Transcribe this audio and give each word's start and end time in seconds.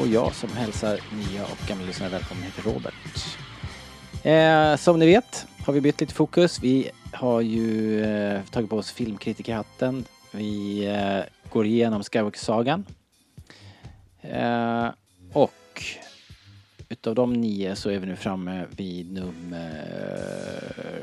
Och 0.00 0.06
jag 0.06 0.34
som 0.34 0.50
hälsar 0.52 1.00
nya 1.12 1.44
och 1.44 1.68
gamla 1.68 1.86
lyssnare 1.86 2.10
välkommen 2.10 2.44
heter 2.44 2.62
Robert. 2.62 2.94
Eh, 4.24 4.76
som 4.76 4.98
ni 4.98 5.06
vet 5.06 5.46
har 5.66 5.72
vi 5.72 5.80
bytt 5.80 6.00
lite 6.00 6.14
fokus. 6.14 6.60
Vi 6.62 6.90
har 7.12 7.40
ju 7.40 8.00
eh, 8.04 8.42
tagit 8.50 8.70
på 8.70 8.76
oss 8.76 8.92
filmkritikerhatten. 8.92 10.04
Vi 10.30 10.84
eh, 10.86 11.50
går 11.52 11.66
igenom 11.66 12.02
Skywalker-sagan. 12.02 12.84
Eh, 14.20 14.88
och 15.32 15.82
utav 16.88 17.14
de 17.14 17.32
nio 17.32 17.76
så 17.76 17.90
är 17.90 17.98
vi 17.98 18.06
nu 18.06 18.16
framme 18.16 18.64
vid 18.76 19.12
nummer... 19.12 19.84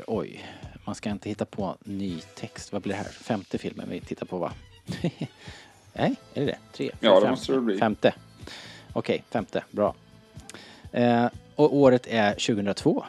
oj, 0.06 0.44
man 0.84 0.94
ska 0.94 1.10
inte 1.10 1.28
hitta 1.28 1.44
på 1.44 1.76
ny 1.84 2.20
text. 2.34 2.72
Vad 2.72 2.82
blir 2.82 2.92
det 2.92 2.98
här? 2.98 3.04
Femte 3.04 3.58
filmen 3.58 3.90
vi 3.90 4.00
tittar 4.00 4.26
på 4.26 4.38
va? 4.38 4.52
Nej, 5.92 6.14
är 6.34 6.40
det 6.40 6.46
det? 6.46 6.58
Tre? 6.72 6.90
Ja, 7.00 7.14
det 7.14 7.20
fem, 7.20 7.30
måste 7.30 7.52
det 7.52 7.60
bli. 7.60 7.78
Femte. 7.78 8.14
Okej, 8.92 9.24
femte. 9.30 9.64
Bra. 9.70 9.94
Eh, 10.92 11.26
och 11.56 11.76
året 11.76 12.06
är 12.06 12.32
2002. 12.32 13.04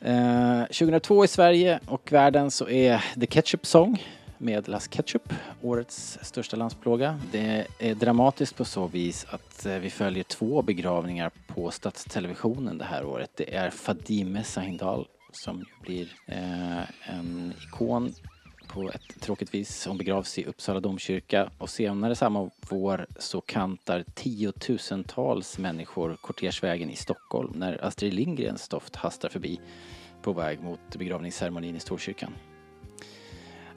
Eh, 0.00 0.62
2002 0.62 1.24
i 1.24 1.28
Sverige 1.28 1.80
och 1.86 2.12
världen 2.12 2.50
så 2.50 2.68
är 2.68 3.04
The 3.20 3.26
Ketchup 3.26 3.66
Song 3.66 4.02
med 4.38 4.68
Las 4.68 4.88
Ketchup 4.88 5.32
årets 5.62 6.18
största 6.22 6.56
landsplåga. 6.56 7.20
Det 7.32 7.66
är 7.78 7.94
dramatiskt 7.94 8.56
på 8.56 8.64
så 8.64 8.86
vis 8.86 9.26
att 9.30 9.66
eh, 9.66 9.76
vi 9.76 9.90
följer 9.90 10.24
två 10.24 10.62
begravningar 10.62 11.30
på 11.46 11.70
Statstelevisionen 11.70 12.78
det 12.78 12.84
här 12.84 13.04
året. 13.04 13.30
Det 13.34 13.54
är 13.54 13.70
Fadime 13.70 14.44
Sahindal 14.44 15.06
som 15.32 15.64
blir 15.82 16.08
eh, 16.26 17.10
en 17.16 17.52
ikon 17.66 18.14
på 18.74 18.90
ett 18.90 19.20
tråkigt 19.20 19.54
vis. 19.54 19.86
Hon 19.86 19.98
begravs 19.98 20.38
i 20.38 20.44
Uppsala 20.44 20.80
domkyrka 20.80 21.50
och 21.58 21.70
senare 21.70 22.14
samma 22.14 22.50
vår 22.68 23.06
så 23.18 23.40
kantar 23.40 24.04
tiotusentals 24.14 25.58
människor 25.58 26.16
kortegevägen 26.20 26.90
i 26.90 26.96
Stockholm 26.96 27.52
när 27.56 27.84
Astrid 27.84 28.14
Lindgrens 28.14 28.62
stoft 28.62 28.96
hastar 28.96 29.28
förbi 29.28 29.60
på 30.22 30.32
väg 30.32 30.62
mot 30.62 30.96
begravningsceremonin 30.96 31.76
i 31.76 31.80
Storkyrkan. 31.80 32.34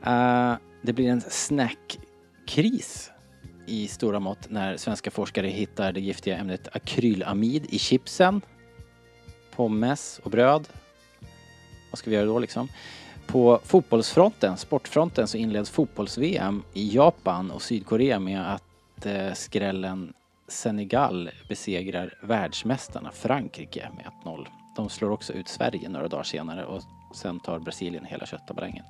Uh, 0.08 0.56
det 0.82 0.94
blir 0.94 1.10
en 1.10 1.22
snackkris 1.22 3.12
i 3.66 3.88
stora 3.88 4.20
mått 4.20 4.50
när 4.50 4.78
svenska 4.78 5.12
forskare 5.12 5.48
hittar 5.48 5.92
det 5.92 6.00
giftiga 6.00 6.38
ämnet 6.38 6.76
akrylamid 6.76 7.66
i 7.70 7.80
chipsen, 7.80 8.42
pommes 9.56 10.20
och 10.24 10.32
bröd. 10.32 10.68
Vad 11.92 12.00
ska 12.00 12.10
vi 12.10 12.16
göra 12.16 12.26
då 12.26 12.40
liksom? 12.40 12.70
På 13.28 13.60
fotbollsfronten, 13.64 14.58
sportfronten, 14.58 15.28
så 15.28 15.38
inleds 15.38 15.70
fotbolls-VM 15.70 16.64
i 16.74 16.96
Japan 16.96 17.52
och 17.52 17.62
Sydkorea 17.62 18.20
med 18.20 18.54
att 18.54 19.06
eh, 19.06 19.34
skrällen 19.34 20.14
Senegal 20.48 21.30
besegrar 21.50 22.14
världsmästarna 22.22 23.12
Frankrike 23.12 23.90
med 23.96 24.06
1-0. 24.26 24.48
De 24.76 24.90
slår 24.90 25.12
också 25.12 25.34
ut 25.34 25.48
Sverige 25.48 25.90
några 25.90 26.08
dagar 26.08 26.24
senare 26.24 26.66
och 26.66 26.82
sen 27.16 27.40
tar 27.40 27.60
Brasilien 27.60 28.06
hela 28.06 28.26
köttabalängen. 28.26 28.86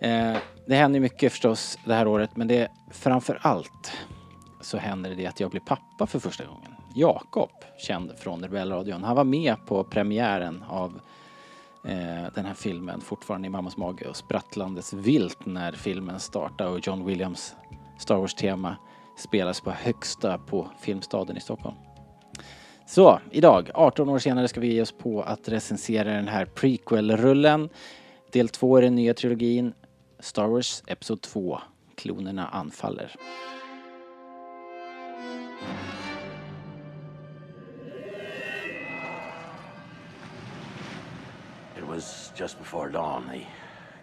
Eh, 0.00 0.36
det 0.66 0.74
händer 0.74 1.00
mycket 1.00 1.32
förstås 1.32 1.78
det 1.84 1.94
här 1.94 2.06
året 2.06 2.36
men 2.36 2.48
det 2.48 2.68
framför 2.90 3.38
allt 3.42 3.92
så 4.60 4.76
händer 4.78 5.14
det 5.14 5.26
att 5.26 5.40
jag 5.40 5.50
blir 5.50 5.60
pappa 5.60 6.06
för 6.06 6.18
första 6.18 6.44
gången. 6.44 6.74
Jakob, 6.94 7.50
känd 7.78 8.18
från 8.18 8.42
Rebellradion, 8.42 9.04
han 9.04 9.16
var 9.16 9.24
med 9.24 9.56
på 9.66 9.84
premiären 9.84 10.64
av 10.68 11.00
Eh, 11.84 12.32
den 12.34 12.44
här 12.44 12.54
filmen 12.54 13.00
fortfarande 13.00 13.46
i 13.46 13.50
mammas 13.50 13.76
mage 13.76 14.08
och 14.08 14.16
sprattlandes 14.16 14.92
vilt 14.92 15.46
när 15.46 15.72
filmen 15.72 16.20
startade 16.20 16.70
och 16.70 16.86
John 16.86 17.04
Williams 17.04 17.54
Star 17.98 18.16
Wars-tema 18.16 18.76
spelas 19.18 19.60
på 19.60 19.70
högsta 19.70 20.38
på 20.38 20.70
Filmstaden 20.80 21.36
i 21.36 21.40
Stockholm. 21.40 21.76
Så, 22.86 23.20
idag, 23.30 23.70
18 23.74 24.08
år 24.08 24.18
senare, 24.18 24.48
ska 24.48 24.60
vi 24.60 24.72
ge 24.72 24.82
oss 24.82 24.92
på 24.92 25.22
att 25.22 25.48
recensera 25.48 26.12
den 26.12 26.28
här 26.28 26.44
prequel-rullen. 26.44 27.68
Del 28.32 28.48
2 28.48 28.78
i 28.78 28.82
den 28.82 28.94
nya 28.94 29.14
trilogin, 29.14 29.72
Star 30.20 30.46
Wars 30.46 30.82
Episod 30.86 31.22
2, 31.22 31.60
Klonerna 31.96 32.48
anfaller. 32.48 33.16
Was 41.90 42.32
just 42.36 42.56
before 42.58 42.88
dawn. 42.88 43.26
They 43.28 43.46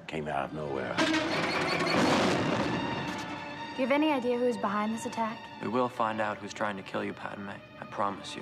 came 0.08 0.28
out 0.28 0.46
of 0.46 0.54
nowhere. 0.54 0.94
Do 3.76 3.82
you 3.82 3.88
have 3.88 3.92
any 3.92 4.12
idea 4.12 4.38
who's 4.38 4.58
behind 4.58 4.94
this 4.94 5.06
attack? 5.06 5.38
We 5.62 5.70
will 5.70 5.88
find 5.88 6.20
out 6.20 6.38
who's 6.38 6.54
trying 6.54 6.76
to 6.78 6.84
kill 6.84 7.04
you, 7.04 7.14
Padme. 7.14 7.50
I 7.50 7.86
promise 7.86 8.36
you. 8.36 8.42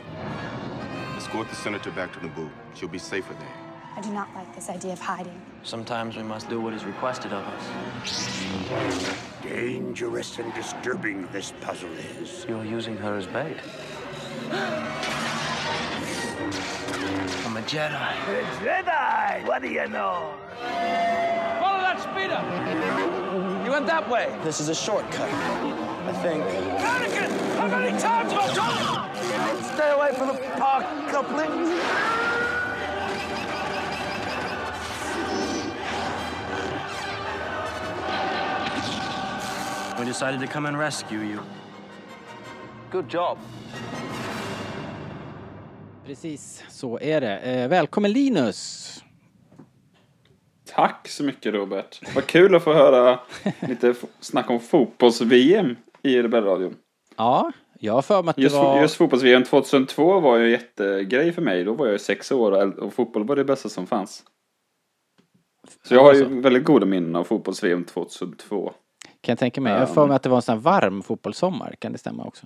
Escort 1.16 1.48
the 1.50 1.56
senator 1.56 1.92
back 1.92 2.12
to 2.14 2.20
Naboo. 2.20 2.50
She'll 2.74 2.90
be 2.90 2.98
safer 2.98 3.34
there. 3.34 3.48
I 3.96 4.02
do 4.02 4.12
not 4.12 4.34
like 4.34 4.54
this 4.56 4.70
idea 4.70 4.94
of 4.94 5.00
hiding. 5.00 5.40
Sometimes 5.64 6.18
we 6.18 6.24
must 6.24 6.50
do 6.50 6.60
what 6.60 6.74
is 6.74 6.84
requested 6.84 7.32
of 7.32 7.46
us. 7.46 7.64
Dangerous 9.42 10.40
and 10.40 10.54
disturbing 10.54 11.28
this 11.32 11.54
puzzle 11.62 11.92
is. 12.20 12.46
You're 12.50 12.66
using 12.66 12.98
her 12.98 13.16
as 13.16 13.28
bait. 13.28 13.58
I'm 17.66 17.72
a 17.72 17.90
Jedi. 17.90 18.86
Jedi! 18.86 19.48
What 19.48 19.62
do 19.64 19.68
you 19.68 19.88
know? 19.88 20.36
Follow 21.59 21.81
that 21.81 22.00
speeder! 22.00 22.44
You 23.66 23.72
went 23.72 23.88
that 23.88 24.08
way. 24.08 24.38
This 24.44 24.59
is 24.59 24.70
a 24.70 24.76
shortcut. 24.76 25.31
I 25.31 26.14
think. 26.22 26.44
Anakin! 26.44 27.31
How 27.58 27.68
many 27.68 28.00
times 28.00 28.31
have 28.34 28.42
I 28.42 28.53
told 28.53 29.58
you? 29.58 29.64
Stay 29.74 29.92
away 29.92 30.14
from 30.14 30.28
the 30.28 30.36
park 30.59 30.86
couplings. 31.09 31.70
We 39.97 40.06
decided 40.06 40.40
to 40.42 40.47
come 40.47 40.68
and 40.68 40.78
rescue 40.78 41.20
you. 41.20 41.42
Good 42.92 43.09
job. 43.09 43.40
Precis, 46.06 46.64
så 46.70 47.00
är 47.00 47.22
det. 47.22 47.38
Eh, 47.38 47.68
välkommen 47.68 48.12
Linus! 48.12 48.92
Tack 50.76 51.08
så 51.08 51.24
mycket 51.24 51.54
Robert. 51.54 52.00
Vad 52.16 52.26
kul 52.26 52.56
att 52.56 52.64
få 52.64 52.74
höra 52.74 53.20
lite 53.68 53.96
snack 54.20 54.50
om 54.50 54.60
fotbolls-VM 54.60 55.76
i 56.02 56.22
Rebellradion. 56.22 56.76
Ja, 57.18 57.52
jag 57.80 57.94
har 57.94 58.02
för 58.02 58.24
mig 58.24 58.30
att 58.30 58.36
det 58.36 58.42
Just, 58.42 58.56
var... 58.56 58.82
just 58.82 58.96
fotbolls-VM 58.96 59.44
2002 59.44 60.20
var 60.20 60.38
ju 60.38 60.46
en 60.46 60.52
jättegrej 60.52 61.32
för 61.32 61.42
mig. 61.42 61.64
Då 61.64 61.74
var 61.74 61.86
jag 61.86 61.94
ju 61.94 62.00
sex 62.00 62.32
år 62.32 62.79
och, 62.79 62.94
fotboll 62.94 63.24
var 63.28 63.35
det 63.35 63.44
bästa 63.46 63.70
som 63.70 63.88
fanns. 63.88 64.24
Så 65.88 65.94
jag 65.96 66.03
har 66.03 66.14
ju 66.14 66.24
Alltså. 66.24 66.40
väldigt 66.40 66.64
goda 66.64 66.85
minnen 66.85 67.16
av 67.16 67.24
fotbolls-VM 67.24 67.84
2002. 67.84 68.74
Kan 69.22 69.32
jag 69.32 69.40
tänka 69.40 69.62
mig. 69.62 69.74
Jag 69.74 69.79
har 69.79 69.85
för 69.85 70.08
mig 70.08 70.16
att 70.16 70.24
det 70.24 70.29
var 70.29 70.38
en 70.38 70.41
sån 70.41 70.56
här 70.56 70.62
varm 70.62 71.03
fotbollssommar. 71.03 71.76
Kan 71.79 71.91
det 71.91 71.97
stämma 71.97 72.24
också? 72.26 72.46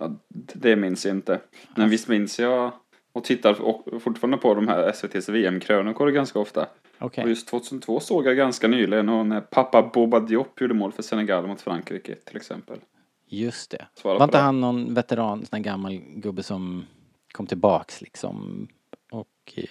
Ja, 0.00 0.10
det 0.54 0.76
minns 0.76 1.06
jag 1.06 1.16
inte. 1.16 1.40
Men 1.76 1.90
visst 1.90 2.08
minns 2.08 2.38
jag 2.38 2.72
och 3.12 3.24
tittar 3.24 3.54
fortfarande 3.98 4.36
på 4.36 4.54
de 4.54 4.68
här 4.68 4.88
SVTs 4.88 5.28
VM-krönikor 5.28 6.10
ganska 6.10 6.38
ofta. 6.38 6.66
Okej. 6.98 7.24
Och 7.24 7.30
just 7.30 7.48
2002 7.48 8.00
såg 8.00 8.26
jag 8.26 8.36
ganska 8.36 8.68
nyligen 8.68 9.08
och 9.08 9.26
när 9.26 9.40
pappa 9.40 9.82
Boba 9.82 10.20
Diop 10.20 10.60
gjorde 10.60 10.74
mål 10.74 10.92
för 10.92 11.02
Senegal 11.02 11.46
mot 11.46 11.60
Frankrike 11.60 12.14
till 12.14 12.36
exempel. 12.36 12.78
Just 13.26 13.70
det. 13.70 13.86
Svara 13.94 14.18
var 14.18 14.24
inte 14.24 14.38
det. 14.38 14.42
han 14.42 14.60
någon 14.60 14.94
veteran, 14.94 15.38
sån 15.38 15.56
här 15.56 15.64
gammal 15.64 15.92
gubbe 15.96 16.42
som 16.42 16.86
kom 17.32 17.46
tillbaks 17.46 18.00
liksom 18.00 18.68
och 19.10 19.52
eh, 19.54 19.64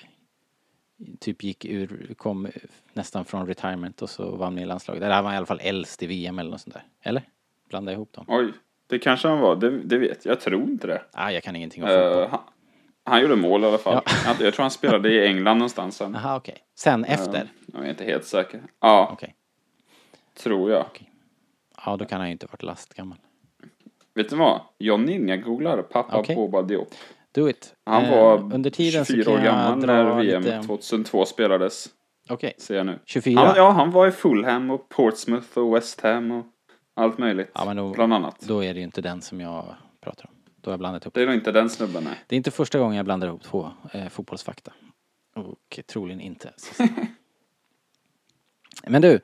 typ 1.19 1.43
gick 1.43 1.65
ur, 1.65 2.13
kom 2.17 2.47
nästan 2.93 3.25
från 3.25 3.47
retirement 3.47 4.01
och 4.01 4.09
så 4.09 4.35
vann 4.35 4.53
med 4.53 4.63
i 4.63 4.65
landslaget. 4.65 5.03
Eller 5.03 5.15
han 5.15 5.23
var 5.23 5.33
i 5.33 5.37
alla 5.37 5.45
fall 5.45 5.59
äldst 5.63 6.03
i 6.03 6.07
VM 6.07 6.39
eller 6.39 6.51
något 6.51 6.61
sånt 6.61 6.73
där. 6.73 6.83
Eller? 7.01 7.23
Blanda 7.69 7.91
ihop 7.91 8.13
dem. 8.13 8.25
Oj, 8.27 8.53
det 8.89 8.99
kanske 8.99 9.27
han 9.27 9.39
var. 9.39 9.55
Det, 9.55 9.69
det 9.83 9.97
vet 9.97 10.25
jag. 10.25 10.31
Jag 10.31 10.39
tror 10.39 10.63
inte 10.63 10.87
det. 10.87 11.01
Ah, 11.13 11.31
jag 11.31 11.43
kan 11.43 11.55
ingenting 11.55 11.83
om 11.83 11.89
fotboll. 11.89 12.23
Eh, 12.23 12.29
han, 12.29 12.39
han 13.05 13.21
gjorde 13.21 13.35
mål 13.35 13.63
i 13.63 13.67
alla 13.67 13.77
fall. 13.77 14.01
Jag, 14.25 14.41
jag 14.41 14.53
tror 14.53 14.63
han 14.63 14.71
spelade 14.71 15.11
i 15.13 15.27
England 15.27 15.57
någonstans 15.57 15.97
sen. 15.97 16.15
Aha, 16.15 16.35
okej. 16.37 16.57
Sen 16.79 17.05
efter? 17.05 17.35
Eh, 17.37 17.47
jag 17.73 17.85
är 17.85 17.89
inte 17.89 18.03
helt 18.03 18.25
säker. 18.25 18.61
Ja, 18.81 19.09
Okej. 19.13 19.35
tror 20.39 20.71
jag. 20.71 20.85
Ja, 21.85 21.97
då 21.97 22.05
kan 22.05 22.19
han 22.19 22.27
ju 22.29 22.31
inte 22.31 22.45
varit 22.51 22.63
lastgammal. 22.63 23.17
Vet 24.15 24.29
du 24.29 24.35
vad? 24.35 24.61
John 24.79 25.03
Ninja 25.05 25.37
googlar 25.37 25.81
pappa 25.81 26.17
Okej. 26.17 26.35
Boba 26.35 26.61
Diop. 26.61 26.87
Do 27.31 27.49
it. 27.49 27.73
Han 27.85 28.03
Eh, 28.03 28.11
var 28.11 28.53
under 28.53 28.69
tiden 28.69 29.05
så 29.05 29.13
24 29.13 29.33
år 29.33 29.37
gammal 29.37 29.79
när 29.79 30.15
VM 30.21 30.41
lite- 30.43 30.61
2002 30.63 31.25
spelades. 31.25 31.85
Okej, 32.29 32.53
Ser 32.57 32.75
jag 32.77 32.85
nu. 32.85 32.99
24. 33.05 33.39
Han, 33.45 33.53
ja, 33.55 33.69
han 33.69 33.91
var 33.91 34.07
i 34.07 34.11
Fulham 34.11 34.69
och 34.69 34.89
Portsmouth 34.89 35.57
och 35.57 35.75
West 35.75 36.01
Ham 36.01 36.31
och 36.31 36.45
allt 36.99 37.17
möjligt. 37.17 37.51
Ja, 37.55 37.65
men 37.65 37.77
då, 37.77 37.89
Bland 37.91 38.13
annat. 38.13 38.39
då 38.39 38.63
är 38.63 38.73
det 38.73 38.77
ju 38.79 38.83
inte 38.83 39.01
den 39.01 39.21
som 39.21 39.41
jag 39.41 39.75
pratar 40.01 40.25
om. 40.29 40.35
Då 40.61 40.69
har 40.69 40.73
jag 40.73 40.79
blandat 40.79 41.03
ihop. 41.05 41.13
Det 41.13 41.21
är 41.21 41.25
nog 41.25 41.35
inte 41.35 41.51
den 41.51 41.69
snubben, 41.69 42.03
nej. 42.03 42.13
Det 42.27 42.35
är 42.35 42.37
inte 42.37 42.51
första 42.51 42.79
gången 42.79 42.95
jag 42.97 43.05
blandar 43.05 43.27
ihop 43.27 43.43
två 43.43 43.71
eh, 43.93 44.07
fotbollsfakta. 44.09 44.73
Och 45.35 45.79
troligen 45.87 46.21
inte. 46.21 46.53
Men 48.87 49.01
du, 49.01 49.19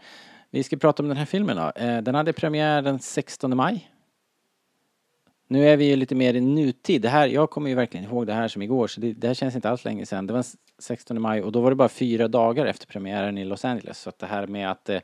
vi 0.50 0.64
ska 0.64 0.78
prata 0.78 1.04
om 1.04 1.10
den 1.10 1.18
här 1.18 1.26
filmen 1.26 1.58
då. 1.58 1.72
Eh, 1.82 2.02
den 2.02 2.16
hade 2.16 2.34
premiär 2.34 2.82
den 2.82 3.00
16 3.00 3.58
maj. 3.58 3.92
Nu 5.48 5.70
är 5.70 5.78
vi 5.78 5.86
ju 5.90 5.96
lite 5.96 6.16
mer 6.16 6.34
i 6.34 6.42
nutid. 6.42 7.02
Det 7.02 7.10
här, 7.10 7.28
jag 7.28 7.50
kommer 7.50 7.70
ju 7.70 7.76
verkligen 7.76 8.06
ihåg 8.06 8.28
det 8.28 8.34
här 8.34 8.48
som 8.48 8.62
igår, 8.62 8.88
så 8.88 9.02
det, 9.02 9.14
det 9.14 9.28
här 9.28 9.34
känns 9.34 9.56
inte 9.56 9.70
alls 9.70 9.86
länge 9.86 10.06
sedan. 10.06 10.28
Det 10.28 10.34
var 10.34 10.40
s- 10.40 10.56
16 10.80 11.22
maj 11.22 11.42
och 11.42 11.52
då 11.52 11.62
var 11.62 11.70
det 11.70 11.76
bara 11.76 11.90
fyra 11.90 12.28
dagar 12.28 12.66
efter 12.66 12.88
premiären 12.88 13.38
i 13.38 13.46
Los 13.46 13.66
Angeles. 13.66 14.00
Så 14.00 14.10
att 14.10 14.20
det 14.20 14.26
här 14.26 14.48
med 14.48 14.72
att 14.72 14.86
det 14.86 15.02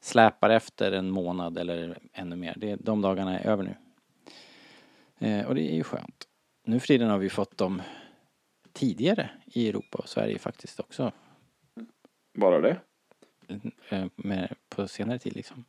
släpar 0.00 0.50
efter 0.50 0.92
en 0.92 1.10
månad 1.10 1.58
eller 1.58 1.98
ännu 2.12 2.36
mer, 2.36 2.54
det, 2.56 2.76
de 2.76 3.00
dagarna 3.00 3.38
är 3.38 3.46
över 3.46 3.64
nu. 3.64 3.74
Eh, 5.28 5.46
och 5.46 5.54
det 5.54 5.72
är 5.72 5.74
ju 5.74 5.84
skönt. 5.84 6.26
Nu 6.64 6.80
för 6.80 6.86
tiden 6.86 7.10
har 7.10 7.18
vi 7.18 7.30
fått 7.30 7.58
dem 7.58 7.82
tidigare 8.72 9.30
i 9.46 9.68
Europa 9.68 9.98
och 9.98 10.08
Sverige 10.08 10.38
faktiskt 10.38 10.80
också. 10.80 11.12
Bara 12.34 12.60
det. 12.60 12.76
Eh, 13.88 14.06
med, 14.16 14.54
på 14.68 14.88
senare 14.88 15.18
tid 15.18 15.36
liksom. 15.36 15.64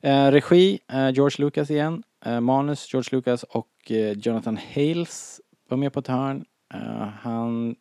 Eh, 0.00 0.30
regi, 0.30 0.78
eh, 0.92 1.10
George 1.10 1.44
Lucas 1.44 1.70
igen. 1.70 2.02
Eh, 2.24 2.40
manus, 2.40 2.92
George 2.92 3.16
Lucas 3.16 3.42
och 3.42 3.90
eh, 3.90 4.12
Jonathan 4.12 4.58
Hales 4.74 5.40
var 5.68 5.76
med 5.76 5.92
på 5.92 6.00
ett 6.00 6.06
hörn. 6.06 6.44
Eh, 6.74 7.08
han 7.08 7.76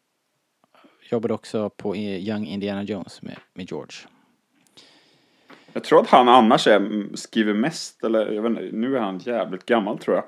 jobbade 1.09 1.33
också 1.33 1.69
på 1.69 1.95
Young 1.95 2.45
Indiana 2.45 2.83
Jones 2.83 3.21
med, 3.21 3.37
med 3.53 3.71
George. 3.71 4.18
Jag 5.79 5.83
tror 5.83 6.01
att 6.01 6.09
han 6.09 6.29
annars 6.29 6.67
är, 6.67 7.15
skriver 7.15 7.53
mest, 7.53 8.03
eller 8.03 8.31
jag 8.31 8.41
vet 8.41 8.49
inte, 8.49 8.77
nu 8.77 8.97
är 8.97 9.01
han 9.01 9.17
jävligt 9.17 9.65
gammal 9.65 9.99
tror 9.99 10.15
jag. 10.15 10.25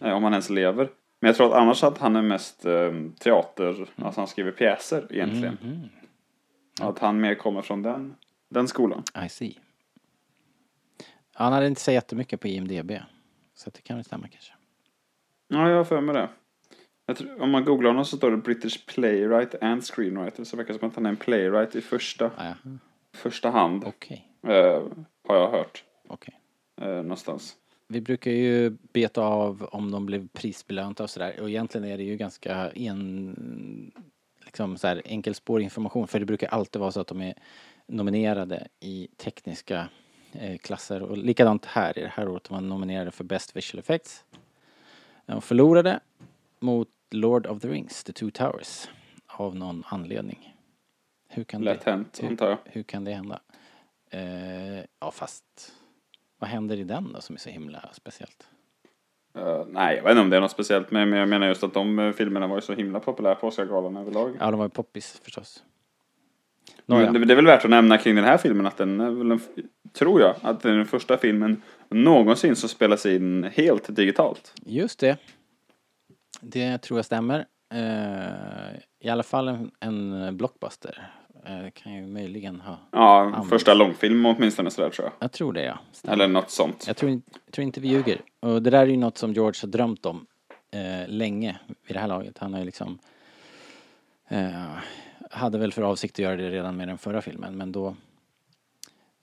Eh, 0.00 0.16
Om 0.16 0.22
han 0.24 0.32
ens 0.32 0.50
lever. 0.50 0.90
Men 1.20 1.28
jag 1.28 1.36
tror 1.36 1.46
att 1.46 1.62
annars 1.62 1.84
att 1.84 1.98
han 1.98 2.16
är 2.16 2.22
mest 2.22 2.64
eh, 2.64 2.92
teater, 3.18 3.88
alltså 3.96 4.20
han 4.20 4.28
skriver 4.28 4.50
pjäser 4.50 5.06
egentligen. 5.10 5.58
Mhm. 5.62 5.88
Att 6.80 6.98
han 6.98 7.20
mer 7.20 7.34
kommer 7.34 7.62
från 7.62 7.82
den, 7.82 8.14
den 8.50 8.68
skolan. 8.68 9.02
I 9.26 9.28
see. 9.28 9.58
Han 11.34 11.52
hade 11.52 11.66
inte 11.66 11.80
så 11.80 11.92
jättemycket 11.92 12.40
på 12.40 12.48
IMDB. 12.48 12.92
Så 13.54 13.70
det 13.70 13.80
kan 13.82 13.96
väl 13.96 14.04
stämma 14.04 14.28
kanske. 14.28 14.52
Ja, 15.48 15.68
jag 15.68 15.76
har 15.76 15.84
för 15.84 16.00
mig 16.00 16.14
det. 16.14 17.14
Tror, 17.14 17.42
om 17.42 17.50
man 17.50 17.64
googlar 17.64 17.90
honom 17.90 18.04
så 18.04 18.16
står 18.16 18.30
det 18.30 18.36
British 18.36 18.86
Playwright 18.86 19.54
and 19.62 19.84
Screenwriter. 19.84 20.44
Så 20.44 20.56
det 20.56 20.62
verkar 20.62 20.78
som 20.78 20.88
att 20.88 20.94
han 20.94 21.06
är 21.06 21.10
en 21.10 21.16
playwright 21.16 21.76
i 21.76 21.80
första, 21.80 22.30
första 23.14 23.50
hand. 23.50 23.84
okej. 23.86 24.30
Eh, 24.46 24.82
har 25.28 25.36
jag 25.36 25.50
hört. 25.50 25.84
Okej. 26.08 26.40
Eh, 26.80 26.88
någonstans. 26.88 27.56
Vi 27.88 28.00
brukar 28.00 28.30
ju 28.30 28.70
beta 28.70 29.22
av 29.22 29.68
om 29.72 29.90
de 29.90 30.06
blev 30.06 30.28
prisbelönta 30.28 31.02
och 31.02 31.10
sådär. 31.10 31.40
Och 31.40 31.48
egentligen 31.50 31.88
är 31.88 31.96
det 31.96 32.02
ju 32.04 32.16
ganska 32.16 32.70
en, 32.70 33.92
liksom 34.44 34.76
så 34.76 34.86
här 34.86 35.02
enkelspårig 35.04 35.64
information. 35.64 36.08
För 36.08 36.20
det 36.20 36.26
brukar 36.26 36.48
alltid 36.48 36.80
vara 36.80 36.92
så 36.92 37.00
att 37.00 37.06
de 37.06 37.20
är 37.20 37.34
nominerade 37.86 38.68
i 38.80 39.08
tekniska 39.16 39.88
eh, 40.32 40.58
klasser. 40.58 41.02
Och 41.02 41.18
likadant 41.18 41.64
här 41.64 41.98
i 41.98 42.02
det 42.02 42.12
här 42.14 42.28
året. 42.28 42.44
De 42.44 42.54
var 42.54 42.60
nominerade 42.60 43.10
för 43.10 43.24
Best 43.24 43.56
Visual 43.56 43.78
Effects. 43.78 44.24
De 45.26 45.42
förlorade 45.42 46.00
mot 46.60 46.88
Lord 47.10 47.46
of 47.46 47.60
the 47.60 47.68
Rings, 47.68 48.04
The 48.04 48.12
Two 48.12 48.30
Towers. 48.30 48.88
Av 49.26 49.56
någon 49.56 49.84
anledning. 49.86 50.54
Hur 51.28 51.44
kan 51.44 51.62
Lätt 51.62 51.84
det, 51.84 51.90
hänt, 51.90 52.18
hur, 52.22 52.28
antar 52.28 52.48
jag. 52.48 52.58
hur 52.64 52.82
kan 52.82 53.04
det 53.04 53.12
hända? 53.12 53.40
Eh, 54.14 54.84
ja 55.00 55.10
fast 55.10 55.44
vad 56.38 56.50
händer 56.50 56.76
i 56.76 56.84
den 56.84 57.12
då 57.12 57.20
som 57.20 57.34
är 57.34 57.40
så 57.40 57.50
himla 57.50 57.88
speciellt? 57.92 58.48
Eh, 59.38 59.64
nej, 59.68 59.96
jag 59.96 60.02
vet 60.02 60.10
inte 60.10 60.20
om 60.20 60.30
det 60.30 60.36
är 60.36 60.40
något 60.40 60.50
speciellt. 60.50 60.90
Men 60.90 61.10
men 61.10 61.18
jag 61.18 61.28
menar 61.28 61.46
just 61.46 61.64
att 61.64 61.74
de 61.74 61.98
eh, 61.98 62.12
filmerna 62.12 62.46
var 62.46 62.56
ju 62.56 62.60
så 62.60 62.72
himla 62.72 63.00
populära 63.00 63.34
på 63.34 63.46
Oscargalan 63.46 63.96
överlag. 63.96 64.36
Ja, 64.40 64.50
de 64.50 64.58
var 64.58 64.66
ju 64.66 64.70
poppis 64.70 65.20
förstås. 65.24 65.64
Men 66.86 66.98
Nåja. 66.98 67.12
det, 67.12 67.24
det 67.24 67.34
är 67.34 67.36
väl 67.36 67.46
värt 67.46 67.64
att 67.64 67.70
nämna 67.70 67.98
kring 67.98 68.14
den 68.14 68.24
här 68.24 68.38
filmen 68.38 68.66
att 68.66 68.76
den 68.76 69.00
är 69.00 69.10
väl 69.10 69.30
en, 69.30 69.40
tror 69.92 70.20
jag, 70.20 70.36
att 70.42 70.60
det 70.60 70.70
är 70.70 70.76
den 70.76 70.86
första 70.86 71.16
filmen 71.16 71.62
någonsin 71.88 72.56
som 72.56 72.68
spelas 72.68 73.06
in 73.06 73.44
helt 73.44 73.96
digitalt. 73.96 74.54
Just 74.66 75.00
det. 75.00 75.16
Det 76.40 76.78
tror 76.78 76.98
jag 76.98 77.04
stämmer. 77.04 77.46
Eh, 77.74 78.80
I 79.00 79.08
alla 79.08 79.22
fall 79.22 79.48
en, 79.48 79.70
en 79.80 80.36
blockbuster. 80.36 81.10
Eh, 81.46 81.62
Det 81.62 81.70
kan 81.70 81.94
ju 81.94 82.06
möjligen 82.06 82.60
ha... 82.60 82.78
Ja, 82.90 83.20
Används. 83.20 83.48
första 83.48 83.74
långfilm 83.74 84.26
åtminstone 84.26 84.70
sådär 84.70 84.90
tror 84.90 85.04
jag. 85.06 85.12
Jag 85.20 85.32
tror 85.32 85.52
det 85.52 85.62
ja. 85.62 85.78
Stämmer. 85.92 86.14
Eller 86.14 86.28
något 86.28 86.50
sånt. 86.50 86.84
Jag 86.86 86.96
tror, 86.96 87.10
jag 87.10 87.52
tror 87.52 87.62
inte 87.64 87.80
vi 87.80 87.88
ljuger. 87.88 88.20
Och 88.40 88.62
det 88.62 88.70
där 88.70 88.78
är 88.82 88.86
ju 88.86 88.96
något 88.96 89.18
som 89.18 89.32
George 89.32 89.58
har 89.62 89.68
drömt 89.68 90.06
om 90.06 90.26
eh, 90.70 91.08
länge 91.08 91.56
vid 91.86 91.96
det 91.96 92.00
här 92.00 92.08
laget. 92.08 92.38
Han 92.38 92.52
har 92.52 92.60
ju 92.60 92.66
liksom 92.66 92.98
eh, 94.28 94.48
hade 95.30 95.58
väl 95.58 95.72
för 95.72 95.82
avsikt 95.82 96.14
att 96.14 96.18
göra 96.18 96.36
det 96.36 96.50
redan 96.50 96.76
med 96.76 96.88
den 96.88 96.98
förra 96.98 97.22
filmen 97.22 97.56
men 97.56 97.72
då 97.72 97.96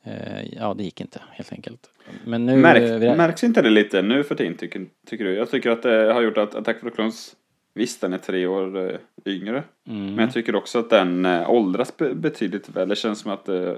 eh, 0.04 0.54
ja 0.54 0.74
det 0.74 0.84
gick 0.84 1.02
inte 1.02 1.22
helt 1.32 1.52
enkelt. 1.52 1.90
Men 2.26 2.46
nu... 2.46 2.56
Märk, 2.58 2.82
eh, 2.84 3.00
det- 3.00 3.16
Märks 3.16 3.44
inte 3.44 3.62
det 3.62 3.70
lite 3.70 4.02
nu 4.02 4.24
för 4.24 4.36
tiden 4.36 4.58
tycker, 4.58 4.86
tycker 5.08 5.24
du? 5.26 5.34
Jag 5.36 5.50
tycker 5.52 5.70
att 5.70 5.84
det 5.84 6.14
har 6.14 6.22
gjort 6.22 6.38
att 6.38 6.56
Attack 6.56 6.76
of 6.76 6.84
the 6.84 6.90
Clones, 6.90 7.36
visst 7.74 8.02
den 8.02 8.14
är 8.14 8.18
tre 8.18 8.48
år 8.48 8.90
eh, 8.92 9.00
yngre. 9.26 9.64
Mm. 9.88 10.06
Men 10.16 10.20
jag 10.26 10.34
tycker 10.34 10.56
också 10.56 10.80
att 10.80 10.90
den 10.90 11.26
eh, 11.26 11.50
åldras 11.50 11.98
be- 11.98 12.16
betydligt 12.16 12.70
väl. 12.70 12.90
Det 12.90 12.96
känns 12.96 13.20
som 13.20 13.32
att 13.32 13.50
eh, 13.50 13.74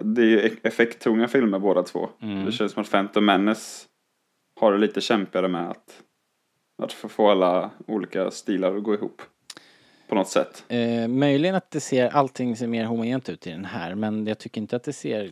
det, 0.00 0.22
är 0.22 0.26
ju 0.26 0.56
effekttunga 0.62 1.28
filmer 1.28 1.58
båda 1.58 1.82
två. 1.82 2.08
Mm. 2.22 2.44
Det 2.44 2.52
känns 2.52 2.72
som 2.72 2.82
att 2.82 2.90
Phantom 2.90 3.24
Menace 3.24 3.86
har 4.60 4.72
det 4.72 4.78
lite 4.78 5.00
kämpigare 5.00 5.48
med 5.48 5.70
att, 5.70 6.02
att 6.82 6.92
få- 6.92 7.30
alla 7.30 7.70
olika 7.86 8.30
stilar 8.30 8.76
att 8.76 8.82
gå 8.82 8.94
ihop. 8.94 9.22
På 10.08 10.14
något 10.14 10.28
sätt. 10.28 10.64
Eh, 10.68 11.08
möjligen 11.08 11.54
att 11.54 11.70
det 11.70 11.80
ser, 11.80 12.08
allting 12.08 12.56
ser 12.56 12.66
mer 12.66 12.84
homogent 12.84 13.28
ut 13.28 13.46
i 13.46 13.50
den 13.50 13.64
här 13.64 13.94
men 13.94 14.26
jag 14.26 14.38
tycker 14.38 14.60
inte 14.60 14.76
att 14.76 14.84
det 14.84 14.92
ser 14.92 15.30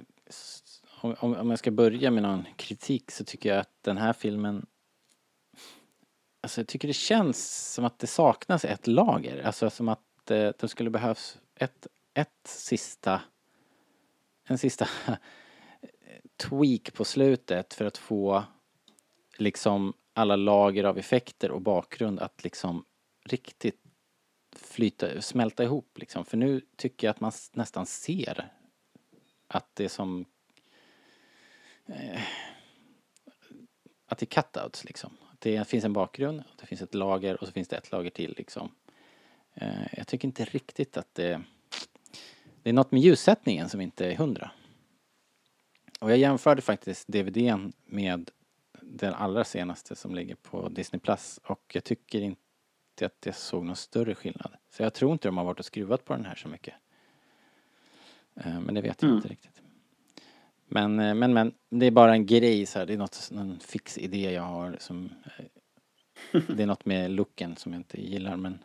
om 1.00 1.14
om 1.35 1.50
jag 1.50 1.59
ska 1.59 1.71
börja 1.71 2.11
med 2.11 2.23
någon 2.23 2.45
kritik 2.57 3.11
så 3.11 3.25
tycker 3.25 3.49
jag 3.49 3.59
att 3.59 3.83
den 3.85 3.97
här 3.97 4.12
filmen 4.12 4.66
Alltså 6.45 6.61
jag 6.61 6.69
tycker 6.69 6.89
det 6.89 6.95
känns 6.95 7.73
som 7.73 7.85
att 7.85 7.99
det 7.99 8.07
saknas 8.07 8.65
ett 8.65 8.87
lager. 8.87 9.43
Alltså 9.43 9.71
som 9.71 9.89
att 9.89 10.31
eh, 10.31 10.51
det 10.59 10.69
skulle 10.69 10.91
behövas 10.91 11.39
ett, 11.55 11.87
ett 12.15 12.47
sista 12.47 13.21
en 14.45 14.59
sista 14.59 14.89
tweak 16.37 16.95
på 16.95 17.05
slutet 17.05 17.75
för 17.75 17.85
att 17.85 17.99
få 17.99 18.45
liksom 19.37 19.95
alla 20.13 20.37
lager 20.37 20.85
av 20.85 20.99
effekter 20.99 21.51
och 21.51 21.61
bakgrund 21.61 22.21
att 22.21 22.45
liksom 22.45 22.85
riktigt 23.25 23.83
flyta, 24.57 25.23
smälta 25.23 25.65
ihop 25.65 25.99
liksom. 25.99 26.25
För 26.25 26.37
nu 26.37 26.61
tycker 26.77 27.07
jag 27.07 27.11
att 27.11 27.21
man 27.21 27.33
nästan 27.53 27.87
ser 27.87 28.53
att 29.49 29.69
det 29.75 29.85
är 29.85 29.89
som 29.89 30.25
eh, 31.87 32.23
att 34.07 34.19
det 34.19 34.37
är 34.37 34.43
cutouts 34.43 34.85
liksom. 34.85 35.17
Det 35.45 35.69
finns 35.69 35.85
en 35.85 35.93
bakgrund, 35.93 36.43
det 36.61 36.67
finns 36.67 36.83
ett 36.83 36.95
lager 36.95 37.41
och 37.41 37.47
så 37.47 37.53
finns 37.53 37.69
det 37.69 37.77
ett 37.77 37.93
lager 37.93 38.11
till 38.11 38.35
liksom. 38.37 38.75
Eh, 39.55 39.87
jag 39.97 40.07
tycker 40.07 40.29
inte 40.29 40.45
riktigt 40.45 40.97
att 40.97 41.15
det 41.15 41.43
det 42.63 42.71
är 42.71 42.73
något 42.75 42.93
med 42.93 43.01
ljussättningen 43.03 43.69
som 43.69 43.81
inte 43.81 44.07
är 44.07 44.17
hundra. 44.17 44.51
Och 46.01 46.11
jag 46.11 46.19
jämförde 46.19 46.63
faktiskt 46.63 47.09
DVDn 47.09 47.73
med 47.85 48.31
den 48.81 49.15
allra 49.15 49.45
senaste 49.45 49.97
som 49.97 50.15
ligger 50.15 50.35
på 50.35 50.69
Disney 50.69 51.01
Plus 51.01 51.41
och 51.45 51.63
jag 51.75 51.85
tycker 51.85 52.21
inte 52.21 53.07
att 53.07 53.27
jag 53.27 53.35
såg 53.35 53.65
någon 53.65 53.77
större 53.77 54.15
skillnad. 54.15 54.53
Så 54.71 54.83
jag 54.83 54.95
tror 54.95 55.13
inte 55.13 55.29
de 55.29 55.37
har 55.37 55.45
varit 55.45 55.59
och 55.59 55.65
skruvat 55.65 56.05
på 56.05 56.13
den 56.13 56.25
här 56.25 56.35
så 56.35 56.49
mycket. 56.49 56.75
Eh, 58.35 58.61
Men 58.61 58.75
det 58.75 58.81
vet 58.81 59.03
jag 59.03 59.09
Mm. 59.09 59.17
inte 59.17 59.29
riktigt. 59.29 59.53
Men, 60.66 61.00
eh, 61.00 61.14
men, 61.14 61.33
men, 61.35 61.52
det 61.71 61.87
är 61.87 61.90
bara 61.90 62.12
en 62.12 62.26
grej 62.26 62.66
så 62.66 62.78
här. 62.78 62.87
Det 62.87 62.92
är 62.92 62.99
något, 62.99 63.28
någon 63.33 63.59
fix 63.61 63.99
idé 63.99 64.30
jag 64.33 64.42
har 64.42 64.76
som... 64.80 65.11
eh, 65.38 65.44
Det 66.49 66.62
är 66.62 66.66
något 66.66 66.85
med 66.85 67.11
looken 67.11 67.56
som 67.56 67.73
jag 67.73 67.80
inte 67.80 68.00
gillar 68.00 68.37
men... 68.37 68.59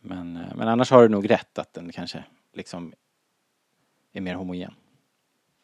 Men, 0.00 0.36
eh, 0.36 0.56
men 0.56 0.68
annars 0.68 0.90
har 0.90 1.02
du 1.02 1.08
nog 1.08 1.30
rätt 1.30 1.58
att 1.58 1.72
den 1.74 1.92
kanske 1.92 2.24
liksom 2.52 2.92
är 4.12 4.20
mer 4.20 4.34
homogen. 4.34 4.74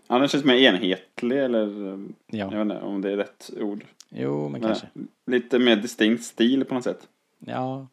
Ja, 0.09 0.19
den 0.19 0.29
känns 0.29 0.45
mer 0.45 0.55
enhetlig 0.55 1.39
eller 1.39 1.67
Ja. 2.27 2.39
jag 2.39 2.51
vet 2.51 2.61
inte 2.61 2.81
om 2.81 3.01
det 3.03 3.13
är 3.13 3.17
rätt 3.17 3.51
ord. 3.61 3.85
Jo, 4.09 4.43
men 4.43 4.53
Men, 4.53 4.61
kanske. 4.61 4.87
lite 5.27 5.59
mer 5.59 5.77
distinkt 5.77 6.25
stil 6.25 6.65
på 6.65 6.75
något 6.75 6.85
sätt. 6.85 7.09
Ja. 7.39 7.87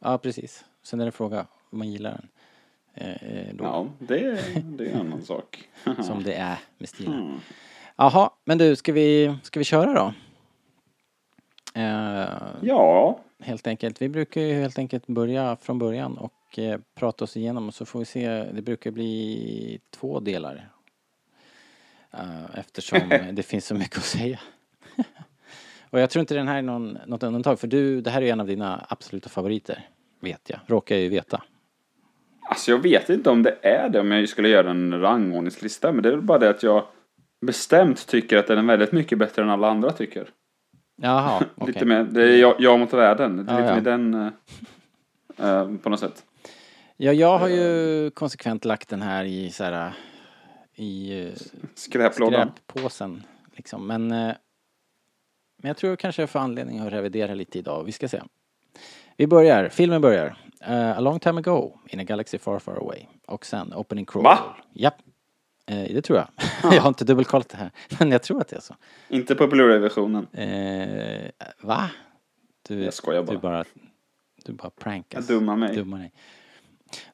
Ja, 0.00 0.18
precis. 0.18 0.64
Sen 0.82 1.00
är 1.00 1.04
det 1.04 1.12
fråga 1.12 1.46
om 1.70 1.78
man 1.78 1.92
gillar 1.92 2.10
den. 2.10 2.28
Eh, 2.96 3.54
då. 3.54 3.64
Ja, 3.64 3.86
det, 3.98 4.18
är- 4.20 4.60
det 4.62 4.84
är 4.86 4.90
en 4.94 5.00
annan 5.00 5.22
sak. 5.22 5.68
Som 6.02 6.22
det 6.22 6.34
är 6.34 6.56
med 6.78 6.88
stilen. 6.88 7.20
Mm. 7.20 7.40
Jaha, 7.96 8.30
men 8.44 8.58
du, 8.58 8.76
ska 8.76 8.92
vi, 8.92 9.36
ska 9.42 9.60
vi 9.60 9.64
köra 9.64 9.92
då? 9.94 10.12
Eh, 11.80 12.28
Ja, 12.62 13.20
helt 13.40 13.66
enkelt. 13.66 14.02
Vi 14.02 14.08
brukar 14.08 14.40
ju 14.40 14.54
helt 14.54 14.78
enkelt 14.78 15.06
börja 15.06 15.56
från 15.56 15.78
början 15.78 16.18
och 16.18 16.58
eh, 16.58 16.80
prata 16.94 17.24
oss 17.24 17.36
igenom 17.36 17.68
och 17.68 17.74
så 17.74 17.84
får 17.86 17.98
vi 17.98 18.04
se. 18.04 18.28
Det 18.28 18.62
brukar 18.62 18.90
bli 18.90 19.80
två 19.90 20.20
delar. 20.20 20.70
Eftersom 22.54 22.98
det 23.32 23.42
finns 23.42 23.66
så 23.66 23.74
mycket 23.74 23.96
att 23.98 24.04
säga. 24.04 24.40
och 25.90 26.00
jag 26.00 26.10
tror 26.10 26.20
inte 26.20 26.34
den 26.34 26.48
här 26.48 26.56
är 26.58 26.62
någon, 26.62 26.98
något 27.06 27.22
undantag 27.22 27.60
för 27.60 27.66
du, 27.66 28.00
det 28.00 28.10
här 28.10 28.22
är 28.22 28.32
en 28.32 28.40
av 28.40 28.46
dina 28.46 28.86
absoluta 28.88 29.28
favoriter. 29.28 29.88
Vet 30.20 30.50
jag, 30.50 30.60
råkar 30.66 30.94
jag 30.94 31.02
ju 31.02 31.08
veta. 31.08 31.42
Alltså 32.48 32.70
jag 32.70 32.78
vet 32.78 33.08
inte 33.10 33.30
om 33.30 33.42
det 33.42 33.56
är 33.62 33.88
det 33.88 34.00
om 34.00 34.12
jag 34.12 34.28
skulle 34.28 34.48
göra 34.48 34.70
en 34.70 35.00
rangordningslista. 35.00 35.92
Men 35.92 36.02
det 36.02 36.08
är 36.08 36.12
väl 36.12 36.22
bara 36.22 36.38
det 36.38 36.50
att 36.50 36.62
jag 36.62 36.86
bestämt 37.46 38.06
tycker 38.06 38.36
att 38.38 38.46
den 38.46 38.58
är 38.58 38.62
väldigt 38.62 38.92
mycket 38.92 39.18
bättre 39.18 39.42
än 39.42 39.50
alla 39.50 39.68
andra 39.70 39.92
tycker. 39.92 40.28
Jaha, 41.02 41.36
okej. 41.54 41.74
Lite 41.74 41.84
mer, 41.84 42.04
det 42.04 42.22
är 42.22 42.36
jag, 42.36 42.54
jag 42.58 42.78
mot 42.80 42.92
världen. 42.92 43.36
Det 43.46 43.52
är 43.52 43.54
Ja, 43.54 43.60
lite 43.60 43.70
ja. 43.70 43.74
med 43.74 43.84
den 43.84 44.32
eh, 45.38 45.50
eh, 45.50 45.76
på 45.76 45.88
något 45.90 46.00
sätt. 46.00 46.24
Ja, 46.96 47.12
jag 47.12 47.38
har 47.38 47.48
ju 47.48 48.10
konsekvent 48.10 48.64
lagt 48.64 48.88
den 48.88 49.02
här 49.02 49.24
i 49.24 49.50
så 49.50 49.64
här 49.64 49.92
i 50.74 51.22
eh, 51.26 51.32
Skräplådan. 51.74 52.50
skräppåsen 52.66 53.22
liksom. 53.56 53.86
Men, 53.86 54.10
eh, 54.12 54.32
men 55.62 55.68
jag 55.68 55.76
tror 55.76 55.96
kanske 55.96 56.22
jag 56.22 56.30
får 56.30 56.38
anledning 56.38 56.78
att 56.78 56.92
revidera 56.92 57.34
lite 57.34 57.58
idag. 57.58 57.84
Vi 57.84 57.92
ska 57.92 58.08
se. 58.08 58.22
Vi 59.16 59.26
börjar, 59.26 59.68
filmen 59.68 60.00
börjar. 60.00 60.36
Eh, 60.66 60.98
a 60.98 61.00
long 61.00 61.20
time 61.20 61.38
ago 61.38 61.78
in 61.88 62.00
a 62.00 62.04
galaxy 62.04 62.38
far 62.38 62.58
far 62.58 62.74
away. 62.76 63.06
Och 63.26 63.46
sen 63.46 63.72
opening 63.74 64.04
crawl. 64.04 64.24
Va? 64.24 64.38
Japp. 64.72 64.94
Eh, 65.66 65.94
det 65.94 66.02
tror 66.02 66.18
jag. 66.18 66.28
jag 66.74 66.82
har 66.82 66.88
inte 66.88 67.04
dubbelkollat 67.04 67.48
det 67.48 67.56
här. 67.56 67.70
Men 67.98 68.10
jag 68.10 68.22
tror 68.22 68.40
att 68.40 68.48
det 68.48 68.56
är 68.56 68.60
så. 68.60 68.76
Inte 69.08 69.34
på 69.34 69.46
Blu-ray-versionen. 69.46 70.26
Eh, 70.32 71.30
va? 71.60 71.90
Du, 72.68 72.84
Jag 72.84 72.94
skojar 72.94 73.22
bara. 73.22 73.32
Du 73.32 73.38
bara, 73.38 73.64
du 74.44 74.52
bara 74.52 74.70
prankas. 74.70 75.28
Jag 75.28 75.38
dummar 75.38 75.56
mig. 75.56 75.76
Dummar 75.76 75.98
dig. 75.98 76.12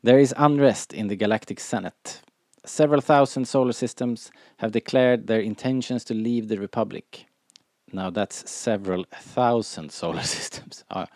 There 0.05 0.21
is 0.21 0.35
unrest 0.39 0.93
in 0.93 1.09
the 1.09 1.17
galactic 1.17 1.61
senate. 1.61 2.11
Several 2.65 3.03
thousand 3.03 3.49
solar 3.49 3.73
systems 3.73 4.33
have 4.57 4.73
declared 4.73 5.27
their 5.27 5.41
intentions 5.41 6.05
to 6.05 6.15
leave 6.15 6.49
the 6.49 6.57
republic. 6.57 7.27
Now 7.93 8.11
that's 8.11 8.51
several 8.51 9.05
thousand 9.35 9.93
solar 9.93 10.23
systems. 10.37 10.85
Ja. 10.91 11.07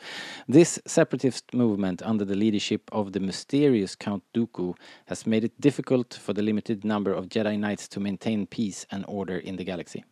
This 0.47 0.79
separatist 0.87 1.55
movement 1.55 2.03
under 2.03 2.25
the 2.25 2.35
leadership 2.35 2.83
of 2.93 3.13
the 3.13 3.21
mysterious 3.21 3.97
Count 3.97 4.23
Dooku 4.35 4.75
has 5.07 5.27
made 5.27 5.45
it 5.45 5.61
difficult 5.61 6.15
for 6.15 6.35
the 6.35 6.43
limited 6.43 6.85
number 6.85 7.13
of 7.13 7.29
Jedi 7.29 7.59
Knights 7.59 7.89
to 7.89 8.01
maintain 8.01 8.47
peace 8.47 8.87
and 8.91 9.05
order 9.09 9.39
in 9.39 9.57
the 9.57 9.65
galaxy. 9.65 10.05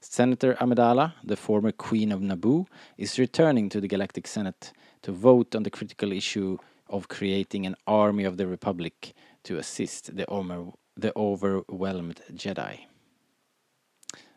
Senator 0.00 0.54
Amidala, 0.60 1.14
the 1.24 1.36
former 1.36 1.72
Queen 1.72 2.12
of 2.12 2.20
Naboo, 2.20 2.66
is 2.98 3.18
returning 3.18 3.68
to 3.68 3.80
the 3.80 3.88
Galactic 3.88 4.26
Senate 4.26 4.72
to 5.02 5.12
vote 5.12 5.54
on 5.54 5.62
the 5.62 5.70
critical 5.70 6.12
issue 6.12 6.58
of 6.88 7.08
creating 7.08 7.66
an 7.66 7.76
army 7.86 8.24
of 8.24 8.36
the 8.36 8.46
Republic 8.46 9.14
to 9.44 9.58
assist 9.58 10.16
the, 10.16 10.28
omer- 10.28 10.72
the 10.96 11.12
overwhelmed 11.16 12.20
Jedi. 12.34 12.80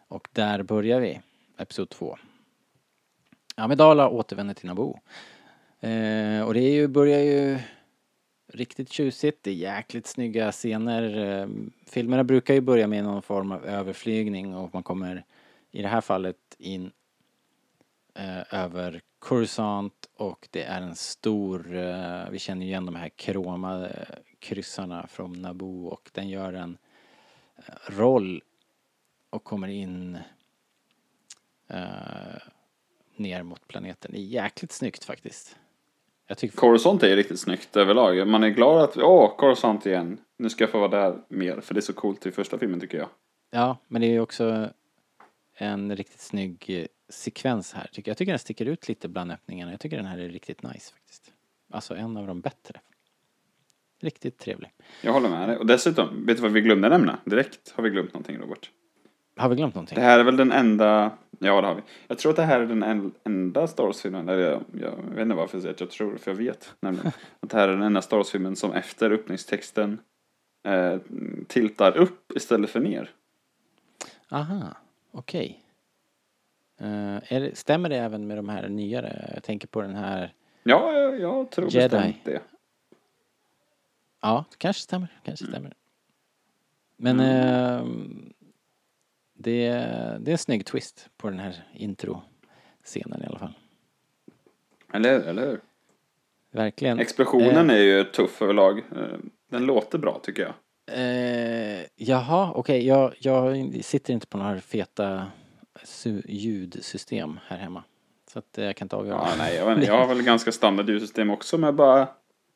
Och 0.07 0.27
där 0.31 0.63
börjar 0.63 0.99
vi, 0.99 1.21
Episod 1.57 1.89
2. 1.89 2.17
Amidala 3.55 4.09
återvänder 4.09 4.53
till 4.53 4.67
Naboo. 4.67 4.99
Eh, 5.79 6.41
och 6.41 6.53
det 6.53 6.59
är 6.59 6.73
ju, 6.73 6.87
börjar 6.87 7.19
ju 7.19 7.59
riktigt 8.47 8.91
tjusigt. 8.91 9.43
Det 9.43 9.49
är 9.49 9.55
jäkligt 9.55 10.07
snygga 10.07 10.51
scener. 10.51 11.17
Eh, 11.41 11.47
filmerna 11.85 12.23
brukar 12.23 12.53
ju 12.53 12.61
börja 12.61 12.87
med 12.87 13.03
någon 13.03 13.21
form 13.21 13.51
av 13.51 13.65
överflygning 13.65 14.55
och 14.55 14.73
man 14.73 14.83
kommer 14.83 15.23
i 15.71 15.81
det 15.81 15.87
här 15.87 16.01
fallet 16.01 16.37
in 16.57 16.91
eh, 18.13 18.53
över 18.63 19.01
Coruscant 19.19 20.09
och 20.17 20.47
det 20.51 20.63
är 20.63 20.81
en 20.81 20.95
stor, 20.95 21.75
eh, 21.75 22.29
vi 22.29 22.39
känner 22.39 22.61
ju 22.61 22.67
igen 22.67 22.85
de 22.85 22.95
här 22.95 23.09
kromade 23.09 24.05
kryssarna 24.39 25.07
från 25.07 25.41
Naboo 25.41 25.87
och 25.87 26.09
den 26.13 26.29
gör 26.29 26.53
en 26.53 26.77
eh, 27.57 27.91
roll 27.91 28.41
och 29.35 29.43
kommer 29.43 29.67
in 29.67 30.17
eh, 31.67 32.41
ner 33.15 33.43
mot 33.43 33.67
planeten. 33.67 34.11
Det 34.11 34.17
är 34.17 34.21
jäkligt 34.21 34.71
snyggt 34.71 35.03
faktiskt. 35.03 35.57
Jag 36.27 36.37
tycker 36.37 36.57
Coruscant 36.57 37.03
är 37.03 37.07
ju 37.07 37.15
riktigt 37.15 37.39
snyggt 37.39 37.75
överlag. 37.75 38.27
Man 38.27 38.43
är 38.43 38.49
glad 38.49 38.81
att, 38.81 38.97
åh, 38.97 39.37
Coruscant 39.37 39.85
igen. 39.85 40.19
Nu 40.37 40.49
ska 40.49 40.63
jag 40.63 40.71
få 40.71 40.79
vara 40.79 41.01
där 41.01 41.21
mer, 41.27 41.61
för 41.61 41.73
det 41.73 41.79
är 41.79 41.81
så 41.81 41.93
coolt 41.93 42.25
i 42.25 42.31
första 42.31 42.57
filmen 42.57 42.79
tycker 42.79 42.97
jag. 42.97 43.09
Ja, 43.51 43.77
men 43.87 44.01
det 44.01 44.07
är 44.07 44.11
ju 44.11 44.19
också 44.19 44.69
en 45.53 45.95
riktigt 45.95 46.21
snygg 46.21 46.65
eh, 46.67 46.85
sekvens 47.09 47.73
här. 47.73 47.89
Tycker 47.91 48.09
jag. 48.09 48.13
jag 48.13 48.17
tycker 48.17 48.31
den 48.31 48.39
sticker 48.39 48.65
ut 48.65 48.87
lite 48.87 49.07
bland 49.07 49.31
öppningarna. 49.31 49.71
Jag 49.71 49.79
tycker 49.79 49.97
den 49.97 50.05
här 50.05 50.17
är 50.17 50.29
riktigt 50.29 50.63
nice 50.63 50.93
faktiskt. 50.93 51.33
Alltså 51.71 51.95
en 51.95 52.17
av 52.17 52.27
de 52.27 52.41
bättre. 52.41 52.79
Riktigt 54.01 54.37
trevlig. 54.37 54.71
Jag 55.01 55.13
håller 55.13 55.29
med 55.29 55.49
dig. 55.49 55.57
Och 55.57 55.65
dessutom, 55.65 56.25
vet 56.25 56.37
du 56.37 56.43
vad 56.43 56.51
vi 56.51 56.61
glömde 56.61 56.89
nämna? 56.89 57.19
Direkt 57.25 57.73
har 57.75 57.83
vi 57.83 57.89
glömt 57.89 58.13
någonting, 58.13 58.37
Robert. 58.37 58.71
Har 59.35 59.49
vi 59.49 59.55
glömt 59.55 59.75
någonting? 59.75 59.95
Det 59.95 60.01
här 60.01 60.19
är 60.19 60.23
väl 60.23 60.37
den 60.37 60.51
enda, 60.51 61.11
ja 61.39 61.61
det 61.61 61.67
har 61.67 61.75
vi. 61.75 61.81
Jag 62.07 62.17
tror 62.17 62.29
att 62.29 62.35
det 62.35 62.43
här 62.43 62.59
är 62.59 62.65
den 62.65 62.83
en- 62.83 63.13
enda 63.23 63.67
Star 63.67 63.83
Wars-filmen, 63.83 64.29
eller 64.29 64.41
jag, 64.41 64.63
jag 64.81 64.91
vet 65.15 65.19
inte 65.21 65.35
varför 65.35 65.55
jag 65.57 65.61
säger 65.61 65.73
att 65.73 65.79
jag 65.79 65.89
tror, 65.89 66.17
för 66.17 66.31
jag 66.31 66.35
vet 66.37 66.73
nämligen. 66.79 67.11
att 67.39 67.49
det 67.49 67.57
här 67.57 67.67
är 67.67 67.71
den 67.73 67.81
enda 67.81 68.01
Star 68.01 68.17
Wars-filmen 68.17 68.55
som 68.55 68.73
efter 68.73 69.11
öppningstexten 69.11 69.99
eh, 70.67 70.97
tiltar 71.47 71.97
upp 71.97 72.31
istället 72.35 72.69
för 72.69 72.79
ner. 72.79 73.11
Aha, 74.31 74.61
okej. 75.11 75.61
Eh, 76.79 77.33
är 77.33 77.39
det, 77.39 77.57
stämmer 77.57 77.89
det 77.89 77.97
även 77.97 78.27
med 78.27 78.37
de 78.37 78.49
här 78.49 78.69
nyare? 78.69 79.31
Jag 79.33 79.43
tänker 79.43 79.67
på 79.67 79.81
den 79.81 79.95
här... 79.95 80.33
Ja, 80.63 80.93
jag, 80.93 81.19
jag 81.19 81.51
tror 81.51 81.69
Jedi. 81.69 81.89
bestämt 81.89 82.15
det. 82.25 82.41
Ja, 84.21 84.45
det 84.51 84.57
kanske 84.57 84.81
stämmer. 84.81 85.07
Kanske 85.23 85.45
stämmer. 85.45 85.73
Men 86.97 87.19
Mm. 87.19 87.29
ehm, 87.79 88.33
det, 89.37 89.69
det 90.19 90.29
är 90.29 90.31
en 90.31 90.37
snygg 90.37 90.65
twist 90.65 91.09
på 91.17 91.29
den 91.29 91.39
här 91.39 91.63
intro-scenen 91.73 93.23
i 93.23 93.25
alla 93.25 93.39
fall. 93.39 93.53
Eller, 94.93 95.19
eller 95.19 95.47
hur? 95.47 95.59
Verkligen. 96.51 96.99
Explosionen 96.99 97.69
Eh. 97.69 97.75
är 97.75 97.79
ju 97.81 98.03
tuff 98.03 98.41
överlag. 98.41 98.77
Eh, 98.77 99.17
Den 99.51 99.65
låter 99.65 99.97
bra 99.97 100.19
tycker 100.23 100.41
jag. 100.43 100.53
Eh, 100.99 101.81
jaha, 101.95 102.51
okej. 102.55 102.87
Jag, 102.87 103.13
jag 103.19 103.73
sitter 103.83 104.13
inte 104.13 104.27
på 104.27 104.37
några 104.37 104.61
feta 104.61 105.27
ljudsystem 106.27 107.39
här 107.47 107.57
hemma. 107.57 107.83
Så 108.31 108.39
att 108.39 108.57
eh, 108.57 108.65
jag 108.65 108.75
kan 108.75 108.85
inte 108.85 108.95
avgöra. 108.95 109.17
Ja, 109.17 109.29
nej, 109.37 109.55
jag, 109.55 109.73
inte, 109.73 109.85
jag 109.87 109.97
har 109.97 110.07
väl 110.07 110.21
ganska 110.23 110.51
standard 110.51 110.89
ljudsystem 110.89 111.29
också, 111.29 111.57
men 111.57 111.75
bara... 111.75 112.07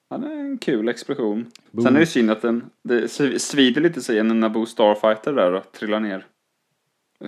Ja, 0.10 0.18
det 0.18 0.28
är 0.28 0.40
en 0.40 0.58
kul 0.58 0.90
explosion. 0.90 1.52
Boom. 1.72 1.84
Sen 1.86 1.96
är 1.96 2.00
det 2.00 2.06
synd 2.06 2.32
att 2.32 2.42
den... 2.42 2.70
Det 2.84 3.02
sv- 3.06 3.38
svider 3.38 3.82
lite 3.82 4.02
sig 4.02 4.24
när 4.24 4.36
Naboo 4.36 4.66
Starfighter 4.66 5.34
där 5.34 5.54
och 5.54 5.72
trillar 5.72 6.00
ner. 6.00 6.26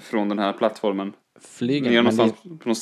Från 0.02 0.30
den 0.30 0.40
här 0.40 0.54
plattformen. 0.54 1.14
Flyger 1.40 1.90
ner 1.92 1.98
någonstans 1.98 2.34
det, 2.44 2.50
på, 2.50 2.70
någon, 2.70 2.76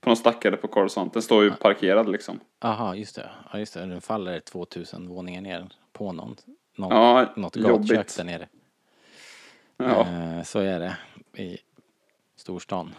på 0.00 0.10
någon 0.10 0.16
stackare 0.16 0.56
på 0.56 0.68
Coruscant. 0.68 1.12
Den 1.12 1.22
står 1.22 1.44
ju 1.44 1.50
parkerad 1.50 2.08
liksom. 2.08 2.40
Aha, 2.60 2.94
just 2.94 3.16
det. 3.16 3.30
Ja, 3.52 3.58
just 3.58 3.74
det. 3.74 3.80
Den 3.80 4.00
faller 4.00 4.40
2000 4.40 5.08
våningar 5.08 5.40
ner 5.40 5.68
på 5.92 6.12
någon, 6.12 6.36
någon, 6.76 6.90
Ja, 6.96 7.32
något 7.36 7.56
gatkök 7.56 7.70
jobbigt. 7.70 8.16
där 8.16 8.24
nere. 8.24 8.48
Ja. 9.76 10.06
Eh, 10.08 10.42
så 10.42 10.58
är 10.58 10.80
det 10.80 10.96
i 11.42 11.58
storstan. 12.36 12.94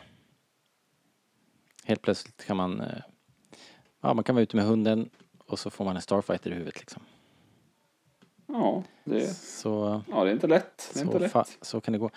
Helt 1.83 2.01
plötsligt 2.01 2.45
kan 2.45 2.57
man, 2.57 2.81
eh, 2.81 3.01
ja 4.01 4.13
man 4.13 4.23
kan 4.23 4.35
vara 4.35 4.43
ute 4.43 4.55
med 4.55 4.65
hunden 4.65 5.09
och 5.47 5.59
så 5.59 5.69
får 5.69 5.85
man 5.85 5.95
en 5.95 6.01
Starfighter 6.01 6.51
i 6.51 6.53
huvudet 6.53 6.79
liksom. 6.79 7.01
Ja, 8.47 8.83
det, 9.03 9.27
Så, 9.27 10.01
ja, 10.11 10.23
det 10.23 10.29
är 10.29 10.33
inte 10.33 10.47
lätt. 10.47 10.91
Det 10.93 10.99
är 10.99 11.03
inte 11.03 11.19
lätt. 11.19 11.57
så 11.61 11.81
kan 11.81 11.91
det 11.91 11.97
gå. 11.97 12.09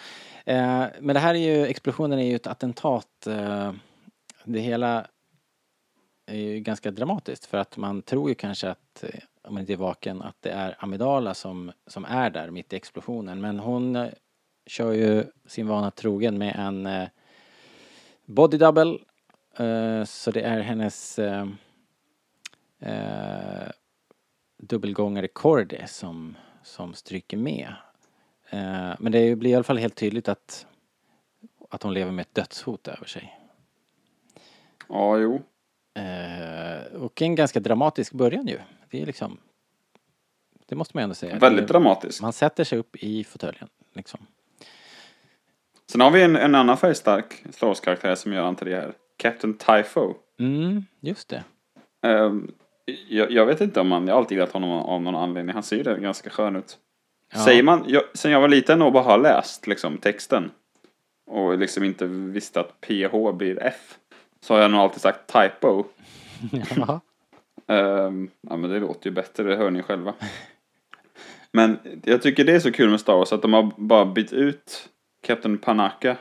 Eh, 0.44 0.86
men 1.00 1.14
det 1.14 1.20
här 1.20 1.34
är 1.34 1.38
ju, 1.38 1.66
explosionen 1.66 2.18
är 2.18 2.26
ju 2.26 2.36
ett 2.36 2.46
attentat. 2.46 3.26
Eh, 3.26 3.72
det 4.44 4.60
hela 4.60 5.06
är 6.26 6.36
ju 6.36 6.60
ganska 6.60 6.90
dramatiskt 6.90 7.46
för 7.46 7.58
att 7.58 7.76
man 7.76 8.02
tror 8.02 8.28
ju 8.28 8.34
kanske 8.34 8.70
att, 8.70 9.04
eh, 9.04 9.20
om 9.42 9.54
man 9.54 9.60
inte 9.60 9.72
är 9.72 9.76
vaken, 9.76 10.22
att 10.22 10.36
det 10.40 10.50
är 10.50 10.76
Amidala 10.78 11.34
som, 11.34 11.72
som 11.86 12.04
är 12.04 12.30
där 12.30 12.50
mitt 12.50 12.72
i 12.72 12.76
explosionen. 12.76 13.40
Men 13.40 13.58
hon 13.58 13.96
eh, 13.96 14.08
kör 14.66 14.92
ju 14.92 15.24
sin 15.46 15.66
vana 15.66 15.90
trogen 15.90 16.38
med 16.38 16.56
en 16.58 16.86
eh, 16.86 17.08
body 18.24 18.58
double. 18.58 18.98
Eh, 19.56 20.04
så 20.04 20.30
det 20.30 20.40
är 20.40 20.60
hennes 20.60 21.18
eh, 21.18 21.46
eh, 22.80 23.68
dubbelgångare 24.58 25.28
Cordy 25.28 25.86
som, 25.86 26.36
som 26.62 26.94
stryker 26.94 27.36
med. 27.36 27.74
Eh, 28.50 28.94
men 28.98 29.12
det 29.12 29.36
blir 29.36 29.50
i 29.50 29.54
alla 29.54 29.64
fall 29.64 29.78
helt 29.78 29.94
tydligt 29.94 30.28
att, 30.28 30.66
att 31.70 31.82
hon 31.82 31.94
lever 31.94 32.12
med 32.12 32.22
ett 32.22 32.34
dödshot 32.34 32.88
över 32.88 33.06
sig. 33.06 33.38
Ja, 34.88 35.18
jo. 35.18 35.42
Eh, 35.94 37.00
och 37.02 37.22
en 37.22 37.34
ganska 37.34 37.60
dramatisk 37.60 38.12
början 38.12 38.46
ju. 38.46 38.58
Det 38.90 39.02
är 39.02 39.06
liksom... 39.06 39.38
Det 40.66 40.74
måste 40.74 40.96
man 40.96 41.02
ju 41.02 41.04
ändå 41.04 41.14
säga. 41.14 41.38
Väldigt 41.38 41.68
dramatiskt. 41.68 42.22
Man 42.22 42.32
sätter 42.32 42.64
sig 42.64 42.78
upp 42.78 42.96
i 42.96 43.24
fåtöljen 43.24 43.68
liksom. 43.92 44.26
Sen 45.92 46.00
har 46.00 46.10
vi 46.10 46.22
en, 46.22 46.36
en 46.36 46.54
annan 46.54 46.76
färgstark 46.76 47.44
Star 47.50 47.66
Wars-karaktär 47.66 48.14
som 48.14 48.32
gör 48.32 48.42
entré 48.42 48.74
här. 48.74 48.94
Captain 49.16 49.58
Typho. 49.58 50.14
Mm, 50.38 50.84
just 51.00 51.28
det. 51.28 51.44
Ehm, 52.02 52.52
jag, 53.08 53.30
jag 53.30 53.46
vet 53.46 53.60
inte 53.60 53.80
om 53.80 53.88
man, 53.88 54.06
jag 54.06 54.14
har 54.14 54.20
alltid 54.20 54.38
gillat 54.38 54.52
honom 54.52 54.70
av 54.70 55.02
någon 55.02 55.14
anledning. 55.14 55.54
Han 55.54 55.62
ser 55.62 55.76
ju 55.76 55.82
där 55.82 55.98
ganska 55.98 56.30
skön 56.30 56.56
ut. 56.56 56.78
Ja. 57.32 57.38
Säger 57.38 57.62
man, 57.62 57.84
jag, 57.86 58.02
sen 58.14 58.30
jag 58.30 58.40
var 58.40 58.48
liten 58.48 58.82
och 58.82 58.92
bara 58.92 59.02
har 59.02 59.18
läst 59.18 59.66
liksom 59.66 59.98
texten 59.98 60.50
och 61.26 61.58
liksom 61.58 61.84
inte 61.84 62.06
visste 62.06 62.60
att 62.60 62.80
PH 62.80 63.32
blir 63.32 63.62
F 63.62 63.98
så 64.40 64.54
har 64.54 64.60
jag 64.60 64.70
nog 64.70 64.80
alltid 64.80 65.00
sagt 65.00 65.32
typo. 65.32 65.84
Ja. 66.76 67.00
Ehm, 67.66 68.30
ja 68.40 68.56
men 68.56 68.70
det 68.70 68.80
låter 68.80 69.10
ju 69.10 69.14
bättre, 69.14 69.42
det 69.44 69.56
hör 69.56 69.70
ni 69.70 69.82
själva. 69.82 70.14
Men 71.52 71.78
jag 72.04 72.22
tycker 72.22 72.44
det 72.44 72.52
är 72.54 72.60
så 72.60 72.72
kul 72.72 72.90
med 72.90 73.00
Star 73.00 73.16
Wars 73.16 73.32
att 73.32 73.42
de 73.42 73.52
har 73.52 73.70
bara 73.76 74.04
bytt 74.04 74.32
ut 74.32 74.88
Captain 75.22 75.58
Panaka 75.58 76.16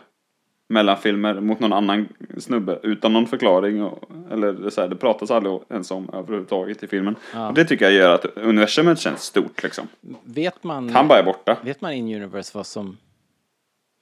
mellan 0.70 0.98
filmer 0.98 1.40
mot 1.40 1.60
någon 1.60 1.74
annan 1.74 2.08
snubbe 2.38 2.80
utan 2.84 3.14
någon 3.14 3.28
förklaring. 3.28 3.84
Och, 3.84 4.12
eller 4.32 4.54
det, 4.54 4.72
så 4.72 4.82
här, 4.82 4.88
det 4.88 4.96
pratas 4.96 5.32
aldrig 5.32 5.60
ens 5.70 5.92
om 5.92 6.10
överhuvudtaget 6.14 6.84
i 6.84 6.88
filmen. 6.88 7.16
Ja. 7.34 7.48
Och 7.48 7.54
det 7.54 7.66
tycker 7.66 7.86
jag 7.86 7.94
gör 7.94 8.14
att 8.16 8.26
universumet 8.26 9.00
känns 9.00 9.22
stort 9.24 9.64
liksom. 9.64 9.88
Vet 10.24 10.64
man, 10.64 10.90
Han 10.90 11.08
bara 11.08 11.20
är 11.20 11.24
borta. 11.24 11.58
vet 11.64 11.82
man 11.82 11.94
in 11.94 12.16
universe 12.16 12.52
vad 12.58 12.66
som, 12.66 12.98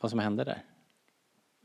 vad 0.02 0.12
som 0.12 0.20
hände 0.20 0.44
där? 0.44 0.58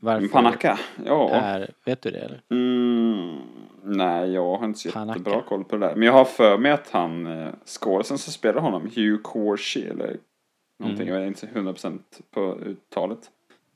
Varför 0.03 0.27
Panaka? 0.27 0.79
Ja. 1.05 1.29
är, 1.29 1.69
vet 1.85 2.01
du 2.01 2.11
det 2.11 2.17
eller? 2.19 2.41
Mm, 2.51 3.37
nej, 3.83 4.31
jag 4.33 4.57
har 4.57 4.65
inte 4.65 4.79
så 4.79 4.91
Panaka. 4.91 5.19
jättebra 5.19 5.41
koll 5.41 5.63
på 5.63 5.77
det 5.77 5.87
där. 5.87 5.95
Men 5.95 6.05
jag 6.05 6.13
har 6.13 6.25
för 6.25 6.57
mig 6.57 6.71
att 6.71 6.89
han, 6.91 7.27
eh, 7.27 7.49
skådisen 7.65 8.17
som 8.17 8.33
spelar 8.33 8.61
honom, 8.61 8.81
Hugh 8.95 9.21
Corsi 9.21 9.85
eller 9.87 10.17
någonting, 10.79 11.07
Mm. 11.07 11.13
jag 11.13 11.23
är 11.23 11.27
inte 11.27 11.47
100% 11.47 11.99
på 12.33 12.57
uttalet. 12.65 13.19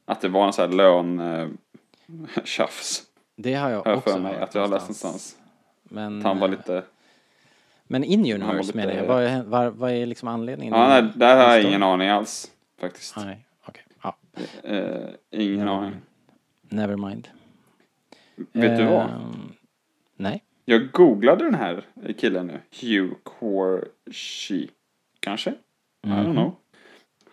Att 0.05 0.21
det 0.21 0.29
var 0.29 0.47
en 0.47 0.53
sån 0.53 0.69
här 0.69 0.77
lön 0.77 1.19
eh, 1.19 1.47
tjafs. 2.43 3.03
Det 3.35 3.53
har 3.53 3.69
jag 3.69 3.87
också 3.87 4.11
för 4.11 4.19
mig 4.19 4.33
hört 4.33 4.43
att 4.43 4.55
jag 4.55 4.61
har 4.61 4.67
läst 4.69 4.83
någonstans. 4.83 5.37
Men, 5.83 6.17
Att 6.17 6.23
han 6.23 6.39
var 6.39 6.47
eh, 6.47 6.51
lite... 6.51 6.83
men 7.87 8.03
in 8.03 8.19
universe 8.19 8.57
lite- 8.67 8.77
menar 8.77 8.93
jag. 8.93 9.05
Vad 9.07 9.23
är, 9.23 9.43
var, 9.43 9.67
vad 9.69 9.91
är 9.91 10.05
liksom 10.05 10.27
anledningen? 10.27 10.73
Ja, 10.73 10.87
nej, 10.87 11.11
där 11.15 11.35
har 11.47 11.53
jag 11.55 11.63
ingen 11.63 11.83
aning 11.83 12.09
alls. 12.09 12.51
Faktiskt. 12.79 13.17
Nej, 13.17 13.45
okej. 13.65 13.83
Ja, 14.01 14.15
Eh, 14.63 15.09
ingen 15.31 15.67
aning. 15.67 15.95
never 16.61 16.97
mind. 16.97 17.27
Vet 18.35 18.77
du 18.77 18.83
vad? 18.85 19.01
Ehm, 19.09 19.53
Nej. 20.17 20.43
Jag 20.65 20.91
googlade 20.91 21.43
den 21.43 21.55
här 21.55 21.85
killen 22.17 22.47
nu. 22.47 22.59
Hugh 22.81 23.13
Corsi. 23.23 24.69
Kanske? 25.19 25.49
I 25.49 26.07
don't 26.07 26.23
Mhm. 26.23 26.31
know. 26.31 26.55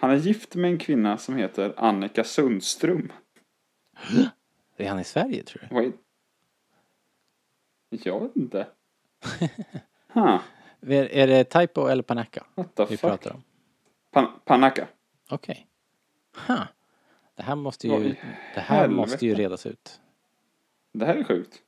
Han 0.03 0.11
är 0.11 0.17
gift 0.17 0.55
med 0.55 0.71
en 0.71 0.79
kvinna 0.79 1.19
som 1.19 1.37
heter 1.37 1.75
Annika 1.77 2.25
Sundström. 2.25 3.13
Är 4.77 4.89
han 4.89 5.01
i 5.01 5.05
Sverige 5.05 5.43
tror 5.43 5.69
du? 5.71 5.77
Är... 5.77 5.93
Jag 7.91 8.21
vet 8.21 8.37
inte. 8.37 8.67
Huh, 10.15 10.41
Är, 10.81 11.27
det 11.27 11.45
Typo 11.45 11.87
eller 11.87 12.03
Panaka 12.03 12.47
what 12.55 12.75
the 12.75 12.85
vi 12.85 12.97
fuck? 12.97 13.01
pratar 13.11 13.33
om? 13.33 13.43
Pan- 14.11 14.41
Panaka. 14.45 14.89
Okej. 15.31 15.67
Huh. 16.47 16.63
Det 17.35 17.43
här 17.43 17.57
måste 17.57 17.89
ju, 17.89 17.95
i 17.95 18.19
det 18.55 18.61
här 18.61 18.77
helvete? 18.77 18.97
måste 18.97 19.27
ju 19.27 19.35
redas 19.35 19.67
ut. 19.67 20.01
Det 20.93 21.07
här 21.07 21.17
är 21.17 21.25
sjukt. 21.25 21.63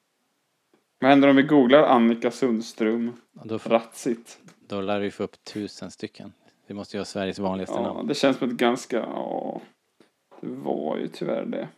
Vad 0.99 1.11
händer 1.11 1.29
om 1.29 1.37
vi 1.37 1.43
googlar 1.43 1.83
Annika 1.83 2.31
Sundström 2.31 3.13
Då, 3.33 3.59
får- 3.59 3.71
Ratsit? 3.71 4.39
då 4.67 4.81
lär 4.81 5.01
vi 5.01 5.11
få 5.11 5.23
upp 5.23 5.45
tusen 5.45 5.91
stycken. 5.91 6.33
Det 6.67 6.75
måste 6.75 6.97
ju 6.97 6.99
vara 6.99 7.05
Sveriges 7.05 7.39
vanligaste 7.39 7.75
Ja, 7.75 7.83
namn. 7.83 8.09
det 8.09 8.15
känns 8.15 8.37
som 8.39 8.49
ett 8.51 8.57
ganska... 8.57 8.97
Ja, 8.97 9.61
det 10.41 10.47
var 10.49 10.97
ju 10.97 11.09
tyvärr 11.09 11.45
det. 11.45 11.69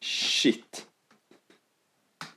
Shit. 0.00 0.86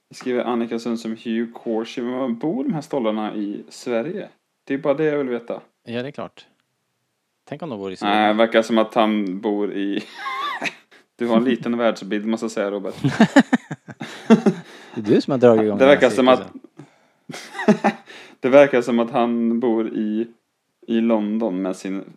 Jag 0.09 0.15
skriver 0.17 0.43
Annika 0.43 0.79
Sundström 0.79 1.17
Hugh 1.23 1.51
Corsi. 1.51 2.01
Men 2.01 2.13
var 2.13 2.29
bor 2.29 2.63
de 2.63 2.73
här 2.73 2.81
stollarna 2.81 3.35
i 3.35 3.63
Sverige? 3.69 4.29
Det 4.63 4.73
är 4.73 4.77
bara 4.77 4.93
det 4.93 5.03
jag 5.03 5.17
vill 5.17 5.29
veta. 5.29 5.61
Ja, 5.83 6.01
det 6.01 6.07
är 6.07 6.11
klart. 6.11 6.47
Tänk 7.45 7.61
om 7.61 7.69
de 7.69 7.79
bor 7.79 7.87
i 7.87 7.91
Nej, 7.91 7.97
Sverige. 7.97 8.27
det 8.27 8.33
verkar 8.33 8.61
som 8.61 8.77
att 8.77 8.93
han 8.93 9.39
bor 9.39 9.73
i... 9.73 10.03
du 11.15 11.27
har 11.27 11.37
en 11.37 11.43
liten 11.43 11.77
världsbild 11.77 12.25
måste 12.25 12.43
jag 12.43 12.51
säga 12.51 12.71
Robert. 12.71 12.95
Det 14.95 15.01
är 15.01 15.15
du 15.15 15.21
som 15.21 15.31
har 15.31 15.37
dragit 15.37 15.63
igång 15.63 15.77
Det 15.77 15.85
verkar 15.85 16.09
som 16.09 16.27
att... 16.27 16.51
det 18.39 18.49
verkar 18.49 18.81
som 18.81 18.99
att 18.99 19.11
han 19.11 19.59
bor 19.59 19.87
i, 19.87 20.27
i 20.89 21.02
London 21.02 21.62
med 21.62 21.75
sin, 21.75 22.13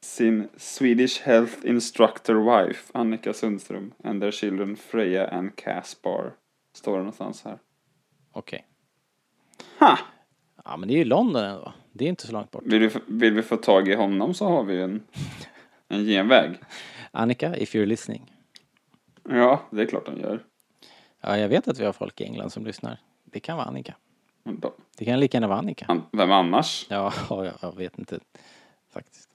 sin 0.00 0.48
Swedish 0.56 1.22
Health 1.22 1.54
Instructor 1.64 2.34
Wife 2.34 2.92
Annika 2.94 3.32
Sundström 3.32 3.92
and 4.04 4.20
their 4.20 4.30
children 4.30 4.76
Freja 4.76 5.28
and 5.28 5.56
Caspar. 5.56 6.32
Står 6.72 6.92
det 6.92 6.98
någonstans 6.98 7.44
här. 7.44 7.58
Okej. 8.32 8.66
Ha! 9.78 9.98
Ja, 10.64 10.76
men 10.76 10.88
det 10.88 10.94
är 10.94 10.98
ju 10.98 11.04
London 11.04 11.44
ändå. 11.44 11.72
Det 11.92 12.04
är 12.04 12.08
inte 12.08 12.26
så 12.26 12.32
långt 12.32 12.50
bort. 12.50 12.62
Vill 12.66 12.80
vi, 12.80 12.90
vill 13.06 13.34
vi 13.34 13.42
få 13.42 13.56
tag 13.56 13.88
i 13.88 13.94
honom 13.94 14.34
så 14.34 14.48
har 14.48 14.64
vi 14.64 14.80
en, 14.80 15.02
en 15.88 16.04
genväg. 16.04 16.58
Annika, 17.10 17.56
if 17.56 17.74
you're 17.74 17.86
listening. 17.86 18.32
Ja, 19.28 19.62
det 19.70 19.82
är 19.82 19.86
klart 19.86 20.08
han 20.08 20.20
gör. 20.20 20.44
Ja, 21.20 21.38
jag 21.38 21.48
vet 21.48 21.68
att 21.68 21.80
vi 21.80 21.84
har 21.84 21.92
folk 21.92 22.20
i 22.20 22.24
England 22.24 22.50
som 22.50 22.66
lyssnar. 22.66 22.98
Det 23.24 23.40
kan 23.40 23.56
vara 23.56 23.66
Annika. 23.66 23.94
Det 24.98 25.04
kan 25.04 25.20
lika 25.20 25.36
gärna 25.36 25.48
vara 25.48 25.58
Annika. 25.58 26.02
Vem 26.12 26.32
annars? 26.32 26.86
Ja, 26.88 27.12
ja, 27.30 27.52
jag, 27.62 27.76
vet 27.76 27.98
inte 27.98 28.20
faktiskt. 28.90 29.28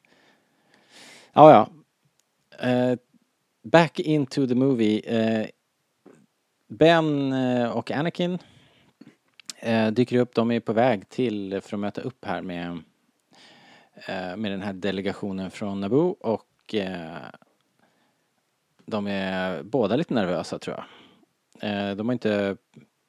Ja, 1.34 1.52
ja. 1.52 1.70
Eh, 2.70 2.98
back 3.62 4.00
into 4.00 4.48
the 4.48 4.56
movie. 4.56 5.02
Eh, 5.06 5.48
ben 6.68 7.34
eh, 7.34 7.72
och 7.72 7.92
Anakin 7.92 8.38
eh, 9.60 9.92
dyker 9.92 10.18
upp. 10.18 10.36
De 10.36 10.52
är 10.52 10.60
på 10.60 10.74
väg 10.74 11.10
till 11.10 11.62
för 11.62 11.76
att 11.76 11.80
möta 11.80 12.02
upp 12.02 12.26
här 12.26 12.42
med, 12.42 12.80
med 14.38 14.52
den 14.52 14.62
här 14.62 14.74
delegationen 14.74 15.52
från 15.52 15.82
Naboo 15.82 16.16
och 16.20 16.76
de 18.86 19.08
är 19.08 19.64
båda 19.64 19.96
lite 19.96 20.14
nervösa 20.14 20.60
tror 20.60 20.76
jag. 21.60 21.98
De 21.98 22.08
har 22.08 22.14
inte 22.14 22.58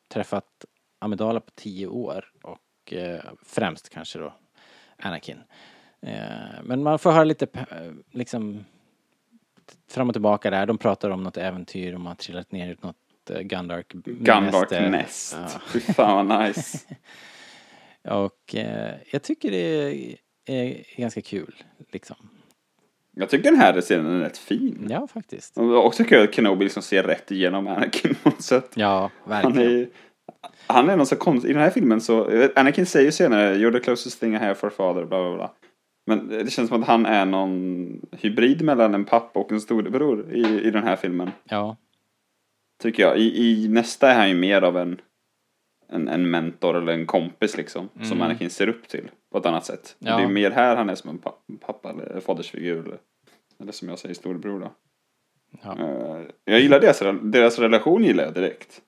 träffat 0.08 0.64
Amidala 1.02 1.40
på 1.40 1.50
tio 1.54 1.86
år 1.86 2.24
och 2.42 2.92
eh, 2.92 3.20
främst 3.44 3.88
kanske 3.88 4.18
då 4.18 4.34
Anakin. 4.98 5.38
Eh, 6.02 6.62
men 6.64 6.82
man 6.82 6.98
får 6.98 7.12
höra 7.12 7.24
lite 7.24 7.46
pe- 7.46 8.02
liksom 8.10 8.64
fram 9.90 10.08
och 10.08 10.14
tillbaka 10.14 10.50
där. 10.50 10.66
De 10.66 10.78
pratar 10.78 11.10
om 11.10 11.22
något 11.22 11.36
äventyr, 11.36 11.92
de 11.92 12.06
har 12.06 12.14
trillat 12.14 12.52
ner 12.52 12.70
i 12.72 12.76
något 12.80 12.96
eh, 13.30 13.40
Gundark 13.40 13.88
Gundark. 13.92 14.70
Nest. 14.70 15.36
Ja. 15.38 15.60
Fy 15.72 15.80
fan 15.80 16.26
vad 16.28 16.40
nice. 16.46 16.78
Och 18.08 18.54
eh, 18.54 18.94
jag 19.10 19.22
tycker 19.22 19.50
det 19.50 19.56
är, 19.58 20.16
är 20.44 20.84
ganska 20.96 21.22
kul 21.22 21.54
liksom. 21.92 22.16
Jag 23.14 23.30
tycker 23.30 23.50
den 23.50 23.60
här 23.60 23.80
scenen 23.80 24.06
är 24.06 24.20
rätt 24.24 24.38
fin. 24.38 24.86
Ja, 24.90 25.06
faktiskt. 25.06 25.56
Och 25.58 25.64
det 25.64 25.70
var 25.72 25.82
också 25.82 26.04
kul 26.04 26.22
att 26.28 26.34
Kenobi 26.34 26.64
liksom 26.64 26.82
ser 26.82 27.02
rätt 27.02 27.30
igenom 27.30 27.66
Anakin 27.66 28.14
på 28.22 28.28
något 28.28 28.42
sätt. 28.42 28.70
Ja, 28.74 29.10
Han 29.24 29.42
verkligen. 29.42 29.80
är, 29.82 29.88
han 30.66 30.90
är 30.90 30.96
någon 30.96 31.07
så 31.07 31.16
konstig, 31.16 31.50
i 31.50 31.52
den 31.52 31.62
här 31.62 31.70
filmen 31.70 32.00
så, 32.00 32.48
Anakin 32.57 32.87
säger 32.87 33.07
ju 33.07 33.12
senare 33.12 33.55
You're 33.55 33.72
the 33.72 33.81
closest 33.81 34.20
thing 34.20 34.35
I 34.35 34.38
have 34.38 34.55
for 34.55 34.70
father, 34.70 35.05
bla 35.05 35.28
bla 35.28 35.35
bla. 35.37 35.50
Men 36.07 36.28
det 36.28 36.50
känns 36.52 36.68
som 36.68 36.83
att 36.83 36.88
han 36.88 37.07
är 37.07 37.24
någon 37.26 38.00
hybrid 38.12 38.62
mellan 38.62 38.94
en 38.94 39.05
pappa 39.05 39.40
och 39.40 39.52
en 39.52 39.61
storebror 39.61 40.33
i, 40.33 40.61
i 40.66 40.70
den 40.70 40.83
här 40.83 40.96
filmen. 40.96 41.31
Ja, 41.44 41.76
Tycker 42.83 43.02
jag. 43.02 43.18
I, 43.18 43.50
i 43.64 43.68
nästa 43.68 44.11
är 44.11 44.14
han 44.14 44.28
ju 44.28 44.35
mer 44.35 44.62
av 44.62 44.76
en, 44.76 45.00
en, 45.88 46.09
en 46.09 46.31
mentor 46.31 46.76
eller 46.76 46.92
en 46.92 47.07
kompis 47.07 47.57
liksom. 47.57 47.88
Som 47.94 48.02
Mm. 48.12 48.22
Anakin 48.22 48.50
ser 48.50 48.68
upp 48.68 48.88
till 48.88 49.11
på 49.33 49.38
ett 49.38 49.46
annat 49.46 49.64
sätt. 49.66 49.96
Ja. 49.98 50.16
Det 50.16 50.22
är 50.22 50.28
mer 50.28 50.50
här 50.50 50.76
han 50.76 50.90
är 50.90 50.94
som 50.94 51.11
en 51.11 51.18
pa- 51.18 51.38
pappa 51.61 51.90
eller 51.90 52.20
fadersfigur. 52.20 52.78
Eller, 52.87 52.98
eller 53.61 53.72
som 53.72 53.88
jag 53.88 53.98
säger 53.98 54.14
storebror 54.14 54.61
då. 54.61 54.72
ja. 55.62 55.76
Eh, 55.78 56.22
jag 56.44 56.61
gillar 56.61 56.81
deras, 56.81 57.02
deras 57.22 57.59
relation 57.59 58.05
gillar 58.05 58.24
jag 58.24 58.35
direkt. 58.35 58.81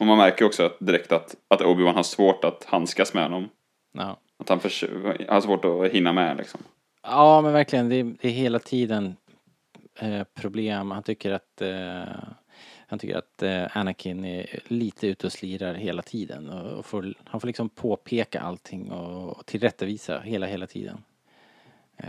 Och 0.00 0.06
man 0.06 0.18
märker 0.18 0.44
också 0.44 0.62
att 0.62 0.76
direkt 0.78 1.12
att, 1.12 1.36
att 1.48 1.60
Obi-Wan 1.60 1.94
har 1.94 2.02
svårt 2.02 2.44
att 2.44 2.64
handskas 2.64 3.14
med 3.14 3.22
honom. 3.22 3.48
ja. 3.92 4.16
Att 4.38 4.48
han 4.48 4.60
har 5.28 5.40
svårt 5.40 5.64
att 5.64 5.92
hinna 5.92 6.12
med 6.12 6.36
liksom. 6.36 6.60
Ja, 7.02 7.40
men 7.40 7.52
verkligen. 7.52 7.88
Det 7.88 7.96
är, 7.96 8.14
det 8.20 8.28
är 8.28 8.32
hela 8.32 8.58
tiden 8.58 9.16
eh, 9.98 10.22
problem. 10.34 10.90
Han 10.90 11.02
tycker 11.02 11.30
att 11.30 11.62
eh, 11.62 12.02
han 12.86 12.98
tycker 12.98 13.16
att 13.18 13.42
eh, 13.42 13.76
Anakin 13.76 14.24
är 14.24 14.46
lite 14.66 15.06
ute 15.06 15.26
och 15.26 15.32
slirar 15.32 15.74
hela 15.74 16.02
tiden. 16.02 16.50
Och, 16.50 16.78
och 16.78 16.86
får, 16.86 17.14
han 17.24 17.40
får 17.40 17.46
liksom 17.46 17.68
påpeka 17.68 18.40
allting 18.40 18.90
och, 18.90 19.38
och 19.38 19.46
tillrättavisa 19.46 20.20
hela, 20.20 20.46
hela 20.46 20.66
tiden. 20.66 20.98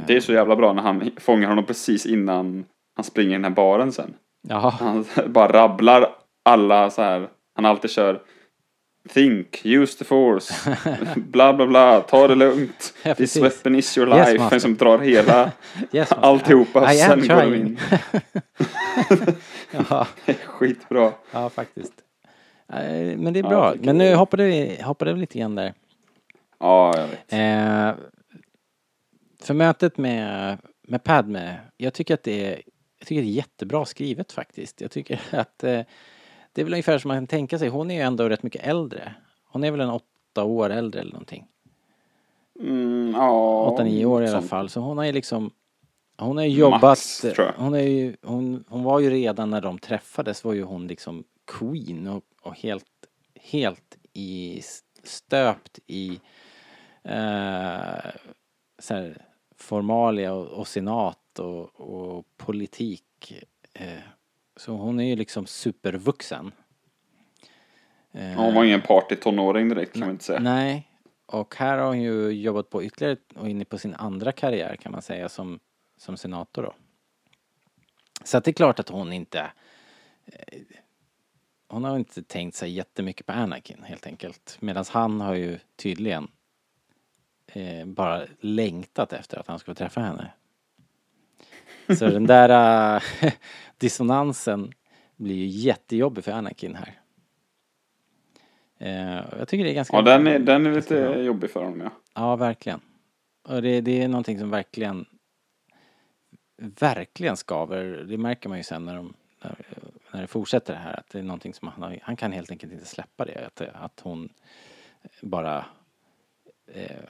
Det 0.08 0.16
är 0.16 0.20
så 0.22 0.34
jävla 0.34 0.56
bra 0.56 0.74
när 0.74 0.82
han 0.82 1.12
fångar 1.18 1.48
honom 1.48 1.66
precis 1.66 2.06
innan 2.06 2.66
han 2.96 3.04
springer 3.04 3.32
i 3.32 3.34
den 3.34 3.44
här 3.44 3.52
baren 3.52 3.92
sen. 3.92 4.14
Ja, 4.48 4.70
Han 4.80 5.06
bara 5.28 5.52
rabblar 5.54 6.16
alla 6.44 6.90
så 6.90 7.02
här. 7.02 7.30
Han 7.64 7.72
alltid 7.72 7.92
kör 7.92 8.22
Think, 9.10 9.66
use 9.66 9.98
the 9.98 10.04
force, 10.06 10.54
bla 11.16 11.54
bla 11.54 11.68
bla, 11.68 12.02
ta 12.02 12.28
det 12.28 12.36
lugnt. 12.36 12.94
Ja, 13.04 13.16
This 13.16 13.38
weapon 13.38 13.76
is 13.76 13.98
your 13.98 14.18
Yes, 14.18 14.28
life. 14.30 14.40
master. 14.44 14.60
som 14.60 14.76
drar 14.78 14.98
hela 15.00 15.52
Yes, 15.92 16.12
alltihopa. 16.12 16.94
I 16.94 16.98
sen 16.98 17.12
am 17.12 17.28
går 17.28 17.42
de 17.42 17.56
in. 17.56 17.80
ja, 19.90 20.08
Skitbra. 20.46 21.14
ja, 21.32 21.50
faktiskt. 21.50 21.94
Men 23.18 23.34
det 23.34 23.40
är 23.40 23.44
Ja, 23.44 23.50
bra. 23.50 23.72
tycker 23.74 23.86
Men 23.86 23.98
nu 23.98 24.16
hoppade 24.16 24.44
vi, 24.44 24.82
hoppade 24.82 25.14
vi 25.14 25.20
lite 25.20 25.40
grann 25.40 25.56
där. 25.56 25.74
Ja, 26.60 26.94
jag 26.98 27.08
vet. 27.08 27.34
Eh, 27.34 28.04
för 29.44 29.54
mötet 29.54 29.98
med, 29.98 30.58
med 30.88 31.04
Padme, 31.04 31.56
jag 31.78 31.94
tycker 31.94 32.14
att 32.14 32.24
det 32.24 32.46
är, 32.46 32.62
jag 33.00 33.08
tycker 33.08 33.22
det 33.22 33.28
är 33.28 33.32
jättebra 33.32 33.86
skrivet 33.86 34.32
faktiskt. 34.32 34.82
Jag 34.82 34.92
tycker 34.92 35.20
att 35.32 35.64
eh, 35.64 35.82
det 36.54 36.62
är 36.62 36.66
väl 36.66 36.74
ungefär 36.74 36.98
som 36.98 37.08
man 37.08 37.18
kan 37.18 37.28
tänka 37.28 37.60
sig. 37.60 37.70
Hon 37.70 37.92
är 37.92 37.96
ju 37.96 38.02
ändå 38.02 38.30
rätt 38.30 38.44
mycket 38.44 38.68
äldre. 38.68 39.14
Hon 39.44 39.64
är 39.64 39.72
väl 39.72 39.82
en 39.82 39.90
åtta 39.90 40.44
år 40.44 40.70
äldre 40.70 41.02
eller 41.02 41.12
någonting. 41.12 41.48
Mm, 42.60 43.14
ja, 43.16 43.64
Åtta, 43.64 43.84
nio 43.84 44.06
år 44.06 44.24
i 44.24 44.28
alla 44.28 44.42
fall. 44.42 44.70
Så 44.70 44.80
hon 44.80 44.98
har 44.98 45.06
ju 45.06 45.12
liksom 45.12 45.52
hon 46.18 46.38
har 46.38 46.44
ju 46.44 46.58
jobbat, 46.60 46.82
Max, 46.82 47.26
hon, 47.58 47.74
är 47.74 47.80
ju, 47.80 48.16
hon, 48.22 48.64
hon 48.68 48.84
var 48.84 49.00
ju 49.00 49.10
redan 49.10 49.50
när 49.50 49.62
de 49.62 49.80
träffades 49.80 50.44
var 50.44 50.54
ju 50.54 50.64
hon 50.64 50.88
liksom 50.88 51.24
queen 51.48 52.08
och, 52.08 52.24
och 52.42 52.56
helt, 52.56 52.86
helt 53.36 53.98
i, 54.14 54.62
stöpt 55.04 55.80
i 55.88 56.20
eh, 57.04 58.12
så 58.80 58.94
här, 58.94 59.26
formalia 59.58 60.34
och, 60.34 60.48
och 60.48 60.68
senat 60.68 61.40
och, 61.40 61.80
och 61.80 62.26
politik. 62.38 63.44
Eh, 63.74 64.00
så 64.62 64.72
hon 64.72 65.00
är 65.00 65.04
ju 65.04 65.16
liksom 65.16 65.46
supervuxen. 65.46 66.52
Hon 68.12 68.56
var 68.56 68.64
ingen 68.64 68.82
partytonåring 68.82 69.70
direkt 69.70 69.94
kan 69.94 70.00
man 70.00 70.10
inte 70.10 70.24
säga. 70.24 70.40
Nej, 70.40 70.88
och 71.26 71.56
här 71.56 71.78
har 71.78 71.88
hon 71.88 72.02
ju 72.02 72.30
jobbat 72.30 72.70
på 72.70 72.84
ytterligare 72.84 73.18
och 73.36 73.50
inne 73.50 73.66
på 73.66 73.78
sin 73.78 73.96
andra 73.96 74.32
karriär 74.32 74.76
kan 74.76 74.92
man 74.92 75.02
säga 75.02 75.30
som, 75.30 75.60
som 75.98 76.18
senator 76.18 76.64
då. 76.64 76.74
Så 78.24 78.38
att 78.38 78.44
det 78.44 78.52
är 78.52 78.54
klart 78.54 78.80
att 78.80 78.90
hon 78.90 79.14
inte 79.14 79.52
eh, 80.26 80.60
hon 81.68 81.84
har 81.84 81.96
inte 81.96 82.24
tänkt 82.24 82.56
sig 82.56 82.72
jättemycket 82.72 83.26
på 83.26 83.34
Anakin 83.34 83.84
helt 83.84 84.08
enkelt. 84.08 84.58
Medan 84.60 84.86
han 84.90 85.22
har 85.22 85.36
ju 85.36 85.60
tydligen 85.76 86.28
eh, 87.48 87.86
bara 87.86 88.26
längtat 88.40 89.14
efter 89.14 89.38
att 89.38 89.48
han 89.48 89.60
skulle 89.60 89.76
träffa 89.76 90.02
henne. 90.02 90.32
Så 91.88 92.06
den 92.06 92.28
där 92.28 92.96
eh, 92.96 93.32
dissonansen 93.78 94.74
blir 95.16 95.36
ju 95.36 95.46
jättejobbig 95.46 96.24
för 96.24 96.32
Anakin 96.32 96.76
här. 96.76 96.98
Och 99.32 99.40
jag 99.40 99.48
tycker 99.48 99.64
det 99.64 99.72
är 99.72 99.74
ganska... 99.74 99.98
Ja, 99.98 100.02
den 100.02 100.28
är, 100.28 100.40
den 100.40 100.66
är 100.66 100.76
lite 100.76 101.02
bra. 101.02 101.22
jobbig 101.22 101.50
för 101.50 101.64
honom 101.64 101.82
ja. 101.82 101.92
Ja, 102.14 102.36
verkligen. 102.36 102.80
Och 103.44 103.62
det, 103.62 103.82
det 103.82 104.04
är 104.04 104.08
någonting 104.08 104.40
som 104.40 104.50
verkligen 104.50 105.06
verkligen 106.62 107.38
skaver. 107.38 107.84
Det 107.84 108.18
märker 108.18 108.50
man 108.50 108.58
ju 108.58 108.64
sen 108.64 108.86
när, 108.86 108.96
de, 108.96 109.14
när, 109.44 109.56
när 110.12 110.22
det 110.22 110.28
fortsätter 110.28 110.74
det 110.74 110.80
här 110.80 111.00
att 111.00 111.10
det 111.10 111.20
är 111.20 111.24
någonting 111.24 111.54
som 111.54 111.68
han, 111.68 112.00
han 112.02 112.16
kan 112.16 112.32
helt 112.32 112.52
enkelt 112.52 112.74
inte 112.74 112.86
släppa 112.86 113.26
det. 113.26 113.46
Att, 113.46 113.62
att 113.62 114.00
hon 114.00 114.30
bara 115.22 115.66
eh, 116.68 117.04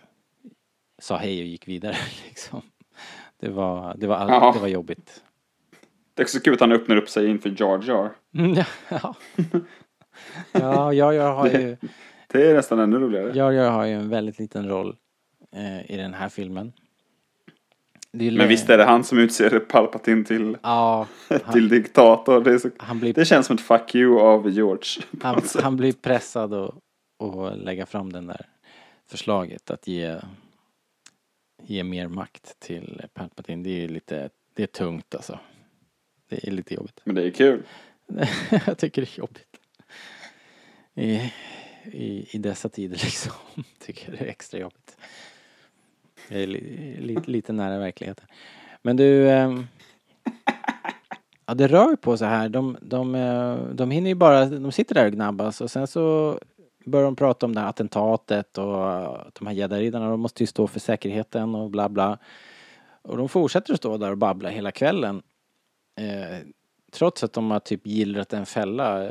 sa 0.99 1.17
hej 1.17 1.41
och 1.41 1.47
gick 1.47 1.67
vidare 1.67 1.95
liksom. 2.27 2.61
Det 3.41 3.49
var, 3.49 3.95
det 3.97 4.07
var, 4.07 4.15
all, 4.15 4.29
Ja. 4.29 4.51
det 4.55 4.59
var 4.59 4.67
jobbigt. 4.67 5.23
Det 6.13 6.21
är 6.21 6.25
också 6.25 6.39
kul 6.39 6.53
att 6.53 6.59
han 6.59 6.71
öppnar 6.71 6.95
upp 6.95 7.09
sig 7.09 7.27
inför 7.27 7.55
Jar 7.57 7.83
Jar. 7.87 8.11
Mm, 8.37 8.63
ja. 8.89 9.15
ja, 10.51 10.93
jag, 10.93 11.13
jag 11.13 11.35
har 11.35 11.47
ju 11.47 11.77
Det 12.27 12.49
är 12.49 12.53
nästan 12.55 12.79
ännu 12.79 12.99
roligare. 12.99 13.37
Jar 13.37 13.51
Jar 13.51 13.71
har 13.71 13.85
ju 13.85 13.93
en 13.93 14.09
väldigt 14.09 14.39
liten 14.39 14.67
roll 14.69 14.95
eh, 15.55 15.91
i 15.91 15.97
den 15.97 16.13
här 16.13 16.29
filmen. 16.29 16.73
Det 18.13 18.31
Men 18.31 18.47
visst 18.47 18.69
är 18.69 18.77
det 18.77 18.83
han 18.83 19.03
som 19.03 19.17
utser 19.19 19.59
Palpatine 19.59 20.25
till, 20.25 20.57
Ja, 20.63 21.07
han, 21.43 21.53
till 21.53 21.69
diktator. 21.69 22.41
Det, 22.41 22.59
så, 22.59 22.69
blir, 22.93 23.13
det 23.13 23.25
känns 23.25 23.47
som 23.47 23.55
ett 23.55 23.61
fuck 23.61 23.95
you 23.95 24.19
av 24.19 24.49
George. 24.49 25.03
han, 25.21 25.41
sätt. 25.41 25.61
han 25.63 25.77
blir 25.77 25.93
pressad 25.93 26.53
och 27.19 27.57
lägga 27.57 27.85
fram 27.85 28.13
den 28.13 28.27
där 28.27 28.45
förslaget 29.09 29.71
att 29.71 29.87
ge, 29.87 30.15
ge 31.65 31.83
mer 31.83 32.07
makt 32.07 32.59
till 32.59 33.01
Palpatine. 33.13 33.63
Det 33.63 33.69
är 33.69 33.81
ju 33.81 33.87
lite, 33.87 34.29
det 34.53 34.63
är 34.63 34.67
tungt 34.67 35.15
alltså. 35.15 35.39
Det 36.29 36.47
är 36.47 36.51
lite 36.51 36.73
jobbigt. 36.73 37.01
Men 37.03 37.15
det 37.15 37.23
är 37.23 37.31
kul. 37.31 37.63
jag 38.65 38.77
tycker 38.77 39.01
det 39.01 39.15
är 39.15 39.19
jobbigt. 39.19 39.59
I, 40.93 41.31
i, 41.83 42.27
i 42.31 42.37
dessa 42.37 42.69
tider 42.69 42.95
liksom. 43.03 43.31
Tycker 43.79 44.09
jag 44.09 44.19
det 44.19 44.25
är 44.25 44.29
extra 44.29 44.59
jobbigt. 44.59 44.97
Jag 46.27 46.41
är 46.41 46.47
li, 46.47 46.97
li, 46.99 47.17
lite 47.25 47.53
nära 47.53 47.79
verkligheten. 47.79 48.27
Men 48.81 48.97
du. 48.97 49.29
ehm, 49.29 49.67
ja, 51.45 51.53
det 51.53 51.67
rör 51.67 51.95
på 51.95 52.17
så 52.17 52.25
här. 52.25 52.49
De, 52.49 52.77
de, 52.81 53.15
eh, 53.15 53.55
de 53.73 53.91
hinner 53.91 54.09
ju 54.09 54.15
bara, 54.15 54.45
de 54.45 54.71
sitter 54.71 54.95
där 54.95 55.05
och 55.05 55.11
gnabbas 55.11 55.61
och 55.61 55.71
sen 55.71 55.87
så 55.87 56.39
börjar 56.85 57.05
de 57.05 57.15
prata 57.15 57.45
om 57.45 57.55
det 57.55 57.61
här 57.61 57.67
attentatet 57.67 58.57
och 58.57 58.65
de 59.39 59.47
här 59.47 59.53
gäddaridarna, 59.53 60.09
de 60.09 60.19
måste 60.19 60.43
ju 60.43 60.47
stå 60.47 60.67
för 60.67 60.79
säkerheten 60.79 61.55
och 61.55 61.69
bla 61.69 61.89
bla. 61.89 62.17
Och 63.01 63.17
de 63.17 63.29
fortsätter 63.29 63.73
att 63.73 63.79
stå 63.79 63.97
där 63.97 64.11
och 64.11 64.17
babbla 64.17 64.49
hela 64.49 64.71
kvällen. 64.71 65.21
Eh, 65.99 66.47
trots 66.91 67.23
att 67.23 67.33
de 67.33 67.51
har 67.51 67.59
typ 67.59 67.87
gillrat 67.87 68.33
en 68.33 68.45
fälla. 68.45 69.09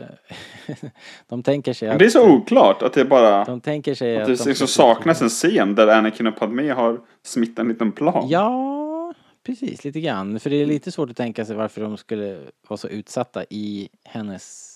de 1.29 1.43
tänker 1.43 1.73
sig 1.73 1.89
Men 1.89 1.95
att... 1.95 1.99
det 1.99 2.05
är 2.05 2.11
så 2.11 2.31
oklart 2.31 2.83
att 2.83 2.93
det 2.93 3.05
bara... 3.05 3.45
De 3.45 3.61
tänker 3.61 3.95
sig 3.95 4.17
Att 4.17 4.23
att... 4.23 4.29
det 4.29 4.45
de 4.45 4.49
liksom 4.49 4.69
saknas 4.69 5.23
en 5.23 5.29
scen 5.29 5.75
där 5.75 5.89
Anakin 5.89 6.27
och 6.27 6.37
Padmé 6.37 6.71
har 6.71 7.01
smittat 7.23 7.59
en 7.59 7.69
liten 7.69 7.93
plan. 7.93 8.29
Ja, 8.29 9.15
precis, 9.47 9.85
lite 9.85 10.01
grann. 10.01 10.41
För 10.41 10.51
det 10.51 10.57
är 10.57 10.67
lite 10.67 10.93
svårt 10.93 11.11
att 11.11 11.17
tänka 11.17 11.45
sig 11.45 11.57
varför 11.57 11.81
de 11.81 11.97
skulle 11.97 12.39
vara 12.69 12.77
så 12.79 12.89
utsatta 12.89 13.45
i 13.51 13.89
hennes... 14.05 14.70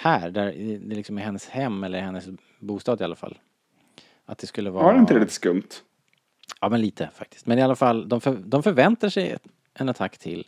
Här, 0.00 0.30
där 0.30 0.46
det 0.78 0.94
liksom 0.94 1.18
är 1.18 1.22
hennes 1.22 1.48
hem 1.48 1.84
eller 1.84 2.00
hennes 2.00 2.28
bostad 2.58 3.00
i 3.00 3.04
alla 3.04 3.16
fall. 3.16 3.38
Att 4.24 4.38
det 4.38 4.46
skulle 4.46 4.70
vara... 4.70 4.84
Var 4.84 4.92
det 4.92 4.98
inte 4.98 5.14
det 5.14 5.20
lite 5.20 5.32
skumt? 5.32 5.68
Ja, 6.60 6.68
men 6.68 6.80
lite 6.80 7.10
faktiskt. 7.14 7.46
Men 7.46 7.58
i 7.58 7.62
alla 7.62 7.76
fall, 7.76 8.08
de, 8.08 8.20
för, 8.20 8.36
de 8.36 8.62
förväntar 8.62 9.08
sig 9.08 9.36
en 9.74 9.88
attack 9.88 10.18
till. 10.18 10.46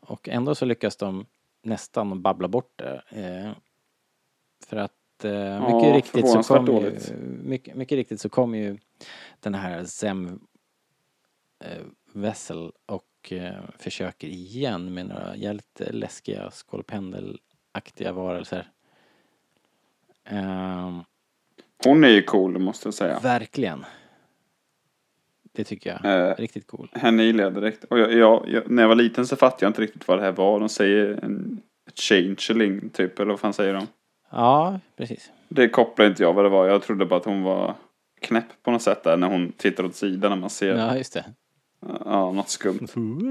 Och 0.00 0.28
ändå 0.28 0.54
så 0.54 0.64
lyckas 0.64 0.96
de 0.96 1.26
nästan 1.62 2.22
babbla 2.22 2.48
bort 2.48 2.72
det. 2.76 3.02
Eh, 3.08 3.52
för 4.66 4.76
att 4.76 5.24
eh, 5.24 5.74
mycket, 5.74 5.94
riktigt 5.94 6.30
så 6.30 6.42
kom 6.42 6.66
ju, 6.66 6.98
mycket, 7.42 7.76
mycket 7.76 7.96
riktigt 7.96 8.20
så 8.20 8.28
kom 8.28 8.54
ju 8.54 8.78
den 9.40 9.54
här 9.54 9.84
Zem 9.84 10.40
eh, 11.64 11.82
Vessel 12.12 12.72
och 12.86 13.32
eh, 13.32 13.62
försöker 13.78 14.28
igen 14.28 14.94
med 14.94 15.06
några 15.06 15.36
jävligt 15.36 15.80
läskiga 15.80 16.50
skolpendelaktiga 16.50 18.12
varelser. 18.12 18.72
Ehm, 20.26 21.00
Hon 21.84 22.04
är 22.04 22.08
ju 22.08 22.22
cool 22.22 22.58
måste 22.58 22.86
jag 22.86 22.94
säga. 22.94 23.18
Verkligen. 23.22 23.84
Det 25.52 25.64
tycker 25.64 25.98
jag. 26.02 26.28
Eh, 26.30 26.34
Riktigt 26.36 26.66
cool. 26.66 26.88
Henne 26.92 27.22
gillar 27.24 27.44
jag 27.44 27.54
direkt. 27.54 27.84
Och 27.84 27.98
jag, 27.98 28.12
jag, 28.12 28.48
jag, 28.48 28.70
när 28.70 28.82
jag 28.82 28.88
var 28.88 28.94
liten 28.96 29.26
så 29.26 29.36
fattade 29.36 29.64
jag 29.64 29.70
inte 29.70 29.82
riktigt 29.82 30.08
vad 30.08 30.18
det 30.18 30.22
här 30.24 30.32
var. 30.32 30.60
De 30.60 30.68
säger 30.68 31.24
en 31.24 31.60
changeling 31.94 32.88
typ, 32.88 33.18
eller 33.18 33.30
vad 33.30 33.40
fan 33.40 33.52
säger 33.52 33.74
de? 33.74 33.86
Ja, 34.30 34.80
precis. 34.96 35.30
Det 35.48 35.68
kopplade 35.68 36.10
inte 36.10 36.22
jag 36.22 36.32
vad 36.32 36.44
det 36.44 36.48
var. 36.48 36.66
Jag 36.66 36.82
trodde 36.82 37.06
bara 37.06 37.20
att 37.20 37.24
hon 37.24 37.42
var 37.42 37.74
knäpp 38.20 38.62
på 38.62 38.70
något 38.70 38.82
sätt 38.82 39.04
där 39.04 39.16
när 39.16 39.28
hon 39.28 39.52
tittar 39.52 39.84
åt 39.84 39.94
sidan 39.94 40.30
när 40.30 40.38
man 40.38 40.50
ser 40.50 40.76
Ja, 40.76 40.96
just 40.96 41.12
det. 41.12 41.24
ja, 42.04 42.32
något 42.32 42.48
skumt. 42.48 42.88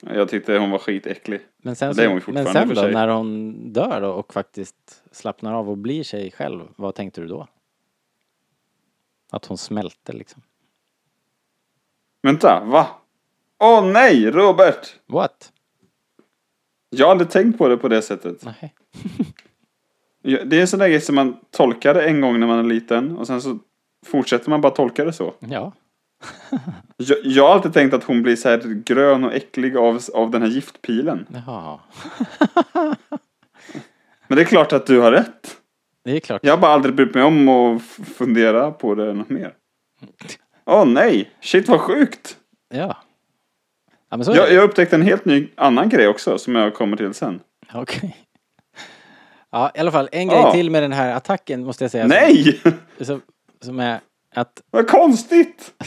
Jag 0.00 0.28
tyckte 0.28 0.58
hon 0.58 0.70
var 0.70 0.78
skitäcklig. 0.78 1.40
Men 1.56 1.76
sen, 1.76 1.94
Det 1.94 2.04
är 2.04 2.08
hon 2.08 2.22
men 2.26 2.46
sen 2.46 2.68
då, 2.74 2.82
när 2.82 3.08
hon 3.08 3.54
dör 3.72 4.00
då 4.00 4.10
och 4.10 4.32
faktiskt 4.32 5.02
slappnar 5.10 5.54
av 5.54 5.70
och 5.70 5.78
blir 5.78 6.04
sig 6.04 6.30
själv, 6.30 6.60
vad 6.76 6.94
tänkte 6.94 7.20
du 7.20 7.26
då? 7.26 7.46
Att 9.30 9.46
hon 9.46 9.58
smälte 9.58 10.12
liksom? 10.12 10.42
Vänta, 12.22 12.64
va? 12.64 12.86
Åh 13.58 13.86
nej, 13.86 14.30
Robert! 14.30 14.96
What? 15.06 15.52
Jag 16.90 17.06
har 17.06 17.10
aldrig 17.10 17.30
tänkt 17.30 17.58
på 17.58 17.68
det 17.68 17.76
på 17.76 17.88
det 17.88 18.02
sättet. 18.02 18.44
Nej. 18.44 18.74
Det 20.44 20.56
är 20.56 20.60
en 20.60 20.68
sån 20.68 20.78
där 20.78 20.88
grej 20.88 21.00
som 21.00 21.14
man 21.14 21.36
tolkar 21.50 21.94
det 21.94 22.02
en 22.08 22.20
gång 22.20 22.40
när 22.40 22.46
man 22.46 22.58
är 22.58 22.62
liten 22.62 23.18
och 23.18 23.26
sen 23.26 23.42
så 23.42 23.58
fortsätter 24.06 24.50
man 24.50 24.60
bara 24.60 24.72
tolka 24.72 25.04
det 25.04 25.12
så. 25.12 25.34
Ja. 25.38 25.72
Jag, 26.96 27.18
jag 27.22 27.46
har 27.46 27.54
alltid 27.54 27.72
tänkt 27.72 27.94
att 27.94 28.04
hon 28.04 28.22
blir 28.22 28.36
så 28.36 28.48
här 28.48 28.82
grön 28.84 29.24
och 29.24 29.34
äcklig 29.34 29.76
av, 29.76 30.00
av 30.14 30.30
den 30.30 30.42
här 30.42 30.48
giftpilen. 30.48 31.26
Jaha. 31.46 31.80
Men 34.28 34.36
det 34.36 34.42
är 34.42 34.44
klart 34.44 34.72
att 34.72 34.86
du 34.86 35.00
har 35.00 35.12
rätt. 35.12 35.56
Det 36.04 36.16
är 36.16 36.20
klart. 36.20 36.40
Jag 36.44 36.52
har 36.52 36.58
bara 36.58 36.72
aldrig 36.72 36.94
brytt 36.94 37.14
mig 37.14 37.22
om 37.22 37.48
att 37.48 37.82
fundera 38.16 38.70
på 38.70 38.94
det 38.94 39.12
något 39.14 39.28
mer. 39.28 39.54
Åh 40.66 40.84
nej, 40.86 41.30
shit 41.40 41.68
vad 41.68 41.80
sjukt. 41.80 42.36
Ja. 42.74 42.96
Ja, 44.10 44.18
Jag, 44.26 44.52
jag 44.52 44.64
upptäckte 44.64 44.96
en 44.96 45.02
helt 45.02 45.24
ny 45.24 45.48
annan 45.54 45.88
grej 45.88 46.08
också 46.08 46.38
som 46.38 46.54
jag 46.54 46.74
kommer 46.74 46.96
till 46.96 47.14
sen. 47.14 47.40
Okej. 47.74 48.16
Ja, 49.50 49.70
i 49.74 49.78
alla 49.78 49.92
fall 49.92 50.08
en 50.12 50.28
grej 50.28 50.52
till 50.52 50.70
med 50.70 50.82
den 50.82 50.92
här 50.92 51.14
attacken 51.14 51.64
måste 51.64 51.84
jag 51.84 51.90
säga. 51.90 52.06
Nej! 52.06 52.60
Som, 53.00 53.20
som 53.60 53.80
är 53.80 54.00
att, 54.40 54.62
Vad 54.70 54.88
konstigt! 54.88 55.74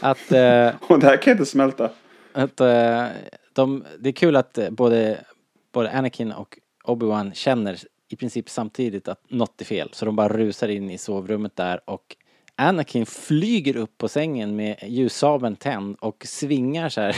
att, 0.00 0.32
eh, 0.32 0.70
Och 0.80 0.98
det 0.98 1.06
här 1.06 1.16
kan 1.16 1.30
jag 1.30 1.34
inte 1.34 1.46
smälta. 1.46 1.90
att 2.32 2.60
eh, 2.60 3.06
de, 3.52 3.84
det 3.98 4.08
är 4.08 4.12
kul 4.12 4.36
att 4.36 4.58
eh, 4.58 4.70
både, 4.70 5.24
både 5.72 5.90
Anakin 5.90 6.32
och 6.32 6.58
Obi-Wan 6.84 7.34
känner 7.34 7.78
i 8.08 8.16
princip 8.16 8.50
samtidigt 8.50 9.08
att 9.08 9.30
något 9.30 9.60
är 9.60 9.64
fel. 9.64 9.90
Så 9.92 10.04
de 10.04 10.16
bara 10.16 10.28
rusar 10.28 10.68
in 10.68 10.90
i 10.90 10.98
sovrummet 10.98 11.56
där 11.56 11.90
och 11.90 12.16
Anakin 12.56 13.06
flyger 13.06 13.76
upp 13.76 13.98
på 13.98 14.08
sängen 14.08 14.56
med 14.56 14.76
ljussabeln 14.82 15.56
tänd 15.56 15.96
och 16.00 16.26
svingar 16.26 16.88
så 16.88 17.00
här 17.00 17.16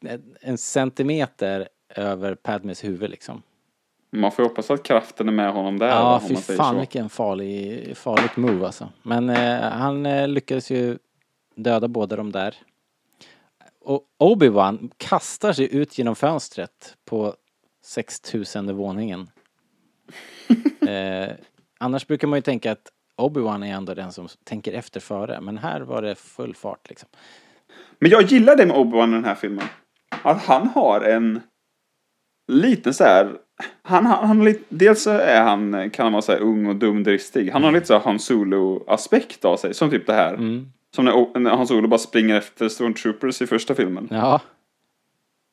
en 0.40 0.58
centimeter 0.58 1.68
över 1.96 2.34
Padmes 2.34 2.84
huvud 2.84 3.10
liksom. 3.10 3.42
Man 4.16 4.32
får 4.32 4.42
hoppas 4.42 4.70
att 4.70 4.82
kraften 4.82 5.28
är 5.28 5.32
med 5.32 5.52
honom 5.52 5.78
där. 5.78 5.88
Ja, 5.88 6.22
fy 6.28 6.36
fan 6.36 6.74
så. 6.74 6.78
vilken 6.78 7.08
farlig, 7.08 7.96
farligt 7.96 8.36
move 8.36 8.66
alltså. 8.66 8.88
Men 9.02 9.30
eh, 9.30 9.60
han 9.60 10.06
eh, 10.06 10.28
lyckades 10.28 10.70
ju 10.70 10.98
döda 11.54 11.88
båda 11.88 12.16
de 12.16 12.32
där. 12.32 12.56
Och 13.84 14.02
Obi-Wan 14.18 14.90
kastar 14.96 15.52
sig 15.52 15.74
ut 15.74 15.98
genom 15.98 16.16
fönstret 16.16 16.96
på 17.04 17.34
6000 17.84 18.76
våningen. 18.76 19.30
eh, 20.88 21.30
annars 21.78 22.06
brukar 22.06 22.28
man 22.28 22.36
ju 22.36 22.42
tänka 22.42 22.72
att 22.72 22.88
Obi-Wan 23.16 23.66
är 23.66 23.74
ändå 23.74 23.94
den 23.94 24.12
som 24.12 24.28
tänker 24.44 24.72
efter 24.72 25.00
före. 25.00 25.40
Men 25.40 25.58
här 25.58 25.80
var 25.80 26.02
det 26.02 26.14
full 26.14 26.54
fart 26.54 26.88
liksom. 26.88 27.08
Men 27.98 28.10
jag 28.10 28.22
gillar 28.22 28.56
det 28.56 28.66
med 28.66 28.76
Obi-Wan 28.76 29.08
i 29.08 29.14
den 29.14 29.24
här 29.24 29.34
filmen. 29.34 29.64
Att 30.22 30.42
han 30.42 30.68
har 30.68 31.00
en 31.00 31.40
liten 32.48 32.94
så 32.94 33.04
här. 33.04 33.38
Han, 33.82 34.06
han, 34.06 34.26
han 34.26 34.44
lite, 34.44 34.64
dels 34.68 35.06
är 35.06 35.42
han, 35.42 35.90
kan 35.90 36.06
han 36.06 36.12
vara 36.12 36.22
så 36.22 36.32
ung 36.32 36.66
och 36.66 36.76
dumdristig. 36.76 37.50
Han 37.50 37.64
har 37.64 37.72
lite 37.72 37.86
så 37.86 37.94
här 37.94 38.00
Han 38.00 38.18
Solo-aspekt 38.18 39.44
av 39.44 39.56
sig. 39.56 39.74
Som 39.74 39.90
typ 39.90 40.06
det 40.06 40.12
här. 40.12 40.34
Mm. 40.34 40.72
Som 40.94 41.04
när, 41.04 41.38
när 41.38 41.50
Han 41.50 41.66
Solo 41.66 41.88
bara 41.88 41.98
springer 41.98 42.34
efter 42.34 42.68
Stormtroopers 42.68 43.42
i 43.42 43.46
första 43.46 43.74
filmen. 43.74 44.08
Ja, 44.10 44.40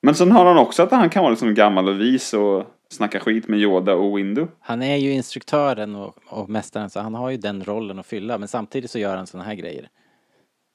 Men 0.02 0.16
sen 0.16 0.32
har 0.32 0.46
han 0.46 0.58
också 0.58 0.84
att 0.84 0.92
han 0.92 1.10
kan 1.10 1.24
vara 1.24 1.32
liksom 1.32 1.54
gammal 1.54 1.90
och 1.90 2.02
vis 2.02 2.34
och 2.34 2.66
snacka 2.90 3.20
skit 3.20 3.48
med 3.48 3.60
Yoda 3.60 3.96
och 3.96 4.18
Windu. 4.18 4.48
han 4.60 4.82
är 4.82 4.96
ju 4.96 5.12
instruktören 5.12 5.96
och, 5.96 6.18
och 6.28 6.50
mästaren 6.50 6.90
så 6.90 7.00
han 7.00 7.16
har 7.16 7.30
ju 7.30 7.38
den 7.38 7.64
rollen 7.64 8.00
att 8.00 8.06
fylla. 8.06 8.38
Men 8.38 8.48
samtidigt 8.48 8.92
så 8.92 9.00
gör 9.00 9.18
han 9.18 9.28
såna 9.28 9.44
här 9.44 9.54
grejer. 9.56 9.90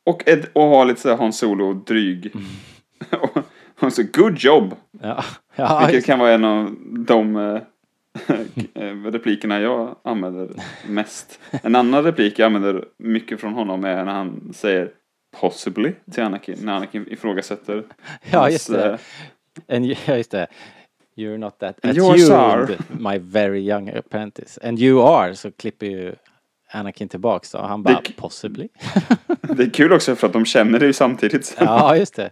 Och, 0.06 0.24
och 0.52 0.62
har 0.62 0.84
lite 0.84 1.00
så 1.00 1.08
här 1.08 1.16
Han 1.16 1.32
Solo-dryg. 1.32 2.30
Mm. 2.34 2.46
och, 3.22 3.38
och 3.84 3.92
så 3.92 4.02
good 4.12 4.38
job! 4.38 4.74
Ja, 5.02 5.24
ja 5.56 5.78
Vilket 5.78 5.94
just- 5.94 6.06
kan 6.06 6.18
vara 6.18 6.30
en 6.32 6.44
av 6.44 6.74
de 6.98 7.36
eh, 7.36 7.60
eh, 8.74 8.94
replikerna 9.04 9.60
jag 9.60 9.96
använder 10.04 10.48
mest. 10.88 11.40
En 11.62 11.74
annan 11.76 12.04
replik 12.04 12.38
jag 12.38 12.46
använder 12.46 12.84
mycket 12.98 13.40
från 13.40 13.52
honom 13.52 13.84
är 13.84 14.04
när 14.04 14.12
han 14.12 14.52
säger 14.54 14.90
possibly 15.40 15.92
till 16.12 16.22
Anakin. 16.22 16.56
När 16.62 16.72
Anakin 16.72 17.06
ifrågasätter. 17.12 17.84
Ja, 18.30 18.38
hans, 18.38 18.52
just 18.52 18.72
det. 18.72 18.90
eh, 19.68 19.76
And 19.76 19.86
ja, 20.06 20.16
just 20.16 20.30
det. 20.30 20.46
You're 21.16 21.38
not 21.38 21.58
that 21.58 21.84
attuned, 21.84 22.76
my 23.00 23.18
very 23.18 23.60
young 23.70 23.88
apprentice. 23.88 24.58
And 24.68 24.78
you 24.80 25.02
are, 25.08 25.34
så 25.34 25.50
klipper 25.50 25.86
ju 25.86 26.14
Anakin 26.72 27.08
tillbaks 27.08 27.50
då. 27.52 27.58
Han 27.58 27.82
bara, 27.82 28.00
Det- 28.04 28.16
possibly? 28.16 28.68
Det 29.42 29.62
är 29.62 29.70
kul 29.70 29.92
också 29.92 30.16
för 30.16 30.26
att 30.26 30.32
de 30.32 30.44
känner 30.44 30.78
det 30.78 30.86
ju 30.86 30.92
samtidigt. 30.92 31.56
ja, 31.60 31.96
just 31.96 32.14
det. 32.16 32.30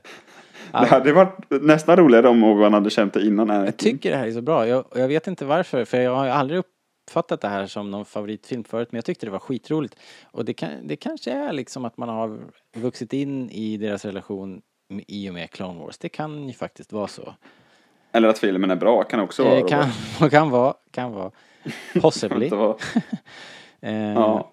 Det 0.73 0.87
hade 0.87 1.13
varit 1.13 1.51
nästan 1.51 1.97
roligare 1.97 2.29
om 2.29 2.45
Obi-Wan 2.45 2.73
hade 2.73 2.91
känt 2.91 3.15
det 3.15 3.27
innan. 3.27 3.49
Jag 3.49 3.77
tycker 3.77 4.11
det 4.11 4.17
här 4.17 4.27
är 4.27 4.33
så 4.33 4.43
bra. 4.43 4.69
Jag, 4.69 4.85
jag 4.95 5.09
vet 5.09 5.27
inte 5.27 5.45
varför, 5.45 5.85
för 5.85 6.01
jag 6.01 6.15
har 6.15 6.25
ju 6.25 6.31
aldrig 6.31 6.63
uppfattat 7.09 7.41
det 7.41 7.49
här 7.49 7.67
som 7.67 7.91
någon 7.91 8.05
favoritfilm 8.05 8.65
förut, 8.65 8.89
men 8.91 8.97
jag 8.97 9.05
tyckte 9.05 9.27
det 9.27 9.31
var 9.33 9.39
skitroligt. 9.39 9.97
Och 10.31 10.45
det, 10.45 10.55
kan, 10.55 10.71
det 10.83 10.97
kanske 10.97 11.33
är 11.33 11.53
liksom 11.53 11.85
att 11.85 11.97
man 11.97 12.09
har 12.09 12.39
vuxit 12.77 13.13
in 13.13 13.51
i 13.51 13.77
deras 13.77 14.05
relation 14.05 14.63
i 15.07 15.31
och 15.31 15.35
med 15.35 15.51
Clone 15.51 15.81
Wars. 15.81 15.99
Det 15.99 16.09
kan 16.09 16.49
ju 16.49 16.53
faktiskt 16.55 16.93
vara 16.93 17.07
så. 17.07 17.35
Eller 18.13 18.29
att 18.29 18.39
filmen 18.39 18.71
är 18.71 18.77
bra 18.77 19.03
kan 19.03 19.21
också 19.21 19.45
vara. 19.45 19.55
Det 19.55 19.69
kan, 19.69 20.31
kan 20.31 20.51
vara, 20.51 20.75
kan 20.91 21.13
vara. 21.13 21.31
Possibly. 22.01 22.51
Eh, 23.85 24.13
Ja. 24.13 24.52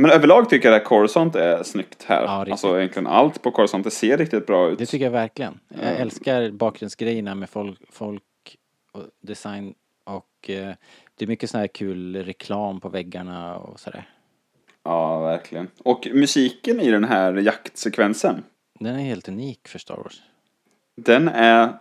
Men 0.00 0.10
överlag 0.10 0.50
tycker 0.50 0.68
jag 0.70 0.76
att 0.76 0.84
Coruscant 0.84 1.36
är 1.36 1.62
snyggt 1.62 2.02
här. 2.02 2.22
Ja, 2.22 2.46
alltså 2.50 2.78
egentligen 2.78 3.06
allt 3.06 3.42
på 3.42 3.50
Coruscant 3.50 3.84
det 3.84 3.90
ser 3.90 4.16
riktigt 4.18 4.46
bra 4.46 4.70
ut. 4.70 4.78
Det 4.78 4.86
tycker 4.86 5.04
jag 5.04 5.12
verkligen. 5.12 5.60
Jag 5.68 5.84
Ja. 5.84 5.88
älskar 5.88 6.50
bakgrundsgrejerna 6.50 7.34
med 7.34 7.50
folk, 7.50 7.78
folk 7.90 8.22
och 8.92 9.02
design 9.20 9.74
och 10.04 10.50
eh, 10.50 10.74
det 11.14 11.24
är 11.24 11.26
mycket 11.26 11.50
sån 11.50 11.60
här 11.60 11.66
kul 11.66 12.16
reklam 12.16 12.80
på 12.80 12.88
väggarna 12.88 13.56
och 13.56 13.80
sådär. 13.80 14.08
Ja, 14.84 15.20
verkligen. 15.20 15.68
Och 15.82 16.08
musiken 16.14 16.80
i 16.80 16.90
den 16.90 17.04
här 17.04 17.32
jaktsekvensen. 17.34 18.42
Den 18.80 18.94
är 18.94 19.00
helt 19.02 19.28
unik 19.28 19.68
för 19.68 19.78
Star 19.78 19.96
Wars. 19.96 20.22
Den 20.96 21.28
är, 21.28 21.72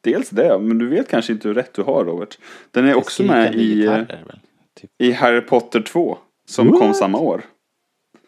dels 0.00 0.30
det, 0.30 0.58
men 0.58 0.78
du 0.78 0.88
vet 0.88 1.08
kanske 1.08 1.32
inte 1.32 1.48
hur 1.48 1.54
rätt 1.54 1.74
du 1.74 1.82
har 1.82 2.04
Robert. 2.04 2.38
Den 2.70 2.88
är 2.88 2.94
också 2.94 3.22
med 3.22 3.54
i, 3.54 3.74
gitarrer? 3.74 4.40
Typ. 4.80 4.90
i 4.98 5.12
Harry 5.12 5.40
Potter 5.40 5.80
2. 5.80 6.18
Som 6.50 6.70
kom 6.72 6.86
What? 6.88 6.96
samma 6.96 7.18
år. 7.18 7.42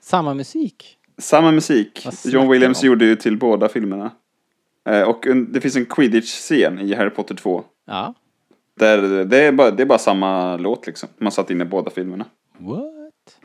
Samma 0.01 0.35
musik. 0.35 0.97
Samma 1.19 1.51
musik. 1.53 2.07
John 2.25 2.49
Williams 2.49 2.83
om? 2.83 2.87
gjorde 2.87 3.05
ju 3.05 3.17
till 3.17 3.39
båda 3.39 3.69
filmerna. 3.69 4.11
Eh, 4.89 5.03
Och 5.03 5.27
en, 5.27 5.53
det 5.53 5.61
finns 5.61 5.77
en 5.77 5.87
quidditch-scen 5.87 6.81
i 6.81 6.95
Harry 6.95 7.11
Potter 7.11 7.35
2. 7.35 7.65
Ja. 7.87 8.15
Där 8.79 9.25
det 9.25 9.39
är, 9.39 9.53
bara, 9.53 9.71
det 9.71 9.83
är 9.83 9.87
bara 9.87 9.99
samma 9.99 10.57
låt 10.57 10.87
liksom. 10.87 11.09
Man 11.19 11.33
satt 11.33 11.51
in 11.51 11.61
i 11.61 11.65
båda 11.65 11.91
filmerna. 11.91 12.25
What? 12.59 13.39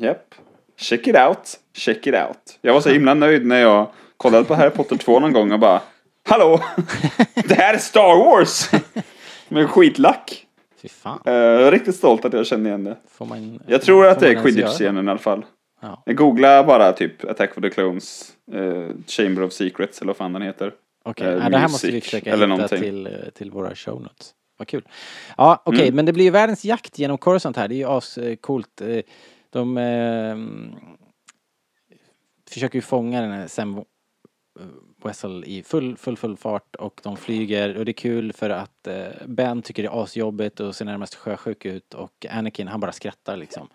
Japp. 0.00 0.34
Check 0.76 1.06
it 1.06 1.16
out. 1.16 1.60
Check 1.74 2.06
it 2.06 2.14
out. 2.14 2.58
Jag 2.60 2.74
var 2.74 2.80
så 2.80 2.88
himla 2.90 3.14
nöjd 3.14 3.46
när 3.46 3.60
jag 3.60 3.90
kollade 4.16 4.44
på 4.44 4.54
Harry 4.54 4.70
Potter 4.70 4.96
2 4.96 5.20
någon 5.20 5.32
gång 5.32 5.52
och 5.52 5.58
bara 5.60 5.80
Hallå! 6.28 6.60
Det 7.48 7.54
här 7.54 7.74
är 7.74 7.78
Star 7.78 8.16
Wars! 8.24 8.70
Med 9.48 9.70
skitlack. 9.70 10.46
Fy 10.82 10.88
fan. 10.88 11.20
Eh, 11.24 11.32
Jag 11.32 11.62
är 11.66 11.70
riktigt 11.72 11.94
stolt 11.96 12.24
att 12.24 12.32
jag 12.32 12.46
känner 12.46 12.70
igen 12.70 12.84
det. 12.84 12.96
Får 13.08 13.26
man, 13.26 13.60
Jag 13.66 13.82
tror 13.82 14.06
att 14.06 14.20
det 14.20 14.28
är 14.28 14.42
Quidditch-scenen 14.42 15.06
i 15.06 15.10
alla 15.10 15.18
fall. 15.18 15.44
Ja. 15.80 16.02
Jag 16.06 16.16
googlar 16.16 16.64
bara 16.64 16.92
typ 16.92 17.24
Attack 17.24 17.50
of 17.58 17.62
the 17.62 17.70
Clones, 17.70 18.32
eh, 18.52 18.88
Chamber 19.06 19.42
of 19.42 19.52
Secrets 19.52 20.00
eller 20.00 20.06
vad 20.06 20.16
fan 20.16 20.32
den 20.32 20.42
heter. 20.42 20.72
Okej, 21.04 21.26
eh, 21.26 21.32
ja, 21.32 21.48
det 21.48 21.58
här 21.58 21.68
måste 21.68 21.90
vi 21.90 22.00
försöka 22.00 22.34
hitta 22.34 22.46
någonting. 22.46 22.78
till, 22.78 23.06
eh, 23.06 23.12
till 23.34 23.50
våra 23.50 23.74
show 23.74 24.00
notes. 24.02 24.34
Vad 24.58 24.68
kul. 24.68 24.88
Ja, 25.36 25.62
okej, 25.64 25.82
Mm. 25.82 25.96
men 25.96 26.06
det 26.06 26.12
blir 26.12 26.24
ju 26.24 26.30
världens 26.30 26.64
jakt 26.64 26.98
genom 26.98 27.18
Coruscant 27.18 27.56
här. 27.56 27.68
Det 27.68 27.74
är 27.74 27.76
ju 27.76 27.86
ascoolt. 27.88 28.80
Eh, 28.80 28.98
De 29.50 29.78
eh, 29.78 30.36
försöker 32.50 32.76
ju 32.78 32.82
fånga 32.82 33.20
den 33.20 33.30
här 33.30 33.46
Sam 33.46 33.76
eh, 33.78 33.82
Wessel 35.04 35.44
i 35.46 35.62
full, 35.62 35.96
full, 35.96 36.16
full 36.16 36.36
fart 36.36 36.76
och 36.76 37.00
de 37.02 37.16
flyger 37.16 37.76
och 37.76 37.84
det 37.84 37.90
är 37.90 37.94
kul 37.94 38.32
för 38.32 38.50
att 38.50 38.86
eh, 38.86 39.04
Ben 39.26 39.62
tycker 39.62 39.82
det 39.82 39.88
är 39.88 40.02
asjobbigt 40.02 40.60
och 40.60 40.76
ser 40.76 40.84
närmast 40.84 41.14
sjösjuk 41.14 41.64
ut 41.64 41.94
och 41.94 42.26
Anakin 42.30 42.68
han 42.68 42.80
bara 42.80 42.92
skrattar 42.92 43.36
liksom. 43.36 43.68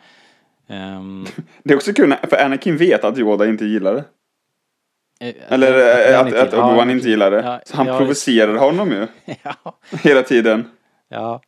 Ehm, 0.67 1.25
Det 1.63 1.73
är 1.73 1.75
också 1.77 1.93
kul 1.93 2.15
för 2.29 2.37
Anakin 2.45 2.77
vet 2.77 3.03
att 3.03 3.17
Yoda 3.17 3.45
inte 3.45 3.65
gillar 3.65 3.93
det. 3.93 4.03
eh, 5.27 5.35
Eller 5.53 6.11
eh, 6.13 6.19
att, 6.19 6.33
att 6.33 6.53
Ja, 6.53 6.59
Obi-Wan 6.59 6.91
inte 6.91 7.09
gillar 7.09 7.31
det. 7.31 7.61
Så 7.65 7.77
han 7.77 7.85
provocerar 7.85 8.55
honom 8.55 8.91
ju. 8.91 9.07
Hela 10.03 10.23
tiden. 10.23 10.69
ja. 11.07 11.41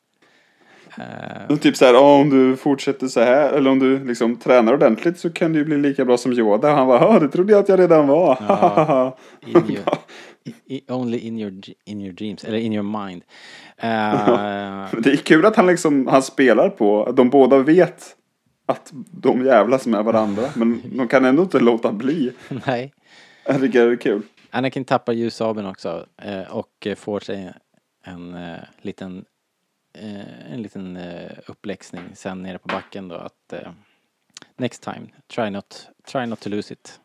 Och 1.50 1.62
typ 1.62 1.78
så 1.78 1.86
här, 1.86 1.94
"Ja, 1.94 2.16
om 2.16 2.30
du 2.30 2.56
fortsätter 2.58 3.08
så 3.08 3.20
här, 3.20 3.54
eller 3.54 3.70
om 3.70 3.80
du 3.80 4.06
liksom 4.06 4.36
tränar 4.36 4.74
ordentligt 4.74 5.20
så 5.20 5.30
kan 5.30 5.54
du 5.54 5.60
ju 5.60 5.66
bli 5.66 5.78
lika 5.78 6.06
bra 6.06 6.18
som 6.18 6.34
Yoda. 6.34 6.76
Han 6.76 6.88
bara, 6.88 7.20
det 7.20 7.30
trodde 7.30 7.54
jag 7.54 7.60
att 7.60 7.70
jag 7.70 7.80
redan 7.80 8.08
var. 8.08 8.38
Ja. 8.48 9.18
in 9.48 9.70
your, 9.70 9.84
i, 10.66 10.82
only 10.88 11.18
in 11.18 11.40
your, 11.40 11.54
in 11.86 12.02
your 12.02 12.14
dreams, 12.14 12.44
eller 12.44 12.58
in 12.58 12.74
your 12.74 13.04
mind. 13.04 13.24
Men 14.92 15.02
det 15.02 15.12
är 15.12 15.16
kul 15.18 15.46
att 15.46 15.56
han 15.56 15.68
liksom, 15.68 16.08
han 16.08 16.22
spelar 16.22 16.70
på, 16.70 17.12
de 17.16 17.30
båda 17.30 17.58
vet 17.58 18.16
att 18.66 18.90
de 19.12 19.46
jävlas 19.46 19.88
med 19.88 20.04
varandra. 20.04 20.44
Men 20.56 20.82
de 20.98 21.08
kan 21.08 21.26
ändå 21.26 21.44
inte 21.44 21.60
låta 21.60 21.92
bli. 21.92 22.32
nej. 22.66 22.94
Jag 23.46 23.62
tycker 23.62 23.86
det 23.86 23.92
är 23.92 23.96
kul. 23.96 24.22
Anakin 24.52 24.86
tappar 24.86 25.14
ljussabeln 25.14 25.68
också 25.68 26.06
eh, 26.22 26.56
och 26.56 26.88
får 26.98 27.20
sig 27.20 27.54
en 28.06 28.38
liten 28.82 29.26
eh, 30.00 30.54
en 30.54 30.62
liten 30.62 30.98
eh, 30.98 31.32
uppläxning 31.48 32.04
sen 32.14 32.44
nere 32.44 32.58
på 32.58 32.68
backen 32.68 33.08
då 33.08 33.16
att 33.16 33.54
eh, 33.54 33.72
next 34.58 34.84
time, 34.84 35.02
try 35.36 35.50
not, 35.50 35.88
try 36.12 36.26
not 36.26 36.40
to 36.40 36.50
lose 36.50 36.74
it. 36.74 37.00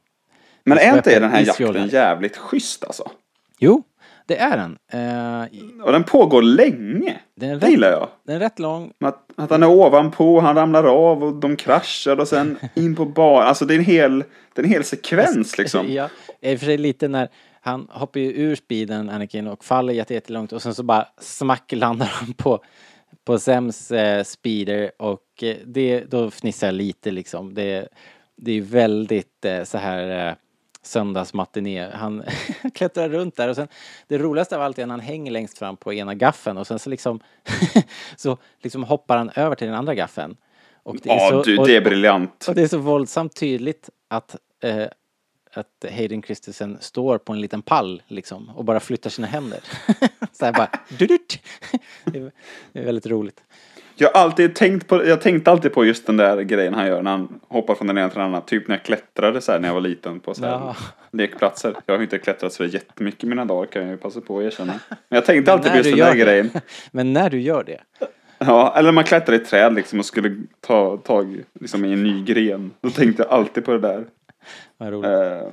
Men 0.65 0.79
är 0.79 0.97
inte 0.97 1.21
den 1.21 1.31
här 1.31 1.41
jakten 1.47 1.89
jävligt 1.89 2.37
schysst 2.37 2.85
alltså? 2.85 3.11
Jo, 3.59 3.83
det 4.27 4.37
är 4.39 4.57
den. 4.57 4.79
Eh, 4.93 5.83
Och 5.85 5.93
den 5.93 6.05
pågår 6.05 6.43
länge. 6.43 7.21
den, 7.35 7.51
är 7.51 7.55
Det 7.57 7.67
rätt, 7.67 7.71
gillar 7.71 7.91
jag. 7.91 8.09
den 8.25 8.37
är 8.37 8.41
rätt 8.41 8.59
lång. 8.59 8.93
Att, 9.05 9.31
att 9.37 9.51
han 9.51 9.63
är 9.63 9.67
ovanpå, 9.71 10.41
han 10.41 10.57
ramlar 10.57 10.85
av 10.85 11.25
och 11.25 11.35
de 11.35 11.57
kraschar 11.57 12.21
och 12.21 12.29
sen 12.29 12.59
in 12.75 12.97
på 12.97 13.05
bar. 13.05 13.43
Alltså 13.43 13.65
det 13.65 13.75
är 13.75 13.79
en 13.79 13.85
hel, 13.85 14.19
det 14.55 14.61
är 14.61 14.65
en 14.65 14.71
hel 14.71 14.85
sekvens 14.85 15.59
liksom. 15.59 15.87
Ja, 15.93 16.09
i 16.41 16.55
och 16.55 16.59
för 16.59 16.67
sig 16.67 16.79
lite 16.79 17.09
när 17.09 17.29
han 17.65 17.89
hoppar 17.91 18.21
ju 18.21 18.33
ur 18.33 18.55
speeden, 18.57 19.11
Anakin, 19.11 19.47
och 19.47 19.65
faller 19.65 19.93
jätte- 19.93 20.15
jättelångt 20.15 20.53
och 20.53 20.63
sen 20.63 20.75
så 20.75 20.83
bara 20.83 21.09
smack 21.21 21.73
landar 21.73 22.07
han 22.07 22.33
på, 22.33 22.65
på 23.25 23.39
Sems 23.39 23.91
eh, 23.91 24.25
speeder 24.25 24.91
och 24.99 25.43
eh, 25.43 25.57
det, 25.67 26.05
då 26.05 26.31
fnissar 26.31 26.67
jag 26.67 26.75
lite 26.75 27.11
liksom. 27.11 27.55
Det, 27.55 27.89
det 28.37 28.53
är 28.53 28.61
väldigt 28.61 29.45
eh, 29.45 29.65
så 29.65 29.79
här 29.79 30.29
eh, 30.29 30.35
söndagsmatiné. 30.83 31.91
Han 31.95 32.23
klättrar 32.75 33.09
runt 33.09 33.37
där 33.37 33.49
och 33.49 33.57
sen 33.57 33.69
det 34.09 34.19
roligaste 34.19 34.57
av 34.57 34.63
allt 34.63 34.79
är 34.79 34.87
när 34.87 34.93
han 34.93 35.01
hänger 35.01 35.33
längst 35.33 35.59
fram 35.59 35.77
på 35.77 35.93
ena 35.95 36.15
gaffen 36.15 36.59
och 36.59 36.67
sen 36.67 36.79
så 36.79 36.91
liksom 36.91 37.21
så 38.17 38.39
liksom 38.63 38.85
hoppar 38.85 39.17
han 39.17 39.31
över 39.37 39.55
till 39.57 39.67
den 39.67 39.77
andra 39.77 39.95
gaffen. 39.95 40.37
Och 40.83 40.97
det 41.03 41.11
är 41.11 41.15
Ja, 41.15 41.29
så, 41.31 41.43
du, 41.43 41.59
och- 41.59 41.67
det 41.67 41.77
är 41.77 41.81
briljant. 41.81 42.45
och 42.49 42.55
det 42.55 42.63
är 42.63 42.69
så 42.69 42.79
våldsamt 42.79 43.37
tydligt 43.37 43.91
att, 44.09 44.37
eh, 44.63 44.87
att 45.61 45.85
Hayden 45.97 46.23
Christensen 46.23 46.79
står 46.81 47.19
på 47.19 47.33
en 47.33 47.41
liten 47.41 47.63
pall 47.63 48.03
liksom 48.09 48.49
och 48.49 48.65
bara 48.65 48.81
flyttar 48.81 49.11
sina 49.11 49.27
händer. 49.27 49.61
så 50.33 50.45
här 50.45 50.53
bara 50.53 50.69
dudut. 50.99 51.39
det, 52.05 52.19
är, 52.19 52.33
det 52.73 52.81
är 52.81 52.85
väldigt 52.85 53.07
roligt. 53.07 53.43
Jag 53.97 54.11
har 54.15 54.21
alltid 54.21 54.55
tänkt 54.55 54.89
på, 54.89 55.07
jag 55.07 55.21
tänkte 55.21 55.51
alltid 55.51 55.73
på 55.73 55.85
just 55.85 56.07
den 56.07 56.17
där 56.17 56.41
grejen 56.43 56.75
han 56.75 56.87
gör 56.87 57.03
när 57.03 57.11
han 57.11 57.41
hoppar 57.49 57.75
från 57.75 57.87
den 57.87 57.99
ena 57.99 58.09
till 58.09 58.19
den 58.19 58.27
andra. 58.27 58.41
Typ 58.41 58.69
när 58.69 58.77
jag 58.77 58.85
klättrade 58.85 59.41
så 59.41 59.53
här 59.53 59.61
när 59.61 59.69
jag 59.69 59.75
var 59.75 59.81
liten 59.81 60.21
på 60.21 60.35
så 60.35 60.45
här 60.45 60.51
Ja. 60.51 60.77
lekplatser. 61.13 61.75
Jag 61.87 61.95
har 61.95 62.03
inte 62.03 62.19
klättrat 62.19 62.53
så 62.53 62.65
jättemycket 62.65 63.25
i 63.25 63.27
mina 63.27 63.45
dagar 63.45 63.67
kan 63.67 63.83
jag 63.83 63.91
ju 63.91 63.97
passa 63.97 64.21
på 64.21 64.39
att 64.39 64.45
erkänna. 64.45 64.73
Men 64.89 64.97
jag 65.09 65.25
tänkte 65.25 65.53
alltid 65.53 65.73
på 65.73 65.79
när 65.79 65.85
just 65.85 65.91
den 65.91 65.99
där 66.07 66.15
det. 66.15 66.21
grejen. 66.25 66.51
Men 66.91 67.13
när 67.13 67.31
du 67.31 67.41
gör 67.41 67.65
det. 67.65 67.81
Ja, 68.39 68.75
eller 68.77 68.93
man 68.93 69.05
klättrar 69.05 69.35
i 69.37 69.39
träd 69.39 69.75
liksom 69.75 69.99
och 69.99 70.05
skulle 70.07 70.37
ta 70.61 70.97
tag 70.97 71.41
liksom, 71.61 71.85
i 71.85 71.93
en 71.93 72.03
ny 72.03 72.25
gren. 72.25 72.71
Då 72.81 72.91
tänkte 72.91 73.23
jag 73.23 73.33
alltid 73.33 73.65
på 73.65 73.73
det 73.73 73.79
där. 73.79 74.05
Vad 74.79 74.93
roligt. 74.93 75.11
Eh, 75.11 75.49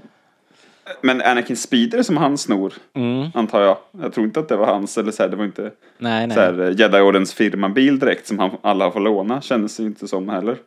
men 1.02 1.22
Anakin 1.22 1.58
Speeder 1.58 2.04
som 2.04 2.18
han 2.18 2.38
snor, 2.38 2.74
Mm. 2.94 3.28
antar 3.34 3.62
jag. 3.62 3.78
Jag 4.02 4.14
tror 4.14 4.26
inte 4.26 4.40
att 4.40 4.50
det 4.50 4.56
var 4.58 4.66
hans, 4.66 4.98
eller 4.98 5.12
så 5.12 5.24
här, 5.24 5.30
det 5.30 5.36
var 5.36 5.46
inte 5.46 5.72
Nej, 5.98 6.28
nej. 6.28 6.36
så 6.36 6.42
här, 6.42 6.60
eh, 6.60 6.76
Jedi-ordens 6.80 7.34
firmabil 7.34 8.00
direkt 8.00 8.28
som 8.28 8.40
han, 8.40 8.52
alla 8.62 8.92
får 8.92 9.00
låna. 9.00 9.42
Kändes 9.42 9.78
det 9.78 9.84
inte 9.84 10.08
som 10.08 10.30
heller. 10.30 10.58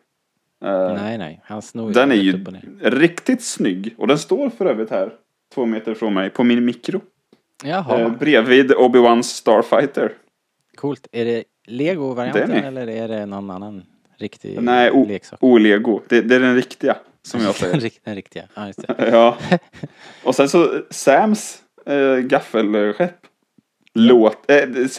Eh, 0.64 0.94
nej, 0.94 1.18
nej. 1.18 1.40
Han 1.44 1.62
snor 1.62 1.92
Den 1.92 2.10
är 2.12 2.14
ju 2.16 2.44
riktigt 2.82 3.42
snygg. 3.42 3.94
Och 3.98 4.06
den 4.08 4.18
står 4.18 4.50
för 4.50 4.66
övrigt 4.66 4.90
här, 4.90 5.12
två 5.54 5.66
meter 5.66 5.94
från 5.94 6.14
mig, 6.14 6.30
på 6.30 6.44
min 6.44 6.64
mikro. 6.64 7.00
Jaha, 7.64 8.00
Eh, 8.00 8.10
bredvid 8.18 8.72
Obi-Wans 8.72 9.22
Starfighter. 9.22 10.12
coolt. 10.76 11.06
Är 11.12 11.24
det 11.24 11.44
Lego-varianten 11.66 12.50
eller 12.64 12.88
är 12.88 13.08
det 13.08 13.26
någon 13.26 13.50
annan 13.50 13.82
riktig 14.18 14.62
Nej, 14.62 14.90
o- 14.90 15.06
leksak? 15.08 15.38
o-lego. 15.42 16.00
Det, 16.08 16.20
det 16.20 16.34
är 16.36 16.40
den 16.40 16.56
riktiga, 16.56 16.96
som 17.24 17.40
jag 17.40 17.54
säger. 17.54 17.72
den, 17.72 17.80
rikt- 17.90 18.04
den 18.04 18.14
riktiga. 18.14 18.48
Ja, 18.54 18.66
just 18.66 18.86
det. 18.86 18.94
Ja. 19.12 19.38
Och 20.24 20.34
sen 20.34 20.48
så 20.48 20.82
Sams 20.90 21.62
äh, 21.86 22.16
gaffelskepp. 22.16 23.26
Låt, 23.94 24.50
eh, 24.50 24.58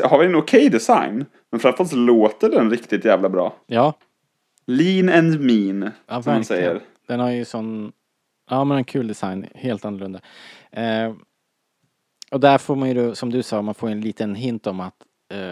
har 0.09 0.19
vi 0.19 0.25
en 0.25 0.35
okej 0.35 0.69
design. 0.69 1.25
Men 1.51 1.59
framförallt 1.59 1.89
så 1.89 1.95
låter 1.95 2.49
den 2.49 2.69
riktigt 2.71 3.05
jävla 3.05 3.29
bra. 3.29 3.55
Ja, 3.65 3.93
Lean 4.67 5.09
and 5.09 5.39
mean. 5.41 5.91
Ja, 6.07 6.21
som 6.21 6.33
man 6.33 6.43
säger. 6.45 6.81
Den 7.07 7.19
har 7.19 7.31
ju 7.31 7.45
sån, 7.45 7.91
ja 8.49 8.63
men 8.63 8.77
en 8.77 8.83
kul 8.83 9.07
design, 9.07 9.47
helt 9.55 9.85
annorlunda. 9.85 10.19
Eh, 10.71 11.13
och 12.31 12.39
där 12.39 12.57
får 12.57 12.75
man 12.75 12.89
ju 12.89 13.15
som 13.15 13.31
du 13.31 13.43
sa, 13.43 13.61
man 13.61 13.75
får 13.75 13.89
en 13.89 14.01
liten 14.01 14.35
hint 14.35 14.67
om 14.67 14.79
att 14.79 14.95
eh, 15.33 15.51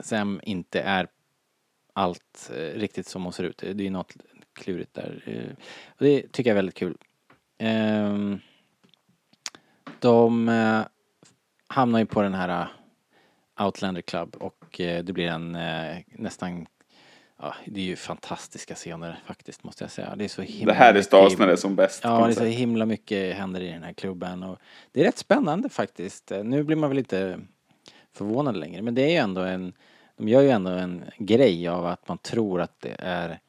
Sam 0.00 0.40
inte 0.42 0.80
är 0.80 1.06
allt 1.92 2.50
eh, 2.56 2.78
riktigt 2.78 3.06
som 3.06 3.24
hon 3.24 3.32
ser 3.32 3.44
ut. 3.44 3.58
Det 3.58 3.70
är 3.70 3.74
ju 3.74 3.90
något 3.90 4.12
klurigt 4.54 4.94
där. 4.94 5.22
Eh, 5.26 5.56
och 5.88 6.04
det 6.04 6.32
tycker 6.32 6.50
jag 6.50 6.54
är 6.54 6.58
väldigt 6.58 6.74
kul. 6.74 6.96
Eh, 7.58 8.36
de 9.98 10.48
eh, 10.48 10.80
hamnar 11.68 11.98
ju 11.98 12.06
på 12.06 12.22
den 12.22 12.34
här 12.34 12.48
eh, 13.58 13.64
Outlander 13.66 14.02
Club 14.02 14.36
och 14.40 14.64
det 14.78 15.12
blir 15.12 15.26
en 15.28 15.52
nästan 16.06 16.66
Ja, 17.38 17.54
det 17.66 17.80
är 17.80 17.84
ju 17.84 17.96
fantastiska 17.96 18.74
scener 18.74 19.20
faktiskt 19.26 19.64
måste 19.64 19.84
jag 19.84 19.90
säga. 19.90 20.16
Det 20.16 20.24
är 20.24 20.28
så 20.28 20.42
himla 20.42 20.72
Det 20.72 20.78
här 20.78 20.94
är 20.94 21.24
mycket- 21.24 21.38
när 21.38 21.46
det 21.46 21.52
är 21.52 21.56
som 21.56 21.76
bäst. 21.76 22.00
Ja, 22.04 22.26
det 22.26 22.32
är 22.32 22.34
så 22.34 22.44
himla 22.44 22.86
mycket 22.86 23.36
händer 23.36 23.60
i 23.60 23.70
den 23.70 23.82
här 23.82 23.92
klubben 23.92 24.42
och 24.42 24.58
det 24.92 25.00
är 25.00 25.04
rätt 25.04 25.18
spännande 25.18 25.68
faktiskt. 25.68 26.32
Nu 26.44 26.62
blir 26.62 26.76
man 26.76 26.90
väl 26.90 26.98
inte 26.98 27.40
förvånad 28.12 28.56
längre, 28.56 28.82
men 28.82 28.94
det 28.94 29.02
är 29.02 29.10
ju 29.10 29.16
ändå 29.16 29.40
en, 29.40 29.72
de 30.16 30.28
gör 30.28 30.40
ju 30.42 30.50
ändå 30.50 30.70
en 30.70 31.04
grej 31.18 31.68
av 31.68 31.86
att 31.86 32.08
man 32.08 32.18
tror 32.18 32.60
att 32.60 32.80
det 32.80 32.96
är 32.98 33.40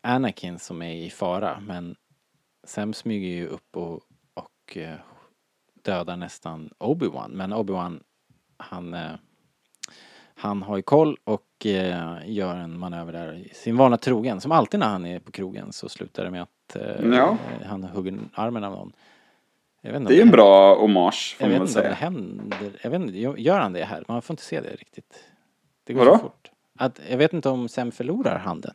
Anakin 0.00 0.58
som 0.58 0.82
är 0.82 0.94
i 0.94 1.10
fara, 1.10 1.60
men 1.66 1.96
Sam 2.64 2.92
smyger 2.94 3.28
ju 3.28 3.46
upp 3.46 3.76
och, 3.76 4.00
och 4.34 4.76
eh, 4.76 4.94
dödar 5.82 6.16
nästan 6.16 6.70
Obi-Wan, 6.78 7.28
men 7.32 7.52
Obi-Wan 7.54 8.00
han 8.56 8.94
eh, 8.94 9.10
han 10.38 10.62
har 10.62 10.76
ju 10.76 10.82
koll 10.82 11.16
och 11.24 11.66
eh, 11.66 12.18
gör 12.26 12.56
en 12.56 12.78
manöver 12.78 13.12
där 13.12 13.44
sin 13.52 13.76
vana 13.76 13.96
trogen. 13.96 14.40
Som 14.40 14.52
alltid 14.52 14.80
när 14.80 14.86
han 14.88 15.06
är 15.06 15.18
på 15.18 15.32
krogen 15.32 15.72
så 15.72 15.88
slutar 15.88 16.24
det 16.24 16.30
med 16.30 16.42
att 16.42 16.76
eh, 16.76 17.06
Ja. 17.12 17.36
han 17.66 17.84
hugger 17.84 18.18
armen 18.34 18.64
av 18.64 18.72
någon. 18.72 18.92
Det 19.82 19.88
är 19.88 20.10
ju 20.10 20.20
en 20.22 20.30
bra 20.30 20.80
hommage, 20.80 21.36
får 21.38 21.48
Jag 21.48 21.58
man 21.58 21.66
vet 21.66 21.76
väl 21.76 21.82
inte 21.84 21.88
om 21.88 21.92
det 21.92 21.96
säga. 21.96 22.10
händer. 22.10 22.72
Jag 22.82 22.90
vet 22.90 23.00
inte, 23.00 23.18
gör 23.42 23.60
han 23.60 23.72
det 23.72 23.84
här? 23.84 24.04
Man 24.08 24.22
får 24.22 24.34
inte 24.34 24.42
se 24.42 24.60
det 24.60 24.70
riktigt. 24.76 25.24
Det 25.84 25.92
går 25.92 26.04
Vadå? 26.04 26.16
så 26.16 26.22
fort. 26.22 26.50
Att, 26.78 27.00
jag 27.10 27.18
vet 27.18 27.32
inte 27.32 27.48
om 27.48 27.68
Sam 27.68 27.92
förlorar 27.92 28.38
handen. 28.38 28.74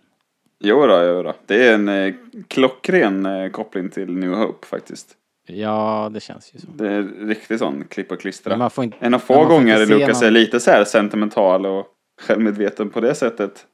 Jo 0.64 0.88
då, 0.88 1.04
jo 1.04 1.24
då. 1.24 1.34
Det 1.46 1.68
är 1.68 1.74
en 1.74 1.88
eh, 1.90 2.14
klockren 2.48 3.26
eh, 3.26 3.50
koppling 3.50 3.90
till 3.90 4.14
New 4.18 4.34
Hope 4.34 4.68
faktiskt. 4.68 5.18
Ja, 5.48 6.10
det 6.14 6.20
känns 6.20 6.56
ju 6.56 6.60
så. 6.60 6.68
Det 6.76 6.88
är 6.92 7.04
riktigt 7.28 7.60
sån 7.60 7.84
klipp 7.90 8.12
och 8.12 8.20
klistra. 8.20 8.50
Men 8.50 8.60
man 8.60 8.70
får 8.72 8.84
inte, 8.84 8.98
En 9.00 9.06
av 9.06 9.12
men 9.12 9.20
få 9.20 9.34
man 9.34 9.44
får 9.48 9.50
gånger 9.54 9.74
inte 9.82 9.88
se 9.94 10.00
Lukas 10.00 10.22
någon- 10.22 10.28
är 10.28 10.32
lite 10.32 10.60
så 10.60 10.72
här 10.72 10.84
sentimental 10.84 11.66
och 11.66 11.88
självmedveten 12.22 12.90
på 12.90 13.02
det 13.02 13.16
sättet. 13.16 13.66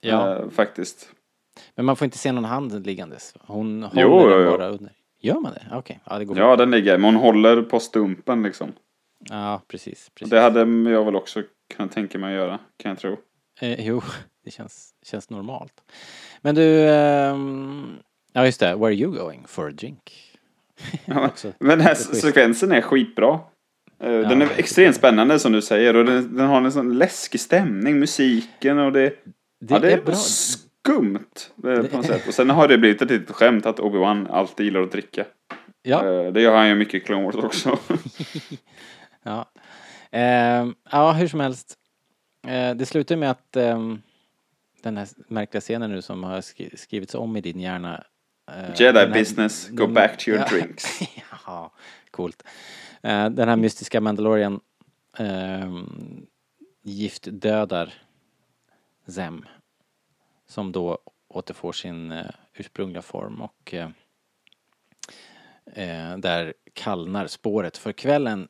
Ja, 0.00 0.36
Eh, 0.36 0.48
faktiskt. 0.50 1.10
men 1.74 1.84
man 1.86 1.96
får 1.96 2.04
inte 2.04 2.18
se 2.18 2.32
någon 2.32 2.44
hand 2.44 2.86
liggandes. 2.86 3.34
Hon 3.40 3.82
håller 3.82 4.02
Jo, 4.02 4.20
jo, 4.22 4.28
den 4.30 4.44
jo. 4.44 4.50
bara 4.50 4.68
under. 4.68 4.92
Gör 5.20 5.40
man 5.40 5.52
det? 5.52 5.66
Okej, 5.72 6.00
ja 6.04 6.18
det 6.18 6.24
går 6.24 6.38
Ja, 6.38 6.56
den 6.56 6.70
ligger. 6.70 6.98
Men 6.98 7.04
hon 7.14 7.22
håller 7.22 7.62
på 7.62 7.80
stumpen 7.80 8.42
liksom. 8.42 8.72
Ja, 9.30 9.62
precis. 9.68 10.10
precis. 10.14 10.30
Det 10.30 10.40
hade 10.40 10.60
jag 10.90 11.04
väl 11.04 11.16
också 11.16 11.42
kunnat 11.76 11.92
tänka 11.92 12.18
mig 12.18 12.34
att 12.34 12.40
göra, 12.46 12.58
kan 12.76 12.88
jag 12.88 12.98
tro. 12.98 13.16
Eh, 13.60 13.86
jo, 13.86 14.02
det 14.44 14.50
känns, 14.50 14.90
känns 15.06 15.30
normalt. 15.30 15.72
Men 16.42 16.54
du, 16.54 16.88
ehm, 16.90 17.96
ja 18.32 18.44
just 18.46 18.60
det, 18.60 18.74
where 18.74 18.86
are 18.86 18.94
you 18.94 19.12
going 19.18 19.44
for 19.46 19.68
a 19.68 19.70
drink? 19.72 20.22
Ja, 21.04 21.30
Men 21.58 21.78
den 21.78 21.80
här 21.80 21.94
sekvensen 21.94 22.72
är 22.72 22.80
skitbra. 22.80 23.40
Eh, 24.00 24.10
Den 24.28 24.42
är 24.42 24.48
extremt 24.56 24.96
spännande 24.96 25.38
som 25.38 25.52
du 25.52 25.62
säger 25.62 25.96
och 25.96 26.04
den, 26.04 26.36
den 26.36 26.46
har 26.46 26.62
en 26.62 26.72
sån 26.72 26.98
läskig 26.98 27.40
stämning, 27.40 27.98
musiken 27.98 28.78
och 28.78 28.92
det, 28.92 29.08
Det, 29.60 29.74
ja, 29.74 29.78
det 29.78 29.92
är 29.92 30.02
bra. 30.02 30.14
skumt 30.14 31.18
eh, 31.64 31.82
på 31.82 31.96
något 31.96 32.06
sätt. 32.06 32.28
Och 32.28 32.34
sen 32.34 32.50
har 32.50 32.68
det 32.68 32.78
blivit 32.78 33.02
ett 33.02 33.10
litet 33.10 33.30
skämt 33.36 33.66
att 33.66 33.78
Obi-Wan 33.80 34.30
alltid 34.30 34.66
gillar 34.66 34.80
att 34.80 34.92
dricka. 34.92 35.24
Ja, 35.82 36.06
Eh, 36.06 36.32
Det 36.32 36.40
gör 36.40 36.56
han 36.56 36.68
ju 36.68 36.74
mycket 36.74 36.94
i 36.94 37.00
Clone 37.00 37.24
Wars 37.24 37.34
också. 37.36 37.78
ja. 39.22 39.50
Ehm, 40.10 40.74
ja, 40.92 41.12
hur 41.12 41.28
som 41.28 41.40
helst. 41.40 41.74
Eh, 42.46 42.74
det 42.74 42.86
slutar 42.86 43.16
med 43.16 43.30
att 43.30 43.56
ehm, 43.56 44.02
den 44.82 44.96
här 44.96 45.08
märkliga 45.28 45.60
scenen 45.60 45.90
nu 45.90 46.02
som 46.02 46.24
har 46.24 46.40
skri- 46.40 46.76
skrivits 46.76 47.14
om 47.14 47.36
i 47.36 47.40
din 47.40 47.60
hjärna. 47.60 48.04
eh, 48.50 48.80
Jedi 48.80 48.98
här- 48.98 49.10
business, 49.12 49.68
go 49.68 49.86
back 49.86 50.18
to 50.18 50.28
your 50.30 50.40
ja. 50.42 50.48
drinks. 50.48 50.84
ja, 51.46 51.72
coolt. 52.10 52.42
Eh, 53.02 53.30
den 53.30 53.48
här 53.48 53.56
mystiska 53.56 54.00
Mandalorian 54.00 54.60
ehm, 55.18 56.26
giftdödar 56.82 57.94
Zem. 59.06 59.44
Som 60.46 60.72
då 60.72 60.98
återfår 61.28 61.72
sin 61.72 62.14
ursprungliga 62.54 63.02
form 63.02 63.42
och 63.42 63.74
där 66.18 66.54
kallnar 66.72 67.26
spåret 67.26 67.76
för 67.76 67.92
kvällen. 67.92 68.48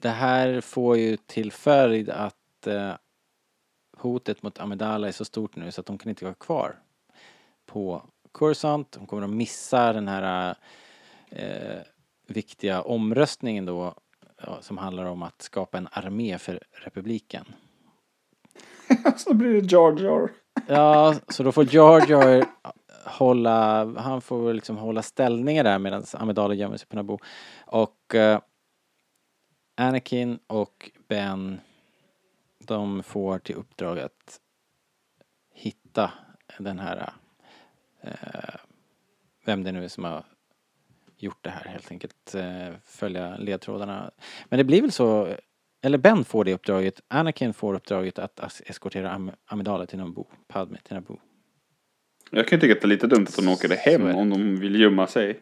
Det 0.00 0.08
här 0.08 0.60
får 0.60 0.96
ju 0.96 1.16
till 1.16 1.52
följd 1.52 2.10
att 2.10 2.66
eh, 2.66 2.92
hotet 3.96 4.42
mot 4.42 4.58
Amidala 4.58 5.08
är 5.08 5.12
så 5.12 5.24
stort 5.24 5.56
nu 5.56 5.72
så 5.72 5.80
att 5.80 5.86
de 5.86 5.98
kan 5.98 6.10
inte 6.10 6.24
vara 6.24 6.34
kvar 6.34 6.78
på 7.66 8.02
Coruscant. 8.32 8.92
De 8.92 9.06
kommer 9.06 9.22
att 9.22 9.30
missa 9.30 9.92
den 9.92 10.08
här 10.08 10.54
eh, 11.30 11.78
viktiga 12.26 12.82
omröstningen 12.82 13.66
då 13.66 13.94
ja, 14.42 14.58
som 14.60 14.78
handlar 14.78 15.04
om 15.04 15.22
att 15.22 15.42
skapa 15.42 15.78
en 15.78 15.88
armé 15.92 16.38
för 16.38 16.60
republiken. 16.72 17.44
Så 19.16 19.34
blir 19.34 19.62
det 19.62 19.72
Jar 19.72 20.04
Jar. 20.04 20.30
Ja, 20.66 21.14
så 21.28 21.42
då 21.42 21.52
får 21.52 21.74
Jar 21.74 22.10
Jar 22.10 22.44
hålla, 23.04 23.84
han 24.00 24.20
får 24.20 24.54
liksom 24.54 24.76
hålla 24.76 25.02
ställningar 25.02 25.64
där 25.64 25.78
medan 25.78 26.04
Amidala 26.14 26.54
gömmer 26.54 26.76
sig 26.76 26.88
på 26.88 26.96
Naboo. 26.96 27.18
Och 27.66 28.14
eh, 28.14 28.40
Anakin 29.80 30.38
och 30.46 30.90
Ben, 31.08 31.60
de 32.58 33.02
får 33.02 33.38
till 33.38 33.54
uppdrag 33.54 33.98
att 33.98 34.40
hitta 35.54 36.10
den 36.58 36.78
här, 36.78 37.12
eh, 38.00 38.54
vem 39.44 39.62
det 39.64 39.72
nu 39.72 39.84
är 39.84 39.88
som 39.88 40.04
har 40.04 40.24
gjort 41.16 41.38
det 41.40 41.50
här 41.50 41.64
helt 41.64 41.90
enkelt. 41.90 42.34
Eh, 42.34 42.68
följa 42.84 43.36
ledtrådarna. 43.36 44.10
Men 44.44 44.58
det 44.58 44.64
blir 44.64 44.82
väl 44.82 44.92
så, 44.92 45.34
eller 45.82 45.98
Ben 45.98 46.24
får 46.24 46.44
det 46.44 46.54
uppdraget, 46.54 47.00
Anakin 47.08 47.54
får 47.54 47.74
uppdraget 47.74 48.18
att 48.18 48.60
eskortera 48.66 49.10
Am- 49.10 49.32
Amidala 49.46 49.86
till 49.86 49.98
Naboo, 49.98 50.26
Padme 50.48 50.78
till 50.82 50.94
Naboo. 50.94 51.18
Jag 52.30 52.48
kan 52.48 52.60
tycka 52.60 52.72
att 52.72 52.80
det 52.80 52.86
är 52.86 52.88
lite 52.88 53.06
dumt 53.06 53.26
att 53.28 53.36
de 53.36 53.48
åker 53.48 53.76
hem 53.76 54.16
om 54.16 54.30
de 54.30 54.56
vill 54.60 54.80
gömma 54.80 55.06
sig. 55.06 55.40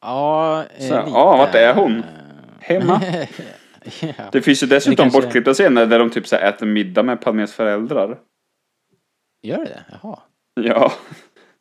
Ja, 0.00 0.64
eh, 0.64 0.82
lite. 0.82 0.94
ja, 0.94 1.36
vart 1.36 1.54
är 1.54 1.74
hon? 1.74 2.02
Hemma? 2.66 3.00
ja. 4.00 4.28
Det 4.32 4.42
finns 4.42 4.62
ju 4.62 4.66
dessutom 4.66 4.96
kanske- 4.96 5.20
bortklippta 5.20 5.54
scener 5.54 5.86
där 5.86 5.98
de 5.98 6.10
typ 6.10 6.26
så 6.26 6.36
äter 6.36 6.66
middag 6.66 7.02
med 7.02 7.20
Padmes 7.20 7.54
föräldrar. 7.54 8.18
Gör 9.42 9.64
det? 9.64 9.84
Jaha. 10.02 10.18
Ja, 10.54 10.92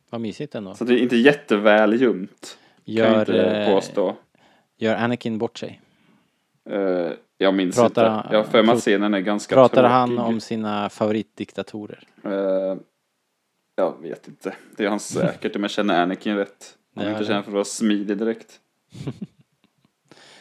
Vad 0.10 0.22
mysigt 0.22 0.56
ändå. 0.56 0.74
så 0.76 0.84
det 0.84 0.94
är 0.94 0.98
inte 0.98 1.16
jätteväl. 1.16 2.00
Kan 2.00 2.08
jag 2.08 2.28
Gör, 2.86 3.20
inte 3.20 3.42
eh, 3.44 3.74
påstå. 3.76 4.16
gör 4.78 4.96
Anakin 4.96 5.38
bort 5.38 5.58
sig? 5.58 5.82
Eh, 6.70 7.12
jag 7.38 7.54
minns 7.54 7.76
pratar 7.76 8.18
inte. 8.18 8.30
Jag 8.32 8.40
har 8.40 8.44
för 8.52 8.64
mig 8.64 8.76
att 8.76 8.80
scenen 8.82 9.14
är 9.14 9.20
ganska 9.20 9.56
Pratar 9.56 9.76
tråkig. 9.82 9.90
han 9.94 10.18
om 10.20 10.40
sina 10.40 10.90
favoritdiktatorer? 10.90 12.04
Eh, 12.24 12.78
jag 13.76 14.02
vet 14.02 14.28
inte. 14.28 14.56
Det 14.78 14.86
är 14.86 14.90
han 14.90 15.00
säkert 15.00 15.56
om 15.56 15.62
jag 15.62 15.72
känner 15.72 16.02
Anakin 16.04 16.36
rätt. 16.38 16.78
Om 16.96 17.02
Ja, 17.04 17.10
jag 17.10 17.14
inte 17.18 17.26
känner 17.26 17.42
för 17.42 17.50
att 17.50 17.54
vara 17.54 17.66
smidig 17.66 18.18
direkt. 18.18 18.60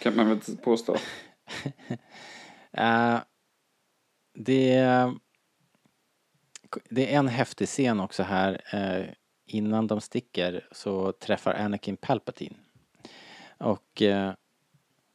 kan 0.04 0.16
man 0.16 0.26
väl 0.26 0.34
inte 0.36 0.56
påstå. 0.56 0.96
Eh, 2.76 3.18
det, 4.34 4.74
det 6.90 7.14
är 7.14 7.18
en 7.18 7.28
häftig 7.28 7.68
scen 7.68 8.00
också 8.00 8.22
här. 8.22 8.60
eh, 8.72 9.06
innan 9.46 9.86
de 9.86 10.00
sticker 10.00 10.68
så 10.72 11.12
träffar 11.12 11.54
Anakin 11.54 11.96
Palpatine. 11.96 12.56
Och 13.58 14.02
eh, 14.02 14.32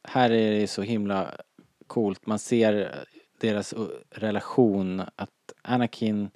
här 0.08 0.30
är 0.30 0.50
det 0.60 0.66
så 0.66 0.82
himla 0.82 1.34
coolt. 1.86 2.26
Man 2.26 2.38
ser 2.38 3.04
deras 3.40 3.72
uh, 3.72 3.86
relation. 4.10 5.00
Att 5.16 5.52
Anakin 5.62 6.30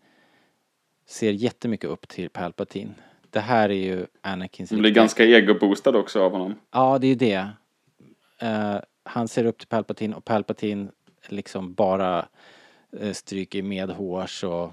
ser 1.07 1.33
jättemycket 1.33 1.91
upp 1.91 2.09
till 2.09 2.31
Palpatine. 2.31 2.95
Det 3.31 3.41
här 3.41 3.69
är 3.69 3.75
ju 3.75 4.07
Anakins 4.21 4.71
Han 4.71 4.79
blir 4.81 4.91
riktiga- 4.91 5.01
ganska 5.03 5.25
egoboostad 5.25 5.97
också 5.97 6.23
av 6.23 6.31
honom. 6.33 6.55
Ja, 6.71 6.99
det 6.99 7.07
är 7.07 7.09
ju 7.09 7.15
det. 7.15 7.49
Eh, 8.39 8.79
han 9.03 9.29
ser 9.29 9.45
upp 9.45 9.59
till 9.59 9.69
Palpatine 9.69 10.17
och 10.17 10.25
Palpatine 10.25 10.91
liksom 11.29 11.75
bara 11.75 12.29
eh, 13.01 13.13
stryker 13.13 13.63
medhårs 13.63 14.45
och, 14.45 14.73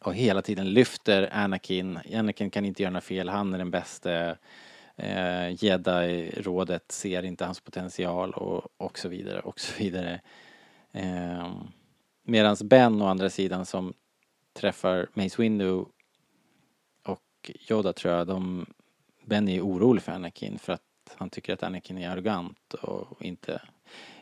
och 0.00 0.14
hela 0.14 0.42
tiden 0.42 0.72
lyfter 0.72 1.28
Anakin. 1.32 1.98
Anakin 2.14 2.50
kan 2.50 2.64
inte 2.64 2.82
göra 2.82 2.90
några 2.90 3.00
fel, 3.00 3.28
han 3.28 3.54
är 3.54 3.58
den 3.58 3.70
bästa. 3.70 4.36
Eh, 4.96 5.64
Jedi-rådet 5.64 6.92
ser 6.92 7.22
inte 7.22 7.44
hans 7.44 7.60
potential 7.60 8.32
och, 8.32 8.68
och 8.76 8.98
så 8.98 9.08
vidare 9.08 9.40
och 9.40 9.60
så 9.60 9.82
vidare. 9.82 10.20
Eh, 10.92 11.52
Medan 12.22 12.56
Ben 12.64 13.02
å 13.02 13.06
andra 13.06 13.30
sidan 13.30 13.66
som 13.66 13.94
träffar 14.52 15.08
Mace 15.14 15.42
Windu 15.42 15.84
och 17.02 17.50
Yoda 17.70 17.92
tror 17.92 18.14
jag, 18.14 18.26
de 18.26 18.66
Ben 19.24 19.48
är 19.48 19.52
ju 19.52 19.60
orolig 19.60 20.02
för 20.02 20.12
Anakin 20.12 20.58
för 20.58 20.72
att 20.72 20.82
han 21.16 21.30
tycker 21.30 21.52
att 21.52 21.62
Anakin 21.62 21.98
är 21.98 22.10
arrogant 22.10 22.74
och 22.74 23.22
inte, 23.22 23.62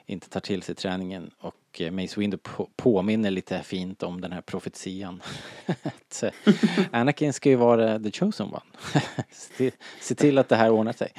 inte 0.06 0.28
tar 0.28 0.40
till 0.40 0.62
sig 0.62 0.74
träningen. 0.74 1.30
Och 1.38 1.80
eh, 1.80 1.90
Mace 1.90 2.20
Windu 2.20 2.36
på, 2.36 2.68
påminner 2.76 3.30
lite 3.30 3.62
fint 3.62 4.02
om 4.02 4.20
den 4.20 4.32
här 4.32 4.40
profetian. 4.40 5.22
att 5.82 6.22
eh, 6.22 6.54
Anakin 6.92 7.32
ska 7.32 7.48
ju 7.48 7.56
vara 7.56 7.98
the 7.98 8.10
chosen 8.10 8.46
one. 8.46 8.60
se, 9.30 9.54
till, 9.56 9.72
se 10.00 10.14
till 10.14 10.38
att 10.38 10.48
det 10.48 10.56
här 10.56 10.70
ordnar 10.70 10.92
sig. 10.92 11.12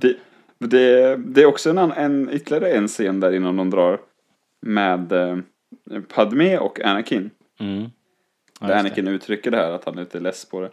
Det, 0.00 0.16
det, 0.58 1.16
det 1.16 1.42
är 1.42 1.46
också 1.46 1.70
en, 1.70 1.78
en, 1.78 2.30
ytterligare 2.32 2.72
en 2.72 2.88
scen 2.88 3.20
där 3.20 3.32
innan 3.32 3.56
de 3.56 3.70
drar 3.70 4.00
med 4.60 5.12
eh, 5.12 5.38
Padme 6.08 6.58
och 6.58 6.80
Anakin. 6.80 7.30
Mm. 7.60 7.90
Ja, 8.60 8.66
där 8.66 8.74
just 8.74 8.84
det. 8.84 8.90
Anakin 8.90 9.08
uttrycker 9.08 9.50
det 9.50 9.56
här 9.56 9.70
att 9.70 9.84
han 9.84 9.98
är 9.98 10.02
lite 10.02 10.20
less 10.20 10.44
på 10.44 10.60
det. 10.60 10.70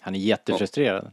Han 0.00 0.14
är 0.14 0.18
jättefrustrerad. 0.18 1.10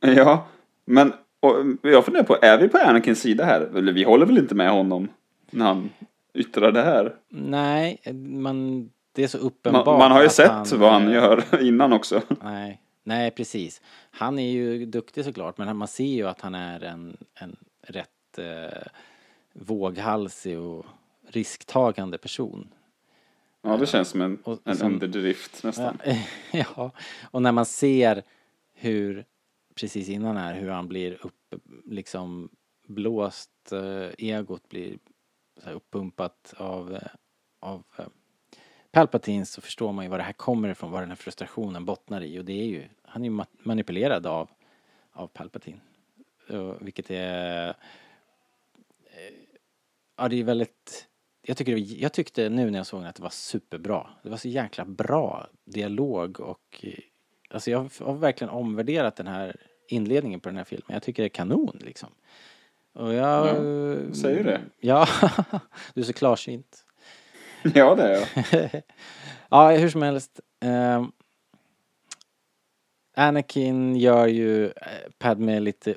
Ja, 0.00 0.46
men 0.88 1.12
och 1.40 1.54
jag 1.82 2.04
funderar 2.04 2.24
på, 2.24 2.36
är 2.42 2.58
vi 2.58 2.68
på 2.68 2.78
Anakins 2.78 3.20
sida 3.20 3.44
här? 3.44 3.60
Eller 3.60 3.92
vi 3.92 4.04
håller 4.04 4.26
väl 4.26 4.38
inte 4.38 4.54
med 4.54 4.70
honom 4.70 5.08
när 5.50 5.64
han 5.66 5.90
yttrar 6.34 6.72
det 6.72 6.82
här? 6.82 7.14
Nej, 7.28 8.00
man, 8.14 8.90
det 9.12 9.22
är 9.22 9.28
så 9.28 9.38
Man, 9.38 9.46
uppenbart 9.46 9.86
man 9.98 10.10
har 10.12 10.22
ju 10.22 10.28
sett 10.28 10.72
vad 10.72 10.92
han 10.92 11.10
gör 11.10 11.62
innan 11.62 11.92
också. 11.92 12.22
Nej, 12.42 12.82
nej 13.04 13.30
precis. 13.30 13.80
Han 14.10 14.38
är 14.38 14.50
ju 14.50 14.86
duktig 14.86 15.24
såklart 15.24 15.58
men 15.58 15.76
man 15.76 15.88
ser 15.88 16.04
ju 16.04 16.28
att 16.28 16.40
han 16.40 16.54
är 16.54 16.80
en, 16.84 17.16
en 17.34 17.56
rätt 17.82 18.38
eh, 18.38 18.82
våghalsig 19.52 20.58
och 20.58 20.86
risktagande 21.28 22.18
person. 22.18 22.68
Ja, 23.62 23.76
det 23.76 23.86
känns 23.86 24.08
som 24.08 24.22
en, 24.22 24.38
Och 24.44 24.58
en 24.64 24.76
som- 24.76 24.92
underdrift 24.92 25.64
nästan. 25.64 25.98
Ja, 26.04 26.14
ja, 26.76 26.90
och 27.30 27.42
när 27.42 27.52
man 27.52 27.66
ser 27.66 28.22
hur, 28.74 29.24
precis 29.80 30.08
innan 30.08 30.36
här, 30.36 30.54
hur 30.54 30.68
han 30.68 30.88
blir 30.88 31.26
upp, 31.26 31.54
liksom 31.84 32.48
blåst, 32.86 33.72
eh, 33.72 34.08
egot 34.18 34.68
blir 34.68 34.98
så 35.56 35.66
här 35.66 35.72
uppumpat 35.72 36.54
av, 36.56 36.94
eh, 36.94 37.02
av 37.60 37.84
eh, 37.98 38.06
Palpatine 38.90 39.46
så 39.46 39.60
förstår 39.60 39.92
man 39.92 40.04
ju 40.04 40.10
var 40.10 40.18
det 40.18 40.24
här 40.24 40.32
kommer 40.32 40.68
ifrån, 40.68 40.90
vad 40.90 41.02
den 41.02 41.08
här 41.08 41.16
frustrationen 41.16 41.84
bottnar 41.84 42.20
i 42.20 42.38
och 42.38 42.44
det 42.44 42.60
är 42.60 42.66
ju, 42.66 42.88
han 43.02 43.24
är 43.24 43.30
ju 43.30 43.44
manipulerad 43.62 44.26
av, 44.26 44.50
av 45.12 45.26
Palpatine. 45.26 45.80
Och, 46.48 46.86
vilket 46.86 47.10
är, 47.10 47.68
eh, 47.68 47.74
ja 50.16 50.28
det 50.28 50.36
är 50.36 50.44
väldigt, 50.44 51.08
jag, 51.42 51.56
tycker 51.56 51.76
jag 51.76 52.12
tyckte 52.12 52.48
nu 52.48 52.70
när 52.70 52.78
jag 52.78 52.86
såg 52.86 53.00
den 53.00 53.08
att 53.08 53.16
det 53.16 53.22
var 53.22 53.30
superbra. 53.30 54.10
Det 54.22 54.28
var 54.28 54.36
så 54.36 54.48
jäkla 54.48 54.84
bra 54.84 55.46
dialog 55.64 56.40
och 56.40 56.80
eh, 56.82 56.98
alltså 57.50 57.70
jag 57.70 57.90
har 58.00 58.14
verkligen 58.14 58.50
omvärderat 58.50 59.16
den 59.16 59.26
här 59.26 59.67
inledningen 59.88 60.40
på 60.40 60.48
den 60.48 60.56
här 60.56 60.64
filmen. 60.64 60.86
Jag 60.88 61.02
tycker 61.02 61.22
det 61.22 61.26
är 61.26 61.30
kanon 61.30 61.78
liksom. 61.80 62.08
Och 62.92 63.14
jag... 63.14 63.46
Ja, 63.46 63.54
säger 64.14 64.44
det. 64.44 64.60
Ja, 64.80 65.08
du 65.94 66.00
är 66.00 66.04
så 66.04 66.12
klarsynt. 66.12 66.84
Ja, 67.74 67.94
det 67.94 68.02
är 68.02 68.10
jag. 68.12 68.82
ja, 69.48 69.70
hur 69.70 69.88
som 69.88 70.02
helst. 70.02 70.40
ehm, 70.60 71.12
Anakin 73.16 73.96
gör 73.96 74.26
ju 74.26 74.66
eh, 74.66 74.72
Padme 75.18 75.60
lite, 75.60 75.96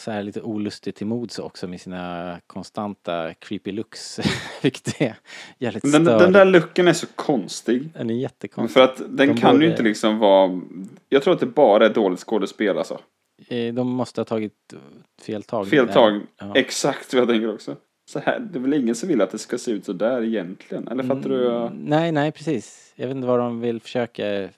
så 0.00 0.10
här 0.10 0.22
lite 0.22 0.40
olustig 0.42 0.94
till 0.94 1.06
mods 1.06 1.38
också 1.38 1.68
med 1.68 1.80
sina 1.80 2.40
konstanta 2.46 3.34
creepy 3.34 3.72
looks. 3.72 4.20
Vilket 4.62 5.00
är 5.00 5.14
jävligt 5.58 5.92
Den, 5.92 6.04
den 6.04 6.32
där 6.32 6.44
looken 6.44 6.88
är 6.88 6.92
så 6.92 7.06
konstig. 7.14 7.88
Den 7.94 8.10
är 8.10 8.14
jättekonstig. 8.14 8.74
För 8.74 8.80
att 8.80 8.96
den 8.98 9.16
De 9.28 9.36
kan 9.36 9.52
borde- 9.54 9.64
ju 9.64 9.70
inte 9.70 9.82
liksom 9.82 10.18
vara... 10.18 10.60
Jag 11.08 11.22
tror 11.22 11.34
att 11.34 11.40
det 11.40 11.46
bara 11.46 11.86
är 11.86 11.90
dåligt 11.94 12.20
skådespel 12.20 12.78
alltså. 12.78 13.00
Eh, 13.48 13.74
De 13.74 13.88
måste 13.88 14.20
ha 14.20 14.24
tagit 14.24 14.74
fel 15.22 15.42
tag. 15.42 15.68
Fel 15.68 15.88
tag. 15.88 16.20
Ja. 16.38 16.52
Exakt 16.54 17.14
vad 17.14 17.20
jag 17.22 17.28
tänker 17.28 17.54
också. 17.54 17.76
Så 18.10 18.18
här, 18.18 18.38
det 18.40 18.58
är 18.58 18.60
väl 18.60 18.74
ingen 18.74 18.94
som 18.94 19.08
vill 19.08 19.20
att 19.20 19.30
det 19.30 19.38
ska 19.38 19.58
se 19.58 19.70
ut 19.70 19.84
så 19.84 19.92
där 19.92 20.22
egentligen? 20.24 20.88
Eller 20.88 21.02
fattar 21.04 21.28
du? 21.30 21.56
Mm, 21.56 21.72
Nej, 21.84 22.12
nej, 22.12 22.32
precis. 22.32 22.92
Jag 22.96 23.06
vet 23.06 23.16
inte 23.16 23.28
vad 23.28 23.38
de 23.38 23.60
vill 23.60 23.80
försöka 23.80 24.26
eh, 24.42 24.50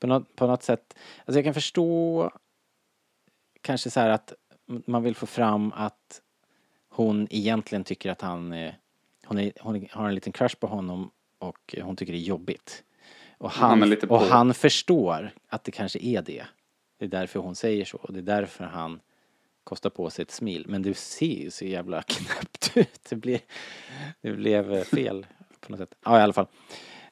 på 0.00 0.06
något, 0.06 0.36
på 0.36 0.46
något 0.46 0.62
sätt. 0.62 0.94
Alltså 1.24 1.38
jag 1.38 1.44
kan 1.44 1.54
förstå 1.54 2.30
kanske 3.62 3.90
så 3.90 4.00
här 4.00 4.08
att 4.08 4.32
man 4.64 5.02
vill 5.02 5.14
få 5.14 5.26
fram 5.26 5.72
att 5.72 6.20
hon 6.88 7.28
egentligen 7.30 7.84
tycker 7.84 8.10
att 8.10 8.20
han 8.20 8.54
hon, 9.26 9.38
är, 9.38 9.52
hon 9.60 9.86
har 9.90 10.08
en 10.08 10.14
liten 10.14 10.32
crush 10.32 10.56
på 10.56 10.66
honom 10.66 11.10
och 11.38 11.74
hon 11.82 11.96
tycker 11.96 12.12
det 12.12 12.18
är 12.18 12.20
jobbigt. 12.20 12.84
Och 13.38 13.50
Han 13.50 13.82
han, 13.82 13.98
och 14.08 14.20
han 14.20 14.54
förstår 14.54 15.30
att 15.48 15.64
det 15.64 15.70
kanske 15.70 15.98
är 15.98 16.22
det. 16.22 16.44
Det 16.98 17.04
är 17.04 17.08
därför 17.08 17.40
hon 17.40 17.54
säger 17.54 17.84
så. 17.84 17.96
Och 17.96 18.12
det 18.12 18.18
är 18.20 18.22
därför 18.22 18.64
han 18.64 19.00
kostar 19.64 19.90
på 19.90 20.10
sig 20.10 20.22
ett 20.22 20.30
smil. 20.30 20.64
Men 20.68 20.82
det 20.82 20.96
ser 20.96 21.26
ju 21.26 21.50
så 21.50 21.64
jävla 21.64 22.02
knäppt 22.06 22.76
ut. 22.76 23.06
Det, 23.08 23.16
blir, 23.16 23.40
det 24.20 24.32
blev 24.32 24.72
eh, 24.72 24.84
fel 24.84 25.26
på 25.60 25.72
något 25.72 25.78
sätt. 25.78 25.94
Ja, 26.04 26.18
i 26.18 26.22
alla 26.22 26.32
fall. 26.32 26.46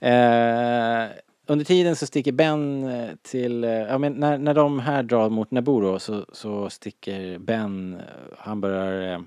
Eh, 0.01 1.09
under 1.51 1.65
tiden 1.65 1.97
så 1.97 2.07
sticker 2.07 2.33
Ben 2.33 2.85
eh, 2.85 3.11
till, 3.23 3.65
eh, 3.65 3.71
ja 3.71 3.99
men 3.99 4.13
när, 4.13 4.39
när 4.39 4.55
de 4.55 4.79
här 4.79 5.03
drar 5.03 5.31
mot 5.31 5.51
Naboo 5.51 5.99
så, 5.99 6.27
så 6.33 6.71
sticker 6.71 7.39
Ben, 7.39 7.95
eh, 7.95 8.05
han 8.39 8.61
börjar 8.61 9.25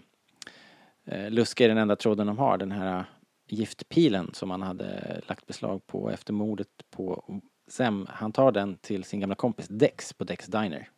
eh, 1.06 1.30
luska 1.30 1.66
i 1.66 1.68
den 1.68 1.78
enda 1.78 1.96
tråden 1.96 2.28
de 2.28 2.38
har, 2.38 2.58
den 2.58 2.72
här 2.72 3.06
giftpilen 3.48 4.30
som 4.34 4.52
han 4.52 4.62
hade 4.62 5.22
lagt 5.28 5.48
beslag 5.48 5.88
på 5.88 6.10
efter 6.10 6.34
mordet 6.34 6.68
på 6.92 7.24
Sem. 7.68 8.08
Han 8.10 8.32
tar 8.32 8.52
den 8.52 8.78
till 8.78 9.04
sin 9.04 9.20
gamla 9.20 9.36
kompis 9.36 9.68
Dex 9.68 10.14
på 10.14 10.24
Dex 10.24 10.46
Diner. 10.46 10.90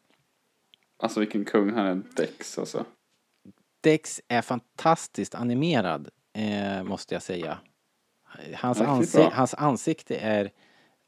Alltså 0.98 1.20
vilken 1.20 1.46
kung 1.46 1.74
han 1.74 1.86
är, 1.86 2.02
Dex 2.16 2.60
alltså. 2.60 2.86
Dex 3.82 4.22
är 4.28 4.42
fantastiskt 4.42 5.36
animerad, 5.36 6.10
eh, 6.34 6.84
måste 6.84 7.16
jag 7.16 7.22
säga. 7.22 7.58
Hans, 8.54 8.80
Riktigt 8.80 8.90
ansi- 8.96 9.18
bra. 9.18 9.30
hans 9.34 9.54
ansikte 9.54 10.16
är 10.18 10.52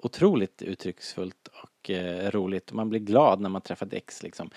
otroligt 0.07 0.61
uttrycksfullt 0.61 1.47
och 1.63 1.89
eh, 1.89 2.31
roligt. 2.31 2.71
Man 2.73 2.89
blir 2.89 2.99
glad 2.99 3.39
när 3.41 3.49
man 3.49 3.61
träffar 3.61 3.85
Dex 3.85 4.23
liksom. 4.23 4.49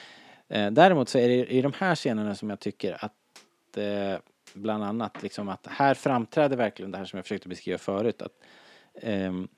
Eh, 0.48 0.70
däremot 0.70 1.08
så 1.08 1.18
är 1.18 1.28
det 1.28 1.46
i 1.52 1.62
de 1.62 1.72
här 1.76 1.94
scenerna 1.94 2.34
som 2.34 2.50
jag 2.50 2.60
tycker 2.60 3.04
att 3.04 3.76
eh, 3.76 4.18
bland 4.54 4.84
annat 4.84 5.22
liksom 5.22 5.48
att 5.48 5.66
här 5.66 5.94
framträder 5.94 6.56
verkligen 6.56 6.90
det 6.90 6.98
här 6.98 7.04
som 7.04 7.16
jag 7.16 7.24
försökte 7.24 7.48
beskriva 7.48 7.78
förut 7.78 8.22
att 8.22 8.32
ehm, 8.94 9.48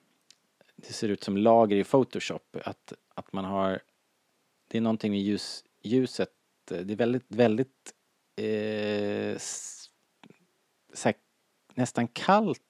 det 0.76 0.92
ser 0.92 1.08
ut 1.08 1.24
som 1.24 1.36
lager 1.36 1.76
i 1.76 1.84
Photoshop. 1.84 2.56
Att, 2.64 2.92
att 3.14 3.32
man 3.32 3.44
har, 3.44 3.80
det 4.68 4.78
är 4.78 4.82
någonting 4.82 5.12
med 5.12 5.20
ljus, 5.20 5.64
ljuset, 5.82 6.30
eh, 6.70 6.78
det 6.78 6.94
är 6.94 6.96
väldigt, 6.96 7.24
väldigt 7.28 7.92
eh, 8.36 9.34
s- 9.36 9.90
här, 11.04 11.14
nästan 11.74 12.08
kallt 12.08 12.60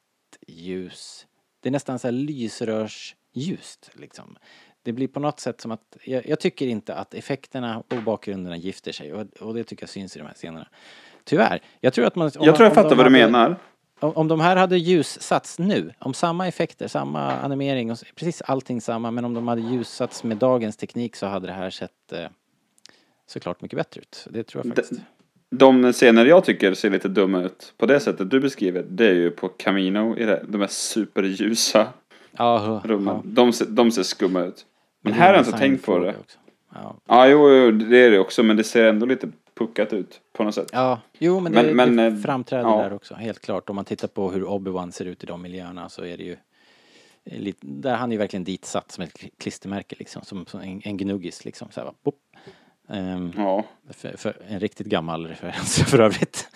ljus. 0.47 1.27
Det 1.63 1.69
är 1.69 1.71
nästan 1.71 1.99
så 1.99 2.07
här 2.07 2.13
lysrörsljust 2.13 3.91
liksom. 3.93 4.37
Det 4.83 4.93
blir 4.93 5.09
på 5.09 5.21
något 5.21 5.41
sätt 5.41 5.61
som 5.61 5.71
att, 5.71 5.97
jag, 6.05 6.27
jag 6.27 6.41
tycker 6.41 6.67
inte 6.67 6.95
att 6.95 7.15
effekterna 7.15 7.79
och 7.91 8.03
bakgrunderna 8.05 8.57
gifter 8.57 8.93
sig 8.93 9.13
och, 9.13 9.27
och 9.41 9.55
det 9.55 9.65
tycker 9.65 9.83
jag 9.83 9.91
syns 9.91 10.17
i 10.17 10.19
de 10.19 10.25
här 10.27 10.35
scenerna. 10.35 10.69
Tyvärr. 11.25 11.63
Jag 11.81 11.93
tror 11.93 12.05
att 12.07 12.17
man... 12.17 12.31
Jag 12.35 12.47
man- 12.47 12.55
tror 12.57 12.67
jag 12.67 12.75
fattar 12.75 12.89
vad 12.97 12.99
du 12.99 13.03
hade- 13.21 13.27
menar. 13.33 13.57
om, 14.01 14.13
om 14.17 14.29
de 14.29 14.41
här 14.41 14.57
hade 14.57 14.79
ljussats 14.79 15.59
nu, 15.59 15.93
om 15.99 16.15
samma 16.15 16.49
effekter, 16.49 16.89
samma 16.89 17.33
animering 17.33 17.91
och 17.93 17.99
precis 18.15 18.43
allting 18.43 18.81
samma, 18.81 19.11
men 19.11 19.25
om 19.25 19.35
de 19.35 19.49
hade 19.49 19.61
ljussats 19.63 20.25
med 20.25 20.37
dagens 20.37 20.77
teknik 20.77 21.17
så 21.17 21.27
hade 21.27 21.47
det 21.47 21.53
här 21.53 21.71
sett 21.71 22.13
eh, 22.13 22.27
såklart 23.27 23.61
mycket 23.61 23.77
bättre 23.77 24.01
ut. 24.01 24.27
Det 24.31 24.45
tror 24.45 24.67
jag 24.67 24.77
faktiskt. 24.77 25.01
De 25.55 25.93
scener 25.93 26.25
jag 26.27 26.45
tycker 26.45 26.75
ser 26.75 26.91
lite 26.91 27.09
dumma 27.09 27.43
ut 27.43 27.75
på 27.79 27.87
det 27.87 28.01
sättet 28.01 28.31
du 28.31 28.41
beskriver, 28.41 28.85
det 28.89 29.07
är 29.07 29.15
ju 29.15 29.31
på 29.31 29.49
Camino 29.49 30.17
i 30.19 30.25
det, 30.25 30.45
de 30.49 30.61
här 30.61 30.69
superljusa 30.69 31.89
Ja, 32.37 32.81
rummen. 32.85 33.15
ja. 33.15 33.21
De, 33.25 33.53
de 33.69 33.91
ser 33.91 34.03
skumma 34.03 34.41
ut. 34.41 34.67
Men 35.01 35.13
det 35.13 35.19
här 35.19 35.25
är 35.25 35.29
har 35.29 35.37
jag 35.39 35.47
inte 35.47 35.59
tänkt 35.59 35.85
på 35.87 35.99
det. 35.99 36.15
också. 36.21 36.39
Ja. 36.75 36.97
Ja, 37.09 37.27
jo, 37.29 37.51
jo, 37.51 37.71
det 37.71 37.97
är 37.99 38.11
det 38.11 38.19
också, 38.19 38.43
men 38.43 38.57
det 38.57 38.65
ser 38.65 38.87
ändå 38.89 39.07
lite 39.07 39.29
puckat 39.55 39.93
ut 39.93 40.21
på 40.33 40.45
något 40.45 40.55
sätt. 40.55 40.69
ja, 40.73 41.01
jo 41.19 41.41
men 41.41 41.53
det, 41.53 41.63
Men- 41.63 41.77
men, 41.77 41.97
det 41.97 42.05
eh, 42.05 42.23
framträder 42.23 42.65
ja. 42.71 42.83
där 42.83 42.93
också, 42.93 43.15
helt 43.15 43.41
klart. 43.41 43.71
Om 43.71 43.77
man 43.77 43.85
tittar 43.85 44.09
på 44.09 44.31
hur 44.31 44.45
Obi-Wan 44.45 44.91
ser 44.91 45.05
ut 45.05 45.25
i 45.25 45.27
de 45.27 45.43
miljöerna 45.43 45.89
så 45.89 46.05
är 46.05 46.17
det 46.17 46.25
ju 46.25 46.37
eh, 47.25 47.39
lite, 47.41 47.59
där 47.67 47.95
han 47.95 48.11
är 48.11 48.15
ju 48.15 48.19
verkligen 48.19 48.45
ditsatt 48.45 48.93
som 48.93 49.05
ett 49.05 49.13
kli- 49.19 49.31
klistermärke 49.39 49.97
liksom, 49.99 50.23
som, 50.23 50.47
som 50.47 50.61
en, 50.61 50.81
en 50.85 50.97
gnuggis 50.97 51.45
liksom. 51.45 51.69
Så 51.71 51.81
här, 51.81 51.85
bara, 51.87 51.95
pop. 52.05 52.15
Ehm, 52.93 53.33
Ja, 53.37 53.65
För, 53.91 54.17
för 54.17 54.37
en 54.49 54.61
riktigt 54.61 54.87
gammal 54.87 55.27
referens 55.27 55.83
för 55.83 55.99
övrigt. 56.01 56.49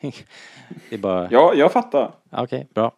det 0.00 0.94
är 0.94 0.98
bara... 0.98 1.28
ja 1.30 1.54
jag 1.54 1.72
fattar. 1.72 2.12
Okej, 2.30 2.66
bra. 2.74 2.92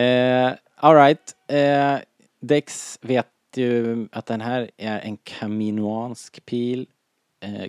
Eh, 0.00 0.52
Alright. 0.76 1.34
Eh, 1.48 1.96
Dex 2.40 2.98
vet 3.02 3.26
ju 3.56 4.08
att 4.12 4.26
den 4.26 4.40
här 4.40 4.70
är 4.76 4.98
en 5.00 5.16
kaminoansk 5.16 6.46
pil. 6.46 6.86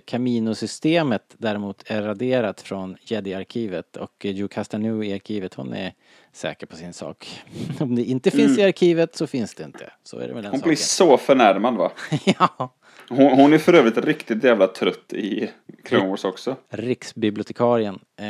Camino-systemet 0.04 1.34
däremot 1.38 1.82
är 1.86 2.02
raderat 2.02 2.60
från 2.60 2.96
Jedi-arkivet 3.00 3.96
och 3.96 4.24
Joe 4.24 4.48
Castanu 4.48 5.04
i 5.04 5.12
arkivet 5.14 5.54
hon 5.54 5.72
är 5.72 5.92
säker 6.32 6.66
på 6.66 6.76
sin 6.76 6.92
sak. 6.92 7.44
Om 7.80 7.94
det 7.94 8.02
inte 8.04 8.30
finns 8.30 8.58
i 8.58 8.62
arkivet 8.62 9.16
så 9.16 9.26
finns 9.26 9.54
det 9.54 9.64
inte. 9.64 9.92
Så 10.02 10.18
är 10.18 10.28
det 10.28 10.34
med 10.34 10.44
den 10.44 10.44
Mm. 10.44 10.50
Hon 10.52 10.58
saken. 10.60 10.68
blir 10.68 10.76
så 10.76 11.16
förnärmad 11.18 11.74
va? 11.76 11.90
ja. 12.24 12.74
Hon, 13.08 13.32
hon 13.32 13.52
är 13.52 13.58
för 13.58 13.74
övrigt 13.74 13.98
riktigt 13.98 14.44
jävla 14.44 14.66
trött 14.66 15.12
i 15.12 15.50
Clone 15.84 16.08
Wars 16.08 16.24
också. 16.24 16.56
Riksbibliotekarien. 16.68 17.98
Eh, 18.18 18.24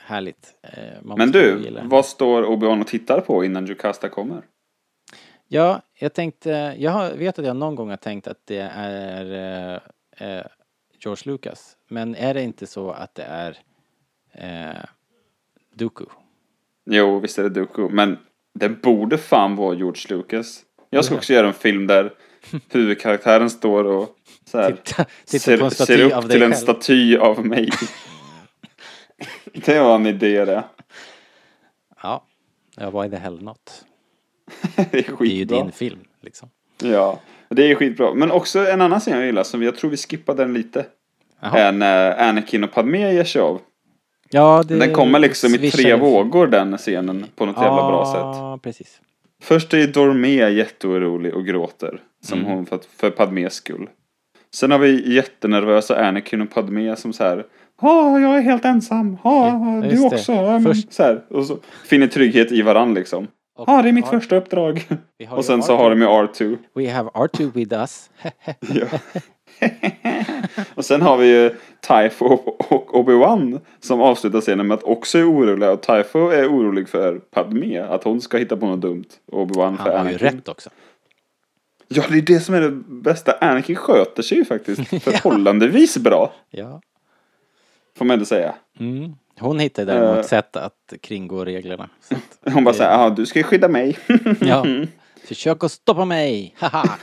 härligt. 0.00 0.54
Eh, 0.62 1.16
Men 1.16 1.32
du, 1.32 1.78
vad 1.82 2.06
står 2.06 2.42
Obi-Wan 2.42 2.80
och 2.80 2.86
tittar 2.86 3.20
på 3.20 3.44
innan 3.44 3.66
Jocasta 3.66 4.08
kommer? 4.08 4.42
Ja, 5.48 5.82
jag 5.98 6.14
tänkte, 6.14 6.74
jag 6.78 6.90
har, 6.90 7.10
vet 7.12 7.38
att 7.38 7.46
jag 7.46 7.56
någon 7.56 7.74
gång 7.74 7.90
har 7.90 7.96
tänkt 7.96 8.26
att 8.26 8.40
det 8.44 8.70
är 8.74 9.24
eh, 10.20 10.28
eh, 10.28 10.46
George 11.04 11.32
Lucas. 11.32 11.76
Men 11.88 12.14
är 12.14 12.34
det 12.34 12.42
inte 12.42 12.66
så 12.66 12.90
att 12.90 13.14
det 13.14 13.22
är 13.22 13.58
eh, 14.32 14.84
Dooku? 15.74 16.04
Jo, 16.90 17.18
visst 17.18 17.38
är 17.38 17.42
det 17.42 17.48
Dooku, 17.48 17.88
men 17.88 18.18
det 18.54 18.68
borde 18.68 19.18
fan 19.18 19.56
vara 19.56 19.74
George 19.74 20.16
Lucas. 20.16 20.62
Jag 20.90 21.04
ska 21.04 21.14
också 21.14 21.32
göra 21.32 21.46
en 21.46 21.54
film 21.54 21.86
där 21.86 22.12
huvudkaraktären 22.70 23.50
står 23.50 23.84
och 23.84 24.15
så 24.50 24.58
här, 24.58 24.72
Titta, 24.72 25.04
titta 25.26 25.38
ser, 25.42 25.58
på 25.58 25.64
en 25.64 25.70
ser 25.70 25.84
staty 25.84 26.02
upp 26.02 26.12
av 26.12 26.22
dig 26.28 26.30
till 26.30 26.42
en 26.42 26.52
själv. 26.52 26.62
staty 26.62 27.16
av 27.16 27.46
mig. 27.46 27.70
det 29.52 29.80
var 29.80 29.94
en 29.94 30.06
idé 30.06 30.44
det. 30.44 30.64
Ja, 32.02 32.24
ja, 32.76 32.90
why 33.02 33.10
the 33.10 33.16
hell 33.16 33.42
not? 33.42 33.84
det 34.76 34.82
är 34.82 34.86
Det 34.90 34.98
är 34.98 35.02
ju 35.10 35.16
skitbra. 35.16 35.58
din 35.62 35.72
film 35.72 36.00
liksom. 36.22 36.48
Ja, 36.82 37.20
det 37.48 37.70
är 37.70 37.74
skitbra. 37.74 38.14
Men 38.14 38.30
också 38.30 38.66
en 38.66 38.80
annan 38.80 39.00
scen 39.00 39.16
jag 39.16 39.26
gillar, 39.26 39.42
som 39.42 39.62
jag 39.62 39.76
tror 39.76 39.90
vi 39.90 39.96
skippade 39.96 40.42
den 40.44 40.54
lite. 40.54 40.86
Jaha. 41.40 41.58
Är 41.58 41.72
när 41.72 42.28
Anakin 42.28 42.64
och 42.64 42.72
Padmé 42.72 43.12
ger 43.12 43.24
sig 43.24 43.40
av. 43.42 43.60
Ja, 44.30 44.62
det 44.68 44.76
Den 44.78 44.92
kommer 44.94 45.18
liksom 45.18 45.54
i 45.54 45.70
tre 45.70 45.94
vågor 45.94 46.46
den 46.46 46.78
scenen 46.78 47.26
på 47.36 47.46
något 47.46 47.56
jävla 47.56 47.88
bra 47.88 48.04
sätt. 48.06 48.14
Ja, 48.40 48.58
precis. 48.62 49.00
Först 49.42 49.74
är 49.74 49.86
Dormé 49.86 50.48
jätteorolig 50.50 51.34
och 51.34 51.46
gråter. 51.46 52.00
Som 52.24 52.38
Mm. 52.38 52.50
hon 52.52 52.66
för, 52.66 52.80
för 52.96 53.10
Padmés 53.10 53.54
skull. 53.54 53.88
Sen 54.56 54.70
har 54.70 54.78
vi 54.78 55.14
jättenervösa 55.14 56.06
Anakin 56.06 56.40
och 56.42 56.50
Padmé 56.50 56.96
som 56.96 57.12
så 57.12 57.24
här. 57.24 57.44
Ja, 57.82 58.20
jag 58.20 58.36
är 58.36 58.40
helt 58.40 58.64
ensam. 58.64 59.18
Ja, 59.24 59.46
Ja, 59.82 59.88
du 59.90 60.04
också. 60.04 60.32
Ja, 60.32 60.60
Först- 60.60 60.92
så 60.92 61.02
här. 61.02 61.24
Och 61.30 61.44
så 61.46 61.58
finner 61.84 62.06
trygghet 62.06 62.52
i 62.52 62.62
varann 62.62 62.94
liksom. 62.94 63.26
Ja, 63.66 63.82
det 63.82 63.88
är 63.88 63.92
mitt 63.92 64.04
har- 64.04 64.18
första 64.20 64.36
uppdrag. 64.36 64.86
Och 65.30 65.36
ju 65.36 65.42
sen 65.42 65.62
så 65.62 65.72
R2. 65.72 65.76
har 65.76 65.90
de 65.90 66.00
ju 66.00 66.06
R2. 66.06 66.56
We 66.74 66.90
have 66.90 67.10
R2 67.10 67.52
with 67.52 67.74
us. 67.74 68.10
Och 70.74 70.84
sen 70.84 71.02
har 71.02 71.16
vi 71.16 71.26
ju 71.26 71.50
Typho 71.88 72.24
och 72.58 72.94
Obi-Wan 72.94 73.60
som 73.80 74.00
avslutar 74.00 74.40
scenen 74.40 74.66
med 74.66 74.74
att 74.74 74.82
också 74.82 75.18
är 75.18 75.30
oroliga. 75.30 75.70
Och 75.72 75.82
Typho 75.82 76.28
är 76.28 76.48
orolig 76.48 76.88
för 76.88 77.18
Padmé, 77.18 77.78
att 77.78 78.04
hon 78.04 78.20
ska 78.20 78.38
hitta 78.38 78.56
på 78.56 78.66
något 78.66 78.80
dumt. 78.80 79.04
Och 79.32 79.46
Obi-Wan 79.46 79.76
för 79.76 79.82
Han 79.84 79.92
har 79.92 79.92
ju 79.92 79.98
Anakin. 80.10 80.18
rätt 80.38 80.48
också. 80.48 80.70
Ja, 81.88 82.02
det 82.10 82.18
är 82.18 82.22
det 82.22 82.40
som 82.40 82.54
är 82.54 82.60
det 82.60 82.70
bästa. 82.86 83.32
Anakin 83.40 83.76
sköter 83.76 84.22
sig 84.22 84.38
ju 84.38 84.44
faktiskt 84.44 84.88
förhållandevis 85.02 85.96
bra. 85.98 86.32
Ja. 86.50 86.80
Får 87.98 88.04
man 88.04 88.14
ändå 88.14 88.24
säga. 88.24 88.54
Mm. 88.80 89.12
Hon 89.40 89.58
hittade 89.58 89.92
däremot 89.92 90.16
Eh. 90.18 90.22
sätt 90.22 90.56
att 90.56 90.92
kringgå 91.00 91.44
reglerna. 91.44 91.88
Att, 92.10 92.52
Hon 92.54 92.64
bara 92.64 92.74
säger, 92.74 92.90
ja 92.90 93.10
du 93.10 93.26
ska 93.26 93.38
ju 93.38 93.42
skydda 93.42 93.68
mig. 93.68 93.98
ja. 94.40 94.66
Försök 95.24 95.64
att 95.64 95.72
stoppa 95.72 96.04
mig! 96.04 96.54
Haha! 96.58 96.98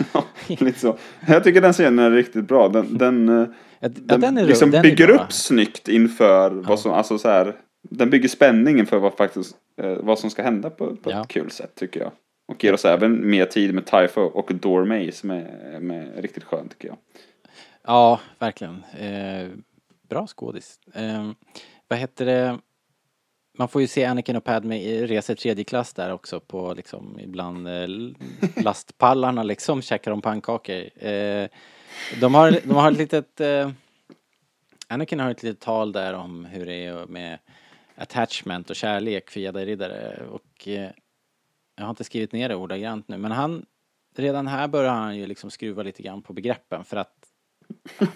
Lite 0.47 0.79
så. 0.79 0.97
Jag 1.27 1.43
tycker 1.43 1.61
den 1.61 1.73
scenen 1.73 1.99
är 1.99 2.11
riktigt 2.11 2.47
bra. 2.47 2.67
Den, 2.69 2.97
den, 2.97 3.29
eh, 3.41 3.47
Ja, 3.79 3.89
den, 3.89 4.21
den 4.21 4.38
är 4.38 4.45
liksom 4.45 4.71
den 4.71 4.81
bygger 4.81 5.07
bra. 5.07 5.15
upp 5.23 5.31
snyggt 5.34 5.88
inför 5.88 6.49
vad 6.51 6.79
som, 6.79 6.91
alltså 6.91 7.17
så 7.17 7.29
här. 7.29 7.55
Den 7.89 8.09
bygger 8.09 8.29
spänningen 8.29 8.86
för 8.86 8.97
vad 8.99 9.13
faktiskt, 9.13 9.55
eh, 9.81 9.91
vad 9.99 10.19
som 10.19 10.29
ska 10.29 10.43
hända 10.43 10.69
på, 10.69 10.95
på 10.95 11.11
Ja. 11.11 11.21
ett 11.21 11.27
kul 11.27 11.51
sätt 11.51 11.75
tycker 11.75 11.99
jag. 11.99 12.11
Och 12.45 12.63
ger 12.63 12.73
oss 12.73 12.85
även 12.85 13.29
mer 13.29 13.45
tid 13.45 13.73
med 13.73 13.85
Typho 13.85 14.21
och 14.21 14.55
Dormay 14.55 15.11
som 15.11 15.31
är, 15.31 15.79
med 15.79 16.17
riktigt 16.17 16.43
skön 16.43 16.69
tycker 16.69 16.87
jag. 16.87 16.97
Ja, 17.83 18.19
verkligen. 18.39 18.83
Eh, 18.99 19.47
bra 20.09 20.27
skådis. 20.27 20.79
Eh, 20.93 21.31
vad 21.87 21.99
heter 21.99 22.25
det? 22.25 22.59
Man 23.57 23.67
får 23.67 23.81
ju 23.81 23.87
se 23.87 24.05
Anakin 24.05 24.35
och 24.35 24.43
Padme 24.43 25.05
resa 25.07 25.33
i 25.33 25.35
tredje 25.35 25.63
klass 25.63 25.93
där 25.93 26.11
också 26.11 26.39
på 26.39 26.73
liksom 26.73 27.19
ibland 27.19 27.67
eh, 27.67 27.87
lastpallarna 28.63 29.43
liksom 29.43 29.81
käkar 29.81 30.11
de 30.11 30.21
pannkakor. 30.21 31.05
Eh, 31.05 31.47
de 32.19 32.35
har, 32.35 32.51
de 32.63 32.75
har 32.75 32.91
ett 32.91 32.97
litet 32.97 33.41
eh, 33.41 33.69
Anakin 34.87 35.19
har 35.19 35.31
ett 35.31 35.43
litet 35.43 35.59
tal 35.61 35.91
där 35.91 36.13
om 36.13 36.45
hur 36.45 36.65
det 36.65 36.85
är 36.85 37.05
med 37.05 37.39
attachment 37.95 38.69
och 38.69 38.75
kärlek 38.75 39.29
för 39.29 39.39
jedi-riddare 39.39 40.25
och 40.31 40.67
eh, 40.67 40.89
jag 41.76 41.84
har 41.84 41.89
inte 41.89 42.03
skrivit 42.03 42.32
ner 42.32 42.49
det 42.49 42.55
ordagrant 42.55 43.07
nu 43.07 43.17
men 43.17 43.32
han 43.32 43.65
redan 44.15 44.47
här 44.47 44.67
börjar 44.67 44.93
han 44.93 45.17
ju 45.17 45.28
liksom 45.28 45.51
skruva 45.51 45.84
lite 45.84 46.03
grann 46.03 46.21
på 46.21 46.34
begreppen 46.34 46.84
för 46.84 46.97
att 46.97 47.13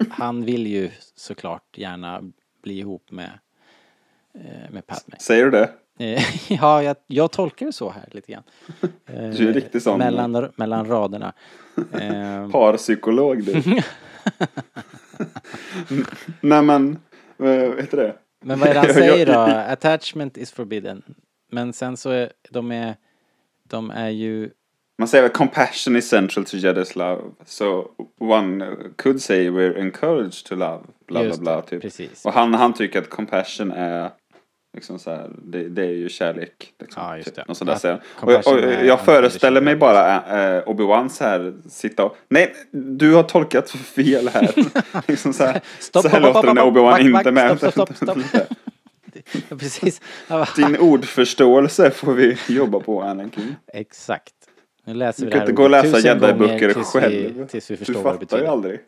han 0.09 0.45
vill 0.45 0.67
ju 0.67 0.91
såklart 1.15 1.77
gärna 1.77 2.21
bli 2.63 2.79
ihop 2.79 3.11
med, 3.11 3.31
eh, 4.33 4.71
med 4.71 4.87
Padme. 4.87 5.15
Säger 5.19 5.45
du 5.45 5.51
det? 5.51 5.71
Eh, 5.99 6.51
ja, 6.61 6.83
jag, 6.83 6.95
jag 7.07 7.31
tolkar 7.31 7.65
det 7.65 7.73
så 7.73 7.89
här 7.89 8.09
lite 8.11 8.31
grann. 8.31 8.43
Du 9.05 9.49
är 9.49 9.53
riktigt 9.53 9.83
sån. 9.83 9.97
Mellan, 9.97 10.51
mellan 10.55 10.85
raderna. 10.87 11.33
Eh, 11.93 12.49
Parpsykolog 12.51 13.43
du. 13.43 13.81
Nej 16.41 16.61
men, 16.61 16.99
vad 17.37 17.49
heter 17.79 17.97
det? 17.97 18.15
men 18.41 18.59
vad 18.59 18.69
är 18.69 18.73
det 18.73 18.79
han 18.79 18.93
säger 18.93 19.25
då? 19.25 19.39
Attachment 19.71 20.37
is 20.37 20.51
forbidden. 20.51 21.03
Men 21.51 21.73
sen 21.73 21.97
så 21.97 22.09
är 22.09 22.31
de 22.49 22.71
är, 22.71 22.95
de 23.67 23.91
är 23.91 24.09
ju, 24.09 24.49
Man 24.99 25.07
säger 25.07 25.21
väl 25.21 25.31
compassion 25.31 25.95
is 25.95 26.09
central 26.09 26.45
to 26.45 26.57
Jedi's 26.57 26.97
love. 26.97 27.21
So 27.45 27.85
one 28.19 28.75
could 28.97 29.21
say 29.21 29.49
we're 29.49 29.77
encouraged 29.79 30.45
to 30.45 30.55
love. 30.55 30.83
Bla 31.07 31.19
bla 31.19 31.23
Just 31.23 31.39
bla 31.41 31.61
typ. 31.61 31.81
precis. 31.81 32.25
Och 32.25 32.33
han, 32.33 32.53
han 32.53 32.73
tycker 32.73 32.99
att 32.99 33.09
compassion 33.09 33.71
är 33.71 34.09
Liksom 34.73 34.99
så 34.99 35.09
här, 35.11 35.29
det, 35.43 35.69
det 35.69 35.81
är 35.83 35.91
ju 35.91 36.09
kärlek. 36.09 36.73
Liksom, 36.79 37.03
Ja, 37.03 37.15
just 37.17 37.27
typ. 37.27 37.35
det. 37.35 37.43
Någon 37.47 37.55
sån 37.55 37.67
där 37.67 37.77
Ja. 37.83 37.99
Och, 38.15 38.31
jag- 38.33 38.47
och, 38.47 38.85
jag 38.85 39.01
föreställer 39.01 39.61
mig 39.61 39.75
bara 39.75 40.15
äh, 40.15 40.63
Obi-Wan 40.63 41.07
så 41.09 41.23
här 41.23 41.53
sitta 41.69 42.05
och... 42.05 42.17
Nej, 42.29 42.53
du 42.71 43.13
har 43.13 43.23
tolkat 43.23 43.69
fel 43.69 44.27
här. 44.27 44.51
liksom 45.07 45.33
så 45.33 45.43
här, 45.43 45.61
Stopp, 45.79 46.01
så 46.03 46.09
här 46.09 46.19
stopp, 46.19 46.35
låter 46.35 46.47
det 46.47 46.53
när 46.53 46.61
stopp, 46.61 46.73
Obi-Wan 46.77 46.99
inte 47.01 47.11
back, 47.31 47.33
med. 47.33 47.57
stopp, 47.57 47.71
stopp, 47.73 47.95
stopp, 47.95 48.19
stopp. 48.29 48.43
precis. 49.49 50.01
Din 50.55 50.77
ordförståelse 50.77 51.91
får 51.91 52.13
vi 52.13 52.37
jobba 52.47 52.79
på, 52.79 53.01
Anakin. 53.01 53.55
Exakt. 53.73 54.33
Nu 54.85 54.93
läser 54.93 55.21
Du 55.21 55.25
vi 55.25 55.29
det 55.29 55.31
kan 55.31 55.39
här 55.39 55.45
inte 55.45 55.53
gå 55.53 55.63
och 55.63 55.69
läsa 55.69 55.99
jedi-böcker 55.99 56.73
själv. 56.73 57.33
Vi, 57.37 57.47
tills 57.47 57.71
vi 57.71 57.75
Du 57.75 57.85
förstår 57.85 58.03
vad 58.03 58.13
det 58.13 58.19
fattar 58.19 58.39
ju 58.39 58.47
aldrig. 58.47 58.79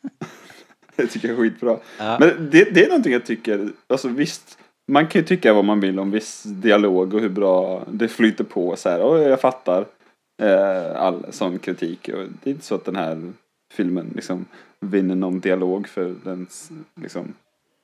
det 0.96 1.06
tycker 1.06 1.28
jag 1.28 1.36
är 1.36 1.42
skitbra. 1.42 1.78
Ja. 1.98 2.16
Men 2.20 2.48
det, 2.50 2.74
det 2.74 2.84
är 2.84 2.88
någonting 2.88 3.12
jag 3.12 3.26
tycker, 3.26 3.68
alltså 3.86 4.08
visst, 4.08 4.58
man 4.88 5.06
kan 5.06 5.20
ju 5.20 5.26
tycka 5.26 5.52
vad 5.52 5.64
man 5.64 5.80
vill 5.80 5.98
om 5.98 6.10
viss 6.10 6.42
dialog 6.42 7.14
och 7.14 7.20
hur 7.20 7.28
bra 7.28 7.84
det 7.86 8.08
flyter 8.08 8.44
på 8.44 8.76
så 8.76 8.88
här. 8.88 9.00
Och 9.02 9.18
jag 9.18 9.40
fattar 9.40 9.86
eh, 10.42 10.96
all 10.96 11.26
sån 11.30 11.58
kritik. 11.58 12.08
Och 12.08 12.24
det 12.42 12.50
är 12.50 12.54
inte 12.54 12.64
så 12.64 12.74
att 12.74 12.84
den 12.84 12.96
här 12.96 13.32
filmen 13.72 14.12
liksom 14.14 14.46
vinner 14.80 15.14
någon 15.14 15.40
dialog 15.40 15.88
för 15.88 16.14
den 16.24 16.46
liksom 17.00 17.34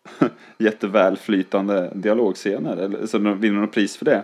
jättevälflytande 0.59 1.93
dialogscener. 1.95 2.77
Eller 2.77 3.07
så 3.07 3.19
den 3.19 3.41
vinner 3.41 3.61
något 3.61 3.73
pris 3.73 3.97
för 3.97 4.05
det. 4.05 4.23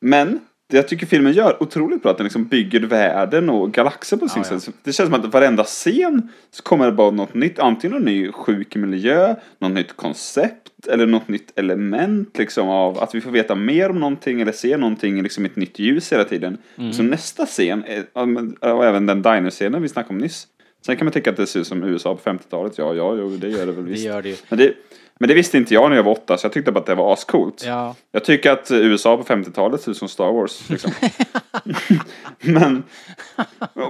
Men 0.00 0.40
det 0.70 0.76
jag 0.76 0.88
tycker 0.88 1.06
filmen 1.06 1.32
gör 1.32 1.62
otroligt 1.62 2.02
bra 2.02 2.10
att 2.10 2.16
den 2.16 2.24
liksom 2.24 2.44
bygger 2.44 2.80
världen 2.80 3.50
och 3.50 3.72
galaxer 3.72 4.16
på 4.16 4.28
sin 4.28 4.42
Ja, 4.46 4.54
ja. 4.54 4.60
sätt. 4.60 4.74
Det 4.82 4.92
känns 4.92 5.10
som 5.10 5.20
att 5.24 5.32
varenda 5.32 5.64
scen 5.64 6.28
så 6.50 6.62
kommer 6.62 6.86
det 6.86 6.92
bara 6.92 7.10
något 7.10 7.34
nytt. 7.34 7.58
Antingen 7.58 7.96
någon 7.96 8.04
ny 8.04 8.32
sjuk 8.32 8.76
miljö, 8.76 9.34
något 9.58 9.72
nytt 9.72 9.96
koncept 9.96 10.86
eller 10.88 11.06
något 11.06 11.28
nytt 11.28 11.58
element 11.58 12.38
liksom 12.38 12.68
av 12.68 12.98
att 12.98 13.14
vi 13.14 13.20
får 13.20 13.30
veta 13.30 13.54
mer 13.54 13.90
om 13.90 14.00
någonting 14.00 14.40
eller 14.40 14.52
se 14.52 14.76
någonting 14.76 15.22
liksom 15.22 15.44
i 15.44 15.48
ett 15.48 15.56
nytt 15.56 15.78
ljus 15.78 16.12
hela 16.12 16.24
tiden. 16.24 16.58
Mm. 16.78 16.92
Så 16.92 17.02
nästa 17.02 17.46
scen, 17.46 17.84
och 18.60 18.84
även 18.84 19.06
den 19.06 19.22
diner-scenen 19.22 19.82
vi 19.82 19.88
snackade 19.88 20.14
om 20.14 20.18
nyss. 20.18 20.46
Sen 20.86 20.96
kan 20.96 21.04
man 21.04 21.12
tycka 21.12 21.30
att 21.30 21.36
det 21.36 21.46
ser 21.46 21.60
ut 21.60 21.66
som 21.66 21.82
USA 21.82 22.14
på 22.16 22.30
50-talet. 22.30 22.78
Ja, 22.78 22.94
ja, 22.94 23.16
jo, 23.16 23.28
det 23.36 23.48
gör 23.48 23.66
det 23.66 23.72
väl 23.72 23.84
Det 23.84 23.90
visst. 23.90 24.04
gör 24.04 24.22
det. 24.22 24.44
Men 24.50 24.58
det, 24.58 24.72
men 25.20 25.28
det 25.28 25.34
visste 25.34 25.56
inte 25.56 25.74
jag 25.74 25.90
när 25.90 25.96
jag 25.96 26.02
var 26.04 26.12
åtta, 26.12 26.36
så 26.38 26.44
jag 26.44 26.52
tyckte 26.52 26.72
bara 26.72 26.80
att 26.80 26.86
det 26.86 26.94
var 26.94 27.12
ascoolt. 27.12 27.62
Ja, 27.66 27.94
Jag 28.12 28.24
tycker 28.24 28.50
att 28.50 28.70
USA 28.70 29.16
på 29.16 29.22
50-talet 29.22 29.80
ser 29.80 29.90
ut 29.90 29.96
som 29.96 30.08
Star 30.08 30.32
Wars. 30.32 30.70
Liksom. 30.70 30.90
men, 32.40 32.82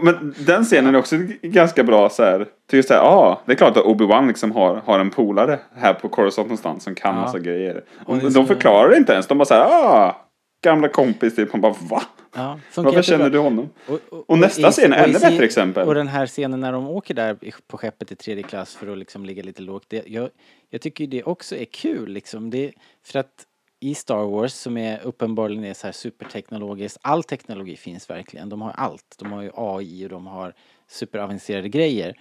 men 0.02 0.34
den 0.38 0.64
scenen 0.64 0.94
är 0.94 0.98
också 0.98 1.16
ganska 1.42 1.84
bra 1.84 2.08
så 2.08 2.22
här. 2.24 2.46
Tycker 2.70 2.88
så 2.88 2.94
här, 2.94 3.00
ah, 3.00 3.40
det 3.46 3.52
är 3.52 3.56
klart 3.56 3.76
att 3.76 3.84
Obi-Wan 3.84 4.26
liksom 4.28 4.52
har, 4.52 4.82
har 4.86 4.98
en 4.98 5.10
polare 5.10 5.58
här 5.76 5.94
på 5.94 6.08
Coruscant 6.08 6.46
någonstans 6.48 6.84
som 6.84 6.94
kan 6.94 7.14
Ja. 7.14 7.20
massa 7.20 7.38
grejer. 7.38 7.82
Och 8.06 8.14
Och 8.24 8.32
de 8.32 8.46
förklarar 8.46 8.90
det 8.90 8.96
inte 8.96 9.12
ens. 9.12 9.26
De 9.26 9.38
bara 9.38 9.44
så 9.44 9.54
här, 9.54 9.64
ah, 9.64 10.16
gamla 10.64 10.88
kompis 10.88 11.36
typ. 11.36 11.52
Man 11.52 11.60
bara, 11.60 11.74
va? 11.80 12.02
ja. 12.34 12.60
Varför 12.76 13.02
känner 13.02 13.30
du 13.30 13.38
honom? 13.38 13.68
Och, 13.86 14.00
Och 14.30 14.38
nästa 14.38 14.68
i- 14.68 14.72
scen 14.72 14.92
är 14.92 15.02
och 15.02 15.08
ännu 15.08 15.18
bättre 15.18 15.44
exempel. 15.44 15.88
Och 15.88 15.94
den 15.94 16.08
här 16.08 16.26
scenen 16.26 16.60
när 16.60 16.72
de 16.72 16.88
åker 16.88 17.14
där 17.14 17.36
på 17.66 17.78
skeppet 17.78 18.12
i 18.12 18.16
tredje 18.16 18.42
klass 18.42 18.74
för 18.74 18.92
att 18.92 18.98
liksom 18.98 19.24
ligga 19.24 19.42
lite 19.42 19.62
lågt. 19.62 19.84
Det, 19.88 20.02
jag, 20.06 20.30
jag 20.70 20.80
tycker 20.80 21.06
det 21.06 21.22
också 21.22 21.56
är 21.56 21.64
kul 21.64 22.08
liksom. 22.12 22.50
Det, 22.50 22.72
för 23.06 23.18
att 23.18 23.46
i 23.80 23.94
Star 23.94 24.24
Wars 24.24 24.52
som 24.52 24.76
är 24.76 25.00
uppenbarligen 25.02 25.64
är 25.64 25.74
så 25.74 25.86
här 25.86 25.92
superteknologiskt. 25.92 26.98
All 27.02 27.22
teknologi 27.24 27.76
finns 27.76 28.10
verkligen. 28.10 28.48
De 28.48 28.62
har 28.62 28.70
allt. 28.70 29.16
De 29.18 29.32
har 29.32 29.42
ju 29.42 29.50
AI 29.54 30.04
och 30.04 30.08
de 30.08 30.26
har 30.26 30.54
superavancerade 30.88 31.68
grejer. 31.68 32.14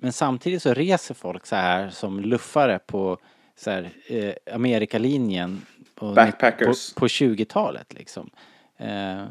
Men 0.00 0.12
samtidigt 0.12 0.62
så 0.62 0.74
reser 0.74 1.14
folk 1.14 1.46
så 1.46 1.56
här 1.56 1.90
som 1.90 2.20
luffare 2.20 2.78
på 2.86 3.18
så 3.56 3.70
här, 3.70 3.90
eh, 4.06 4.54
Amerikalinjen 4.54 5.62
på, 5.98 6.12
Backpackers. 6.14 6.94
på, 6.94 7.00
på 7.00 7.06
20-talet 7.06 7.94
liksom. 7.94 8.30
Eh, 8.78 9.24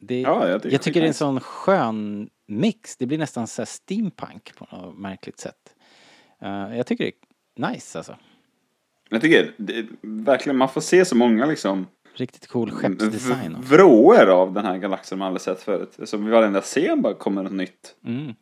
det, 0.00 0.20
Ja, 0.20 0.48
jag 0.48 0.62
tycker 0.62 0.74
jag 0.74 0.82
tycker 0.82 1.00
det 1.00 1.06
är 1.06 1.08
en 1.08 1.14
sån 1.14 1.40
skön 1.40 2.30
mix. 2.48 2.96
Det 2.96 3.06
blir 3.06 3.18
nästan 3.18 3.46
så 3.46 3.66
steampunk 3.66 4.52
på 4.56 4.76
något 4.76 4.98
märkligt 4.98 5.38
sätt. 5.40 5.74
Eh, 6.42 6.76
jag 6.76 6.86
tycker 6.86 7.04
det 7.04 7.62
är 7.62 7.70
nice 7.72 7.98
alltså. 7.98 8.16
Jag 9.10 9.20
tycker 9.20 9.54
det, 9.56 9.86
verkligen, 10.02 10.56
man 10.56 10.68
får 10.68 10.80
se 10.80 11.04
så 11.04 11.16
många 11.16 11.46
liksom 11.46 11.86
Riktigt 12.14 12.46
cool 12.46 12.70
skeppsdesign. 12.70 13.52
v- 13.52 13.58
också. 13.58 13.74
vrår 13.76 14.26
av 14.26 14.52
den 14.52 14.64
här 14.64 14.78
galaxen 14.78 15.18
man 15.18 15.26
aldrig 15.26 15.40
sett 15.42 15.62
förut. 15.62 15.98
Så 16.04 16.16
vid 16.16 16.30
varenda 16.32 16.60
scen 16.60 17.02
bara 17.02 17.14
kommer 17.14 17.42
något 17.42 17.52
nytt. 17.52 17.96
Mm. 18.04 18.34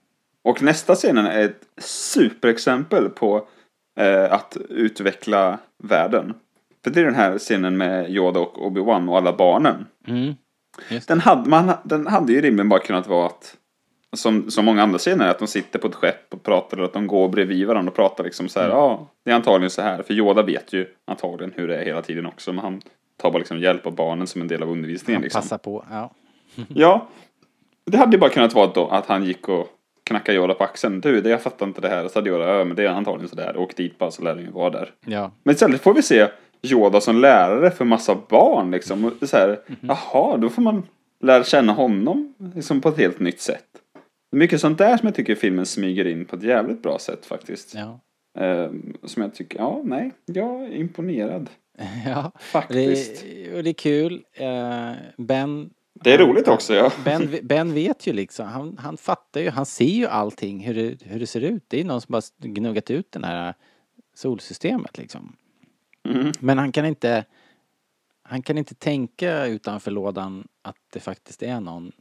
Och 0.42 0.62
nästa 0.62 0.94
scenen 0.94 1.26
är 1.26 1.44
ett 1.44 1.66
superexempel 1.78 3.08
på 3.08 3.48
eh, 3.98 4.32
att 4.32 4.56
utveckla 4.68 5.58
världen. 5.82 6.34
För 6.84 6.90
det 6.90 7.00
är 7.00 7.04
den 7.04 7.14
här 7.14 7.38
scenen 7.38 7.76
med 7.76 8.10
Yoda 8.10 8.40
och 8.40 8.56
Obi-Wan 8.70 9.08
och 9.10 9.16
alla 9.16 9.32
barnen. 9.32 9.86
Mm. 10.06 10.34
Den 11.06 11.20
hade, 11.20 11.48
man, 11.50 11.72
den 11.84 12.06
hade 12.06 12.32
ju 12.32 12.40
rimligen 12.40 12.68
bara 12.68 12.80
kunnat 12.80 13.06
vara 13.06 13.26
att 13.26 13.56
som, 14.16 14.50
som 14.50 14.64
många 14.64 14.82
andra 14.82 14.98
scener, 14.98 15.28
att 15.28 15.38
de 15.38 15.48
sitter 15.48 15.78
på 15.78 15.86
ett 15.86 15.94
skepp 15.94 16.34
och 16.34 16.42
pratar 16.42 16.76
eller 16.76 16.84
att 16.86 16.92
de 16.92 17.06
går 17.06 17.28
bredvid 17.28 17.66
varandra 17.66 17.90
och 17.90 17.96
pratar 17.96 18.24
liksom 18.24 18.48
så 18.48 18.60
här, 18.60 18.66
Mm. 18.66 18.78
ja, 18.78 19.06
det 19.24 19.30
är 19.30 19.34
antagligen 19.34 19.70
så 19.70 19.82
här. 19.82 20.02
För 20.02 20.14
Yoda 20.14 20.42
vet 20.42 20.72
ju 20.72 20.86
antagligen 21.04 21.52
hur 21.56 21.68
det 21.68 21.76
är 21.76 21.84
hela 21.84 22.02
tiden 22.02 22.26
också, 22.26 22.52
men 22.52 22.64
han 22.64 22.82
tar 23.16 23.30
bara 23.30 23.38
liksom 23.38 23.58
hjälp 23.58 23.86
av 23.86 23.94
barnen 23.94 24.26
som 24.26 24.40
en 24.40 24.48
del 24.48 24.62
av 24.62 24.70
undervisningen. 24.70 25.22
Liksom. 25.22 25.40
Passa 25.42 25.58
på. 25.58 25.84
Ja. 25.90 26.10
Ja, 26.68 27.08
det 27.86 27.96
hade 27.96 28.12
ju 28.12 28.18
bara 28.20 28.30
kunnat 28.30 28.54
vara 28.54 28.66
då 28.66 28.88
att 28.88 29.06
han 29.06 29.24
gick 29.24 29.48
och 29.48 29.68
knackade 30.04 30.38
Yoda 30.38 30.54
på 30.54 30.64
axeln. 30.64 31.00
Du, 31.00 31.20
det, 31.20 31.30
jag 31.30 31.42
fattar 31.42 31.66
inte 31.66 31.80
det 31.80 31.88
här. 31.88 32.08
Så 32.08 32.18
hade 32.18 32.30
Yoda, 32.30 32.58
ja 32.58 32.64
men 32.64 32.76
det 32.76 32.84
är 32.84 32.88
antagligen 32.88 33.28
så 33.28 33.36
där. 33.36 33.56
Åk 33.56 33.76
dit 33.76 33.98
bara 33.98 34.10
så 34.10 34.22
lär 34.22 34.34
den 34.34 34.44
ju 34.44 34.50
vara 34.50 34.70
där. 34.70 34.90
ja. 35.06 35.30
Men 35.42 35.54
istället 35.54 35.82
får 35.82 35.94
vi 35.94 36.02
se 36.02 36.28
Yoda 36.64 37.00
som 37.00 37.20
lärare 37.20 37.70
för 37.70 37.84
massa 37.84 38.18
barn 38.28 38.70
liksom. 38.70 39.04
Och 39.04 39.28
så 39.28 39.36
här, 39.36 39.60
Mhm. 39.66 39.76
jaha, 39.80 40.36
då 40.36 40.48
får 40.48 40.62
man 40.62 40.82
lära 41.20 41.44
känna 41.44 41.72
honom 41.72 42.34
liksom 42.54 42.80
på 42.80 42.88
ett 42.88 42.98
helt 42.98 43.18
nytt 43.20 43.40
sätt. 43.40 43.64
Det 44.30 44.36
är 44.36 44.38
mycket 44.38 44.60
sånt 44.60 44.78
där 44.78 44.96
som 44.96 45.06
jag 45.06 45.14
tycker 45.14 45.34
filmen 45.34 45.66
smyger 45.66 46.04
in 46.06 46.24
på 46.24 46.36
ett 46.36 46.42
jävligt 46.42 46.82
bra 46.82 46.98
sätt 46.98 47.26
faktiskt. 47.26 47.74
Ja. 47.74 48.00
Ehm, 48.38 48.96
som 49.04 49.22
jag 49.22 49.34
tycker, 49.34 49.58
ja 49.58 49.80
nej, 49.84 50.12
jag 50.26 50.64
är 50.64 50.74
imponerad. 50.76 51.50
ja. 52.06 52.32
Faktiskt. 52.40 53.22
Det, 53.22 53.56
och 53.56 53.64
det 53.64 53.70
är 53.70 53.74
kul. 53.74 54.24
Eh, 54.32 54.92
ben 55.16 55.70
Det 56.04 56.12
är 56.14 56.18
roligt 56.18 56.48
också 56.48 56.74
ja. 56.74 56.92
Ben, 57.04 57.38
ben 57.42 57.74
vet 57.74 58.06
ju 58.06 58.12
liksom, 58.12 58.46
han, 58.46 58.78
han 58.78 58.96
fattar 58.96 59.40
ju, 59.40 59.50
han 59.50 59.66
ser 59.66 59.84
ju 59.84 60.06
allting 60.06 60.60
hur 60.66 60.74
det, 60.74 60.96
hur 61.04 61.20
det 61.20 61.26
ser 61.26 61.40
ut. 61.40 61.64
Det 61.68 61.80
är 61.80 61.84
någon 61.84 62.00
som 62.00 62.12
bara 62.12 62.22
gnuggat 62.42 62.90
ut 62.90 63.12
den 63.12 63.24
här 63.24 63.54
solsystemet 64.14 64.98
liksom. 64.98 65.36
Mm. 66.08 66.32
Men 66.40 66.58
han 66.58 66.72
kan 66.72 66.84
inte, 66.86 67.24
han 68.22 68.42
kan 68.42 68.58
inte 68.58 68.74
tänka 68.74 69.46
utanför 69.46 69.90
lådan 69.90 70.48
att 70.62 70.76
det 70.92 71.00
faktiskt 71.00 71.42
är 71.42 71.60
någon. 71.60 71.92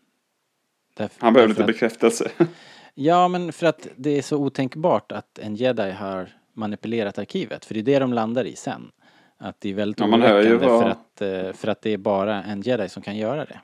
Därför, 0.94 1.22
Han 1.22 1.34
behöver 1.34 1.50
lite 1.50 1.62
att- 1.62 1.68
bekräftelse. 1.68 2.32
Ja, 2.96 3.28
men 3.28 3.54
för 3.54 3.66
att 3.66 3.88
det 3.96 4.18
är 4.18 4.22
så 4.22 4.38
otänkbart 4.38 5.12
att 5.12 5.40
en 5.40 5.56
jedi 5.56 5.92
har 5.92 6.30
manipulerat 6.54 7.18
arkivet. 7.18 7.66
För 7.66 7.74
det 7.74 7.80
är 7.80 7.84
det 7.84 8.00
de 8.00 8.14
landar 8.14 8.46
i 8.46 8.56
sen. 8.56 8.92
Att 9.38 9.62
det 9.62 9.70
är 9.70 9.74
väldigt 9.74 10.00
Ja, 10.00 10.06
oroväckande 10.06 10.58
vad- 10.68 10.82
för, 10.84 10.90
att, 10.90 11.22
eh, 11.22 11.54
för 11.54 11.68
att 11.68 11.82
det 11.82 11.90
är 11.94 11.98
bara 11.98 12.44
en 12.44 12.62
jedi 12.62 12.90
som 12.90 13.04
kan 13.04 13.18
göra 13.18 13.46
det. 13.46 13.60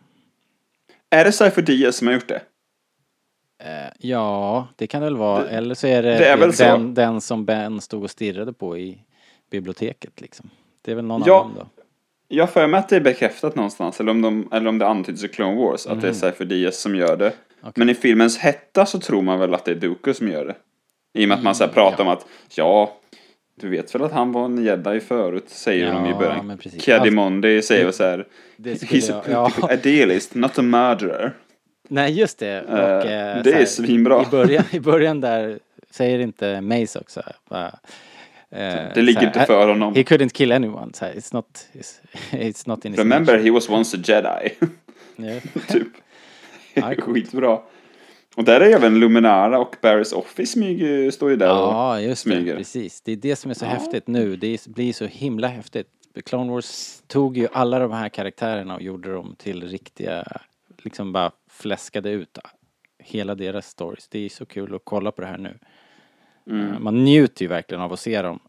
är 1.10 1.26
det 1.26 1.32
Cypher 1.32 1.62
Diaz 1.62 1.96
som 1.96 2.08
har 2.08 2.14
gjort 2.14 2.28
det? 2.28 2.42
Eh, 3.64 3.92
ja, 4.00 4.68
det 4.76 4.88
kan 4.88 5.02
det 5.02 5.06
väl 5.06 5.18
vara. 5.18 5.50
Eller 5.50 5.76
så 5.76 5.88
är 5.88 6.04
det, 6.04 6.18
det 6.18 6.28
är 6.28 6.58
den, 6.78 6.94
den 6.94 7.22
som 7.22 7.46
Ben 7.46 7.82
stod 7.82 8.04
och 8.04 8.12
stirrade 8.12 8.54
på 8.54 8.78
i 8.78 9.04
biblioteket 9.50 10.22
liksom. 10.22 10.50
Det 10.82 10.92
är 10.92 10.96
väl 10.96 11.06
någon 11.06 11.24
Ja. 11.26 11.42
annan 11.42 11.56
då. 11.56 11.68
Jag 12.28 12.44
har 12.44 12.48
för 12.52 12.68
mig 12.68 12.78
att 12.80 12.90
det 12.90 12.96
är 12.96 13.00
bekräftat 13.02 13.56
någonstans, 13.56 14.00
eller 14.00 14.12
om, 14.12 14.22
de, 14.22 14.50
eller 14.52 14.70
om 14.70 14.78
det 14.78 14.88
antyds 14.88 15.24
i 15.24 15.28
Clone 15.28 15.56
Wars, 15.56 15.88
att 15.88 16.02
det 16.02 16.08
är 16.08 16.14
Cypher 16.14 16.46
Diaz 16.46 16.78
som 16.80 16.96
gör 16.96 17.18
det. 17.18 17.26
Mm. 17.26 17.38
Okej. 17.62 17.72
Men 17.76 17.90
i 17.90 17.96
filmens 17.96 18.38
hetta 18.38 18.86
så 18.86 19.00
tror 19.00 19.22
man 19.22 19.40
väl 19.40 19.54
att 19.54 19.66
det 19.66 19.72
är 19.72 19.76
Dooku 19.76 20.14
som 20.14 20.28
gör 20.28 20.46
det. 20.46 20.56
I 21.22 21.26
och 21.26 21.30
med 21.30 21.38
att 21.38 21.44
man 21.44 21.56
så 21.56 21.64
här 21.66 21.72
pratar 21.72 22.04
Mm, 22.04 22.08
ja. 22.08 22.12
om 22.12 22.18
att, 22.18 22.26
ja, 22.56 22.98
du 23.62 23.70
vet 23.70 23.96
väl 23.96 24.04
att 24.04 24.12
han 24.12 24.32
var 24.32 24.46
en 24.46 24.64
jedi 24.64 25.00
förut, 25.00 25.50
säger 25.50 25.88
Ja, 25.88 25.94
de 25.94 26.06
i 26.10 26.14
början. 26.14 26.58
precis. 26.64 26.84
Kiadimondi 26.84 27.62
säger 27.62 27.84
väl 27.84 27.94
så 27.94 28.04
här, 28.04 28.26
he's 28.58 29.14
a 29.20 29.24
jag, 29.30 29.52
ja. 29.62 29.74
idealist, 29.74 30.36
not 30.36 30.60
a 30.60 30.62
murderer. 30.62 31.34
Nej, 31.88 32.20
just 32.20 32.40
det. 32.40 32.62
Och, 32.62 32.78
Eh, 32.78 33.38
eh, 33.38 33.44
det 33.44 33.52
så 33.52 33.58
är 33.58 33.66
svinbra. 33.66 34.24
I 34.24 34.26
början, 34.32 34.64
I 34.72 34.80
början 34.80 35.22
där 35.22 35.60
säger 35.90 36.20
inte 36.20 36.62
Mace 36.62 37.00
också. 37.00 37.22
Bara, 37.50 37.80
Det 38.96 39.02
ligger 39.02 39.28
inte 39.28 39.46
för 39.46 39.68
honom. 39.68 39.96
He 39.96 40.04
couldn't 40.04 40.30
kill 40.30 40.52
anyone. 40.52 40.94
Så 40.94 41.06
här, 41.06 41.14
it's, 41.14 41.34
not, 41.34 41.68
it's, 41.74 42.02
it's 42.32 42.68
not 42.68 42.86
in 42.86 42.92
his 42.92 43.00
Remember 43.00 43.34
nature. 43.34 43.46
he 43.46 43.52
was 43.52 43.70
once 43.70 43.98
a 43.98 44.00
jedi. 44.04 44.50
Ja. 45.16 45.40
typ. 45.68 45.88
Ja. 46.74 46.96
Skitbra. 46.96 47.60
Och 48.36 48.44
där 48.44 48.62
är 48.62 48.76
även 48.76 49.00
Luminara 49.00 49.60
och 49.60 49.76
Barrys 49.82 50.14
Office 50.14 50.52
smyger, 50.54 51.12
står 51.12 51.30
ju 51.30 51.36
där 51.36 51.52
och 51.52 51.58
Ja, 51.74 52.00
just 52.02 52.26
det. 52.26 52.32
smyger. 52.32 52.56
Precis. 52.56 53.02
Det 53.02 53.12
är 53.12 53.16
det 53.16 53.36
som 53.36 53.52
är 53.52 53.56
så 53.56 53.66
häftigt 53.66 54.08
nu. 54.08 54.36
Det 54.36 54.68
blir 54.68 54.94
så 54.94 55.06
himla 55.06 55.48
häftigt. 55.48 55.88
Clone 56.26 56.52
Wars 56.52 57.02
tog 57.08 57.38
ju 57.38 57.48
alla 57.54 57.80
de 57.80 57.92
här 57.92 58.10
karaktärerna 58.10 58.76
och 58.76 58.82
gjorde 58.82 59.14
dem 59.14 59.36
till 59.38 59.68
riktiga, 59.70 60.24
liksom 60.84 61.14
bara 61.14 61.32
fläskade 61.50 62.10
ut 62.10 62.38
hela 63.04 63.36
deras 63.36 63.68
stories. 63.68 64.08
Det 64.08 64.26
är 64.26 64.30
så 64.30 64.46
kul 64.46 64.76
att 64.76 64.82
kolla 64.84 65.12
på 65.12 65.22
det 65.22 65.28
här 65.28 65.38
nu. 65.38 65.60
Mm. 66.48 66.84
Man 66.84 67.04
njuter 67.04 67.42
ju 67.42 67.48
verkligen 67.48 67.82
av 67.82 67.94
att 67.94 68.00
se 68.00 68.22
dem 68.22 68.40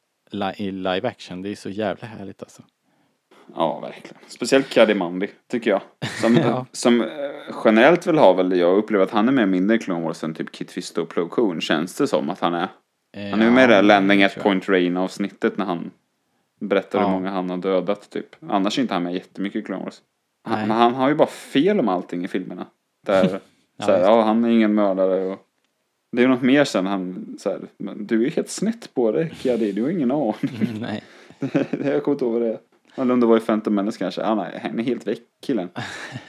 i 0.56 0.70
live 0.70 1.08
action. 1.08 1.42
Det 1.42 1.48
är 1.48 1.54
så 1.56 1.70
jävla 1.70 2.08
härligt 2.08 2.42
alltså. 2.42 2.62
Ja, 3.56 3.80
verkligen. 3.80 4.16
Speciellt 4.28 4.68
Kadimandi, 4.70 5.28
tycker 5.50 5.70
jag. 5.70 5.80
Som, 6.20 6.36
Ja. 6.44 6.66
som 6.72 7.00
eh, 7.00 7.08
generellt 7.64 8.06
vill 8.06 8.18
ha 8.18 8.32
väl, 8.32 8.58
jag 8.58 8.76
upplever 8.78 9.04
att 9.04 9.10
han 9.10 9.28
är 9.28 9.32
mer 9.32 9.46
mindre 9.46 9.76
i 9.76 9.78
Clone 9.78 10.04
Wars 10.04 10.24
än 10.24 10.34
typ 10.34 10.52
Kit 10.52 10.70
Fisto 10.70 11.02
och 11.02 11.08
Plo 11.08 11.28
Koon, 11.28 11.60
känns 11.60 11.96
det 11.96 12.06
som 12.06 12.30
att 12.30 12.40
han 12.40 12.54
är. 12.54 12.68
Han 13.30 13.40
är 13.40 13.44
ju 13.44 13.50
med 13.50 13.64
i 13.64 13.66
det 13.66 13.74
här 13.74 13.82
Landing 13.82 14.22
at. 14.22 14.42
Point 14.42 14.68
Rain 14.68 14.96
avsnittet 14.96 15.58
när 15.58 15.64
han 15.64 15.90
berättar 16.60 16.98
Ja. 17.00 17.06
hur 17.06 17.12
många 17.12 17.30
han 17.30 17.50
har 17.50 17.56
dödat 17.56 18.10
typ. 18.10 18.26
Annars 18.48 18.78
är 18.78 18.82
inte 18.82 18.94
han 18.94 19.02
med 19.02 19.14
jättemycket 19.14 19.62
i 19.62 19.64
Clone 19.64 19.84
Wars. 19.84 20.00
Han, 20.44 20.58
men 20.60 20.70
han 20.70 20.94
har 20.94 21.08
ju 21.08 21.14
bara 21.14 21.28
fel 21.28 21.80
om 21.80 21.88
allting 21.88 22.24
i 22.24 22.28
filmerna. 22.28 22.66
Där, 23.06 23.24
Ja, 23.24 23.38
så 23.86 23.90
här, 23.92 23.98
just 23.98 24.08
ja, 24.08 24.22
han 24.22 24.44
är 24.44 24.48
ingen 24.48 24.74
mördare 24.74 25.26
och 25.26 25.38
det 26.12 26.22
är 26.22 26.28
något 26.28 26.42
mer 26.42 26.64
sen 26.64 26.86
han, 26.86 27.36
så 27.38 27.50
här, 27.50 27.60
men 27.76 28.06
du 28.06 28.26
är 28.26 28.30
helt 28.30 28.50
snett 28.50 28.94
på 28.94 29.12
det, 29.12 29.30
Kiadi, 29.34 29.72
du 29.72 29.82
har 29.82 29.90
ingen 29.90 30.10
aning. 30.10 30.34
Nej. 30.80 31.02
jag 31.84 32.02
kommer 32.04 32.12
inte 32.14 32.24
ihåg 32.24 32.32
vad 32.32 32.42
det 32.42 32.48
är. 32.48 32.58
Eller 32.94 33.14
om 33.14 33.20
det 33.20 33.26
var 33.26 33.36
i 33.36 33.40
Phantom 33.40 33.74
Menace 33.74 33.98
kanske. 33.98 34.22
Ah, 34.24 34.34
nej, 34.34 34.60
han 34.62 34.78
är 34.78 34.82
helt 34.82 35.06
väck 35.06 35.18
killen. 35.40 35.68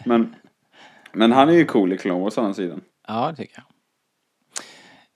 Men, 0.06 0.36
men 1.14 1.32
han 1.32 1.50
är 1.50 1.54
ju 1.54 1.66
cool 1.66 1.94
i 1.94 1.98
Clone 1.98 2.20
Wars 2.24 2.38
å 2.38 2.42
andra 2.42 2.54
sidan. 2.54 2.82
Ja, 3.08 3.30
det 3.32 3.36
tycker 3.38 3.56
jag. 3.58 3.66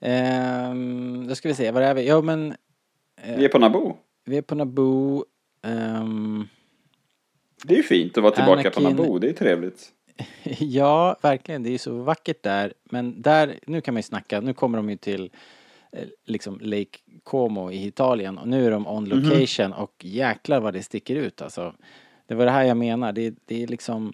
Ehm, 0.00 1.26
då 1.28 1.34
ska 1.34 1.48
vi 1.48 1.54
se, 1.54 1.70
var 1.70 1.82
är 1.82 1.94
vi? 1.94 2.08
Ja, 2.08 2.20
men 2.20 2.54
Vi 3.36 3.44
är 3.44 3.48
på 3.48 3.58
Naboo. 3.58 3.96
vi 4.24 4.36
är 4.36 4.42
på 4.42 4.54
Naboo. 4.54 5.24
Ehm, 5.62 6.48
Det 7.64 7.74
är 7.74 7.76
ju 7.76 7.82
fint 7.82 8.16
att 8.18 8.22
vara 8.22 8.34
tillbaka 8.34 8.70
på 8.70 8.80
Anakin- 8.80 8.82
Naboo, 8.96 9.18
det 9.18 9.28
är 9.28 9.32
trevligt. 9.32 9.88
ja, 10.58 11.16
verkligen. 11.22 11.62
Det 11.62 11.74
är 11.74 11.78
så 11.78 12.02
vackert 12.02 12.42
där. 12.42 12.72
Men 12.84 13.22
där, 13.22 13.58
nu 13.66 13.80
kan 13.80 13.94
man 13.94 13.98
ju 13.98 14.02
snacka, 14.02 14.40
nu 14.40 14.54
kommer 14.54 14.78
de 14.78 14.90
ju 14.90 14.96
till 14.96 15.30
eh, 15.92 16.08
liksom 16.24 16.58
Lake 16.62 16.98
Como 17.22 17.70
i 17.70 17.86
Italien 17.86 18.38
och 18.38 18.48
nu 18.48 18.66
är 18.66 18.70
de 18.70 18.86
on 18.86 19.04
location 19.04 19.72
och 19.72 20.04
jäklar 20.04 20.60
vad 20.60 20.74
det 20.74 20.82
sticker 20.82 21.16
ut 21.16 21.42
alltså. 21.42 21.74
Det 22.26 22.34
var 22.34 22.44
det 22.44 22.50
här 22.50 22.64
jag 22.64 22.76
menar, 22.76 23.12
det, 23.12 23.34
det 23.44 23.62
är 23.62 23.66
liksom 23.66 24.12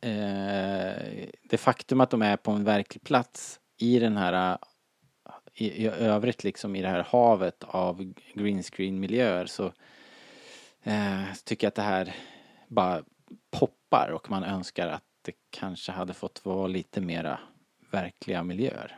eh, 0.00 1.28
det 1.42 1.58
faktum 1.58 2.00
att 2.00 2.10
de 2.10 2.22
är 2.22 2.36
på 2.36 2.50
en 2.50 2.64
verklig 2.64 3.02
plats 3.02 3.60
i 3.78 3.98
den 3.98 4.16
här 4.16 4.52
eh, 4.52 4.58
i, 5.54 5.84
i 5.84 5.86
övrigt 5.88 6.44
liksom 6.44 6.76
i 6.76 6.82
det 6.82 6.88
här 6.88 7.06
havet 7.08 7.64
av 7.64 8.12
green 8.34 8.62
screen 8.62 9.00
miljöer 9.00 9.46
så 9.46 9.72
eh, 10.82 11.22
tycker 11.44 11.66
jag 11.66 11.68
att 11.68 11.74
det 11.74 11.82
här 11.82 12.14
bara 12.68 13.02
poppar 13.58 14.10
och 14.10 14.30
man 14.30 14.44
önskar 14.44 14.88
att 14.88 15.02
det 15.24 15.32
kanske 15.50 15.92
hade 15.92 16.14
fått 16.14 16.40
vara 16.44 16.66
lite 16.66 17.00
mera 17.00 17.38
verkliga 17.90 18.42
miljöer. 18.42 18.96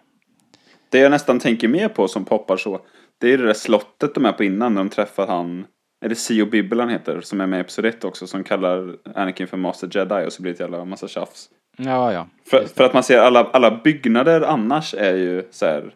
Det 0.89 0.99
jag 0.99 1.11
nästan 1.11 1.41
tänker 1.41 1.68
mer 1.68 1.89
på 1.89 2.09
som 2.09 2.24
poppar 2.24 2.57
så, 2.57 2.81
det 3.18 3.33
är 3.33 3.39
det 3.39 3.47
där 3.47 3.53
slottet 3.55 4.14
de 4.14 4.24
är 4.26 4.33
på 4.33 4.45
innan 4.45 4.74
när 4.74 4.81
de 4.81 4.91
träffar 4.91 5.26
han, 5.26 5.66
är 6.05 6.09
det 6.09 6.14
Sio 6.14 6.47
Bibbel 6.47 6.81
han 6.81 6.89
heter, 6.89 7.20
som 7.20 7.41
är 7.41 7.47
med 7.47 7.59
i 7.59 7.61
Episod 7.61 7.85
1 7.85 8.05
också, 8.05 8.26
som 8.26 8.45
kallar 8.45 8.97
Anakin 9.14 9.47
för 9.49 9.57
Master 9.57 9.91
Jedi 9.93 10.26
och 10.26 10.33
så 10.33 10.43
blir 10.43 10.53
det 10.55 10.61
jävla 10.61 10.85
massa 10.85 11.09
tjafs. 11.09 11.51
Ja, 11.76 12.12
ja. 12.12 12.29
För, 12.51 12.64
för 12.64 12.85
att 12.85 12.95
man 12.95 13.03
ser 13.03 13.18
alla, 13.18 13.45
alla 13.45 13.81
byggnader 13.85 14.41
annars 14.41 14.95
är 14.95 15.14
ju 15.16 15.49
så 15.51 15.66
här 15.66 15.95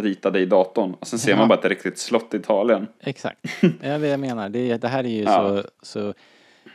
ritade 0.00 0.40
i 0.40 0.46
datorn. 0.46 0.94
Och 0.94 1.06
sen 1.06 1.18
ser 1.18 1.30
Ja. 1.30 1.36
man 1.36 1.48
bara 1.48 1.58
ett 1.58 1.64
riktigt 1.64 1.98
slott 1.98 2.34
i 2.34 2.36
Italien. 2.36 2.86
Exakt. 3.00 3.40
Det 3.80 3.86
är 3.86 3.98
det 3.98 4.08
jag 4.08 4.20
menar. 4.20 4.48
Det, 4.48 4.76
det 4.76 4.88
här 4.88 5.04
är 5.04 5.08
ju 5.08 5.22
Ja. 5.22 5.62
så, 5.62 5.68
så 5.82 6.14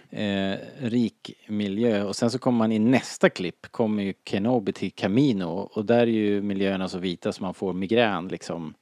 eh, 0.09 0.57
rik 0.79 1.31
miljö. 1.47 2.03
Och 2.03 2.15
sen 2.15 2.31
så 2.31 2.39
kommer 2.39 2.57
man 2.57 2.71
i 2.71 2.79
nästa 2.79 3.29
klipp, 3.29 3.67
kommer 3.71 4.03
ju 4.03 4.13
Kenobi 4.25 4.73
till 4.73 4.91
Camino. 4.91 5.69
Och 5.73 5.85
där 5.85 5.99
är 5.99 6.05
ju 6.05 6.41
miljöerna 6.41 6.87
så 6.87 6.97
vita 6.97 7.31
så 7.31 7.43
man 7.43 7.53
får 7.53 7.73
migrän 7.73 8.27
liksom. 8.27 8.73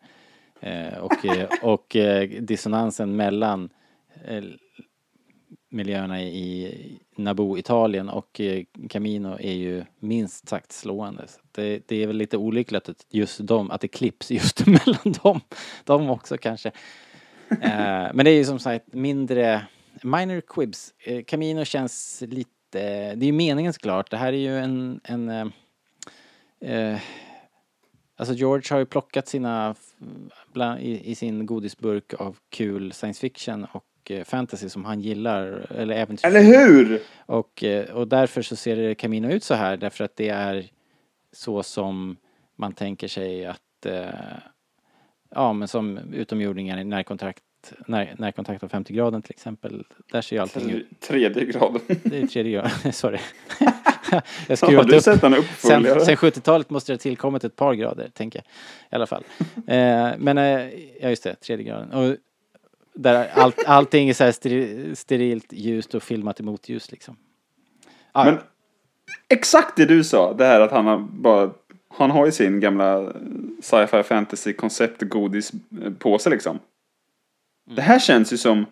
Eh, 0.59 0.97
och 0.97 1.25
eh, 1.25 1.49
och 1.61 1.95
eh, 1.95 2.29
dissonansen 2.29 3.15
mellan 3.15 3.69
eh, 4.25 4.43
miljöerna 5.69 6.21
i 6.21 6.99
Naboo, 7.15 7.57
Italien 7.57 8.09
och 8.09 8.41
eh, 8.41 8.63
Camino 8.89 9.37
är 9.39 9.53
ju 9.53 9.83
minst 9.99 10.49
sagt 10.49 10.71
slående. 10.71 11.25
Det, 11.51 11.87
det 11.87 12.03
är 12.03 12.07
väl 12.07 12.17
lite 12.17 12.37
olyckligt 12.37 12.89
att 12.89 13.05
just 13.09 13.47
de, 13.47 13.71
att 13.71 13.81
det 13.81 13.87
klipps 13.87 14.31
just 14.31 14.65
mellan 14.65 15.13
dem, 15.23 15.41
dem 15.83 16.09
också 16.09 16.37
kanske. 16.37 16.71
Men 18.13 18.17
det 18.17 18.31
är 18.31 18.35
ju 18.35 18.45
som 18.45 18.59
sagt 18.59 18.93
mindre, 18.93 19.61
minor 20.03 20.41
quibs. 20.41 20.93
Eh, 20.99 21.23
Camino 21.23 21.65
känns 21.65 22.23
lite, 22.27 22.49
det 23.15 23.25
är 23.25 23.25
ju 23.25 23.31
meningen 23.31 23.73
såklart, 23.73 24.11
det 24.11 24.17
här 24.17 24.33
är 24.33 24.37
ju 24.37 24.57
en, 24.57 24.99
en 25.03 25.29
eh, 25.29 25.47
eh, 26.71 26.99
Alltså 28.17 28.33
George 28.33 28.63
har 28.69 28.79
ju 28.79 28.85
plockat 28.85 29.27
sina, 29.27 29.75
bland, 30.53 30.79
i, 30.79 31.11
i 31.11 31.15
sin 31.15 31.45
godisburk 31.45 32.13
av 32.13 32.37
kul 32.49 32.91
science 32.93 33.19
fiction 33.19 33.65
och 33.71 34.11
eh, 34.11 34.23
fantasy 34.23 34.69
som 34.69 34.85
han 34.85 35.01
gillar, 35.01 35.71
eller 35.71 35.95
äventyr. 35.95 36.27
Eller 36.27 36.41
hur? 36.41 37.01
Och, 37.17 37.63
och 37.93 38.07
därför 38.07 38.41
så 38.41 38.55
ser 38.55 38.93
Camino 38.93 39.27
ut 39.27 39.43
så 39.43 39.53
här 39.53 39.77
därför 39.77 40.03
att 40.03 40.15
det 40.15 40.29
är 40.29 40.69
så 41.31 41.63
som 41.63 42.17
man 42.55 42.73
tänker 42.73 43.07
sig 43.07 43.45
att 43.45 43.85
eh, 43.85 44.37
ja 45.29 45.53
men 45.53 45.67
som 45.67 45.97
utomjordingar 45.97 46.77
i 46.77 46.83
närkontakt 46.83 47.43
när, 47.87 48.15
närkontakt 48.17 48.63
av 48.63 48.67
50 48.67 48.93
graden 48.93 49.21
till 49.21 49.31
exempel. 49.31 49.83
Där 50.11 50.21
ser 50.21 50.35
ju 50.35 50.41
allting 50.41 50.69
ut. 50.69 50.99
Tredje 50.99 51.45
graden. 51.45 51.81
Det 52.03 52.17
är 52.21 52.27
tredje 52.27 52.51
graden, 52.51 52.71
sorry. 52.93 53.17
jag 54.47 54.57
skruvat 54.57 54.87
du 54.87 54.95
upp. 54.95 55.03
sett 55.03 55.21
den 55.21 55.31
Sen, 55.33 55.39
uppföljare? 55.41 55.99
sen 56.05 56.15
70-talet 56.15 56.69
måste 56.69 56.91
det 56.91 56.93
ha 56.93 56.99
tillkommit 56.99 57.43
ett 57.43 57.55
par 57.55 57.73
grader, 57.73 58.09
tänker 58.13 58.39
jag. 58.39 58.45
I 58.91 58.95
alla 58.95 59.07
fall. 59.07 59.23
Eh, 59.67 60.11
men, 60.17 60.37
eh, 60.37 60.69
ja 61.01 61.09
just 61.09 61.23
det, 61.23 61.35
tredje 61.35 61.65
graden. 61.65 61.91
Och 61.91 62.15
där 62.93 63.29
allt, 63.33 63.63
allting 63.65 64.09
är 64.09 64.13
så 64.13 64.23
här 64.23 64.31
steri- 64.31 64.95
sterilt 64.95 65.53
ljust 65.53 65.95
och 65.95 66.03
filmat 66.03 66.39
i 66.39 66.43
motljus 66.43 66.91
liksom. 66.91 67.15
Ah, 68.11 68.25
Men 68.25 68.37
exakt 69.29 69.75
det 69.77 69.85
du 69.85 70.03
sa, 70.03 70.33
det 70.33 70.45
här 70.45 70.61
att 70.61 70.71
han 70.71 70.85
har 70.85 70.97
bara 70.97 71.51
han 71.97 72.11
har 72.11 72.25
ju 72.25 72.31
sin 72.31 72.59
gamla 72.59 73.13
sci-fi 73.61 74.03
fantasy 74.03 74.53
koncept 74.53 75.01
godis 75.01 75.51
på 75.99 76.19
sig 76.19 76.31
liksom. 76.31 76.59
Det 77.75 77.81
här 77.81 77.99
känns 77.99 78.33
ju 78.33 78.37
som 78.37 78.65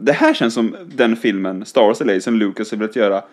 det 0.00 0.12
här 0.12 0.34
känns 0.34 0.54
som 0.54 0.76
den 0.86 1.16
filmen 1.16 1.64
Star 1.64 1.82
Wars 1.82 2.00
LA 2.00 2.20
som 2.20 2.36
Lucas 2.36 2.70
har 2.70 2.78
velat 2.78 2.96
göra 2.96 3.24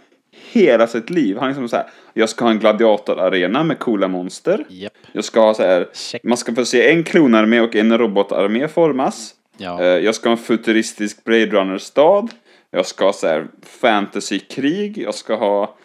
hela 0.52 0.88
sitt 0.88 1.10
liv. 1.10 1.36
Han 1.38 1.44
är 1.46 1.50
liksom 1.50 1.70
så 1.70 1.76
här, 1.76 1.86
jag 2.14 2.30
ska 2.30 2.46
ha 2.46 2.52
en 2.52 2.60
gladiatorarena 2.60 3.64
med 3.64 3.80
coola 3.80 4.08
monster. 4.08 4.66
Japp. 4.70 4.94
Jag 5.12 5.24
ska 5.24 5.40
ha 5.42 5.54
så 5.54 5.64
här, 5.64 5.88
Check. 5.94 6.24
man 6.24 6.38
ska 6.38 6.56
få 6.56 6.66
se 6.66 6.92
en 6.92 7.04
klonarmé 7.04 7.60
och 7.62 7.76
en 7.76 7.98
robotarmé 7.98 8.68
formas. 8.68 9.34
Ja. 9.58 9.82
Eh, 9.82 9.86
Jag 9.88 10.16
ska 10.16 10.30
ha 10.30 10.38
en 10.38 10.44
futuristisk 10.44 11.24
Blade 11.24 11.46
Runner-stad. 11.46 12.30
Jag 12.72 12.86
ska 12.86 13.06
ha 13.06 13.14
så 13.14 13.28
här 13.28 13.48
fantasykrig. 13.64 14.98
Jag 14.98 15.16
ska 15.16 15.36
ha 15.36 15.76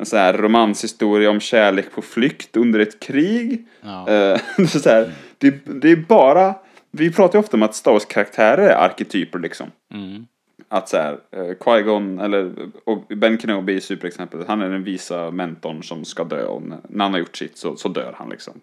en 0.00 0.06
så 0.06 0.16
här 0.16 0.32
romanshistoria 0.32 1.30
om 1.30 1.40
kärlek 1.40 1.92
på 1.94 2.02
flykt 2.02 2.56
under 2.56 2.80
ett 2.80 3.00
krig. 3.00 3.66
Ja. 3.80 4.08
Eh, 4.08 4.38
så 4.68 4.88
här, 4.88 5.12
det, 5.38 5.50
det 5.80 5.90
är 5.90 5.96
bara... 5.96 6.54
Vi 6.90 7.12
pratar 7.12 7.38
ju 7.38 7.40
ofta 7.40 7.56
om 7.56 7.62
att 7.62 7.74
Star 7.74 7.92
Wars-karaktärer 7.92 8.68
är 8.68 8.74
arketyper 8.74 9.38
liksom. 9.38 9.70
Mm. 9.94 10.26
Att 10.68 10.88
så 10.88 10.96
här, 10.96 11.18
eh, 11.30 11.40
Qui-Gon 11.40 12.24
eller 12.24 12.52
och 12.84 13.04
Ben 13.16 13.38
Kenobi 13.38 13.76
är 13.76 13.80
superexemplet. 13.80 14.48
Han 14.48 14.62
är 14.62 14.70
den 14.70 14.84
visa 14.84 15.30
mentorn 15.30 15.82
som 15.82 16.04
ska 16.04 16.24
dö 16.24 16.44
och 16.44 16.62
när 16.62 17.04
han 17.04 17.12
har 17.12 17.18
gjort 17.18 17.36
sitt 17.36 17.58
så, 17.58 17.76
så 17.76 17.88
dör 17.88 18.14
han 18.16 18.30
liksom. 18.30 18.60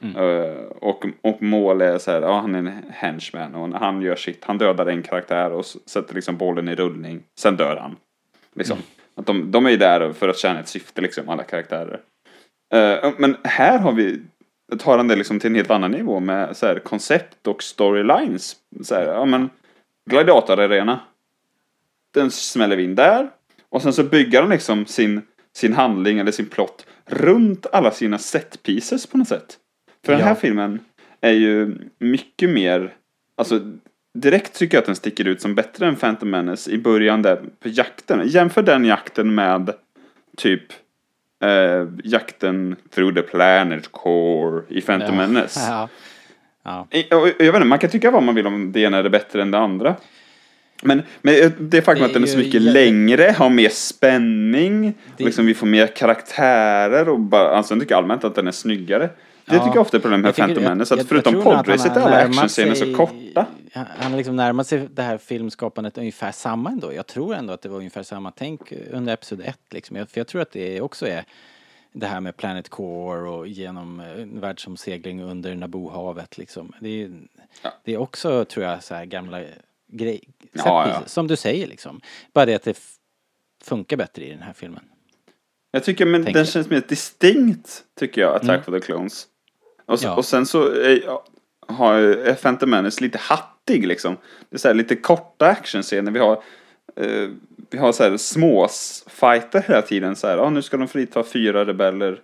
Eh, 0.00 0.64
och, 0.80 1.06
och 1.20 1.42
mål 1.42 1.80
är 1.80 1.98
så 1.98 2.10
här, 2.10 2.22
ja 2.22 2.40
han 2.40 2.54
är 2.54 2.58
en 2.58 2.82
henchman 2.90 3.54
och 3.54 3.80
han 3.80 4.02
gör 4.02 4.16
sitt, 4.16 4.44
han 4.44 4.58
dödar 4.58 4.86
en 4.86 5.02
karaktär 5.02 5.50
och 5.50 5.66
sätter 5.66 6.14
liksom 6.14 6.36
bollen 6.36 6.68
i 6.68 6.74
rullning. 6.74 7.22
Sen 7.38 7.56
dör 7.56 7.76
han. 7.76 7.96
Liksom. 8.54 8.78
Att 9.14 9.26
de, 9.26 9.50
de 9.50 9.66
är 9.66 9.70
ju 9.70 9.76
där 9.76 10.12
för 10.12 10.28
att 10.28 10.38
tjäna 10.38 10.60
ett 10.60 10.68
syfte 10.68 11.00
liksom, 11.00 11.28
alla 11.28 11.42
karaktärer. 11.42 12.00
Eh, 12.74 13.12
men 13.18 13.36
här 13.44 13.78
har 13.78 13.92
vi, 13.92 14.20
tar 14.78 14.96
han 14.96 15.08
det 15.08 15.16
liksom 15.16 15.40
till 15.40 15.50
en 15.50 15.54
helt 15.54 15.70
annan 15.70 15.90
nivå 15.90 16.20
med 16.20 16.56
så 16.56 16.66
här, 16.66 16.78
koncept 16.78 17.46
och 17.46 17.62
storylines. 17.62 18.56
Så 18.82 18.94
här, 18.94 19.02
ja 19.06 19.24
men, 19.24 19.50
gladiatorarena. 20.10 21.00
Den 22.14 22.30
smäller 22.30 22.76
vi 22.76 22.82
in 22.84 22.94
där. 22.94 23.30
Och 23.68 23.82
sen 23.82 23.92
så 23.92 24.02
bygger 24.04 24.40
han 24.40 24.50
liksom 24.50 24.86
sin, 24.86 25.22
sin 25.52 25.72
handling 25.72 26.18
eller 26.18 26.32
sin 26.32 26.46
plott 26.46 26.86
runt 27.06 27.66
alla 27.72 27.90
sina 27.90 28.18
set 28.18 28.62
pieces 28.62 29.06
på 29.06 29.18
något 29.18 29.28
sätt. 29.28 29.58
För 30.04 30.12
den 30.12 30.22
här 30.22 30.30
Ja. 30.30 30.34
filmen 30.34 30.80
är 31.20 31.32
ju 31.32 31.74
mycket 31.98 32.50
mer, 32.50 32.94
alltså 33.36 33.60
direkt 34.14 34.54
tycker 34.54 34.76
jag 34.76 34.82
att 34.82 34.86
den 34.86 34.96
sticker 34.96 35.24
ut 35.28 35.40
som 35.40 35.54
bättre 35.54 35.86
än 35.86 35.96
Phantom 35.96 36.30
Menace 36.30 36.70
i 36.70 36.78
början 36.78 37.22
där 37.22 37.36
på 37.60 37.68
jakten. 37.68 38.22
Jämför 38.28 38.62
den 38.62 38.84
jakten 38.84 39.34
med 39.34 39.74
typ 40.36 40.62
eh, 41.42 41.86
jakten 42.04 42.76
through 42.94 43.14
the 43.14 43.22
planet 43.22 43.92
core 43.92 44.62
i 44.68 44.80
Phantom 44.80 45.16
Menace. 45.16 45.60
Ja. 45.68 45.88
Ja. 46.64 47.16
Och 47.16 47.28
Jag 47.28 47.34
vet 47.38 47.54
inte, 47.54 47.64
man 47.64 47.78
kan 47.78 47.90
tycka 47.90 48.10
vad 48.10 48.22
man 48.22 48.34
vill 48.34 48.46
om 48.46 48.72
det 48.72 48.80
ena 48.80 48.98
är 48.98 49.08
bättre 49.08 49.42
än 49.42 49.50
det 49.50 49.58
andra. 49.58 49.96
Men, 50.82 51.02
men 51.22 51.52
det 51.58 51.82
faktum 51.82 52.06
att 52.06 52.12
den 52.12 52.22
är 52.22 52.26
så 52.26 52.38
mycket 52.38 52.54
jätte- 52.62 52.72
längre, 52.72 53.34
har 53.38 53.50
mer 53.50 53.68
spänning, 53.68 54.94
Det- 55.16 55.24
liksom 55.24 55.46
vi 55.46 55.54
får 55.54 55.66
mer 55.66 55.86
karaktärer 55.86 57.08
och 57.08 57.20
bara, 57.20 57.48
alltså 57.56 57.74
jag 57.74 57.80
tycker 57.82 57.94
allmänt 57.94 58.24
att 58.24 58.34
den 58.34 58.46
är 58.48 58.52
snyggare. 58.52 59.08
Det 59.48 59.54
Ja. 59.56 59.64
tycker 59.64 59.74
jag 59.76 59.80
ofta 59.82 59.96
är 59.96 60.00
problem 60.00 60.20
med 60.20 60.34
tycker- 60.34 60.46
Phantom 60.46 60.64
Menace. 60.64 60.94
Att 60.94 60.98
jag- 61.00 61.08
förutom 61.08 61.34
jag 61.34 61.44
podracet 61.44 61.96
är 61.96 62.00
alla 62.00 62.16
actionscener 62.16 62.74
så 62.74 62.94
korta. 62.94 63.46
Han 63.72 64.10
har 64.10 64.16
liksom 64.16 64.36
närmat 64.36 64.66
sig 64.66 64.88
det 64.90 65.02
här 65.02 65.18
filmskapandet 65.18 65.98
ungefär 65.98 66.32
samma 66.32 66.70
ändå. 66.70 66.92
Jag 66.94 67.06
tror 67.06 67.34
ändå 67.34 67.52
att 67.52 67.62
det 67.62 67.68
var 67.68 67.78
ungefär 67.78 68.02
samma 68.02 68.30
tänk 68.30 68.72
under 68.90 69.12
Episod 69.14 69.40
1 69.40 69.58
liksom. 69.70 69.96
Jag- 69.96 70.08
För 70.08 70.20
jag 70.20 70.26
tror 70.26 70.42
att 70.42 70.50
det 70.50 70.80
också 70.80 71.06
är 71.06 71.24
det 71.92 72.06
här 72.06 72.20
med 72.20 72.36
Planet 72.36 72.68
Core 72.68 73.28
och 73.30 73.48
genom 73.48 74.00
eh, 74.00 74.40
världsomsegling 74.40 75.22
under 75.22 75.54
Naboo-havet 75.54 76.38
liksom. 76.38 76.72
Det 76.80 77.02
är, 77.02 77.10
det 77.84 77.92
är 77.94 77.98
också, 77.98 78.44
tror 78.44 78.64
jag, 78.66 78.82
så 78.84 78.94
här 78.94 79.04
gamla 79.04 79.40
grejer. 79.92 80.20
Ja, 80.52 80.88
ja. 80.88 81.02
Som 81.06 81.26
du 81.26 81.36
säger 81.36 81.66
liksom. 81.66 82.00
Bara 82.32 82.46
det 82.46 82.54
att 82.54 82.62
det 82.62 82.78
funkar 83.64 83.96
bättre 83.96 84.24
i 84.26 84.30
den 84.30 84.42
här 84.42 84.52
filmen. 84.52 84.82
Jag 85.70 85.84
tycker 85.84 86.06
men 86.06 86.24
Tänker 86.24 86.38
den 86.38 86.46
känns 86.46 86.70
mer 86.70 86.82
distinkt, 86.88 87.84
tycker 87.98 88.20
jag, 88.20 88.34
Attack 88.36 88.68
Mm. 88.68 88.74
of 88.76 88.80
the 88.80 88.86
Clones. 88.86 89.26
Och, 89.88 89.98
Ja. 90.02 90.16
och 90.16 90.24
sen 90.24 90.46
så 90.46 90.68
är, 90.72 91.02
har 91.68 91.94
är 91.94 92.34
Phantom 92.34 92.70
Menace 92.70 93.00
lite 93.04 93.18
hattig 93.18 93.86
liksom. 93.86 94.16
Det 94.50 94.56
är 94.56 94.58
så 94.58 94.68
här 94.68 94.74
lite 94.74 94.96
korta 94.96 95.46
actionscener. 95.46 96.10
Vi 96.12 96.18
har, 96.18 96.32
eh, 96.96 97.28
vi 97.70 97.78
har 97.78 97.92
så 97.92 98.02
här 98.02 98.16
små 98.16 98.64
s- 98.64 99.04
fighter 99.06 99.64
hela 99.68 99.82
tiden. 99.82 100.16
Så 100.16 100.26
här, 100.26 100.36
ja, 100.36 100.50
nu 100.50 100.62
ska 100.62 100.76
de 100.76 100.88
frita 100.88 101.22
fyra 101.24 101.64
rebeller. 101.64 102.20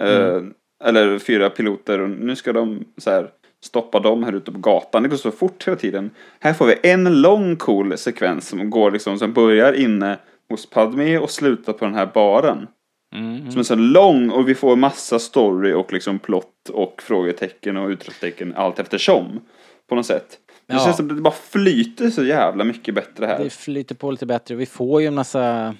Eh, 0.00 0.24
Mm. 0.26 0.54
Eller 0.84 1.18
fyra 1.18 1.50
piloter 1.50 2.00
och 2.00 2.10
nu 2.10 2.36
ska 2.36 2.52
de 2.52 2.84
så 2.96 3.10
här, 3.10 3.30
stoppa 3.64 4.00
dem 4.00 4.24
här 4.24 4.32
ute 4.32 4.52
på 4.52 4.58
gatan. 4.58 5.02
Det 5.02 5.08
går 5.08 5.16
så 5.16 5.30
fort 5.30 5.66
hela 5.66 5.76
tiden. 5.76 6.10
Här 6.40 6.52
får 6.54 6.66
vi 6.66 6.74
en 6.82 7.20
lång 7.22 7.56
cool 7.56 7.98
sekvens 7.98 8.48
som 8.48 8.70
går 8.70 8.90
liksom, 8.90 9.18
som 9.18 9.32
börjar 9.32 9.72
inne 9.72 10.18
hos 10.50 10.70
Padme 10.70 11.18
och 11.18 11.30
slutar 11.30 11.72
på 11.72 11.84
den 11.84 11.94
här 11.94 12.06
baren. 12.14 12.66
Mm. 13.14 13.50
Som 13.50 13.58
är 13.60 13.64
så 13.64 13.74
lång 13.74 14.30
och 14.30 14.48
vi 14.48 14.54
får 14.54 14.76
massa 14.76 15.18
story 15.18 15.72
och 15.72 15.92
liksom 15.92 16.18
plott 16.18 16.68
och 16.68 17.02
frågetecken 17.02 17.76
och 17.76 17.88
utropstecken 17.88 18.54
allt 18.56 18.78
eftersom. 18.78 19.40
På 19.88 19.94
något 19.94 20.06
sätt. 20.06 20.38
Det 20.66 20.74
Ja. 20.74 20.84
känns 20.84 20.96
som 20.96 21.10
att 21.10 21.16
det 21.16 21.22
bara 21.22 21.34
flyter 21.34 22.10
så 22.10 22.24
jävla 22.24 22.64
mycket 22.64 22.94
bättre 22.94 23.26
här. 23.26 23.44
Det 23.44 23.50
flyter 23.50 23.94
på 23.94 24.10
lite 24.10 24.26
bättre. 24.26 24.54
Vi 24.54 24.66
får 24.66 25.00
ju 25.00 25.06
en 25.06 25.14
massa 25.14 25.74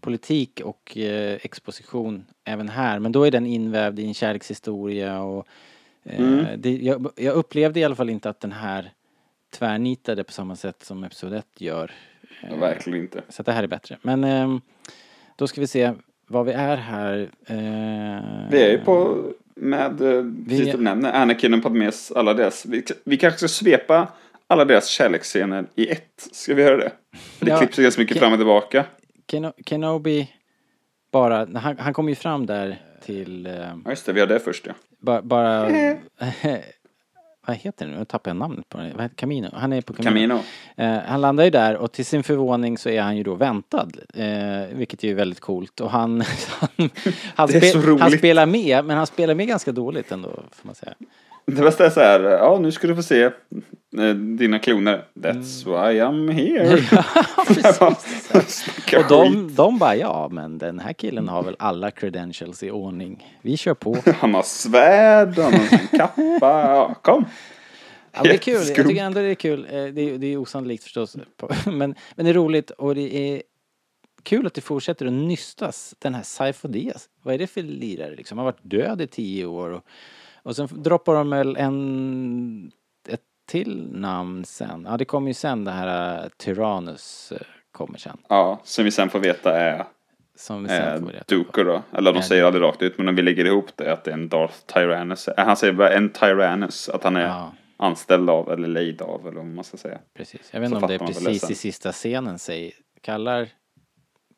politik 0.00 0.60
och 0.64 0.96
eh, 0.96 1.38
exposition 1.42 2.24
även 2.44 2.68
här. 2.68 2.98
Men 2.98 3.12
då 3.12 3.24
är 3.26 3.30
den 3.30 3.46
invävd 3.46 3.98
i 3.98 4.04
en 4.06 4.14
kärlekshistoria 4.14 5.20
och 5.22 5.46
eh, 6.04 6.18
Mm. 6.20 6.46
det, 6.56 6.70
jag, 6.76 7.10
jag 7.16 7.34
upplevde 7.34 7.80
i 7.80 7.84
alla 7.84 7.94
fall 7.94 8.10
inte 8.10 8.30
att 8.30 8.40
den 8.40 8.52
här 8.52 8.90
tvärnitade 9.54 10.24
på 10.24 10.32
samma 10.32 10.56
sätt 10.56 10.82
som 10.84 11.04
Episod 11.04 11.34
1 11.34 11.46
gör. 11.58 11.90
Ja, 12.50 12.56
verkligen 12.56 13.00
inte. 13.00 13.22
Så 13.28 13.42
att 13.42 13.46
det 13.46 13.52
här 13.52 13.62
är 13.62 13.66
bättre. 13.66 13.98
Men 14.02 14.24
ehm, 14.24 14.60
då 15.36 15.46
ska 15.46 15.60
vi 15.60 15.66
se 15.66 15.92
var 16.28 16.44
vi 16.44 16.52
är 16.52 16.76
här. 16.76 17.18
Eh, 17.46 18.50
Vi 18.50 18.62
är 18.62 18.70
ju 18.70 18.78
på 18.78 19.24
med, 19.54 20.00
eh, 20.02 20.24
precis 20.48 20.70
som 20.70 20.78
du 20.78 20.84
nämner, 20.84 21.12
Anakin 21.12 21.54
och 21.54 21.62
Padmes, 21.62 22.12
alla 22.12 22.34
deras. 22.34 22.66
Vi, 22.66 22.84
vi 23.04 23.16
kanske 23.16 23.38
ska 23.38 23.48
svepa 23.48 24.08
alla 24.46 24.64
deras 24.64 24.86
kärleksscener 24.88 25.66
i 25.74 25.88
ett. 25.88 26.28
Ska 26.32 26.54
vi 26.54 26.62
göra 26.62 26.76
det? 26.76 26.92
Det 27.40 27.50
Ja. 27.50 27.58
klipps 27.58 27.76
ganska 27.78 28.02
mycket 28.02 28.16
Ke- 28.16 28.20
fram 28.20 28.32
och 28.32 28.38
tillbaka. 28.38 28.84
Keno, 29.30 29.52
Kenobi 29.66 30.30
bara, 31.12 31.46
han, 31.58 31.78
han 31.78 31.92
kom 31.94 32.08
ju 32.08 32.14
fram 32.14 32.46
där 32.46 32.80
till 33.02 33.46
eh, 33.46 33.52
Ja 33.84 33.90
just 33.90 34.06
det, 34.06 34.12
vi 34.12 34.20
har 34.20 34.26
det 34.26 34.38
först 34.40 34.66
ja. 34.66 34.72
Bara, 35.00 35.22
bara 35.22 35.68
vad 37.46 37.56
heter 37.56 37.86
det 37.86 37.92
nu? 37.92 37.98
Jag 37.98 38.08
tappade 38.08 38.30
jag 38.30 38.36
namnet 38.36 38.68
på 38.68 38.78
heter 38.78 39.08
Camino? 39.08 39.48
Han 39.52 39.72
är 39.72 39.80
på 39.80 39.92
Camino. 39.92 40.10
Camino. 40.10 40.96
Eh, 40.96 41.02
han 41.06 41.20
landar 41.20 41.44
ju 41.44 41.50
där 41.50 41.76
och 41.76 41.92
till 41.92 42.06
sin 42.06 42.22
förvåning 42.22 42.78
så 42.78 42.88
är 42.88 43.02
han 43.02 43.16
ju 43.16 43.22
då 43.22 43.34
väntad. 43.34 43.88
Eh, 44.14 44.66
vilket 44.72 45.02
ju 45.02 45.10
är 45.10 45.14
väldigt 45.14 45.40
coolt. 45.40 45.80
Och 45.80 45.90
han, 45.90 46.20
han, 46.60 46.90
han, 47.34 47.48
Det 47.48 47.74
roligt. 47.74 48.00
han 48.00 48.10
spelar 48.10 48.46
med, 48.46 48.84
men 48.84 48.96
han 48.96 49.06
spelar 49.06 49.34
med 49.34 49.48
ganska 49.48 49.72
dåligt 49.72 50.12
ändå, 50.12 50.28
får 50.28 50.66
man 50.66 50.74
säga. 50.74 50.94
Det 51.46 51.62
bästa 51.62 51.86
är 51.86 51.90
så 51.90 52.00
här, 52.00 52.20
ja 52.20 52.58
nu 52.58 52.72
ska 52.72 52.86
du 52.86 52.96
få 52.96 53.02
se 53.02 53.22
eh, 53.22 54.14
dina 54.14 54.58
kloner. 54.58 55.04
That's 55.14 55.64
why 55.64 56.00
I'm 56.00 56.32
here. 56.32 56.66
Mm. 56.68 56.84
Ja, 57.62 57.96
Och 58.98 59.08
de, 59.08 59.54
de 59.54 59.78
bara, 59.78 59.96
ja 59.96 60.28
men 60.32 60.58
den 60.58 60.78
här 60.78 60.92
killen 60.92 61.28
har 61.28 61.42
väl 61.42 61.56
alla 61.58 61.90
credentials 61.90 62.62
i 62.62 62.70
ordning. 62.70 63.36
Vi 63.42 63.56
kör 63.56 63.74
på. 63.74 63.96
Han 64.20 64.34
har 64.34 64.42
svärd, 64.42 65.38
han 65.38 65.52
har 65.52 65.66
sin 65.66 65.98
kappa. 65.98 66.36
Ja, 66.40 66.94
kom. 67.02 67.24
Ja, 68.12 68.22
det 68.22 68.30
är 68.34 68.38
kul. 68.38 68.54
Jag 68.76 68.88
tycker 68.88 69.04
ändå 69.04 69.20
det 69.20 69.26
är 69.30 69.34
kul. 69.34 69.66
Eh, 69.70 69.84
Det 69.84 70.00
är, 70.00 70.18
det 70.18 70.26
är 70.26 70.36
osannolikt 70.36 70.82
förstås. 70.82 71.16
Men, 71.66 71.78
men 72.14 72.26
det 72.26 72.28
är 72.28 72.34
roligt 72.34 72.70
och 72.70 72.94
det 72.94 73.16
är 73.16 73.42
kul 74.22 74.46
att 74.46 74.54
det 74.54 74.60
fortsätter 74.60 75.06
att 75.06 75.12
nystas. 75.12 75.94
Den 75.98 76.14
här 76.14 76.22
Saifo 76.22 76.68
Diaz. 76.68 77.08
Vad 77.22 77.34
är 77.34 77.38
det 77.38 77.46
för 77.46 77.62
lirare 77.62 78.14
liksom? 78.16 78.38
Han 78.38 78.46
har 78.46 78.52
varit 78.52 78.70
död 78.70 79.00
i 79.00 79.06
tio 79.06 79.44
år. 79.46 79.70
Och, 79.70 79.82
och 80.46 80.56
sen 80.56 80.68
droppar 80.72 81.14
de 81.14 81.30
väl 81.30 81.56
en, 81.56 82.72
ett 83.08 83.20
till 83.48 83.88
namn 83.92 84.44
sen. 84.44 84.86
Ja, 84.90 84.96
det 84.96 85.04
kommer 85.04 85.28
ju 85.28 85.34
sen 85.34 85.64
det 85.64 85.70
här 85.70 86.22
uh, 86.24 86.28
Tyrannus 86.36 87.32
eh, 87.32 87.38
kommer 87.72 87.98
sen. 87.98 88.16
Ja, 88.28 88.60
som 88.64 88.84
vi 88.84 88.90
sen 88.90 89.10
får 89.10 89.18
veta 89.18 89.58
är 89.60 89.84
Som 90.36 90.62
vi 90.62 90.68
sen 90.68 90.82
eh, 90.94 91.00
får 91.00 91.06
reda 91.06 91.24
på. 91.24 91.34
Duker 91.34 91.64
då. 91.64 91.82
Eller 91.92 92.12
de 92.12 92.22
säger 92.22 92.44
aldrig 92.44 92.64
rakt 92.64 92.82
ut, 92.82 92.98
men 92.98 93.08
om 93.08 93.14
vi 93.16 93.22
lägger 93.22 93.44
ihop 93.44 93.70
det 93.76 93.92
att 93.92 94.04
det 94.04 94.10
är 94.10 94.14
en 94.14 94.28
Darth 94.28 94.54
Tyrannus. 94.66 95.28
Eh, 95.28 95.46
Han 95.46 95.56
säger 95.56 95.72
bara 95.72 95.90
en 95.92 96.10
Tyrannus, 96.12 96.88
att 96.88 97.04
han 97.04 97.16
är 97.16 97.26
Ja. 97.26 97.52
anställd 97.76 98.30
av 98.30 98.52
eller 98.52 98.68
lejd 98.68 99.02
av 99.02 99.20
eller 99.28 99.36
vad 99.36 99.46
man 99.46 99.64
ska 99.64 99.76
säga. 99.76 99.98
Precis. 100.16 100.48
Jag 100.52 100.60
vet 100.60 100.66
inte 100.72 100.82
om 100.84 100.88
det 100.88 100.94
är 100.94 100.98
precis 100.98 101.40
det 101.46 101.52
i 101.52 101.56
sista 101.56 101.92
scenen 101.92 102.38
säger, 102.38 102.72
kallar, 103.00 103.48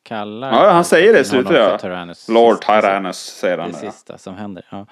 kallar... 0.02 0.52
Ja, 0.52 0.70
han 0.70 0.84
säger 0.84 1.12
det 1.12 1.20
i 1.20 1.24
slutet 1.24 1.56
ja. 1.56 1.70
Lord 2.28 2.60
Tyrannus 2.60 3.18
säger 3.18 3.58
han. 3.58 3.72
Det 3.72 3.78
Ja. 3.82 3.90
sista 3.92 4.18
som 4.18 4.34
händer, 4.34 4.66
ja. 4.70 4.86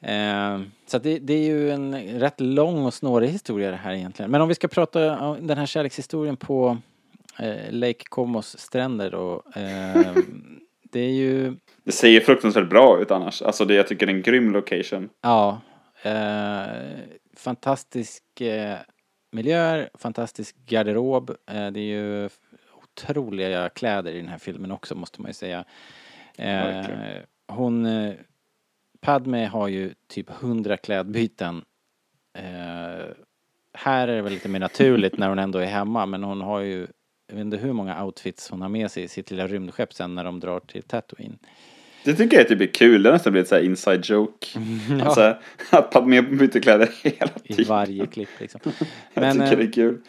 Eh, 0.00 0.60
så 0.86 0.98
det, 0.98 1.18
det 1.18 1.34
är 1.34 1.46
ju 1.46 1.70
en 1.70 1.94
rätt 2.20 2.40
lång 2.40 2.84
och 2.84 2.94
snårig 2.94 3.28
historia 3.28 3.70
det 3.70 3.76
här 3.76 3.92
egentligen. 3.92 4.30
Men 4.30 4.40
om 4.40 4.48
vi 4.48 4.54
ska 4.54 4.68
prata 4.68 5.18
om 5.18 5.46
den 5.46 5.58
här 5.58 5.66
kärlekshistorien 5.66 6.36
på 6.36 6.78
eh, 7.38 7.70
Lake 7.70 8.04
Comos 8.08 8.58
stränder 8.58 9.14
och 9.14 9.56
eh, 9.56 10.16
det 10.92 11.00
är 11.00 11.12
ju, 11.12 11.56
Det 11.84 11.92
ser 11.92 12.20
fruktansvärt 12.20 12.68
bra 12.68 13.00
ut 13.00 13.10
annars. 13.10 13.42
Alltså 13.42 13.64
det 13.64 13.74
jag 13.74 13.86
tycker 13.86 14.06
är 14.06 14.10
en 14.10 14.22
grym 14.22 14.52
location. 14.52 15.08
ja, 15.22 15.60
eh, 16.02 16.66
fantastisk 17.36 18.40
eh, 18.40 18.78
miljöer, 19.32 19.90
fantastisk 19.94 20.56
garderob. 20.66 21.30
Eh, 21.30 21.66
det 21.70 21.80
är 21.80 21.84
ju 21.84 22.28
otroliga 22.82 23.68
kläder 23.68 24.12
i 24.12 24.16
den 24.16 24.28
här 24.28 24.38
filmen 24.38 24.70
också 24.70 24.94
måste 24.94 25.22
man 25.22 25.28
ju 25.28 25.34
säga. 25.34 25.64
Hon, 27.48 27.86
Padme 29.06 29.46
har 29.46 29.68
ju 29.68 29.94
typ 30.08 30.30
hundra 30.30 30.76
klädbyten. 30.76 31.64
Eh, 32.38 33.06
här 33.72 34.08
är 34.08 34.16
det 34.16 34.22
väl 34.22 34.32
lite 34.32 34.48
mer 34.48 34.60
naturligt 34.60 35.18
när 35.18 35.28
hon 35.28 35.38
ändå 35.38 35.58
är 35.58 35.66
hemma 35.66 36.06
men 36.06 36.22
hon 36.24 36.40
har 36.40 36.60
ju, 36.60 36.86
jag 37.28 37.36
vet 37.36 37.40
inte 37.44 37.56
hur 37.56 37.72
många 37.72 38.04
outfits 38.04 38.50
hon 38.50 38.62
har 38.62 38.68
med 38.68 38.90
sig 38.90 39.02
i 39.02 39.08
sitt 39.08 39.30
lilla 39.30 39.46
rymdskepp 39.46 39.92
sen 39.94 40.14
när 40.14 40.24
de 40.24 40.40
drar 40.40 40.60
till 40.60 40.82
Tatooine. 40.82 41.38
Det 42.04 42.14
tycker 42.14 42.36
jag 42.36 42.44
är 42.44 42.48
typ 42.48 42.60
är 42.60 42.74
kul. 42.74 43.02
Det 43.02 43.08
har 43.08 43.12
nästan 43.14 43.32
blivit 43.32 43.48
så 43.48 43.58
inside 43.58 44.04
joke. 44.04 44.46
Alltså 45.02 45.36
att 45.70 45.90
Padme 45.90 46.22
byter 46.22 46.60
kläder 46.60 46.88
hela 47.02 47.32
I 47.44 47.54
tiden. 47.54 47.68
varje 47.68 48.06
klipp 48.06 48.40
liksom. 48.40 48.60
Jag 49.14 49.20
Men 49.20 49.32
tycker 49.32 49.56
det 49.56 49.62
eh, 49.62 49.68
är 49.68 49.72
kul. 49.72 50.00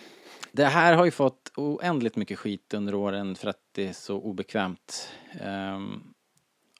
det 0.51 0.65
här 0.65 0.93
har 0.93 1.05
ju 1.05 1.11
fått 1.11 1.51
oändligt 1.55 2.15
mycket 2.15 2.39
skit 2.39 2.73
under 2.73 2.95
åren 2.95 3.35
för 3.35 3.47
att 3.49 3.61
det 3.75 3.87
är 3.87 3.93
så 3.93 4.17
obekvämt. 4.21 5.09
Ehm, 5.41 6.03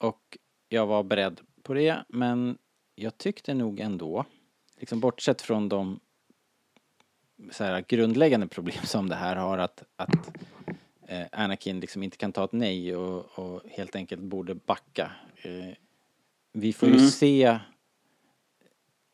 och 0.00 0.20
jag 0.68 0.86
var 0.86 1.02
beredd 1.02 1.40
på 1.68 1.74
det 1.74 2.04
men 2.08 2.58
jag 2.94 3.18
tyckte 3.18 3.54
nog 3.54 3.80
ändå, 3.80 4.24
liksom 4.76 5.00
bortsett 5.00 5.42
från 5.42 5.68
de 5.68 6.00
så 7.50 7.64
här, 7.64 7.84
grundläggande 7.88 8.48
problem 8.48 8.84
som 8.84 9.08
det 9.08 9.14
här 9.14 9.36
har 9.36 9.58
att, 9.58 9.82
att 9.96 10.38
eh, 11.06 11.26
Anakin 11.32 11.80
liksom 11.80 12.02
inte 12.02 12.16
kan 12.16 12.32
ta 12.32 12.44
ett 12.44 12.52
nej 12.52 12.96
och, 12.96 13.38
och 13.38 13.62
helt 13.70 13.96
enkelt 13.96 14.22
borde 14.22 14.54
backa. 14.54 15.12
Eh, 15.42 15.74
vi 16.52 16.72
får 16.72 16.88
ju 16.88 16.94
Mm. 16.94 17.08
se 17.08 17.58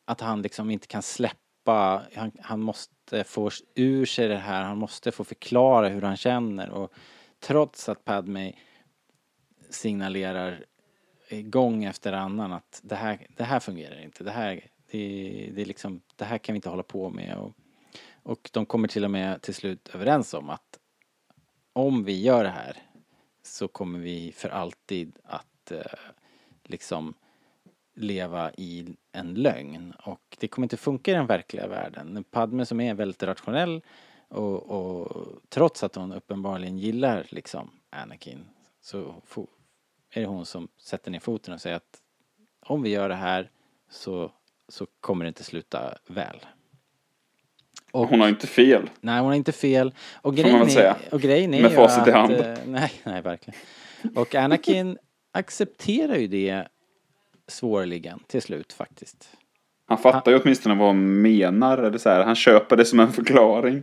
att 0.05 0.20
han 0.20 0.42
liksom 0.42 0.70
inte 0.70 0.86
kan 0.86 1.02
släppa, 1.02 2.02
han, 2.14 2.32
han 2.40 2.61
måste 2.61 3.24
få 3.24 3.50
ur 3.74 4.07
sig 4.07 4.28
det 4.28 4.36
här, 4.36 4.62
han 4.62 4.78
måste 4.78 5.12
få 5.12 5.24
förklara 5.24 5.88
hur 5.88 6.02
han 6.02 6.16
känner 6.16 6.70
och 6.70 6.92
trots 7.40 7.88
att 7.88 8.05
Padme 8.05 8.52
signalerar 9.70 10.64
Eh, 11.29 11.43
gång 11.43 11.85
efter 11.85 12.12
annan 12.12 12.53
att 12.53 12.81
det 12.85 12.95
här, 12.95 13.27
det 13.37 13.45
här 13.45 13.61
fungerar 13.61 14.03
inte, 14.03 14.25
det 14.25 14.31
här, 14.31 14.64
det, 14.91 15.51
det 15.55 15.62
är 15.62 15.66
liksom, 15.66 16.01
det 16.16 16.25
här 16.25 16.39
kan 16.39 16.53
vi 16.53 16.57
inte 16.57 16.68
hålla 16.68 16.83
på 16.83 17.11
med. 17.11 17.37
Och, 17.37 17.53
och 18.22 18.51
de 18.53 18.66
kommer 18.66 18.89
till 18.89 19.05
och 19.05 19.11
med 19.11 19.43
till 19.43 19.55
slut 19.55 19.89
överens 19.89 20.35
om 20.35 20.51
att 20.51 20.79
om 21.72 22.05
vi 22.05 22.20
gör 22.20 22.45
det 22.45 22.51
här 22.51 22.77
så 23.43 23.68
kommer 23.68 23.99
vi 23.99 24.33
för 24.33 24.49
alltid 24.49 25.18
att 25.25 25.72
eh, 25.72 25.81
liksom 26.64 27.14
leva 27.95 28.53
i 28.53 28.97
en 29.12 29.35
lögn. 29.35 29.95
Och 30.05 30.37
det 30.41 30.49
kommer 30.49 30.64
inte 30.64 30.77
funka 30.77 31.11
i 31.11 31.14
den 31.14 31.27
verkliga 31.27 31.68
världen. 31.68 32.25
Padme 32.31 32.66
som 32.66 32.81
är 32.81 32.95
väldigt 32.95 33.22
rationell 33.22 33.83
och, 34.29 34.62
och 34.62 35.27
trots 35.49 35.83
att 35.83 35.95
hon 35.95 36.12
uppenbarligen 36.12 36.79
gillar 36.79 37.27
liksom 37.29 37.70
Anakin 37.91 38.45
så 38.81 39.14
är 40.14 40.20
det 40.20 40.26
hon 40.26 40.46
som 40.46 40.68
sätter 40.78 41.10
ner 41.10 41.20
foten 41.20 41.54
och 41.54 41.60
säger 41.60 41.76
att 41.76 41.98
om 42.66 42.82
vi 42.82 42.90
gör 42.90 43.08
det 43.08 43.14
här 43.14 43.50
så, 43.90 44.32
så 44.68 44.86
kommer 45.00 45.24
det 45.24 45.28
inte 45.28 45.44
sluta 45.44 45.98
väl. 46.06 46.36
Och, 47.92 48.08
Hon 48.08 48.20
har 48.20 48.28
inte 48.28 48.46
fel. 48.46 48.90
nej, 49.00 49.18
hon 49.18 49.26
har 49.26 49.34
inte 49.34 49.52
fel. 49.52 49.94
Och 50.22 50.32
man 50.34 50.42
grejen, 50.42 50.66
väl 50.66 50.76
är, 50.78 50.94
och 51.12 51.20
grejen 51.20 51.54
är 51.54 51.62
Med 51.62 51.70
ju 51.70 51.76
facit 51.76 52.08
i 52.08 52.10
hand. 52.10 52.32
eh, 52.32 52.54
nej, 52.66 52.92
nej, 53.04 53.22
verkligen. 53.22 53.60
Och 54.16 54.34
Anakin 54.34 54.98
accepterar 55.32 56.16
ju 56.16 56.26
det 56.26 56.68
svårligen 57.46 58.20
till 58.26 58.42
slut 58.42 58.72
faktiskt. 58.72 59.36
Han 59.86 59.98
fattar 59.98 60.32
ju 60.32 60.38
åtminstone 60.40 60.74
vad 60.74 60.86
hon 60.88 61.22
menar. 61.22 61.78
Eller 61.78 61.98
så 61.98 62.08
här, 62.08 62.24
han 62.24 62.34
köper 62.34 62.76
det 62.76 62.84
som 62.84 63.00
en 63.00 63.12
förklaring. 63.12 63.82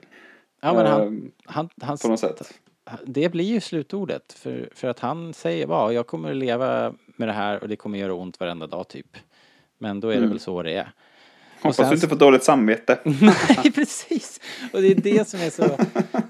Ja, 0.62 0.74
men 0.74 0.86
han, 0.86 1.02
Ehm, 1.02 1.32
han, 1.46 1.70
han, 1.82 1.98
på 1.98 2.08
något 2.08 2.20
sätt. 2.20 2.60
Det 3.06 3.30
blir 3.30 3.46
ju 3.46 3.62
slutordet. 3.62 4.34
För, 4.34 4.70
för 4.76 4.88
att 4.88 5.00
han 5.00 5.34
säger 5.34 5.68
bara, 5.68 5.94
jag 5.94 6.08
kommer 6.08 6.32
att 6.32 6.38
leva 6.38 6.94
med 7.06 7.28
det 7.28 7.34
här 7.34 7.62
och 7.62 7.68
det 7.70 7.76
kommer 7.76 8.00
göra 8.00 8.14
ont 8.14 8.40
varenda 8.40 8.68
dag 8.68 8.88
typ. 8.88 9.18
Men 9.78 10.00
då 10.00 10.08
är 10.10 10.12
Mm. 10.14 10.24
det 10.24 10.30
väl 10.30 10.40
så 10.40 10.64
det 10.64 10.74
är. 10.74 10.92
Hoppas 11.62 11.76
sen- 11.76 11.90
du 11.90 11.96
inte 11.96 12.08
får 12.08 12.16
dåligt 12.16 12.44
samvete. 12.44 13.00
Nej, 13.04 13.72
precis. 13.76 14.40
Och 14.74 14.82
det 14.82 14.88
är 14.88 14.96
det 14.96 15.28
som 15.28 15.40
är 15.40 15.50
så, 15.50 15.64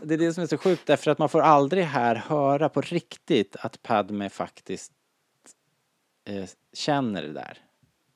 det 0.03 0.13
är 0.13 0.17
det 0.17 0.33
som 0.33 0.43
är 0.43 0.47
så 0.47 0.57
sjukt 0.57 0.85
därför 0.85 1.11
att 1.11 1.17
man 1.17 1.29
får 1.29 1.41
aldrig 1.41 1.83
här 1.83 2.15
höra 2.15 2.69
på 2.69 2.81
riktigt 2.81 3.55
att 3.59 3.83
Padme 3.83 4.29
faktiskt 4.29 4.91
eh, 6.29 6.45
känner 6.73 7.21
det 7.21 7.33
där. 7.33 7.57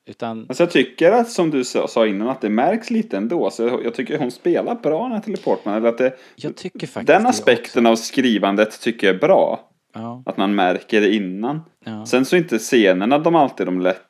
Utan, 0.08 0.46
Alltså 0.48 0.62
jag 0.62 0.70
tycker 0.70 1.12
att 1.12 1.30
som 1.30 1.50
du 1.50 1.64
sa 1.64 2.06
innan 2.06 2.28
att 2.28 2.40
det 2.40 2.50
märks 2.50 2.90
lite 2.90 3.16
ändå. 3.16 3.50
Så 3.50 3.62
jag, 3.62 3.84
jag 3.84 3.94
tycker 3.94 4.18
hon 4.18 4.30
spelar 4.30 4.74
bra 4.74 5.08
Natalie 5.08 5.36
Portman. 5.36 5.74
Eller 5.74 5.88
att 5.88 5.98
det, 5.98 6.16
jag 6.36 6.56
tycker 6.56 6.86
faktiskt 6.86 7.06
den 7.06 7.26
aspekten 7.26 7.86
av 7.86 7.96
skrivandet 7.96 8.80
tycker 8.80 9.06
jag 9.06 9.16
är 9.16 9.20
bra. 9.20 9.60
Ja, 9.94 10.22
Att 10.26 10.36
man 10.36 10.54
märker 10.54 11.00
det 11.00 11.14
innan. 11.14 11.62
ja. 11.84 12.06
Sen 12.06 12.24
så 12.24 12.36
är 12.36 12.38
inte 12.40 12.58
scenerna 12.58 13.18
de 13.18 13.34
alltid 13.34 13.66
de 13.66 13.80
lätt, 13.80 14.02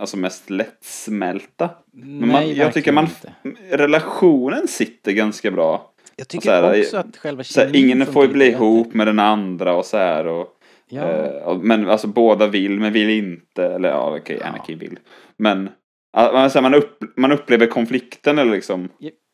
alltså 0.00 0.16
mest 0.16 0.50
lättsmälta. 0.50 1.70
Men 1.92 2.18
man, 2.18 2.28
Nej, 2.28 2.58
jag 2.58 2.74
tycker 2.74 2.92
man, 2.92 3.04
inte. 3.04 3.32
relationen 3.76 4.68
sitter 4.68 5.12
ganska 5.12 5.50
bra. 5.50 5.90
Jag 6.16 6.28
tycker 6.28 6.44
så 6.44 6.50
här, 6.50 6.80
också 6.80 6.96
att 6.96 7.16
själva 7.16 7.42
här, 7.56 7.76
ingen 7.76 8.06
får 8.06 8.26
ju 8.26 8.32
bli 8.32 8.46
ihop 8.46 8.94
med 8.94 9.06
den 9.06 9.18
andra 9.18 9.74
och 9.76 9.84
så 9.84 9.96
här. 9.96 10.26
Och, 10.26 10.46
Ja. 10.88 11.02
eh, 11.02 11.58
men 11.58 11.88
alltså 11.88 12.06
båda 12.06 12.46
vill 12.46 12.80
men 12.80 12.92
vill 12.92 13.10
inte. 13.10 13.64
Eller 13.64 13.88
ja 13.88 14.16
okej, 14.16 14.38
Ja. 14.40 14.46
Anakin 14.46 14.78
vill. 14.78 14.98
Men 15.36 15.70
ja, 16.12 16.50
man, 16.62 16.74
upp, 16.74 17.02
man 17.16 17.32
upplever 17.32 17.66
konflikten 17.66 18.38
eller 18.38 18.52
liksom. 18.52 18.88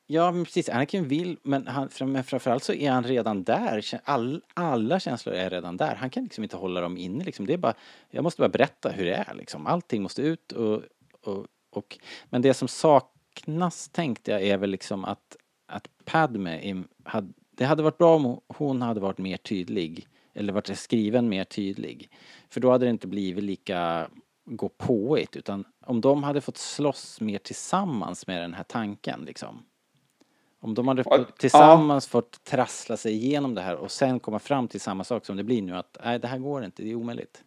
Ja, 0.07 0.33
precis. 0.45 0.69
Anakin 0.69 1.09
vill, 1.09 1.37
men, 1.43 1.67
han, 1.67 1.89
framförallt 2.25 2.65
så 2.65 2.73
är 2.73 2.91
han 2.91 3.05
redan 3.05 3.45
där. 3.45 3.85
All, 4.05 4.43
alla 4.55 5.01
känslor 5.01 5.35
är 5.35 5.51
redan 5.51 5.77
där. 5.77 5.95
Han 5.95 6.11
kan 6.11 6.23
liksom 6.23 6.45
inte 6.45 6.57
hålla 6.57 6.81
dem 6.81 6.97
inne 6.97 7.25
liksom. 7.25 7.47
Det 7.47 7.53
är 7.53 7.59
bara, 7.59 7.75
jag 8.11 8.23
måste 8.23 8.41
bara 8.41 8.49
berätta 8.49 8.89
hur 8.89 9.05
det 9.05 9.15
är 9.15 9.35
liksom. 9.35 9.67
Allting 9.67 10.03
måste 10.03 10.23
ut 10.23 10.53
och, 10.53 10.83
och, 11.23 11.47
och 11.71 11.99
men 12.31 12.43
det 12.43 12.55
som 12.55 12.69
saknas 12.69 13.89
tänkte 13.89 14.31
jag 14.31 14.43
är 14.43 14.59
väl 14.59 14.71
liksom 14.71 15.05
att, 15.05 15.37
att 15.69 15.89
Padme, 16.05 16.85
hade, 17.05 17.33
det 17.51 17.65
hade 17.65 17.83
varit 17.83 17.99
bra 17.99 18.17
om 18.17 18.41
hon 18.49 18.83
hade 18.83 19.01
varit 19.01 19.19
mer 19.19 19.37
tydlig. 19.37 20.07
Eller 20.35 20.53
varit 20.53 20.79
skriven 20.79 21.29
mer 21.29 21.45
tydlig. 21.45 22.09
För 22.51 22.61
då 22.61 22.71
hade 22.71 22.87
det 22.87 22.91
inte 22.91 23.07
blivit 23.07 23.45
lika 23.45 24.09
gå 24.45 24.69
påigt 24.69 25.37
utan 25.37 25.65
om 25.87 26.01
de 26.01 26.23
hade 26.23 26.41
fått 26.41 26.57
slåss 26.59 27.21
mer 27.21 27.39
tillsammans 27.39 28.27
med 28.27 28.43
den 28.43 28.55
här 28.55 28.65
tanken 28.65 29.25
liksom. 29.27 29.65
Om 30.61 30.75
de 30.75 30.89
hade 30.89 31.03
Ja, 31.07 31.19
fått, 31.19 31.39
tillsammans 31.39 32.07
fått 32.07 32.45
trassla 32.45 32.97
sig 32.97 33.13
igenom 33.13 33.55
det 33.55 33.61
här 33.61 33.77
och 33.77 33.91
sen 33.91 34.21
komma 34.21 34.39
fram 34.39 34.69
till 34.69 34.81
samma 34.81 35.05
sak 35.05 35.27
som 35.27 35.37
det 35.37 35.45
blir 35.45 35.63
nu 35.63 35.77
att 35.77 35.97
nej 36.05 36.19
det 36.19 36.29
här 36.29 36.39
går 36.39 36.65
inte, 36.65 36.83
det 36.83 36.91
är 36.91 36.95
omöjligt. 36.95 37.45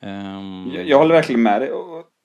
Ehm, 0.00 0.70
Jag, 0.74 0.88
jag 0.88 0.98
håller 0.98 1.14
verkligen 1.14 1.42
med 1.42 1.60
dig. 1.60 1.70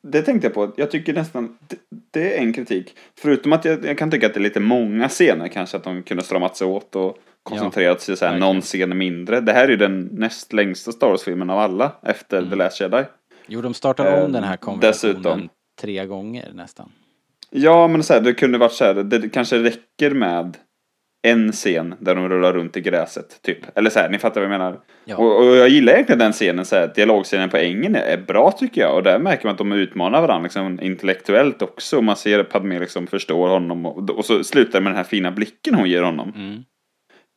Det 0.01 0.22
tänkte 0.22 0.47
jag 0.47 0.53
på. 0.53 0.72
Jag 0.76 0.91
tycker 0.91 1.14
nästan 1.14 1.57
det, 1.68 1.78
det 2.12 2.38
är 2.38 2.41
en 2.41 2.53
kritik. 2.53 2.95
Förutom 3.16 3.53
att 3.53 3.66
jag, 3.66 3.86
jag 3.86 3.97
kan 3.97 4.12
tycka 4.12 4.28
att 4.28 4.34
det 4.34 4.39
är 4.39 4.43
lite 4.43 4.60
många 4.60 5.10
scener 5.10 5.47
kanske 5.47 5.78
att 5.78 5.84
de 5.84 6.03
kunde 6.03 6.24
stramat 6.24 6.57
sig 6.57 6.68
åt 6.68 6.95
och 6.95 7.18
koncentrerat 7.44 8.02
sig 8.02 8.18
så 8.18 8.26
här 8.26 8.38
någon 8.38 8.62
scen 8.62 8.98
mindre. 8.98 9.42
Det 9.42 9.54
här 9.54 9.64
är 9.64 9.68
ju 9.70 9.76
den 9.78 10.10
näst 10.12 10.54
längsta 10.54 10.92
Star 10.92 11.08
Wars-filmen 11.08 11.50
av 11.50 11.60
alla 11.60 11.92
efter 12.04 12.38
Mm. 12.38 12.50
The 12.50 12.56
Last 12.56 12.82
Jedi. 12.82 13.04
Jo, 13.48 13.62
de 13.62 13.74
startar 13.74 14.18
om 14.20 14.26
Ehm, 14.26 14.32
den 14.32 14.44
här 14.44 14.58
konversationen 14.58 15.16
dessutom. 15.24 15.50
tre 15.82 16.06
gånger 16.06 16.52
nästan. 16.54 16.92
Ja, 17.50 17.88
men 17.88 18.04
så 18.04 18.14
här, 18.14 18.22
det 18.22 18.34
kunde 18.34 18.58
varit 18.58 18.72
så 18.74 18.84
här, 18.86 18.94
det 18.94 19.30
kanske 19.30 19.64
räcker 19.64 20.12
med 20.12 20.58
en 21.22 21.52
scen 21.52 21.96
där 22.00 22.16
de 22.16 22.30
rullar 22.30 22.54
runt 22.54 22.78
i 22.78 22.82
gräset, 22.82 23.42
typ. 23.42 23.78
Eller 23.78 23.90
så 23.90 24.00
här, 24.00 24.10
ni 24.10 24.20
fattar 24.20 24.42
vad 24.42 24.52
jag 24.54 24.60
menar. 24.60 24.80
Ja. 25.06 25.18
Och, 25.18 25.38
och 25.40 25.56
jag 25.56 25.70
gillar 25.70 25.94
egentligen 25.94 26.20
den 26.20 26.32
scenen, 26.34 26.66
så 26.66 26.76
här, 26.76 26.92
dialogscenen 26.96 27.50
på 27.50 27.58
ängen 27.58 27.96
är 27.96 28.18
bra 28.18 28.52
tycker 28.52 28.82
jag. 28.82 28.96
Och 28.96 29.04
där 29.04 29.20
märker 29.20 29.46
man 29.46 29.52
att 29.52 29.58
de 29.58 29.72
utmanar 29.72 30.22
varandra 30.22 30.44
liksom, 30.44 30.80
intellektuellt 30.82 31.62
också. 31.62 31.98
Och 31.98 32.04
man 32.04 32.16
ser 32.16 32.40
att 32.40 32.50
Padmé 32.50 32.80
liksom 32.80 33.08
förstår 33.08 33.48
honom. 33.50 33.86
Och, 33.86 34.10
och 34.10 34.26
så 34.26 34.44
slutar 34.44 34.82
med 34.82 34.92
den 34.92 34.98
här 34.98 35.04
fina 35.04 35.32
blicken 35.32 35.76
hon 35.76 35.90
ger 35.90 36.02
honom. 36.02 36.34
Mm. 36.36 36.64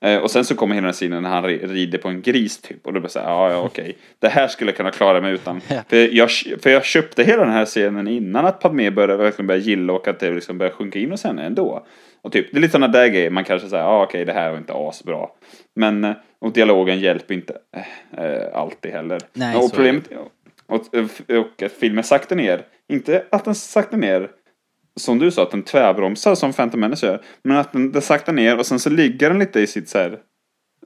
Eh, 0.03 0.19
och 0.19 0.31
sen 0.31 0.45
så 0.45 0.55
kommer 0.55 0.75
hela 0.75 0.85
den 0.85 0.93
scenen 0.93 1.23
när 1.23 1.31
han 1.31 1.45
ri- 1.45 1.67
rider 1.67 1.99
på 1.99 2.09
en 2.09 2.23
gris 2.23 2.61
typ. 2.61 2.87
Och 2.87 2.93
då 2.93 3.01
blir 3.01 3.09
det 3.09 3.13
så 3.13 3.19
här, 3.21 3.31
ja 3.31 3.51
ja 3.51 3.57
okej. 3.65 3.97
Det 4.19 4.29
här 4.29 4.49
skulle 4.49 4.71
jag 4.71 4.77
kunna 4.77 4.91
klara 4.91 5.21
mig 5.21 5.33
utan. 5.35 5.61
För, 5.89 6.15
jag, 6.15 6.31
för 6.63 6.71
jag 6.71 6.85
köpte 6.85 7.25
hela 7.25 7.45
den 7.45 7.53
här 7.53 7.65
scenen 7.65 8.09
innan 8.09 8.47
att 8.47 8.61
Padmé 8.61 8.91
började 8.91 9.17
verkligen 9.17 9.47
börja 9.47 9.61
gilla 9.61 9.93
och 9.93 10.09
att 10.09 10.19
det 10.21 10.31
liksom 10.31 10.59
började 10.59 10.77
sjunka 10.77 10.99
in 10.99 11.11
hos 11.11 11.25
henne 11.25 11.43
ändå. 11.47 11.87
Och 12.23 12.33
typ, 12.33 12.47
det 12.53 12.57
är 12.59 12.61
lite 12.61 12.73
sådana 12.73 12.93
där 12.93 13.07
grejer 13.09 13.31
man 13.31 13.45
kanske 13.45 13.69
säger, 13.69 13.85
ja 13.85 14.03
okej 14.03 14.25
det 14.25 14.33
här 14.33 14.51
var 14.51 14.59
inte 14.59 14.73
asbra. 14.77 15.27
Men, 15.75 16.05
eh, 16.05 16.13
och 16.39 16.53
dialogen 16.53 17.01
hjälper 17.01 17.35
inte 17.35 17.57
eh, 17.77 18.25
eh, 18.25 18.43
alltid 18.55 18.93
heller. 18.93 19.19
Nej, 19.33 19.57
och 19.57 19.73
problemet, 19.73 20.05
och, 20.67 20.81
och, 20.95 21.39
och 21.39 21.63
att 21.63 21.73
filmen 21.73 22.05
saktar 22.05 22.37
ner, 22.37 22.63
inte 22.89 23.25
att 23.31 23.45
den 23.45 23.55
saktar 23.55 23.97
ner 23.99 24.29
som 24.97 25.19
du 25.19 25.31
sa, 25.31 25.43
att 25.43 25.51
den 25.51 25.63
tvärbromsar 25.63 26.35
som 26.35 26.53
Phantom 26.53 26.81
Menace 26.81 27.07
gör. 27.07 27.23
Men 27.43 27.57
att 27.57 27.73
den, 27.73 27.93
den 27.93 28.03
saktar 28.03 28.33
ner 28.33 28.59
och 28.59 28.67
sen 28.67 28.79
så 28.79 28.91
ligger 28.91 29.29
den 29.31 29.39
lite 29.39 29.61
i 29.61 29.67
sitt 29.67 29.89
så 29.89 29.99
här 29.99 30.19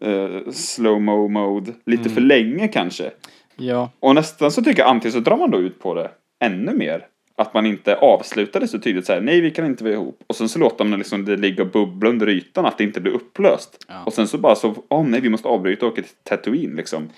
eh, 0.01 0.41
slow-mo 0.53 1.29
mode 1.29 1.73
lite 1.87 2.03
Mm. 2.03 2.15
för 2.15 2.21
länge 2.21 2.69
kanske. 2.69 3.11
Ja, 3.57 3.91
Och 4.01 4.15
nästan 4.15 4.51
så 4.51 4.63
tycker 4.63 4.83
jag 4.83 4.91
antingen 4.91 5.13
så 5.13 5.21
drar 5.21 5.37
man 5.37 5.51
då 5.51 5.59
ut 5.59 5.79
på 5.81 5.95
det 5.95 6.11
ännu 6.41 6.73
mer. 6.75 7.07
Att 7.39 7.55
man 7.55 7.67
inte 7.67 7.97
avslutar 7.97 8.61
det 8.61 8.69
så 8.69 8.79
tydligt 8.79 9.07
så 9.07 9.13
här, 9.13 9.21
nej 9.21 9.41
vi 9.41 9.51
kan 9.51 9.67
inte 9.67 9.85
vara 9.85 9.95
ihop. 9.95 10.23
Och 10.27 10.37
sen 10.37 10.49
så 10.49 10.59
låter 10.59 10.85
man 10.85 10.99
liksom 10.99 11.25
det 11.25 11.37
ligga 11.37 11.63
och 11.63 11.71
bubbla 11.71 12.11
under 12.11 12.29
ytan, 12.29 12.67
att 12.67 12.79
det 12.79 12.85
inte 12.85 13.01
blir 13.01 13.13
upplöst. 13.13 13.85
Ja. 13.89 14.03
Och 14.05 14.13
sen 14.13 14.29
så 14.29 14.39
bara 14.39 14.55
så, 14.55 14.75
åh 14.89 15.05
nej 15.07 15.21
vi 15.21 15.29
måste 15.29 15.49
avbryta 15.49 15.87
och 15.87 15.93
åka 15.93 16.03
till 16.03 16.11
Tatooine 16.23 16.77
liksom. 16.77 17.09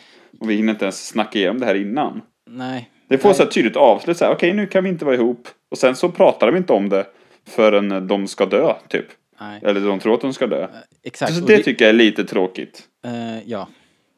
Och 0.41 0.51
vi 0.51 0.55
hinner 0.55 0.73
inte 0.73 0.85
ens 0.85 1.07
snacka 1.09 1.39
igenom 1.39 1.61
det 1.61 1.67
här 1.67 1.75
innan. 1.75 2.23
nej. 2.51 2.91
Det 3.09 3.19
får 3.19 3.29
Nej. 3.29 3.37
så 3.37 3.43
här 3.43 3.51
tydligt 3.51 3.77
avslut, 3.77 4.23
okej 4.23 4.53
nu 4.53 4.67
kan 4.67 4.85
vi 4.85 4.91
inte 4.91 5.05
vara 5.05 5.15
ihop. 5.15 5.49
Och 5.71 5.79
sen 5.79 5.97
så 5.97 6.09
pratar 6.09 6.47
de 6.47 6.57
inte 6.57 6.73
om 6.73 6.89
det 6.89 7.07
förrän 7.47 8.07
de 8.07 8.29
ska 8.29 8.47
dö, 8.47 8.75
typ. 8.89 9.07
Nej, 9.41 9.61
Eller 9.65 9.81
de 9.81 10.01
tror 10.01 10.15
att 10.15 10.21
de 10.21 10.33
ska 10.33 10.47
dö. 10.47 10.69
exakt. 11.03 11.35
Så 11.35 11.43
Och 11.43 11.49
det 11.49 11.63
tycker 11.63 11.85
jag 11.85 11.91
är 11.91 11.99
lite 11.99 12.25
tråkigt. 12.25 12.83
Eh, 13.05 13.43
ja. 13.49 13.69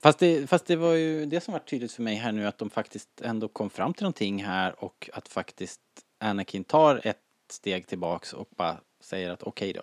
Fast 0.03 0.19
det, 0.19 0.51
fast 0.51 0.67
det 0.67 0.77
var 0.77 0.93
ju 0.95 1.27
det 1.27 1.41
som 1.41 1.53
var 1.53 1.59
tydligt 1.59 1.93
för 1.93 2.03
mig 2.03 2.15
här 2.15 2.33
nu 2.33 2.47
att 2.47 2.59
de 2.59 2.71
faktiskt 2.71 3.09
ändå 3.23 3.49
kom 3.49 3.71
fram 3.71 3.95
till 3.95 4.03
någonting 4.03 4.45
här 4.45 4.85
och 4.85 5.11
att 5.13 5.29
faktiskt 5.29 5.81
Anakin 6.21 6.65
tar 6.65 7.01
ett 7.05 7.17
steg 7.51 7.87
tillbaks 7.87 8.33
och 8.33 8.49
bara 8.57 8.77
säger 9.05 9.31
att 9.31 9.43
okej 9.43 9.73
då. 9.73 9.83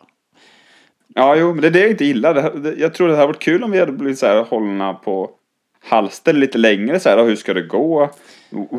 Ja, 1.08 1.36
jo, 1.36 1.54
men 1.54 1.62
det 1.62 1.68
är 1.68 1.72
det 1.72 1.80
jag 1.80 1.90
inte 1.90 2.06
gillar. 2.06 2.34
Det, 2.34 2.60
det, 2.60 2.80
jag 2.80 2.94
tror 2.94 3.08
det 3.08 3.16
hade 3.16 3.28
varit 3.28 3.40
kul 3.40 3.64
om 3.64 3.72
vi 3.72 3.80
hade 3.80 3.92
blivit 3.92 4.20
så 4.20 4.26
här 4.26 4.44
hållna 4.44 4.94
på 4.94 5.32
halster 5.88 6.34
lite 6.34 6.58
längre 6.58 7.00
så 7.00 7.10
här. 7.10 7.24
Hur 7.24 7.36
ska 7.36 7.54
det 7.54 7.62
gå? 7.62 8.10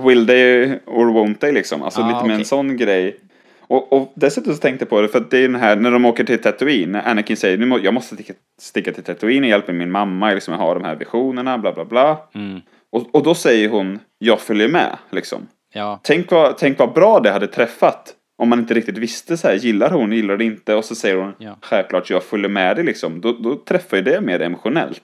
Will 0.04 0.26
they 0.26 0.64
or 0.86 1.06
won't 1.06 1.34
they 1.38 1.52
liksom? 1.52 1.82
Alltså 1.82 2.00
Ah, 2.00 2.06
lite 2.08 2.20
med 2.22 2.30
en 2.30 2.36
okej. 2.36 2.44
sån 2.44 2.76
grej. 2.76 3.16
Och, 3.60 3.92
och 3.92 4.12
dessutom 4.14 4.52
så 4.54 4.58
tänkte 4.58 4.82
jag 4.82 4.90
på 4.90 5.00
det 5.00 5.08
för 5.08 5.18
att 5.18 5.30
det 5.30 5.38
är 5.38 5.42
den 5.48 5.54
här 5.60 5.76
när 5.76 5.90
de 5.90 6.04
åker 6.04 6.24
till 6.24 6.38
Tatooine. 6.38 6.92
När 6.92 7.08
Anakin 7.08 7.36
säger 7.36 7.58
nu 7.58 7.66
må, 7.66 7.78
jag 7.82 7.94
måste 7.94 8.14
sticka, 8.14 8.32
sticka 8.60 8.92
till 8.92 9.02
Tatooine 9.02 9.42
och 9.44 9.48
hjälpa 9.50 9.72
min 9.72 9.90
mamma. 9.90 10.30
Liksom, 10.30 10.54
jag 10.54 10.60
har 10.60 10.74
de 10.74 10.84
här 10.84 10.96
visionerna, 10.96 11.58
bla 11.58 11.72
bla 11.72 11.84
bla. 11.84 12.18
Mm. 12.34 12.60
Och, 12.92 13.14
och 13.14 13.22
då 13.22 13.34
säger 13.34 13.68
hon 13.68 13.98
jag 14.18 14.40
följer 14.40 14.68
med 14.68 14.96
liksom. 15.10 15.46
Ja, 15.74 16.00
Tänk 16.02 16.30
vad, 16.30 16.58
tänk 16.58 16.78
vad 16.78 16.92
bra 16.92 17.20
det 17.20 17.30
hade 17.30 17.46
träffat. 17.46 18.14
Om 18.38 18.48
man 18.48 18.58
inte 18.58 18.74
riktigt 18.74 18.98
visste 18.98 19.36
så 19.36 19.48
här, 19.48 19.54
gillar 19.54 19.90
hon, 19.90 20.12
gillar 20.12 20.36
det 20.36 20.44
inte? 20.44 20.74
Och 20.74 20.84
så 20.84 20.94
säger 20.94 21.16
hon, 21.16 21.32
Ja. 21.38 21.56
självklart 21.62 22.10
jag 22.10 22.22
följer 22.22 22.48
med 22.48 22.76
dig 22.76 22.84
liksom. 22.84 23.20
Då, 23.20 23.32
då 23.32 23.54
träffar 23.56 23.96
ju 23.96 24.02
det 24.02 24.20
mer 24.20 24.40
emotionellt. 24.42 25.02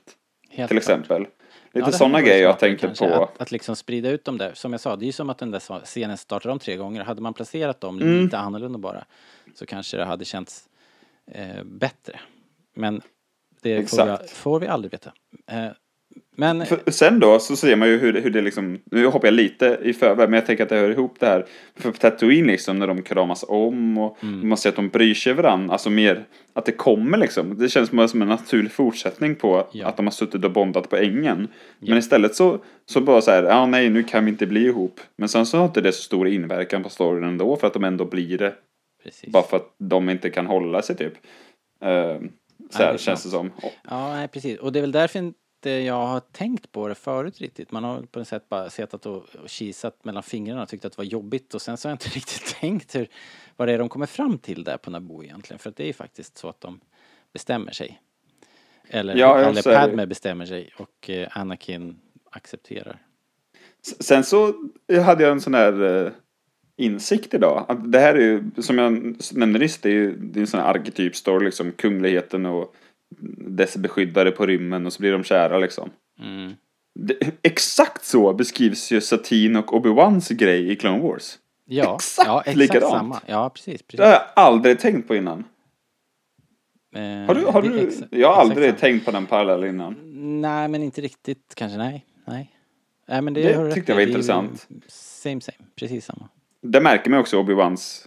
helt 0.50 0.68
till 0.70 0.80
klart. 0.80 0.82
exempel. 0.82 1.26
Lite 1.74 1.86
Ja, 1.88 1.92
sådana 1.92 2.20
grejer 2.22 2.42
jag 2.42 2.58
tänkte 2.58 2.86
kanske, 2.86 3.08
på. 3.08 3.22
Att, 3.22 3.40
att 3.40 3.50
liksom 3.52 3.76
sprida 3.76 4.10
ut 4.10 4.24
dem 4.24 4.38
där. 4.38 4.54
Som 4.54 4.72
jag 4.72 4.80
sa, 4.80 4.96
det 4.96 5.04
är 5.04 5.06
ju 5.06 5.12
som 5.12 5.30
att 5.30 5.38
den 5.38 5.50
där 5.50 5.84
scenen 5.84 6.16
startar 6.18 6.50
om 6.50 6.58
tre 6.58 6.76
gånger. 6.76 7.04
Hade 7.04 7.22
man 7.22 7.34
placerat 7.34 7.80
dem 7.80 7.98
Mm. 7.98 8.24
lite 8.24 8.38
annorlunda 8.38 8.78
bara 8.78 9.04
så 9.54 9.66
kanske 9.66 9.96
det 9.96 10.04
hade 10.04 10.24
känts 10.24 10.68
eh, 11.26 11.62
bättre. 11.64 12.20
Men 12.74 13.02
det 13.62 13.90
får 13.90 14.06
vi, 14.22 14.28
får 14.28 14.60
vi 14.60 14.66
aldrig 14.66 14.92
veta. 14.92 15.12
Eh, 15.46 15.66
Men 16.36 16.66
För 16.66 16.90
sen 16.90 17.20
då 17.20 17.38
så 17.38 17.56
ser 17.56 17.76
man 17.76 17.88
ju 17.88 17.98
hur 17.98 18.12
det, 18.12 18.20
hur 18.20 18.30
det 18.30 18.40
liksom, 18.40 18.78
nu 18.90 19.06
hoppar 19.06 19.26
jag 19.28 19.34
lite 19.34 19.78
i 19.82 19.92
förväg, 19.92 20.28
men 20.30 20.32
jag 20.38 20.46
tänker 20.46 20.62
att 20.62 20.68
det 20.68 20.76
hör 20.76 20.90
ihop 20.90 21.16
det 21.20 21.26
här. 21.26 21.44
För 21.76 21.90
på 21.90 21.96
Tatooine 21.98 22.46
liksom, 22.46 22.78
när 22.78 22.86
de 22.86 23.02
kramas 23.02 23.44
om 23.48 23.98
och 23.98 24.18
Mm. 24.22 24.48
man 24.48 24.58
ser 24.58 24.68
att 24.68 24.76
de 24.76 24.88
bryr 24.88 25.14
sig 25.14 25.32
varandra, 25.32 25.72
alltså 25.72 25.90
mer 25.90 26.24
att 26.52 26.64
det 26.66 26.72
kommer 26.72 27.18
liksom. 27.18 27.58
Det 27.58 27.68
känns 27.68 27.88
som 28.10 28.22
en 28.22 28.28
naturlig 28.28 28.72
fortsättning 28.72 29.34
på 29.34 29.66
Ja. 29.72 29.86
att 29.86 29.96
de 29.96 30.06
har 30.06 30.10
suttit 30.10 30.44
och 30.44 30.50
bondat 30.52 30.90
på 30.90 30.96
ängen. 30.96 31.48
Men 31.78 31.98
istället 31.98 32.34
så, 32.34 32.58
så 32.86 33.00
bara 33.00 33.20
så 33.20 33.30
här, 33.30 33.42
ja 33.42 33.66
nej 33.66 33.90
nu 33.90 34.02
kan 34.02 34.24
vi 34.24 34.30
inte 34.30 34.46
bli 34.46 34.64
ihop. 34.66 35.00
Men 35.16 35.28
sen 35.28 35.46
så 35.46 35.58
har 35.58 35.64
inte 35.64 35.80
det 35.80 35.92
så 35.92 36.02
stor 36.02 36.28
inverkan 36.28 36.82
på 36.82 36.88
storyn 36.88 37.24
ändå, 37.24 37.56
för 37.56 37.66
att 37.66 37.72
de 37.74 37.84
ändå 37.84 38.04
blir 38.04 38.38
det. 38.38 38.54
precis. 39.04 39.32
Bara 39.32 39.42
för 39.42 39.56
att 39.56 39.74
de 39.78 40.10
inte 40.10 40.30
kan 40.30 40.46
hålla 40.46 40.82
sig 40.82 40.96
typ. 40.96 41.12
Uh, 41.84 42.28
så 42.70 42.78
det 42.78 42.84
är 42.84 42.86
här 42.90 42.96
känns 42.98 43.22
det 43.24 43.28
som. 43.30 43.50
Ja, 43.90 44.14
nej, 44.14 44.28
precis. 44.28 44.58
Och 44.58 44.72
det 44.72 44.78
är 44.78 44.80
väl 44.80 44.92
därför 44.92 45.32
inte 45.66 45.86
jag 45.86 46.06
har 46.06 46.20
tänkt 46.20 46.72
på 46.72 46.88
det 46.88 46.94
förut 46.94 47.40
riktigt. 47.40 47.72
Man 47.72 47.84
har 47.84 48.02
på 48.02 48.18
något 48.18 48.28
sätt 48.28 48.48
bara 48.48 48.70
suttit 48.70 49.06
och, 49.06 49.16
och 49.16 49.48
kisat 49.48 50.04
mellan 50.04 50.22
fingrarna 50.22 50.62
och 50.62 50.68
tyckt 50.68 50.84
att 50.84 50.92
det 50.92 50.98
var 50.98 51.04
jobbigt 51.04 51.54
och 51.54 51.62
sen 51.62 51.76
så 51.76 51.88
har 51.88 51.90
jag 51.90 51.94
inte 51.94 52.08
riktigt 52.16 52.56
tänkt 52.60 52.94
hur, 52.94 53.08
vad 53.56 53.68
det 53.68 53.72
är 53.72 53.78
de 53.78 53.88
kommer 53.88 54.06
fram 54.06 54.38
till 54.38 54.64
där 54.64 54.76
på 54.76 54.90
Naboo 54.90 55.24
egentligen. 55.24 55.58
För 55.58 55.70
att 55.70 55.76
det 55.76 55.82
är 55.82 55.86
ju 55.86 55.92
faktiskt 55.92 56.38
så 56.38 56.48
att 56.48 56.60
de 56.60 56.80
bestämmer 57.32 57.72
sig. 57.72 58.00
Eller, 58.88 59.16
Ja, 59.16 59.38
eller 59.38 59.62
så 59.62 59.70
är 59.70 59.74
det. 59.74 59.80
Padme 59.80 60.06
bestämmer 60.06 60.46
sig 60.46 60.70
och 60.76 61.10
eh, 61.10 61.38
Anakin 61.38 61.96
accepterar. 62.30 62.98
Sen 64.00 64.24
så 64.24 64.54
hade 65.04 65.22
jag 65.22 65.32
en 65.32 65.40
sån 65.40 65.54
här 65.54 66.04
eh, 66.06 66.12
insikt 66.76 67.34
idag. 67.34 67.64
Att 67.68 67.92
det 67.92 67.98
här 67.98 68.14
är 68.14 68.20
ju, 68.20 68.42
som 68.58 68.78
jag 68.78 69.16
nämnde 69.32 69.58
nyss, 69.58 69.78
det 69.78 69.88
är 69.88 69.92
ju 69.92 70.16
det 70.16 70.38
är 70.38 70.40
en 70.40 70.46
sån 70.46 70.60
här 70.60 70.66
arketyp 70.66 71.16
story 71.16 71.44
liksom. 71.44 71.72
Kungligheten 71.72 72.46
och 72.46 72.74
dess 73.48 73.76
beskyddare 73.76 74.30
på 74.30 74.46
rymmen 74.46 74.86
och 74.86 74.92
så 74.92 75.00
blir 75.00 75.12
de 75.12 75.24
kära 75.24 75.58
liksom. 75.58 75.90
Mm. 76.20 76.52
Det, 76.94 77.16
exakt 77.42 78.04
så 78.04 78.32
beskrivs 78.32 78.90
ju 78.92 79.00
Satine 79.00 79.58
och 79.58 79.72
Obi-Wans 79.72 80.34
grej 80.34 80.72
i 80.72 80.76
Clone 80.76 81.02
Wars. 81.02 81.38
Ja, 81.66 81.94
Exakt 81.94 82.26
ja, 82.28 82.40
exakt 82.40 82.56
likadant. 82.56 82.92
samma. 82.92 83.20
Ja, 83.26 83.50
precis. 83.50 83.82
precis. 83.82 83.98
Det 83.98 84.04
har 84.04 84.12
jag 84.12 84.22
aldrig 84.36 84.78
tänkt 84.78 85.08
på 85.08 85.16
innan. 85.16 85.44
Eh, 86.94 87.02
Har 87.26 87.34
du, 87.34 87.46
har 87.46 87.62
du, 87.62 87.68
exa- 87.80 88.06
jag 88.10 88.28
har 88.28 88.34
exakt 88.42 88.50
aldrig 88.50 88.68
samma. 88.70 88.78
tänkt 88.80 89.04
på 89.04 89.10
den 89.10 89.26
parallellen 89.26 89.68
innan. 89.68 89.96
Nej, 90.40 90.68
men 90.68 90.82
inte 90.82 91.00
riktigt 91.00 91.52
kanske. 91.56 91.78
Nej, 91.78 92.06
nej. 92.26 92.50
nej 93.08 93.22
men 93.22 93.34
det, 93.34 93.40
Det 93.42 93.72
tyckte 93.74 93.80
rätt 93.80 93.88
jag 93.88 93.94
var 93.94 94.02
intressant. 94.02 94.68
Same, 94.88 95.40
same. 95.40 95.58
Precis 95.76 96.04
samma. 96.04 96.28
Det 96.62 96.80
märker 96.80 97.10
man 97.10 97.20
också 97.20 97.42
Obi-Wans 97.42 98.06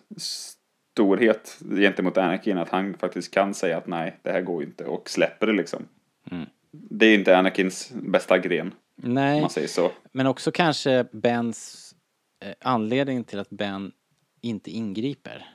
storhet 0.98 1.60
gentemot 1.76 2.18
Anakin. 2.18 2.58
Att 2.58 2.70
han 2.70 2.93
faktiskt 2.98 3.34
kan 3.34 3.54
säga 3.54 3.78
att 3.78 3.88
nej, 3.88 4.20
det 4.24 4.32
här 4.32 4.41
går 4.41 4.64
inte. 4.64 4.86
Och 4.86 5.10
släpper 5.10 5.48
det 5.48 5.54
liksom. 5.54 5.88
Mm. 6.32 6.45
Det 6.72 7.06
är 7.06 7.16
inte 7.16 7.38
Anakins 7.38 7.91
bästa 7.93 8.38
gren, 8.38 8.74
Nej, 8.95 9.41
man 9.41 9.50
säger 9.50 9.68
så. 9.68 9.91
men 10.12 10.28
också 10.28 10.52
kanske 10.52 11.06
Bens 11.12 11.93
eh, 12.39 12.54
anledning 12.62 13.24
till 13.24 13.39
att 13.39 13.50
Ben 13.50 13.91
inte 14.41 14.72
ingriper. 14.72 15.45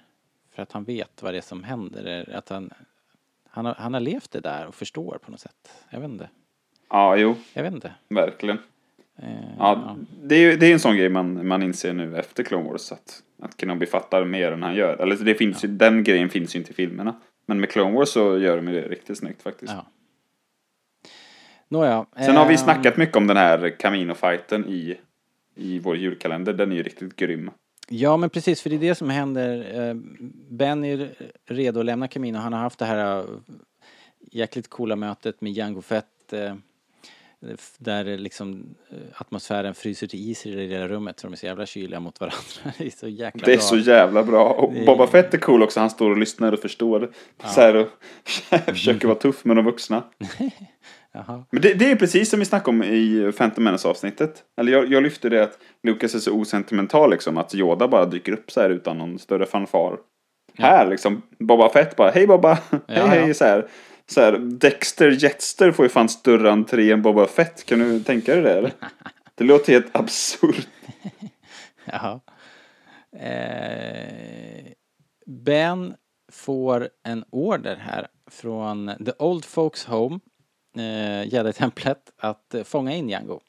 För 0.54 0.62
att 0.62 0.72
han 0.72 0.84
vet 0.84 1.22
vad 1.22 1.34
det 1.34 1.38
är 1.38 1.42
som 1.42 1.64
händer. 1.64 2.32
Att 2.34 2.48
han, 2.48 2.70
han, 3.48 3.64
har, 3.64 3.74
han 3.74 3.94
har 3.94 4.00
levt 4.00 4.30
det 4.30 4.40
där 4.40 4.66
och 4.66 4.74
förstår 4.74 5.18
på 5.22 5.30
något 5.30 5.40
sätt. 5.40 5.72
Jag 5.90 6.00
vet 6.00 6.10
inte. 6.10 6.28
Ja, 6.90 7.16
jo, 7.16 7.34
Jag 7.52 7.62
vet 7.62 7.72
inte. 7.74 7.92
verkligen. 8.08 8.58
Eh, 9.18 9.28
Ja, 9.58 9.96
det 10.22 10.34
är 10.34 10.56
det 10.56 10.66
är 10.66 10.72
en 10.72 10.80
sån 10.80 10.96
grej 10.96 11.08
man, 11.08 11.46
man 11.46 11.62
inser 11.62 11.92
nu 11.92 12.16
efter 12.16 12.42
Clone 12.42 12.70
Wars. 12.70 12.92
Att, 12.92 13.22
att 13.42 13.60
Kenobi 13.60 13.86
fattar 13.86 14.24
mer 14.24 14.52
än 14.52 14.62
han 14.62 14.74
gör. 14.74 14.96
Eller 14.96 15.16
det 15.16 15.34
finns 15.34 15.64
ju, 15.64 15.68
den 15.68 16.04
grejen 16.04 16.28
finns 16.28 16.54
ju 16.54 16.58
inte 16.58 16.70
i 16.70 16.74
filmerna. 16.74 17.14
Men 17.46 17.60
med 17.60 17.70
Clone 17.70 17.96
Wars 17.96 18.08
så 18.08 18.38
gör 18.38 18.56
de 18.56 18.66
det 18.66 18.88
riktigt 18.88 19.18
snyggt 19.18 19.42
faktiskt. 19.42 19.72
Ja. 19.72 19.86
Nåja. 21.68 22.06
Sen 22.16 22.36
har 22.36 22.46
vi 22.46 22.54
eh, 22.54 22.60
snackat 22.60 22.96
mycket 22.96 23.16
om 23.16 23.26
den 23.26 23.36
här 23.36 23.76
Camino-fighten 23.78 24.66
i, 24.68 24.98
i 25.54 25.78
vår 25.78 25.96
julkalender. 25.96 26.52
Den 26.52 26.72
är 26.72 26.76
ju 26.76 26.82
riktigt 26.82 27.16
grym. 27.16 27.50
Ja 27.88 28.16
men 28.16 28.30
precis, 28.30 28.62
för 28.62 28.70
det 28.70 28.76
är 28.76 28.80
det 28.80 28.94
som 28.94 29.10
händer. 29.10 29.80
Eh, 29.88 29.94
Ben 30.50 30.84
är 30.84 31.08
redo 31.46 31.80
att 31.80 31.86
lämna 31.86 32.08
Camino. 32.08 32.38
Han 32.38 32.52
har 32.52 32.60
haft 32.60 32.78
det 32.78 32.84
här 32.84 33.24
jäkligt 34.20 34.68
coola 34.68 34.96
mötet 34.96 35.40
med 35.40 35.52
Jango 35.52 35.82
Fett. 35.82 36.06
Där 37.78 38.04
liksom 38.04 38.74
eh, 38.90 38.96
atmosfären 39.14 39.74
fryser 39.74 40.06
till 40.06 40.30
is 40.30 40.46
i 40.46 40.50
det 40.50 40.56
lilla 40.56 40.88
rummet 40.88 41.20
så 41.20 41.26
de 41.26 41.32
är 41.32 41.36
så 41.36 41.46
jävla 41.46 41.66
kyliga 41.66 42.00
mot 42.00 42.20
varandra. 42.20 42.38
Det 42.78 42.86
är 42.86 42.90
så 42.90 43.08
jäkla 43.08 43.44
Det 43.44 43.52
är 43.52 43.56
bra. 43.56 43.62
så 43.66 43.76
jävla 43.78 44.22
bra. 44.22 44.48
Och 44.52 44.72
Det 44.72 44.86
Boba 44.86 45.06
Fett 45.06 45.34
är 45.34 45.38
cool 45.38 45.62
också. 45.62 45.80
Han 45.80 45.90
står 45.90 46.10
och 46.10 46.18
lyssnar 46.18 46.52
och 46.52 46.58
förstår. 46.58 47.10
Så 47.44 47.60
här 47.60 47.76
och 47.76 47.88
försöker 48.66 49.08
vara 49.08 49.18
tuff 49.18 49.44
med 49.44 49.56
de 49.56 49.64
vuxna. 49.64 50.02
Jaha. 51.14 51.44
Men 51.50 51.62
det, 51.62 51.74
det 51.74 51.90
är 51.90 51.96
precis 51.96 52.30
som 52.30 52.38
vi 52.38 52.44
snackade 52.44 52.76
om 52.76 52.82
i 52.82 53.32
Phantom 53.36 53.64
Menace 53.64 53.88
avsnittet. 53.88 54.42
Eller 54.60 54.72
jag, 54.72 54.92
jag 54.92 55.02
lyfte 55.02 55.28
det 55.28 55.42
att 55.42 55.58
Lucas 55.82 56.14
är 56.14 56.18
så 56.18 56.32
osentimental 56.32 57.10
liksom. 57.10 57.38
Att 57.38 57.54
Yoda 57.54 57.88
bara 57.88 58.06
dyker 58.06 58.32
upp 58.32 58.50
så 58.50 58.60
här 58.60 58.70
utan 58.70 58.98
någon 58.98 59.18
större 59.18 59.46
fanfar. 59.46 59.96
Här 60.58 60.86
liksom, 60.90 61.22
Boba 61.38 61.68
Fett 61.68 61.96
bara, 61.96 62.10
hej 62.10 62.26
Boba, 62.26 62.58
hej 62.70 62.80
Ja, 62.86 63.06
hej 63.06 63.28
ja. 63.28 63.34
så 63.34 63.44
här. 63.44 63.68
Så 64.06 64.20
här, 64.20 64.38
Dexter 64.38 65.10
Jetster 65.10 65.72
får 65.72 65.84
ju 65.84 65.88
fan 65.88 66.08
större 66.08 66.50
entré 66.50 66.92
än 66.92 67.02
Boba 67.02 67.26
Fett. 67.26 67.66
Kan 67.66 67.78
du 67.78 68.00
tänka 68.00 68.34
dig 68.34 68.42
det 68.42 68.58
eller? 68.58 68.72
Det 69.34 69.44
låter 69.44 69.72
helt 69.72 69.96
absurt. 69.96 70.68
Jaha. 71.84 72.20
Eh, 73.16 74.64
ben 75.26 75.94
får 76.32 76.88
en 77.02 77.24
order 77.30 77.76
här 77.76 78.08
från 78.30 78.92
The 79.06 79.12
Old 79.18 79.44
Folks 79.44 79.84
Home, 79.84 80.20
eh, 80.76 81.28
Jedi-templet, 81.28 82.12
att 82.18 82.54
eh, 82.54 82.62
fånga 82.62 82.92
in 82.92 83.08
Jango. 83.08 83.40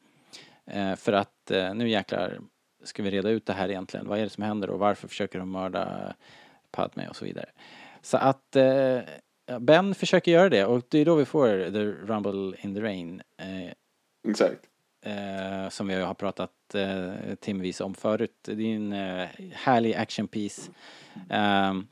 Eh, 0.67 0.95
för 0.95 1.13
att 1.13 1.51
eh, 1.51 1.73
nu 1.73 1.89
jäklar 1.89 2.39
ska 2.83 3.03
vi 3.03 3.11
reda 3.11 3.29
ut 3.29 3.45
det 3.45 3.53
här 3.53 3.69
egentligen. 3.69 4.07
Vad 4.07 4.19
är 4.19 4.23
det 4.23 4.29
som 4.29 4.43
händer 4.43 4.69
och 4.69 4.79
varför 4.79 5.07
försöker 5.07 5.39
de 5.39 5.51
mörda 5.51 6.13
Padme 6.71 7.07
och 7.07 7.15
så 7.15 7.25
vidare. 7.25 7.49
Så 8.01 8.17
att 8.17 8.55
eh, 8.55 8.65
ja, 8.65 9.01
Ben 9.59 9.95
försöker 9.95 10.31
göra 10.31 10.49
det 10.49 10.65
och 10.65 10.81
det 10.89 10.99
är 10.99 11.05
då 11.05 11.15
vi 11.15 11.25
får 11.25 11.47
The 11.71 11.83
Rumble 11.85 12.57
in 12.61 12.75
the 12.75 12.81
Rain. 12.81 13.21
Eh, 13.37 13.73
Exakt. 14.29 14.59
eh, 15.05 15.69
som 15.69 15.87
vi 15.87 15.95
har 15.95 16.13
pratat 16.13 16.51
eh, 16.75 17.35
timvis 17.39 17.81
om 17.81 17.93
förut. 17.93 18.31
Det 18.43 18.51
är 18.71 18.75
en 18.75 18.93
eh, 18.93 19.27
härlig 19.53 19.93
action 19.95 20.27
piece. 20.27 20.71
Ehm, 21.29 21.87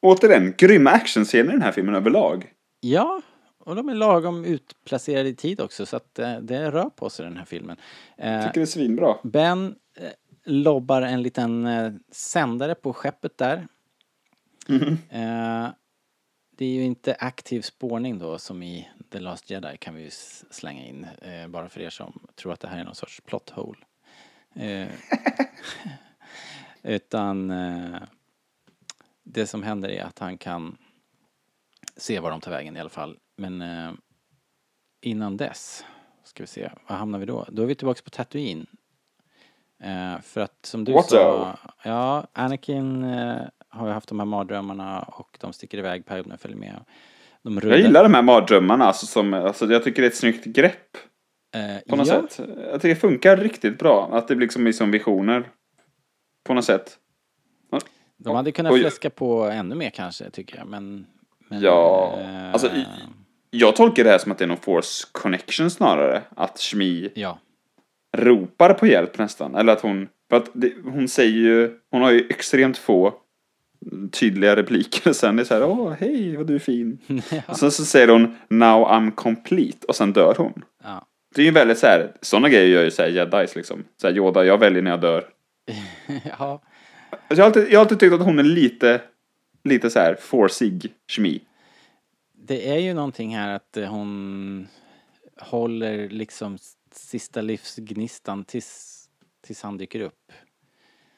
Återigen, 0.00 0.54
grymma 0.58 0.90
actionscener 0.90 1.48
i 1.50 1.52
den 1.52 1.62
här 1.62 1.72
filmen 1.72 1.94
överlag. 1.94 2.52
ja, 2.80 3.22
och 3.64 3.76
de 3.76 3.88
är 3.88 3.94
lagom 3.94 4.44
utplacerade 4.44 5.28
i 5.28 5.34
tid 5.34 5.60
också 5.60 5.86
så 5.86 5.96
att 5.96 6.18
eh, 6.18 6.36
det 6.38 6.70
rör 6.70 6.90
på 6.90 7.10
sig 7.10 7.24
den 7.24 7.36
här 7.36 7.44
filmen. 7.44 7.76
Eh, 8.16 8.40
Tycker 8.46 8.60
det 8.60 8.64
är 8.64 8.66
svinbra. 8.66 9.16
ben 9.22 9.74
eh, 9.96 10.08
lobbar 10.44 11.02
en 11.02 11.22
liten 11.22 11.68
sändare 12.12 12.74
på 12.74 12.92
skeppet 12.92 13.38
där. 13.38 13.66
Eh, 15.10 15.68
det 16.56 16.64
är 16.64 16.70
ju 16.70 16.84
inte 16.84 17.14
aktiv 17.14 17.62
spårning 17.62 18.18
då 18.18 18.38
som 18.38 18.62
i 18.62 18.88
The 19.10 19.18
Last 19.18 19.50
Jedi 19.50 19.76
kan 19.76 19.94
vi 19.94 20.02
ju 20.02 20.10
slänga 20.50 20.86
in. 20.86 21.06
Eh, 21.22 21.48
bara 21.48 21.68
för 21.68 21.80
er 21.80 21.90
som 21.90 22.26
tror 22.34 22.52
att 22.52 22.60
det 22.60 22.68
här 22.68 22.78
är 22.78 22.84
någon 22.84 22.94
sorts 22.94 23.20
plot 23.20 23.50
hole. 23.50 23.78
Eh, 24.54 24.88
utan 26.82 27.50
eh, 27.50 28.02
det 29.22 29.46
som 29.46 29.62
händer 29.62 29.88
är 29.88 30.04
att 30.04 30.18
han 30.18 30.38
kan 30.38 30.78
se 31.96 32.20
var 32.20 32.30
de 32.30 32.40
tar 32.40 32.50
vägen 32.50 32.76
i 32.76 32.80
alla 32.80 32.90
fall. 32.90 33.18
Men 33.36 33.62
eh, 33.62 33.92
innan 35.00 35.36
dess, 35.36 35.84
ska 36.24 36.42
vi 36.42 36.46
se, 36.46 36.70
var 36.86 36.96
hamnar 36.96 37.18
vi 37.18 37.26
då? 37.26 37.46
Då 37.48 37.62
är 37.62 37.66
vi 37.66 37.74
tillbaka 37.74 38.00
på 38.04 38.10
Tatooine. 38.10 38.66
Eh, 39.78 40.20
för 40.20 40.40
att 40.40 40.66
som 40.66 40.84
du 40.84 40.92
What 40.92 41.10
sa, 41.10 41.58
ja, 41.82 42.26
Anakin 42.32 43.04
eh, 43.04 43.42
har 43.72 43.86
ju 43.86 43.92
haft 43.92 44.08
de 44.08 44.18
här 44.18 44.26
mardrömmarna 44.26 45.00
och 45.02 45.36
de 45.40 45.52
sticker 45.52 45.78
iväg, 45.78 46.06
Padme 46.06 46.36
följer 46.36 46.58
med. 46.58 46.84
De 47.42 47.60
rullar, 47.60 47.76
Jag 47.76 47.86
gillar 47.86 48.02
de 48.02 48.14
här 48.14 48.22
mardrömmarna. 48.22 48.84
Alltså, 48.84 49.06
som, 49.06 49.34
alltså, 49.34 49.66
jag 49.66 49.84
tycker 49.84 50.02
det 50.02 50.06
är 50.06 50.10
ett 50.10 50.16
snyggt 50.16 50.44
grepp. 50.44 50.96
eh, 51.54 51.88
På 51.90 51.96
något 51.96 52.06
ja, 52.08 52.22
sätt. 52.28 52.48
Jag 52.70 52.80
tycker 52.80 52.88
det 52.94 53.00
funkar 53.00 53.36
riktigt 53.36 53.78
bra. 53.78 54.08
Att 54.12 54.28
det 54.28 54.34
liksom 54.34 54.66
är 54.66 54.72
som 54.72 54.90
visioner. 54.90 55.48
På 56.44 56.54
något 56.54 56.64
sätt. 56.64 56.98
De 58.16 58.36
hade 58.36 58.52
kunnat 58.52 58.78
fläska 58.78 59.10
på 59.10 59.42
ännu 59.44 59.74
mer 59.74 59.90
kanske, 59.90 60.30
tycker 60.30 60.56
jag, 60.58 60.66
men... 60.66 61.06
men 61.48 61.60
Ja, 61.60 62.14
eh, 62.20 62.52
alltså, 62.52 62.66
i- 62.66 62.86
Jag 63.50 63.76
tolkar 63.76 64.04
det 64.04 64.10
här 64.10 64.18
som 64.18 64.32
att 64.32 64.38
det 64.38 64.44
är 64.44 64.48
någon 64.48 64.56
force 64.56 65.08
connection 65.12 65.70
snarare. 65.70 66.22
Att 66.36 66.58
Shmi 66.60 67.10
Ja, 67.14 67.38
ropar 68.16 68.74
på 68.74 68.86
hjälp 68.86 69.18
nästan. 69.18 69.54
Eller 69.54 69.72
att 69.72 69.80
hon... 69.80 70.08
För 70.30 70.36
att 70.36 70.50
det, 70.52 70.72
hon 70.84 71.08
säger 71.08 71.32
ju... 71.38 71.78
Hon 71.90 72.02
har 72.02 72.10
ju 72.10 72.26
extremt 72.30 72.78
få 72.78 73.14
tydliga 74.12 74.56
repliker. 74.56 75.12
Sen 75.12 75.34
är 75.34 75.42
det 75.42 75.44
så 75.44 75.54
här, 75.54 75.64
åh, 75.64 75.92
hej, 76.00 76.36
vad 76.36 76.46
du 76.46 76.54
är 76.54 76.58
fin. 76.58 76.98
Och 77.46 77.56
sen 77.56 77.70
så 77.70 77.84
säger 77.84 78.08
hon, 78.08 78.36
now 78.48 78.86
I'm 78.88 79.10
complete. 79.10 79.86
Och 79.88 79.96
sen 79.96 80.12
dör 80.12 80.34
hon. 80.38 80.64
ja. 80.84 81.06
Det 81.34 81.42
är 81.42 81.44
ju 81.46 81.50
väldigt 81.50 81.78
så 81.78 81.86
här, 81.86 82.12
sådana 82.20 82.48
grejer 82.48 82.66
gör 82.66 82.84
ju 82.84 82.90
så 82.90 83.02
här 83.02 83.08
jedis 83.08 83.56
liksom. 83.56 83.84
Så 84.00 84.06
här, 84.06 84.14
Yoda, 84.14 84.44
jag 84.44 84.58
väljer 84.58 84.82
när 84.82 84.90
jag 84.90 85.00
dör. 85.00 85.24
ja. 86.38 86.62
Alltså, 87.10 87.26
jag, 87.28 87.36
har 87.36 87.46
alltid, 87.46 87.66
jag 87.68 87.78
har 87.78 87.84
alltid 87.84 88.00
tyckt 88.00 88.14
att 88.14 88.22
hon 88.22 88.38
är 88.38 88.42
lite, 88.42 89.00
lite 89.64 89.90
så 89.90 89.98
här 89.98 90.16
forcig, 90.20 90.92
Shmi. 91.08 91.40
Det 92.34 92.68
är 92.68 92.78
ju 92.78 92.94
någonting 92.94 93.36
här 93.36 93.54
att 93.54 93.76
eh, 93.76 93.84
hon... 93.88 94.68
håller 95.40 96.08
liksom 96.08 96.58
sista 96.94 97.40
livsgnistan 97.40 98.44
tills, 98.44 99.04
tills 99.46 99.62
han 99.62 99.78
dyker 99.78 100.00
upp. 100.00 100.32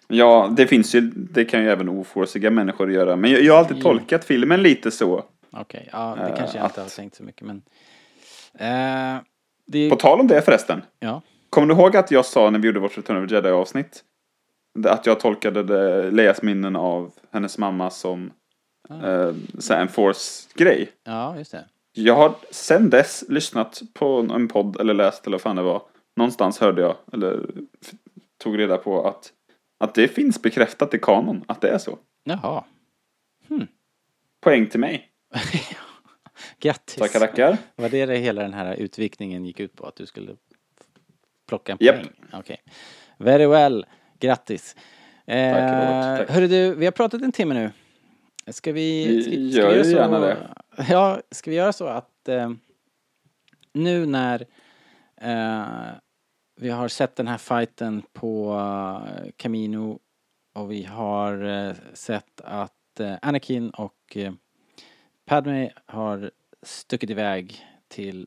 Ja, 0.08 0.52
det 0.56 0.66
finns 0.66 0.94
ju, 0.94 1.00
det 1.14 1.44
kan 1.44 1.62
ju 1.62 1.70
även 1.70 1.88
ofårsiga 1.88 2.50
människor 2.50 2.92
göra. 2.92 3.16
Men 3.16 3.30
jag, 3.30 3.42
jag 3.42 3.52
har 3.52 3.58
alltid 3.60 3.82
tolkat 3.82 4.24
filmen 4.24 4.62
lite 4.62 4.90
så. 4.90 5.24
Okej, 5.52 5.88
ja 5.92 6.14
det 6.18 6.22
Eh, 6.22 6.36
kanske 6.36 6.58
jag 6.58 6.66
inte 6.66 6.80
att- 6.80 6.90
har 6.90 6.96
tänkt 6.96 7.14
så 7.16 7.22
mycket 7.22 7.42
men... 7.46 7.62
Eh, 8.58 9.22
det, 9.66 9.90
På 9.90 9.96
tal 9.96 10.20
om 10.20 10.26
det 10.26 10.42
förresten. 10.42 10.82
ja, 11.00 11.22
Kommer 11.50 11.66
du 11.74 11.80
ihåg 11.80 11.96
att 11.96 12.10
jag 12.10 12.24
sa 12.24 12.50
när 12.50 12.58
vi 12.58 12.66
gjorde 12.66 12.80
vårt 12.80 12.96
Return 12.98 13.24
of 13.24 13.28
the 13.28 13.34
Jedi 13.34 13.48
avsnitt? 13.50 14.04
Att 14.86 15.06
jag 15.06 15.20
tolkade 15.20 15.62
det, 15.62 16.10
Leias 16.10 16.42
minnen 16.42 16.76
av 16.76 17.12
hennes 17.32 17.58
mamma 17.58 17.90
som 17.90 18.30
eh, 18.90 19.30
så 19.58 19.74
här 19.74 19.80
en 19.80 19.88
force-grej. 19.88 20.90
ja, 21.04 21.38
just 21.38 21.52
det. 21.52 21.64
Jag 21.96 22.14
har 22.14 22.34
sen 22.50 22.90
dess 22.90 23.24
lyssnat 23.28 23.82
på 23.94 24.26
en 24.34 24.48
podd 24.48 24.80
eller 24.80 24.94
läst 24.94 25.26
eller 25.26 25.34
vad 25.34 25.40
fan 25.42 25.56
det 25.56 25.62
var. 25.62 25.82
Någonstans 26.16 26.58
hörde 26.60 26.82
jag, 26.82 26.96
eller 27.12 27.40
tog 28.38 28.58
reda 28.58 28.76
på 28.76 29.06
att, 29.08 29.32
att 29.78 29.94
det 29.94 30.08
finns 30.08 30.42
bekräftat 30.42 30.94
i 30.94 30.98
kanon 30.98 31.44
att 31.48 31.60
det 31.60 31.68
är 31.70 31.78
så. 31.78 31.98
Jaha, 32.24 32.64
Poäng 34.40 34.66
till 34.66 34.80
mig. 34.80 35.10
grattis. 36.60 36.94
Tackar, 36.96 37.20
tackar. 37.20 37.58
Var 37.76 37.88
det 37.88 38.06
det 38.06 38.16
hela 38.16 38.42
den 38.42 38.54
här 38.54 38.74
utvikningen 38.74 39.44
gick 39.44 39.60
ut 39.60 39.76
på? 39.76 39.86
Att 39.86 39.96
du 39.96 40.06
skulle 40.06 40.36
plocka 41.48 41.72
en 41.72 41.78
poäng? 41.78 42.06
Okej. 42.32 42.56
Very 43.18 43.46
well. 43.46 43.86
Grattis. 44.20 44.76
Eh, 45.26 45.52
Tack, 45.54 45.62
Robert. 45.62 46.18
Tack. 46.18 46.30
Hörru 46.36 46.48
du, 46.48 46.74
vi 46.74 46.84
har 46.84 46.92
pratat 46.92 47.22
en 47.22 47.32
timme 47.32 47.54
nu. 47.54 47.70
Ska 48.52 48.72
vi... 48.72 49.22
Ska, 49.22 49.30
vi- 49.30 49.50
gör 49.50 49.74
vi 49.78 49.84
så, 49.84 49.90
gärna 49.90 50.18
det. 50.18 50.36
Ja, 50.88 51.20
ska 51.30 51.50
vi 51.50 51.56
göra 51.56 51.72
så 51.72 51.86
att 51.86 52.28
eh, 52.28 52.50
nu 53.72 54.06
när 54.06 54.46
eh, 55.20 55.94
vi 56.64 56.70
har 56.70 56.88
sett 56.88 57.16
den 57.16 57.28
här 57.28 57.38
fighten 57.38 58.02
på 58.12 58.54
eh, 58.54 59.30
Camino 59.36 59.98
och 60.52 60.70
vi 60.70 60.84
har 60.84 61.44
eh, 61.44 61.74
sett 61.94 62.40
att 62.40 63.00
eh, 63.00 63.14
Anakin 63.22 63.70
och 63.70 64.16
Padme 65.24 65.70
har 65.86 66.30
stuckit 66.62 67.10
iväg 67.10 67.66
till 67.88 68.26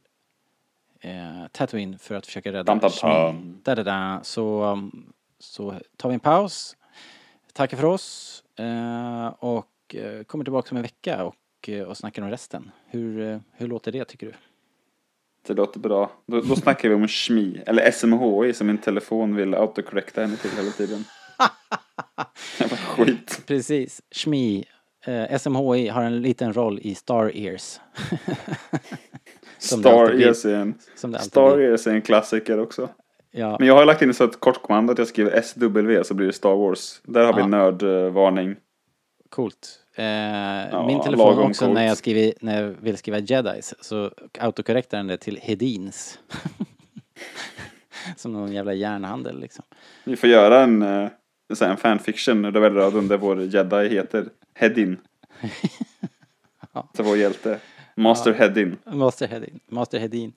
eh, 1.00 1.48
Tatooine 1.52 1.98
för 1.98 2.16
att 2.16 2.26
försöka 2.26 2.52
rädda 2.52 2.90
Shmi. 2.90 3.00
tam. 3.00 3.62
Da, 3.64 3.76
da, 3.76 3.84
da. 3.84 4.20
Så, 4.24 4.64
um, 4.64 5.14
så 5.40 5.80
tar 5.98 6.10
vi 6.10 6.14
en 6.14 6.20
paus, 6.20 6.78
tackar 7.54 7.78
för 7.78 7.86
oss 7.86 8.44
eh, 8.60 9.28
och 9.28 9.96
kommer 10.28 10.44
tillbaka 10.44 10.72
om 10.72 10.78
en 10.78 10.84
vecka 10.84 11.24
och, 11.26 11.70
och 11.88 11.98
snackar 11.98 12.22
om 12.22 12.30
resten. 12.30 12.72
Hur, 12.86 13.42
hur 13.52 13.68
låter 13.68 13.92
det 13.92 14.06
tycker 14.06 14.28
du? 14.28 14.34
Det 15.48 15.54
låter 15.54 15.80
bra. 15.80 16.12
Då, 16.28 16.42
då 16.42 16.56
snackar 16.56 16.90
vi 16.90 16.96
om 16.96 17.08
SMI, 17.08 17.62
eller 17.66 17.92
SMHI 17.92 18.54
som 18.54 18.68
min 18.68 18.78
telefon 18.78 19.36
vill 19.36 19.54
autocorrecta 19.54 20.22
henne 20.22 20.36
till 20.38 20.50
hela 20.58 20.72
tiden. 20.72 21.04
Jävla 22.60 22.78
skit. 22.78 23.42
Precis, 23.48 24.02
Shmi, 24.16 24.66
eh, 25.06 25.38
SMHI 25.38 25.88
har 25.88 26.04
en 26.04 26.22
liten 26.22 26.54
roll 26.54 26.80
i 26.82 26.96
Star 26.96 27.32
Ears. 27.38 27.80
Star. 29.58 30.22
Ears 30.22 30.46
är 30.46 30.56
en, 30.56 30.76
Star. 31.20 31.60
Ears 31.60 31.88
är 31.88 31.92
en 31.92 32.02
klassiker 32.02 32.60
också. 32.60 32.90
Ja, 33.32 33.56
Men 33.60 33.68
jag 33.68 33.76
har 33.76 33.86
lagt 33.86 34.02
in 34.02 34.10
ett 34.10 34.40
kortkommando 34.40 34.92
att 34.94 34.98
jag 35.00 35.08
skriver 35.08 35.42
SW 35.42 36.04
så 36.04 36.14
blir 36.14 36.28
det 36.28 36.34
Star 36.34 36.56
Wars. 36.56 37.02
Där 37.04 37.26
har 37.26 37.34
vi 37.34 37.40
Ja. 37.40 37.48
nördvarning. 37.48 38.56
Coolt. 39.30 39.80
Eh, 39.96 40.86
min 40.88 41.02
telefon 41.02 41.40
också 41.40 41.66
coolt. 41.66 41.76
när 41.76 41.88
jag, 41.88 41.98
skriver, 41.98 42.34
när 42.42 42.62
jag 42.62 42.76
vill 42.82 42.98
skriva 42.98 43.20
Jedis 43.20 43.74
så 43.82 44.12
autokorrektar 44.40 44.98
den 44.98 45.08
det 45.08 45.18
till 45.18 45.40
Hedins. 45.42 46.20
Som 48.16 48.34
någon 48.34 48.54
jävla 48.54 48.74
järnhandel 48.74 49.40
liksom. 49.40 49.66
Vi 50.04 50.16
får 50.16 50.30
göra 50.30 50.64
en, 50.64 50.82
eh, 50.82 51.10
en 51.62 51.78
fanfiction 51.78 52.42
där 52.42 52.60
vi 52.60 52.70
röd 52.70 52.96
under 52.96 53.18
vår 53.18 53.42
jedi 53.42 53.90
heter 53.90 54.26
Hedin. 54.54 54.98
Så 56.98 57.04
vår 57.04 57.18
hjälte. 57.18 57.60
Master 57.96 58.34
Hedin. 58.34 58.78
Master 58.86 59.28
Hedin. 59.28 59.60
Master 59.68 60.00
Hedin. 60.00 60.34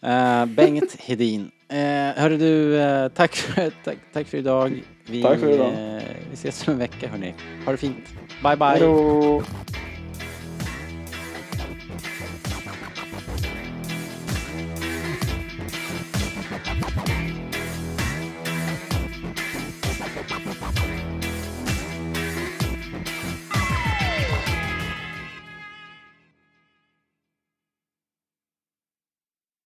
Eh, 0.00 0.46
Bengt 0.46 1.00
Hedin. 1.00 1.50
Uh, 1.74 1.80
hörru 2.20 2.36
du, 2.36 2.80
eh, 2.80 3.08
tack, 3.08 3.34
för, 3.36 3.70
tack, 3.84 3.96
tack 4.12 4.26
för 4.26 4.38
idag. 4.38 4.82
Vi, 5.06 5.22
Tack 5.22 5.38
för 5.40 5.50
idag. 5.50 5.66
eh, 5.68 6.02
vi 6.30 6.34
ses 6.34 6.68
om 6.68 6.72
en 6.72 6.78
vecka 6.78 7.08
hörni. 7.08 7.34
Ha 7.64 7.72
det 7.72 7.78
fint. 7.78 7.96
Bye 8.42 8.56
bye. 8.56 8.66
Hejdå! 8.68 9.42